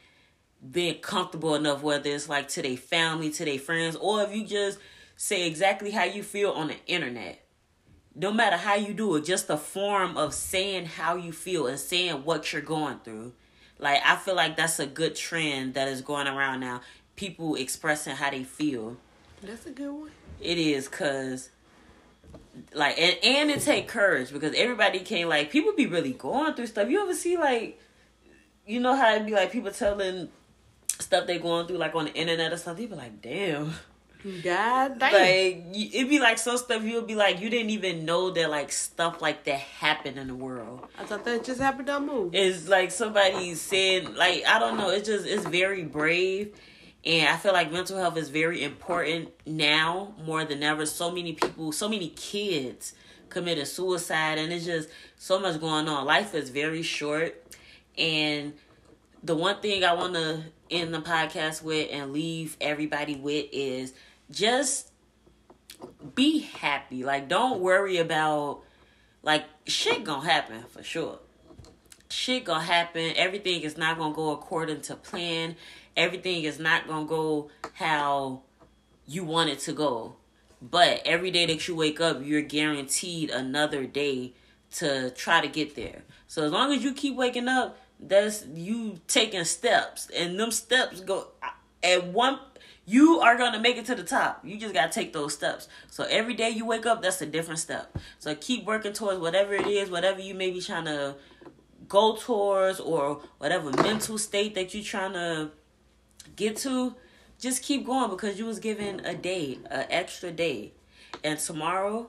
being 0.70 0.98
comfortable 1.00 1.54
enough, 1.54 1.82
whether 1.82 2.10
it's 2.10 2.28
like 2.28 2.48
to 2.48 2.62
their 2.62 2.76
family, 2.76 3.30
to 3.30 3.44
their 3.44 3.58
friends, 3.58 3.96
or 3.96 4.22
if 4.22 4.34
you 4.34 4.46
just 4.46 4.78
say 5.16 5.46
exactly 5.46 5.90
how 5.90 6.04
you 6.04 6.22
feel 6.22 6.50
on 6.50 6.68
the 6.68 6.76
internet. 6.86 7.44
No 8.14 8.32
matter 8.32 8.56
how 8.56 8.74
you 8.74 8.92
do 8.92 9.14
it, 9.16 9.24
just 9.24 9.48
a 9.48 9.56
form 9.56 10.16
of 10.16 10.34
saying 10.34 10.86
how 10.86 11.16
you 11.16 11.32
feel 11.32 11.66
and 11.66 11.78
saying 11.78 12.24
what 12.24 12.52
you're 12.52 12.60
going 12.60 12.98
through. 13.04 13.32
Like 13.78 14.00
I 14.04 14.16
feel 14.16 14.36
like 14.36 14.56
that's 14.56 14.78
a 14.78 14.86
good 14.86 15.16
trend 15.16 15.74
that 15.74 15.88
is 15.88 16.02
going 16.02 16.28
around 16.28 16.60
now. 16.60 16.82
People 17.16 17.54
expressing 17.54 18.14
how 18.16 18.30
they 18.30 18.44
feel. 18.44 18.96
That's 19.42 19.66
a 19.66 19.70
good 19.70 19.92
one. 19.92 20.10
It 20.40 20.58
is 20.58 20.88
cause 20.88 21.50
like 22.74 22.98
and, 22.98 23.16
and 23.22 23.50
it 23.50 23.60
take 23.60 23.88
courage 23.88 24.32
because 24.32 24.54
everybody 24.54 25.00
can't 25.00 25.28
like 25.28 25.50
people 25.50 25.72
be 25.72 25.86
really 25.86 26.12
going 26.12 26.54
through 26.54 26.66
stuff. 26.66 26.88
You 26.88 27.02
ever 27.02 27.14
see 27.14 27.36
like 27.36 27.80
you 28.66 28.78
know 28.78 28.94
how 28.94 29.14
it 29.14 29.24
be 29.24 29.32
like 29.32 29.50
people 29.50 29.70
telling 29.70 30.28
stuff 31.02 31.26
they're 31.26 31.38
going 31.38 31.66
through 31.66 31.78
like 31.78 31.94
on 31.94 32.06
the 32.06 32.14
internet 32.14 32.52
or 32.52 32.56
something, 32.56 32.82
you 32.82 32.88
be 32.88 32.96
like, 32.96 33.20
damn. 33.20 33.72
God 34.42 34.98
damn. 34.98 35.12
Like 35.12 35.66
it'd 35.74 36.08
be 36.08 36.20
like 36.20 36.38
some 36.38 36.56
stuff 36.56 36.84
you'll 36.84 37.02
be 37.02 37.16
like 37.16 37.40
you 37.40 37.50
didn't 37.50 37.70
even 37.70 38.04
know 38.04 38.30
that 38.30 38.50
like 38.50 38.70
stuff 38.70 39.20
like 39.20 39.44
that 39.44 39.58
happened 39.58 40.18
in 40.18 40.28
the 40.28 40.34
world. 40.34 40.86
I 40.98 41.04
thought 41.04 41.24
that 41.24 41.44
just 41.44 41.60
happened 41.60 41.90
on 41.90 42.06
move. 42.06 42.34
It's 42.34 42.68
like 42.68 42.92
somebody 42.92 43.54
said 43.54 44.14
like 44.14 44.44
I 44.46 44.58
don't 44.58 44.78
know, 44.78 44.90
it's 44.90 45.08
just 45.08 45.26
it's 45.26 45.44
very 45.44 45.82
brave 45.82 46.54
and 47.04 47.28
I 47.28 47.36
feel 47.36 47.52
like 47.52 47.72
mental 47.72 47.98
health 47.98 48.16
is 48.16 48.28
very 48.28 48.62
important 48.62 49.30
now 49.44 50.14
more 50.24 50.44
than 50.44 50.62
ever. 50.62 50.86
So 50.86 51.10
many 51.10 51.32
people, 51.32 51.72
so 51.72 51.88
many 51.88 52.10
kids 52.10 52.94
committed 53.28 53.66
suicide 53.66 54.38
and 54.38 54.52
it's 54.52 54.66
just 54.66 54.88
so 55.16 55.40
much 55.40 55.60
going 55.60 55.88
on. 55.88 56.06
Life 56.06 56.34
is 56.34 56.50
very 56.50 56.82
short 56.82 57.42
and 57.98 58.52
the 59.24 59.34
one 59.34 59.60
thing 59.60 59.84
I 59.84 59.94
want 59.94 60.14
to 60.14 60.44
end 60.72 60.94
the 60.94 61.00
podcast 61.00 61.62
with 61.62 61.88
and 61.92 62.12
leave 62.12 62.56
everybody 62.60 63.16
with 63.16 63.46
is 63.52 63.92
just 64.30 64.90
be 66.14 66.40
happy. 66.40 67.04
Like, 67.04 67.28
don't 67.28 67.60
worry 67.60 67.98
about, 67.98 68.62
like, 69.22 69.44
shit 69.66 70.04
gonna 70.04 70.28
happen 70.28 70.64
for 70.70 70.82
sure. 70.82 71.18
Shit 72.08 72.44
gonna 72.44 72.64
happen. 72.64 73.12
Everything 73.16 73.62
is 73.62 73.76
not 73.76 73.98
gonna 73.98 74.14
go 74.14 74.30
according 74.30 74.80
to 74.82 74.96
plan. 74.96 75.56
Everything 75.96 76.44
is 76.44 76.58
not 76.58 76.86
gonna 76.86 77.06
go 77.06 77.50
how 77.74 78.42
you 79.06 79.24
want 79.24 79.50
it 79.50 79.58
to 79.60 79.72
go. 79.72 80.16
But 80.60 81.02
every 81.04 81.30
day 81.30 81.46
that 81.46 81.66
you 81.66 81.74
wake 81.74 82.00
up, 82.00 82.24
you're 82.24 82.42
guaranteed 82.42 83.30
another 83.30 83.84
day 83.84 84.34
to 84.72 85.10
try 85.10 85.40
to 85.40 85.48
get 85.48 85.74
there. 85.74 86.02
So 86.28 86.44
as 86.44 86.52
long 86.52 86.72
as 86.72 86.84
you 86.84 86.94
keep 86.94 87.16
waking 87.16 87.48
up, 87.48 87.78
that's 88.02 88.44
you 88.54 89.00
taking 89.06 89.44
steps, 89.44 90.08
and 90.14 90.38
them 90.38 90.50
steps 90.50 91.00
go 91.00 91.28
at 91.82 92.06
one. 92.06 92.38
You 92.84 93.20
are 93.20 93.38
gonna 93.38 93.60
make 93.60 93.76
it 93.76 93.84
to 93.86 93.94
the 93.94 94.02
top. 94.02 94.40
You 94.44 94.58
just 94.58 94.74
gotta 94.74 94.92
take 94.92 95.12
those 95.12 95.32
steps. 95.32 95.68
So 95.88 96.04
every 96.04 96.34
day 96.34 96.50
you 96.50 96.66
wake 96.66 96.84
up, 96.84 97.00
that's 97.00 97.22
a 97.22 97.26
different 97.26 97.60
step. 97.60 97.96
So 98.18 98.34
keep 98.34 98.64
working 98.64 98.92
towards 98.92 99.20
whatever 99.20 99.54
it 99.54 99.66
is, 99.66 99.88
whatever 99.88 100.20
you 100.20 100.34
may 100.34 100.50
be 100.50 100.60
trying 100.60 100.86
to 100.86 101.14
go 101.88 102.16
towards, 102.16 102.80
or 102.80 103.22
whatever 103.38 103.70
mental 103.70 104.18
state 104.18 104.54
that 104.56 104.74
you're 104.74 104.82
trying 104.82 105.12
to 105.12 105.50
get 106.34 106.56
to. 106.58 106.94
Just 107.38 107.62
keep 107.62 107.86
going 107.86 108.10
because 108.10 108.38
you 108.38 108.46
was 108.46 108.58
given 108.58 109.00
a 109.04 109.14
day, 109.14 109.58
an 109.70 109.86
extra 109.90 110.30
day, 110.30 110.72
and 111.24 111.38
tomorrow 111.38 112.08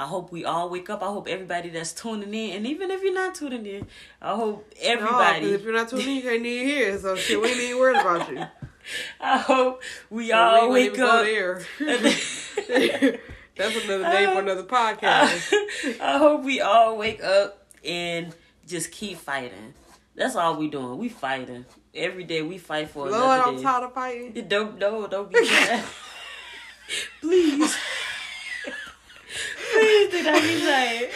I 0.00 0.06
hope 0.06 0.32
we 0.32 0.46
all 0.46 0.70
wake 0.70 0.88
up. 0.88 1.02
I 1.02 1.06
hope 1.08 1.28
everybody 1.28 1.68
that's 1.68 1.92
tuning 1.92 2.32
in, 2.32 2.56
and 2.56 2.66
even 2.66 2.90
if 2.90 3.02
you're 3.02 3.12
not 3.12 3.34
tuning 3.34 3.66
in, 3.66 3.86
I 4.22 4.34
hope 4.34 4.72
No, 4.82 4.88
everybody. 4.92 5.52
if 5.52 5.62
you're 5.62 5.74
not 5.74 5.90
tuning 5.90 6.08
in, 6.08 6.16
you 6.16 6.22
can't 6.22 6.46
even 6.46 6.66
hear. 6.68 6.98
So 6.98 7.16
shit, 7.16 7.38
we 7.38 7.48
ain't 7.48 7.60
even 7.60 7.78
worried 7.78 8.00
about 8.00 8.30
you. 8.30 8.42
I 9.20 9.36
hope 9.38 9.82
we 10.08 10.28
So 10.28 10.38
all 10.38 10.68
we 10.70 10.88
wake 10.88 10.98
up. 10.98 11.26
even 11.26 11.62
go 11.78 11.78
there. 11.78 13.18
That's 13.56 13.84
another 13.84 14.08
name 14.08 14.30
for 14.32 14.38
another 14.40 14.62
podcast. 14.62 15.52
I 16.00 16.16
hope 16.16 16.44
we 16.44 16.62
all 16.62 16.96
wake 16.96 17.22
up 17.22 17.66
and 17.84 18.34
just 18.66 18.90
keep 18.92 19.18
fighting. 19.18 19.74
That's 20.14 20.34
all 20.34 20.56
we 20.56 20.68
doing. 20.68 20.96
We 20.96 21.10
fighting 21.10 21.66
every 21.94 22.24
day. 22.24 22.40
We 22.40 22.56
fight 22.56 22.88
for 22.88 23.10
Lord, 23.10 23.14
another 23.22 23.42
I'm 23.50 23.56
day. 23.56 23.62
tired 23.62 23.84
of 23.84 23.92
fighting. 23.92 24.48
Don't 24.48 24.78
no, 24.78 25.06
don't 25.08 25.30
be. 25.30 25.46
Please. 27.20 27.76
Please 29.80 30.10
do 30.10 30.22
not 30.22 30.42
be 30.42 30.60
sad. 30.60 31.10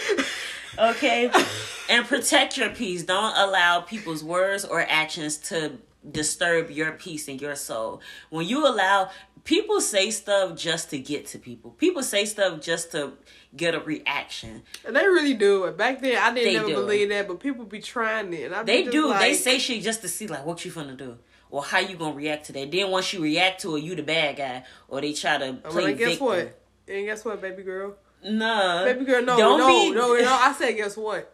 Okay? 0.79 1.31
And 1.87 2.07
protect 2.07 2.57
your 2.57 2.71
peace. 2.71 3.03
Don't 3.03 3.37
allow 3.37 3.83
people's 3.83 4.25
words 4.25 4.65
or 4.65 4.81
actions 4.81 5.37
to 5.51 5.73
disturb 6.11 6.71
your 6.71 6.93
peace 6.93 7.29
and 7.29 7.39
your 7.39 7.55
soul. 7.57 8.01
When 8.31 8.47
you 8.47 8.67
allow 8.67 9.11
people 9.45 9.83
say 9.83 10.11
stuff 10.11 10.57
just 10.57 10.89
to 10.91 10.99
get 10.99 11.27
to 11.27 11.39
people. 11.39 11.73
People 11.73 12.03
say 12.03 12.25
stuff 12.25 12.63
just 12.63 12.93
to 12.93 13.13
get 13.55 13.75
a 13.75 13.81
reaction. 13.81 14.63
And 14.87 14.97
they 14.97 15.07
really 15.07 15.35
do 15.35 15.65
it. 15.65 15.77
Back 15.77 16.01
then, 16.01 16.17
I 16.17 16.33
didn't 16.33 16.45
They 16.45 16.55
never 16.55 16.69
do. 16.69 16.75
believe 16.75 17.09
that, 17.11 17.29
but 17.29 17.41
people 17.41 17.67
be 17.67 17.81
trying 17.81 18.33
it. 18.33 18.45
And 18.47 18.55
I 18.55 18.63
They 18.63 18.85
do. 18.85 19.09
Like, 19.09 19.21
they 19.21 19.35
say 19.35 19.59
shit 19.59 19.83
just 19.83 20.01
to 20.03 20.09
see 20.09 20.27
like 20.27 20.47
what 20.47 20.65
you 20.65 20.73
finna 20.73 20.97
do. 20.97 21.19
Or 21.51 21.63
how 21.63 21.79
you 21.81 21.97
gonna 21.97 22.17
react 22.17 22.47
to 22.47 22.53
that. 22.55 22.73
Then 22.73 22.91
once 22.91 23.13
you 23.13 23.23
react 23.23 23.61
to 23.61 23.77
it, 23.77 23.83
you 23.85 23.95
the 23.95 24.03
bad 24.03 24.37
guy. 24.37 24.65
Or 24.89 25.01
they 25.03 25.13
try 25.13 25.37
to 25.39 25.53
play 25.53 25.85
then 25.89 25.97
guess 25.99 26.09
victim. 26.13 26.27
what? 26.27 26.61
And 26.89 27.07
guess 27.07 27.25
what, 27.25 27.41
baby 27.41 27.63
girl? 27.63 27.97
Nah. 28.25 28.85
Baby 28.85 29.05
girl, 29.05 29.23
no, 29.23 29.37
Don't 29.37 29.59
no, 29.59 29.69
be- 29.69 29.91
no, 29.93 30.15
no. 30.15 30.33
I 30.41 30.53
said, 30.53 30.77
guess 30.77 30.97
what? 30.97 31.31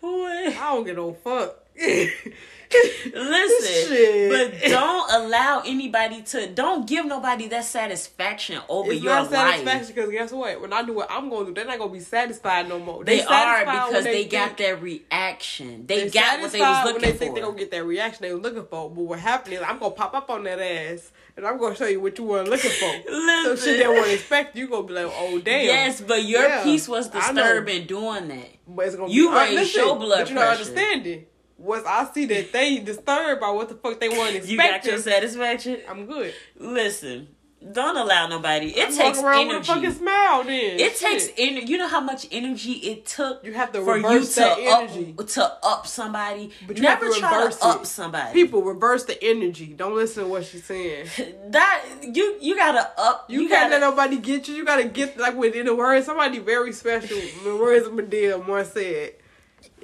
What? 0.00 0.46
I 0.48 0.74
don't 0.74 0.84
get 0.84 0.96
no 0.96 1.12
fuck. 1.12 1.56
Listen, 3.14 3.88
Shit. 3.94 4.30
but 4.60 4.68
don't 4.68 5.12
allow 5.12 5.62
anybody 5.64 6.22
to. 6.22 6.48
Don't 6.48 6.86
give 6.86 7.06
nobody 7.06 7.46
that 7.48 7.64
satisfaction 7.64 8.60
over 8.68 8.92
It's 8.92 9.02
your 9.02 9.12
not 9.14 9.30
life. 9.30 9.60
satisfaction 9.60 9.94
because 9.94 10.10
guess 10.10 10.32
what? 10.32 10.60
When 10.60 10.72
I 10.72 10.82
do 10.82 10.92
what 10.94 11.08
I'm 11.10 11.30
gonna 11.30 11.46
do, 11.46 11.54
they're 11.54 11.64
not 11.64 11.78
gonna 11.78 11.92
be 11.92 12.00
satisfied 12.00 12.68
no 12.68 12.78
more. 12.80 13.04
They 13.04 13.22
are 13.22 13.60
because 13.64 14.02
they, 14.04 14.22
think- 14.22 14.32
got 14.32 14.56
their 14.58 14.76
reaction. 14.76 15.86
They 15.86 16.04
They 16.04 16.10
got 16.10 16.40
what 16.40 16.50
they 16.52 16.60
was 16.60 16.84
when 16.86 16.94
they 16.94 17.00
looking 17.08 17.18
think 17.18 17.34
they're 17.34 17.44
gonna 17.44 17.56
get 17.58 17.70
that 17.70 17.84
reaction 17.84 18.22
they 18.22 18.32
were 18.34 18.40
looking 18.40 18.64
for. 18.64 18.90
But 18.90 19.02
what 19.02 19.20
happened 19.20 19.54
is 19.54 19.62
I'm 19.62 19.78
gonna 19.78 19.92
pop 19.94 20.14
up 20.14 20.28
on 20.28 20.42
that 20.44 20.58
ass 20.60 21.12
and 21.36 21.46
I'm 21.46 21.58
gonna 21.58 21.74
show 21.76 21.86
you 21.86 22.00
what 22.00 22.16
you 22.18 22.24
weren't 22.24 22.48
looking 22.48 22.70
for. 22.70 22.86
Listen. 23.12 23.56
shit 23.56 23.78
they 23.82 23.88
weren't 23.88 24.10
expect 24.12 24.56
you 24.56 24.68
gonna 24.68 24.86
be 24.86 24.94
like, 24.94 25.12
oh 25.14 25.38
damn. 25.38 25.64
Yes, 25.64 26.00
but 26.00 26.24
your 26.24 26.42
Yeah, 26.48 26.62
piece 26.64 26.88
was 26.88 27.08
I 27.12 27.32
know. 27.32 27.42
disturbed 27.42 27.68
in 27.70 27.86
doing 27.86 28.28
that. 28.28 28.48
But 28.66 28.86
it's 28.86 28.96
gonna 28.96 29.12
You 29.12 29.30
be, 29.30 29.36
raised 29.36 29.74
your 29.76 29.96
blood 29.96 30.18
But 30.20 30.28
you 30.30 30.34
don't 30.34 30.44
pressure. 30.44 30.60
understanding. 30.62 31.26
Once 31.58 31.84
I 31.86 32.06
see 32.12 32.26
that 32.26 32.52
they 32.52 32.78
disturbed 32.80 33.40
by 33.40 33.50
what 33.50 33.68
the 33.70 33.74
fuck 33.76 33.98
they 33.98 34.08
weren't 34.10 34.36
expecting, 34.36 34.50
You 34.50 34.56
got 34.58 34.84
your 34.84 34.98
satisfaction. 34.98 35.78
I'm 35.88 36.04
good. 36.06 36.34
Listen, 36.58 37.28
don't 37.72 37.96
allow 37.96 38.28
nobody. 38.28 38.68
It 38.68 38.88
I'm 38.88 38.96
takes 38.96 39.18
walking 39.20 39.48
with 39.48 39.56
a 39.56 39.58
energy. 39.58 39.72
fucking 39.72 39.92
smile. 39.92 40.44
Then 40.44 40.78
It 40.78 40.96
takes 40.96 41.28
energy. 41.36 41.66
You 41.66 41.78
know 41.78 41.88
how 41.88 42.00
much 42.00 42.26
energy 42.30 42.72
it 42.72 43.06
took 43.06 43.44
You 43.44 43.54
have 43.54 43.72
to 43.72 43.82
for 43.82 43.96
you 43.96 44.04
reverse 44.06 44.34
to 44.34 44.40
that 44.40 44.58
up 44.60 44.82
energy. 44.90 45.14
to 45.26 45.52
up 45.64 45.86
somebody. 45.86 46.50
But 46.66 46.76
you 46.76 46.82
Never 46.82 47.06
have 47.06 47.14
to 47.14 47.20
try 47.20 47.38
reverse 47.38 47.58
to 47.58 47.64
up 47.66 47.82
it. 47.82 47.86
somebody. 47.86 48.32
People 48.34 48.62
reverse 48.62 49.04
the 49.04 49.20
energy. 49.24 49.66
Don't 49.66 49.94
listen 49.96 50.24
to 50.24 50.28
what 50.28 50.44
she's 50.44 50.64
saying. 50.64 51.06
that 51.50 51.84
you 52.02 52.36
you 52.40 52.54
gotta 52.56 52.88
up. 52.98 53.24
You, 53.28 53.42
You, 53.42 53.48
can't 53.48 53.70
gotta 53.70 53.84
let 53.84 53.90
nobody 53.90 54.18
get 54.18 54.46
you. 54.48 54.54
You 54.54 54.64
gotta 54.64 54.84
get 54.84 55.16
like 55.18 55.34
within 55.34 55.66
the 55.66 55.74
words. 55.74 56.06
Somebody 56.06 56.38
very 56.38 56.72
special. 56.72 57.18
The 57.42 57.56
words 57.56 57.86
of 57.86 57.94
Madea 57.94 58.46
once 58.46 58.68
said, 58.68 59.14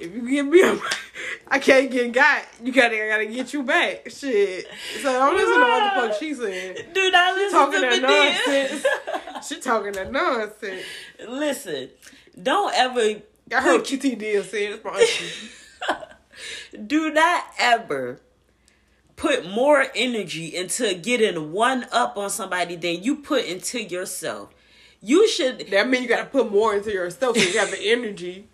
"If 0.03 0.13
you 0.13 0.29
give 0.29 0.47
me 0.47 0.61
a, 0.61 0.77
I 1.47 1.59
can't 1.59 1.89
get 1.89 2.11
got. 2.11 2.45
You 2.63 2.71
gotta, 2.71 3.03
I 3.03 3.07
gotta 3.07 3.25
get 3.25 3.53
you 3.53 3.63
back." 3.63 4.09
Shit. 4.09 4.67
So 5.01 5.11
don't 5.11 5.35
listen 5.35 5.53
to 5.53 5.59
what 5.61 5.95
the 5.95 6.07
fuck 6.07 6.19
she 6.19 6.33
said. 6.33 6.93
do 6.93 7.11
not 7.11 7.35
listen 7.35 7.59
Talking 7.59 7.81
to 7.81 7.89
that 7.89 8.01
nonsense. 8.01 8.85
She 9.47 9.59
talking 9.59 9.91
that 9.93 10.11
nonsense. 10.11 10.83
listen, 11.27 11.89
don't 12.41 12.73
ever. 12.73 13.21
I 13.53 13.61
heard 13.61 13.81
QT 13.81 14.17
deal 14.17 14.43
it's 14.45 14.83
my 14.83 16.05
do 16.87 17.11
not 17.11 17.43
ever 17.59 18.21
put 19.15 19.45
more 19.47 19.85
energy 19.95 20.55
into 20.55 20.93
getting 20.95 21.51
one 21.51 21.85
up 21.91 22.17
on 22.17 22.29
somebody 22.29 22.75
than 22.75 23.03
you 23.03 23.17
put 23.17 23.45
into 23.45 23.81
yourself. 23.81 24.49
You 25.01 25.27
should 25.27 25.71
That 25.71 25.89
means 25.89 26.03
you 26.03 26.09
gotta 26.09 26.25
put 26.25 26.51
more 26.51 26.73
into 26.75 26.91
yourself 26.91 27.37
so 27.37 27.43
you 27.43 27.59
have 27.59 27.71
the 27.71 27.91
energy 27.91 28.47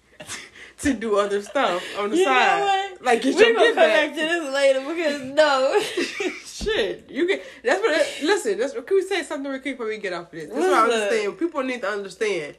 to 0.82 0.94
do 0.94 1.18
other 1.18 1.42
stuff 1.42 1.84
on 1.98 2.10
the 2.12 2.18
You 2.18 2.26
side. 2.26 2.62
what? 2.62 3.02
Like 3.04 3.22
get 3.22 3.36
We're 3.36 3.46
your 3.46 3.54
gonna 3.54 3.66
get 3.68 3.76
come 3.76 3.84
back. 3.84 4.10
back 4.10 4.18
to 4.18 4.22
this 4.22 4.54
later 4.54 4.80
because 4.88 5.22
no. 5.22 5.82
Shit, 6.46 7.10
you 7.10 7.28
get. 7.28 7.44
That's 7.64 7.80
what. 7.82 8.18
Listen, 8.24 8.60
that's 8.60 8.74
what. 8.76 8.86
Can 8.86 8.98
we 8.98 9.04
say 9.04 9.24
something 9.24 9.50
real 9.50 9.62
quick 9.62 9.76
before 9.76 9.88
we 9.88 9.98
get 9.98 10.12
off 10.14 10.26
of 10.26 10.32
this? 10.32 10.48
That's 10.50 10.60
what 10.60 10.74
I 10.74 10.86
Listen. 10.88 11.02
understand. 11.04 11.40
People 11.40 11.64
need 11.64 11.82
to 11.82 11.88
understand. 11.90 12.56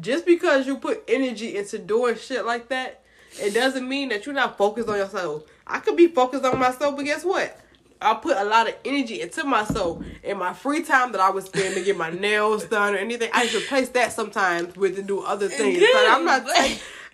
Just 0.00 0.24
because 0.24 0.66
you 0.66 0.76
put 0.78 1.02
energy 1.08 1.56
into 1.56 1.78
doing 1.78 2.16
shit 2.16 2.46
like 2.46 2.68
that, 2.68 3.02
it 3.40 3.52
doesn't 3.52 3.86
mean 3.88 4.08
that 4.10 4.24
you're 4.24 4.34
not 4.34 4.56
focused 4.56 4.88
on 4.88 4.96
yourself. 4.96 5.42
I 5.66 5.80
could 5.80 5.96
be 5.96 6.06
focused 6.06 6.44
on 6.44 6.58
myself, 6.58 6.96
but 6.96 7.04
guess 7.04 7.24
what? 7.24 7.58
I 8.00 8.14
put 8.14 8.36
a 8.38 8.44
lot 8.44 8.66
of 8.68 8.74
energy 8.84 9.20
into 9.20 9.44
myself 9.44 10.02
in 10.22 10.38
my 10.38 10.54
free 10.54 10.82
time 10.82 11.12
that 11.12 11.20
I 11.20 11.28
would 11.28 11.44
spend 11.44 11.74
to 11.74 11.82
get 11.82 11.98
my 11.98 12.08
nails 12.10 12.64
done 12.64 12.94
or 12.94 12.98
anything. 12.98 13.28
I 13.34 13.46
just 13.46 13.66
replace 13.66 13.90
that 13.90 14.12
sometimes 14.14 14.74
with 14.76 14.96
to 14.96 15.02
do 15.02 15.20
other 15.20 15.48
things. 15.48 15.78
But 15.80 16.08
I'm 16.08 16.24
not. 16.24 16.46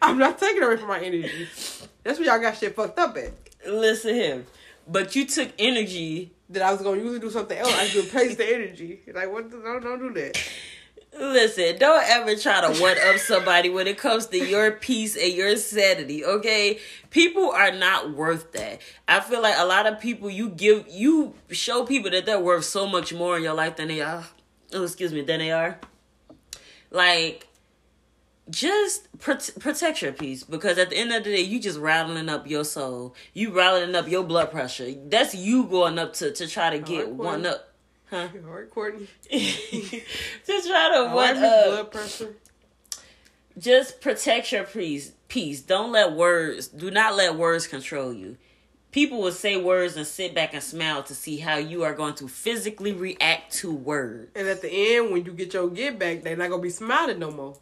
I'm 0.03 0.19
not 0.19 0.39
taking 0.39 0.63
away 0.63 0.77
from 0.77 0.89
my 0.89 1.01
energy. 1.01 1.49
That's 2.05 2.19
where 2.19 2.29
y'all 2.29 2.41
got 2.41 2.57
shit 2.57 2.77
fucked 2.77 2.99
up 2.99 3.17
at. 3.17 3.33
Listen 3.69 4.15
him. 4.15 4.47
But 4.89 5.17
you 5.17 5.27
took 5.27 5.51
energy. 5.59 6.33
that 6.51 6.63
I 6.63 6.71
was 6.73 6.81
gonna 6.83 7.01
use 7.01 7.15
to 7.15 7.19
do 7.19 7.31
something 7.31 7.59
else. 7.59 7.73
I 7.75 7.89
just 7.89 8.07
replace 8.07 8.37
the 8.37 8.47
energy. 8.55 9.01
Like 9.13 9.33
what? 9.33 9.51
the- 9.51 9.59
Don't 9.59 9.83
don't 9.83 9.99
do 9.99 10.13
that. 10.21 10.39
Listen, 11.19 11.79
don't 11.79 12.05
ever 12.09 12.37
try 12.37 12.61
to 12.61 12.81
one 12.81 12.97
up 13.09 13.17
somebody 13.17 13.71
when 13.71 13.87
it 13.87 13.97
comes 13.97 14.27
to 14.27 14.39
your 14.39 14.73
peace 14.73 15.17
and 15.17 15.33
your 15.33 15.57
sanity, 15.57 16.23
okay? 16.25 16.79
People 17.09 17.51
are 17.53 17.73
not 17.73 18.11
worth 18.13 18.53
that. 18.53 18.83
I 19.09 19.21
feel 19.21 19.41
like 19.41 19.55
a 19.57 19.65
lot 19.65 19.87
of 19.87 19.99
people 19.99 20.29
you 20.29 20.51
give 20.51 20.87
you 20.89 21.33
show 21.51 21.85
people 21.87 22.11
that 22.11 22.27
they're 22.27 22.39
worth 22.39 22.67
so 22.67 22.87
much 22.87 23.15
more 23.15 23.39
in 23.39 23.43
your 23.43 23.55
life 23.55 23.77
than 23.77 23.89
they 23.89 24.03
are. 24.03 24.25
Oh, 24.75 24.83
excuse 24.85 25.13
me, 25.13 25.23
than 25.23 25.39
they 25.39 25.51
are. 25.53 25.81
Like 26.91 27.46
just 28.49 29.19
prote- 29.19 29.59
protect 29.59 30.03
your 30.03 30.13
peace 30.13 30.45
because 30.45 30.79
at 30.79 30.91
the 30.91 30.97
end 30.97 31.13
of 31.13 31.25
the 31.25 31.35
day 31.35 31.43
you 31.43 31.61
just 31.61 31.79
rattling 31.79 32.29
up 32.29 32.49
your 32.49 32.65
soul. 32.65 33.15
You 33.35 33.51
rattling 33.51 33.95
up 33.95 34.09
your 34.09 34.25
blood 34.25 34.51
pressure. 34.51 34.93
That's 35.07 35.35
you 35.35 35.65
going 35.65 35.99
up 35.99 36.13
to 36.15 36.33
to 36.33 36.47
try 36.47 36.71
to 36.71 36.79
get 36.79 37.07
right, 37.07 37.13
one 37.15 37.47
up. 37.47 37.73
Huh? 38.11 38.29
All 38.47 38.55
right, 38.55 38.71
Courtney. 38.71 39.09
to 39.31 39.41
try 40.47 40.91
to 40.93 40.97
All 40.97 41.07
right, 41.07 41.15
one 41.15 41.35
Miss 41.41 41.43
up. 41.43 41.67
blood 41.67 41.91
pressure. 41.93 42.37
just 43.59 44.01
protect 44.01 44.53
your 44.53 44.65
peace 44.65 45.13
peace. 45.29 45.61
Don't 45.61 45.93
let 45.93 46.13
words 46.13 46.69
do 46.69 46.91
not 46.91 47.17
let 47.17 47.35
words 47.35 47.67
control 47.67 48.13
you. 48.13 48.37
People 48.93 49.21
will 49.21 49.33
say 49.33 49.57
words 49.61 49.97
and 49.97 50.07
sit 50.07 50.35
back 50.35 50.55
and 50.55 50.63
smile 50.63 51.03
to 51.03 51.15
see 51.15 51.37
how 51.39 51.57
you 51.57 51.83
are 51.83 51.93
going 51.93 52.15
to 52.15 52.29
physically 52.29 52.93
react 52.93 53.53
to 53.57 53.71
words. 53.71 54.31
And 54.35 54.49
at 54.49 54.63
the 54.63 54.71
end, 54.71 55.11
when 55.13 55.25
you 55.25 55.33
get 55.33 55.53
your 55.53 55.69
get 55.69 55.99
back, 55.99 56.23
they're 56.23 56.37
not 56.37 56.49
gonna 56.49 56.63
be 56.63 56.71
smiling 56.71 57.19
no 57.19 57.31
more. 57.31 57.59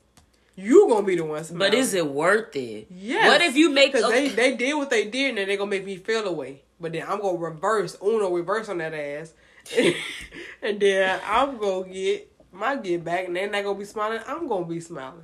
You 0.57 0.87
gonna 0.89 1.05
be 1.07 1.17
the 1.17 1.25
one 1.25 1.43
smiling. 1.43 1.59
but 1.59 1.75
is 1.75 1.95
it 1.95 2.07
worth 2.07 2.55
it 2.55 2.87
Yeah. 2.91 3.27
what 3.29 3.41
if 3.41 3.57
you 3.57 3.71
make 3.71 3.93
Because 3.93 4.09
okay, 4.09 4.29
they 4.29 4.51
they 4.51 4.57
did 4.57 4.75
what 4.75 4.91
they 4.91 5.05
did, 5.07 5.31
and 5.31 5.39
then 5.39 5.49
they 5.49 5.57
gonna 5.57 5.71
make 5.71 5.85
me 5.85 5.97
feel 5.97 6.27
away. 6.27 6.63
But 6.81 6.93
then 6.93 7.05
I'm 7.09 7.21
gonna 7.21 7.39
reverse 7.39 7.97
Uno 8.03 8.31
reverse 8.31 8.69
on 8.69 8.79
that 8.79 8.95
ass, 8.95 9.33
and 10.63 10.79
then 10.81 11.21
I'm 11.27 11.59
gonna 11.59 11.89
get 11.89 12.31
my 12.53 12.77
get 12.77 13.05
back, 13.05 13.27
and 13.27 13.35
they're 13.37 13.51
not 13.51 13.65
gonna 13.65 13.79
be 13.79 13.85
smiling. 13.85 14.21
I'm 14.27 14.47
gonna 14.47 14.65
be 14.67 14.81
smiling. 14.81 15.23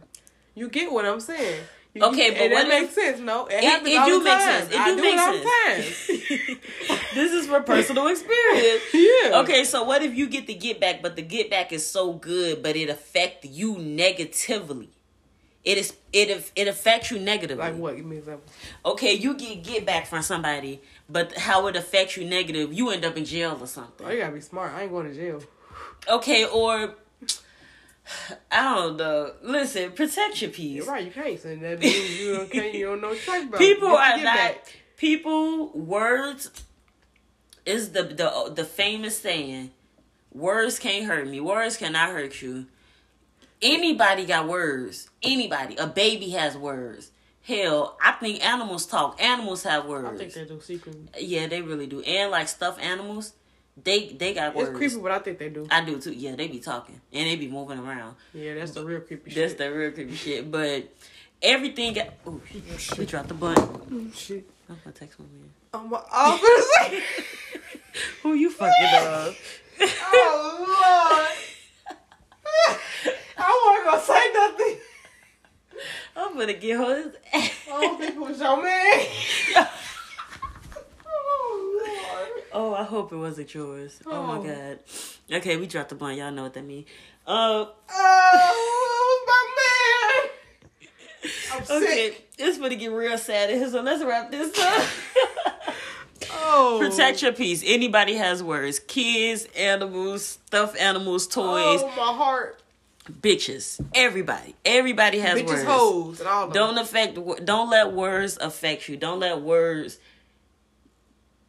You 0.55 0.69
get 0.69 0.91
what 0.91 1.05
I'm 1.05 1.21
saying? 1.21 1.61
You- 1.95 2.05
Okay, 2.05 2.31
but 2.31 2.41
and 2.41 2.53
what 2.53 2.67
that 2.69 2.73
if- 2.75 2.83
makes 2.83 2.95
sense. 2.95 3.21
No, 3.21 3.47
it, 3.47 3.55
It- 3.55 3.65
happens 3.65 3.89
it 3.91 3.99
all 3.99 4.07
do 4.07 4.19
the 4.19 4.25
make 4.25 4.33
time. 4.39 4.61
sense. 4.61 4.73
It 4.75 4.79
I 4.81 4.85
do 4.91 4.97
do 4.97 5.03
make 5.03 5.15
it 5.15 5.19
all 5.19 5.33
the 5.33 5.43
sense. 5.43 6.07
time. 6.07 6.61
this 7.15 7.33
is 7.33 7.47
for 7.49 7.61
personal 7.63 8.07
experience 8.09 8.83
Yeah. 8.95 9.41
okay 9.41 9.65
so 9.65 9.83
what 9.83 10.01
if 10.03 10.15
you 10.15 10.29
get 10.29 10.47
the 10.47 10.55
get 10.55 10.79
back 10.81 11.03
but 11.03 11.17
the 11.17 11.23
get 11.23 11.51
back 11.51 11.73
is 11.73 11.85
so 11.85 12.13
good 12.13 12.63
but 12.63 12.77
it 12.77 12.89
affect 12.89 13.45
you 13.45 13.77
negatively 13.79 14.89
it 15.65 15.77
is 15.79 15.95
it 16.13 16.51
it 16.57 16.69
affects 16.69 17.11
you 17.11 17.19
negatively 17.19 17.63
Like 17.65 17.77
what? 17.77 17.97
Give 17.97 18.05
me 18.07 18.17
an 18.17 18.23
example. 18.23 18.45
okay 18.85 19.13
you 19.15 19.35
get 19.35 19.63
get 19.63 19.85
back 19.87 20.07
from 20.07 20.23
somebody 20.23 20.81
but 21.09 21.37
how 21.37 21.67
it 21.67 21.77
affects 21.77 22.17
you 22.17 22.25
negative 22.25 22.73
you 22.73 22.91
end 22.91 23.05
up 23.05 23.17
in 23.17 23.25
jail 23.25 23.59
or 23.61 23.67
something 23.67 24.07
Oh, 24.07 24.11
you 24.11 24.21
gotta 24.21 24.33
be 24.33 24.41
smart. 24.41 24.73
I 24.73 24.83
ain't 24.83 24.91
going 24.93 25.07
to 25.09 25.15
jail. 25.15 25.43
okay 26.09 26.45
or 26.47 26.95
i 28.51 28.63
don't 28.75 28.97
know 28.97 29.33
listen 29.43 29.93
protect 29.93 30.41
your 30.43 30.51
peace 30.51 30.77
You're 30.77 30.87
right. 30.87 31.05
You 31.05 31.11
can't 31.13 31.39
say 31.39 31.55
that. 31.57 31.83
You 31.83 32.37
don't, 32.37 32.51
can't, 32.51 32.75
you 32.75 32.87
don't 32.87 33.01
know 33.01 33.09
what 33.09 33.17
you're 33.27 33.35
talking 33.35 33.49
about. 33.49 33.61
people 33.61 33.89
are 33.89 34.17
not 34.17 34.25
back. 34.37 34.77
people 34.97 35.71
words 35.79 36.51
is 37.67 37.91
the 37.93 38.03
the 38.03 38.53
the 38.55 38.65
famous 38.65 39.19
saying 39.19 39.71
words 40.33 40.79
can't 40.79 41.07
hurt 41.07 41.29
me 41.29 41.39
words 41.41 41.77
cannot 41.77 42.11
hurt 42.11 42.41
you 42.41 42.67
anybody 43.63 44.25
got 44.25 44.47
words 44.49 45.09
anybody 45.23 45.77
a 45.77 45.87
baby 45.87 46.31
has 46.31 46.57
words 46.57 47.11
hell 47.43 47.97
i 48.03 48.13
think 48.13 48.45
animals 48.45 48.87
talk 48.87 49.21
animals 49.23 49.63
have 49.65 49.87
words 49.87 50.09
I 50.09 50.17
think 50.17 50.33
they 50.33 50.45
do 50.45 50.61
secretly. 50.61 51.09
yeah 51.19 51.47
they 51.47 51.61
really 51.63 51.87
do 51.87 52.01
and 52.03 52.31
like 52.31 52.49
stuffed 52.49 52.81
animals 52.81 53.35
they 53.83 54.09
they 54.13 54.35
got 54.35 54.49
It's 54.49 54.57
words 54.57 54.69
It's 54.71 54.79
creepy, 54.79 55.03
but 55.03 55.13
I 55.13 55.19
think 55.21 55.39
they 55.39 55.49
do. 55.49 55.67
i 55.71 55.83
do 55.85 56.01
too 56.01 56.13
yeah 56.13 56.35
they 56.37 56.49
be 56.49 56.59
talking 56.59 57.01
and 57.13 57.27
they 57.27 57.37
be 57.37 57.49
moving 57.49 57.79
around 57.79 58.17
Yeah, 58.33 58.55
that's 58.55 58.73
the 58.73 58.85
real 58.85 59.01
creepy 59.01 59.31
that's 59.35 59.53
shit. 59.53 59.59
the 59.59 59.71
real 59.73 59.91
creepy 59.93 60.15
shit 60.17 60.51
but 60.51 60.93
everything 61.43 61.95
got 61.95 62.09
oh 62.27 62.41
shit. 62.79 62.99
we 62.99 63.07
dropped 63.07 63.29
the 63.29 63.35
button 63.35 63.65
Mm, 63.91 64.15
shit. 64.15 64.45
i'm 64.69 64.79
gonna 64.85 64.93
text 64.95 65.19
my 65.19 65.27
man 65.27 65.51
I'm 65.73 65.93
I'm 66.13 66.39
gonna. 66.41 67.01
Who 68.23 68.35
you 68.35 68.51
fucking 68.51 68.87
up? 68.87 69.35
Oh 70.13 71.17
Lord. 71.21 71.29
I 73.39 73.83
wasn't 73.85 73.85
gonna 73.87 74.03
say 74.03 74.33
nothing. 74.35 74.77
I'm 76.17 76.37
gonna 76.39 76.53
get 76.55 76.77
her 76.79 76.97
his 77.05 77.15
ass. 77.33 77.51
I 77.73 77.81
don't 77.81 77.99
think 78.01 78.15
it 78.15 78.21
was 78.21 78.39
your 78.41 78.63
man. 78.63 79.07
Oh 81.07 81.83
Lord. 81.87 82.45
Oh, 82.53 82.75
I 82.75 82.83
hope 82.85 83.13
it 83.13 83.17
wasn't 83.17 83.53
yours. 83.55 84.01
Oh, 84.07 84.23
my 84.25 84.37
Oh. 84.39 84.43
god. 84.43 84.79
Okay, 85.33 85.57
we 85.57 85.67
dropped 85.67 85.89
the 85.91 85.95
blunt. 85.95 86.19
Y'all 86.19 86.31
know 86.33 86.43
what 86.45 86.55
that 86.55 86.65
means. 86.65 86.87
Uh, 87.27 87.67
Oh 87.91 89.25
my 89.27 89.43
man. 89.63 91.33
I'm 91.53 91.63
okay, 91.83 92.11
sick. 92.11 92.29
it's 92.39 92.59
gonna 92.59 92.77
get 92.77 92.91
real 92.93 93.17
sad 93.19 93.51
here, 93.51 93.69
so 93.71 93.81
let's 93.83 94.03
wrap 94.03 94.31
this 94.31 94.59
up. 94.59 94.85
Oh. 96.53 96.79
Protect 96.81 97.23
your 97.23 97.33
peace. 97.33 97.63
Anybody 97.65 98.15
has 98.15 98.43
words. 98.43 98.79
Kids, 98.81 99.47
animals, 99.57 100.25
stuffed 100.27 100.77
animals, 100.79 101.27
toys. 101.27 101.81
Oh 101.83 101.87
my 101.97 102.13
heart. 102.13 102.63
bitches, 103.23 103.81
everybody, 103.95 104.55
everybody 104.65 105.19
has 105.19 105.41
Bitches, 105.41 105.47
words. 105.49 105.65
hoes, 105.65 106.21
and 106.21 106.29
all. 106.29 106.49
Don't 106.51 106.79
affect. 106.79 107.19
Don't 107.45 107.71
let 107.71 107.93
words 107.93 108.37
affect 108.41 108.89
you. 108.89 108.97
Don't 108.97 109.21
let 109.21 109.41
words 109.41 109.99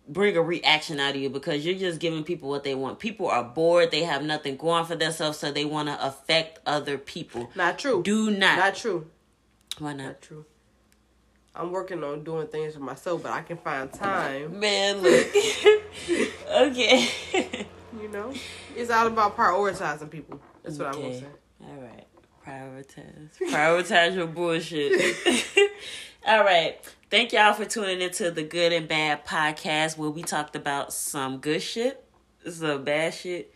bring 0.07 0.35
a 0.35 0.41
reaction 0.41 0.99
out 0.99 1.15
of 1.15 1.21
you 1.21 1.29
because 1.29 1.65
you're 1.65 1.77
just 1.77 1.99
giving 1.99 2.23
people 2.23 2.49
what 2.49 2.63
they 2.63 2.75
want. 2.75 2.99
People 2.99 3.27
are 3.27 3.43
bored. 3.43 3.91
They 3.91 4.03
have 4.03 4.23
nothing 4.23 4.57
going 4.57 4.85
for 4.85 4.95
themselves, 4.95 5.37
so 5.39 5.51
they 5.51 5.65
want 5.65 5.87
to 5.89 6.05
affect 6.05 6.59
other 6.65 6.97
people. 6.97 7.49
Not 7.55 7.79
true. 7.79 8.01
Do 8.03 8.29
not. 8.31 8.57
Not 8.57 8.75
true. 8.75 9.07
Why 9.79 9.93
not? 9.93 10.03
Not 10.05 10.21
true. 10.21 10.45
I'm 11.55 11.71
working 11.71 12.03
on 12.03 12.23
doing 12.23 12.47
things 12.47 12.75
for 12.75 12.79
myself, 12.79 13.23
but 13.23 13.31
I 13.31 13.41
can 13.41 13.57
find 13.57 13.91
time. 13.91 14.59
Man, 14.59 14.97
look. 15.01 15.27
okay. 16.51 17.09
You 18.01 18.07
know, 18.09 18.33
it's 18.75 18.89
all 18.89 19.07
about 19.07 19.35
prioritizing 19.35 20.09
people. 20.09 20.39
That's 20.63 20.77
what 20.77 20.87
I'm 20.95 21.01
gonna 21.01 21.19
say. 21.19 21.25
All 21.61 21.75
right. 21.75 22.07
Prioritize. 22.45 23.37
Prioritize 23.39 24.15
your 24.15 24.27
bullshit. 24.27 25.17
All 26.27 26.43
right. 26.43 26.77
Thank 27.09 27.33
y'all 27.33 27.53
for 27.53 27.65
tuning 27.65 28.01
into 28.01 28.31
the 28.31 28.43
Good 28.43 28.71
and 28.71 28.87
Bad 28.87 29.25
podcast 29.25 29.97
where 29.97 30.09
we 30.09 30.23
talked 30.23 30.55
about 30.55 30.93
some 30.93 31.39
good 31.39 31.61
shit, 31.61 32.03
some 32.49 32.83
bad 32.83 33.13
shit, 33.13 33.53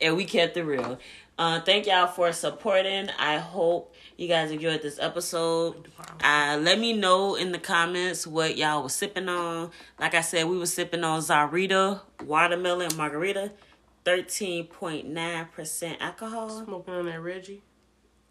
and 0.00 0.16
we 0.16 0.24
kept 0.24 0.56
it 0.56 0.64
real. 0.64 0.98
Uh, 1.38 1.60
thank 1.60 1.86
y'all 1.86 2.06
for 2.06 2.32
supporting. 2.32 3.08
I 3.18 3.38
hope 3.38 3.94
you 4.20 4.28
guys 4.28 4.50
enjoyed 4.50 4.82
this 4.82 4.98
episode. 4.98 5.88
Uh, 6.22 6.58
let 6.60 6.78
me 6.78 6.92
know 6.92 7.36
in 7.36 7.52
the 7.52 7.58
comments 7.58 8.26
what 8.26 8.58
y'all 8.58 8.82
was 8.82 8.92
sipping 8.92 9.30
on. 9.30 9.70
Like 9.98 10.14
I 10.14 10.20
said, 10.20 10.46
we 10.46 10.58
were 10.58 10.66
sipping 10.66 11.02
on 11.04 11.22
Zarita 11.22 12.00
watermelon 12.26 12.94
margarita, 12.98 13.50
thirteen 14.04 14.66
point 14.66 15.08
nine 15.08 15.46
percent 15.54 16.02
alcohol 16.02 16.50
Smoking 16.50 16.92
on 16.92 17.06
that 17.06 17.18
Reggie. 17.22 17.62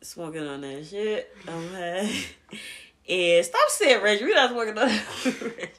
smoking 0.01 0.45
on 0.47 0.61
that 0.61 0.85
shit. 0.85 1.35
Okay. 1.47 2.23
and 3.09 3.43
stop 3.43 3.69
saying 3.69 4.03
Reggie. 4.03 4.25
We 4.25 4.35
not 4.35 4.51
smoking 4.51 4.77
on 4.77 4.89
that. 4.89 5.69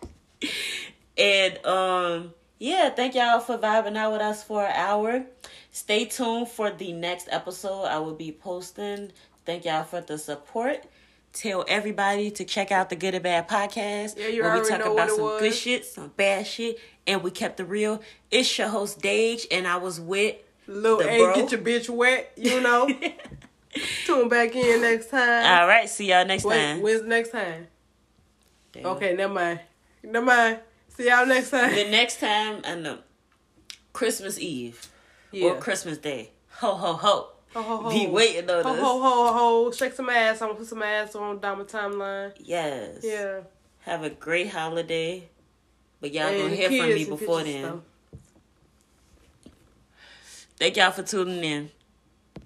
and 1.17 1.65
um, 1.65 2.35
yeah, 2.59 2.91
thank 2.91 3.15
y'all 3.15 3.39
for 3.39 3.59
vibing 3.59 3.97
out 3.97 4.11
with 4.11 4.23
us 4.23 4.43
for 4.43 4.65
an 4.65 4.73
hour. 4.75 5.25
Stay 5.71 6.05
tuned 6.05 6.49
for 6.49 6.73
the 6.73 6.93
next 6.93 7.29
episode. 7.31 7.85
I 7.85 8.01
will 8.01 8.17
be 8.17 8.33
posting. 8.33 9.13
Thank 9.51 9.65
y'all 9.65 9.83
for 9.83 10.01
the 10.01 10.17
support. 10.17 10.85
Tell 11.33 11.65
everybody 11.67 12.31
to 12.31 12.45
check 12.45 12.71
out 12.71 12.89
the 12.89 12.95
Good 12.95 13.15
and 13.17 13.25
Bad 13.25 13.49
podcast. 13.49 14.17
Yeah, 14.17 14.29
you 14.29 14.45
where 14.45 14.55
we 14.63 14.69
talk 14.69 14.79
know 14.79 14.93
about 14.95 15.11
some 15.11 15.39
good 15.41 15.53
shit, 15.53 15.85
some 15.85 16.13
bad 16.17 16.47
shit, 16.47 16.79
and 17.05 17.21
we 17.25 17.33
kept 17.33 17.59
it 17.59 17.65
real. 17.65 18.01
It's 18.31 18.57
your 18.57 18.69
host 18.69 19.01
Déj, 19.01 19.47
and 19.51 19.67
I 19.67 19.79
was 19.79 19.99
with 20.01 20.37
Little 20.69 20.99
The 20.99 21.11
A, 21.11 21.19
bro. 21.19 21.35
get 21.35 21.51
your 21.51 21.61
bitch 21.63 21.91
wet. 21.91 22.33
You 22.37 22.61
know. 22.61 22.89
Tune 24.07 24.29
back 24.29 24.55
in 24.55 24.83
next 24.83 25.11
time. 25.11 25.45
All 25.45 25.67
right, 25.67 25.89
see 25.89 26.11
y'all 26.11 26.25
next 26.25 26.45
Wait, 26.45 26.55
time. 26.57 26.81
when's 26.81 27.03
next 27.03 27.31
time? 27.31 27.67
Damn. 28.71 28.87
Okay, 28.87 29.15
never 29.17 29.35
mind. 29.35 29.59
Never 30.05 30.27
mind. 30.27 30.61
See 30.91 31.09
y'all 31.09 31.27
next 31.27 31.51
time. 31.51 31.75
The 31.75 31.91
next 31.91 32.21
time, 32.21 32.61
I 32.65 32.77
know, 32.77 32.99
Christmas 33.93 34.39
Eve 34.39 34.87
Yeah. 35.33 35.47
or 35.49 35.55
Christmas 35.57 35.99
Day. 35.99 36.31
Ho 36.59 36.77
ho 36.77 36.93
ho. 36.93 37.31
Ho, 37.55 37.63
ho, 37.63 37.77
ho. 37.79 37.91
Be 37.91 38.07
waiting 38.07 38.49
on 38.49 38.63
Ho 38.65 38.71
us. 38.71 38.79
ho 38.79 39.01
ho 39.03 39.33
ho! 39.33 39.71
Shake 39.73 39.93
some 39.93 40.09
ass. 40.09 40.41
I'm 40.41 40.49
gonna 40.49 40.59
put 40.59 40.69
some 40.69 40.83
ass 40.83 41.15
on 41.17 41.41
down 41.41 41.59
my 41.59 41.65
timeline. 41.65 42.33
Yes. 42.39 43.01
Yeah. 43.03 43.41
Have 43.81 44.05
a 44.05 44.11
great 44.11 44.49
holiday. 44.51 45.29
But 46.01 46.13
y'all 46.13 46.31
gonna 46.31 46.55
hear 46.55 46.69
from 46.69 46.95
me 46.95 47.05
before 47.05 47.43
then. 47.43 47.65
stuff. 47.65 47.81
Thank 50.59 50.77
y'all 50.77 50.91
for 50.93 51.03
tuning 51.03 51.43
in. 51.43 51.71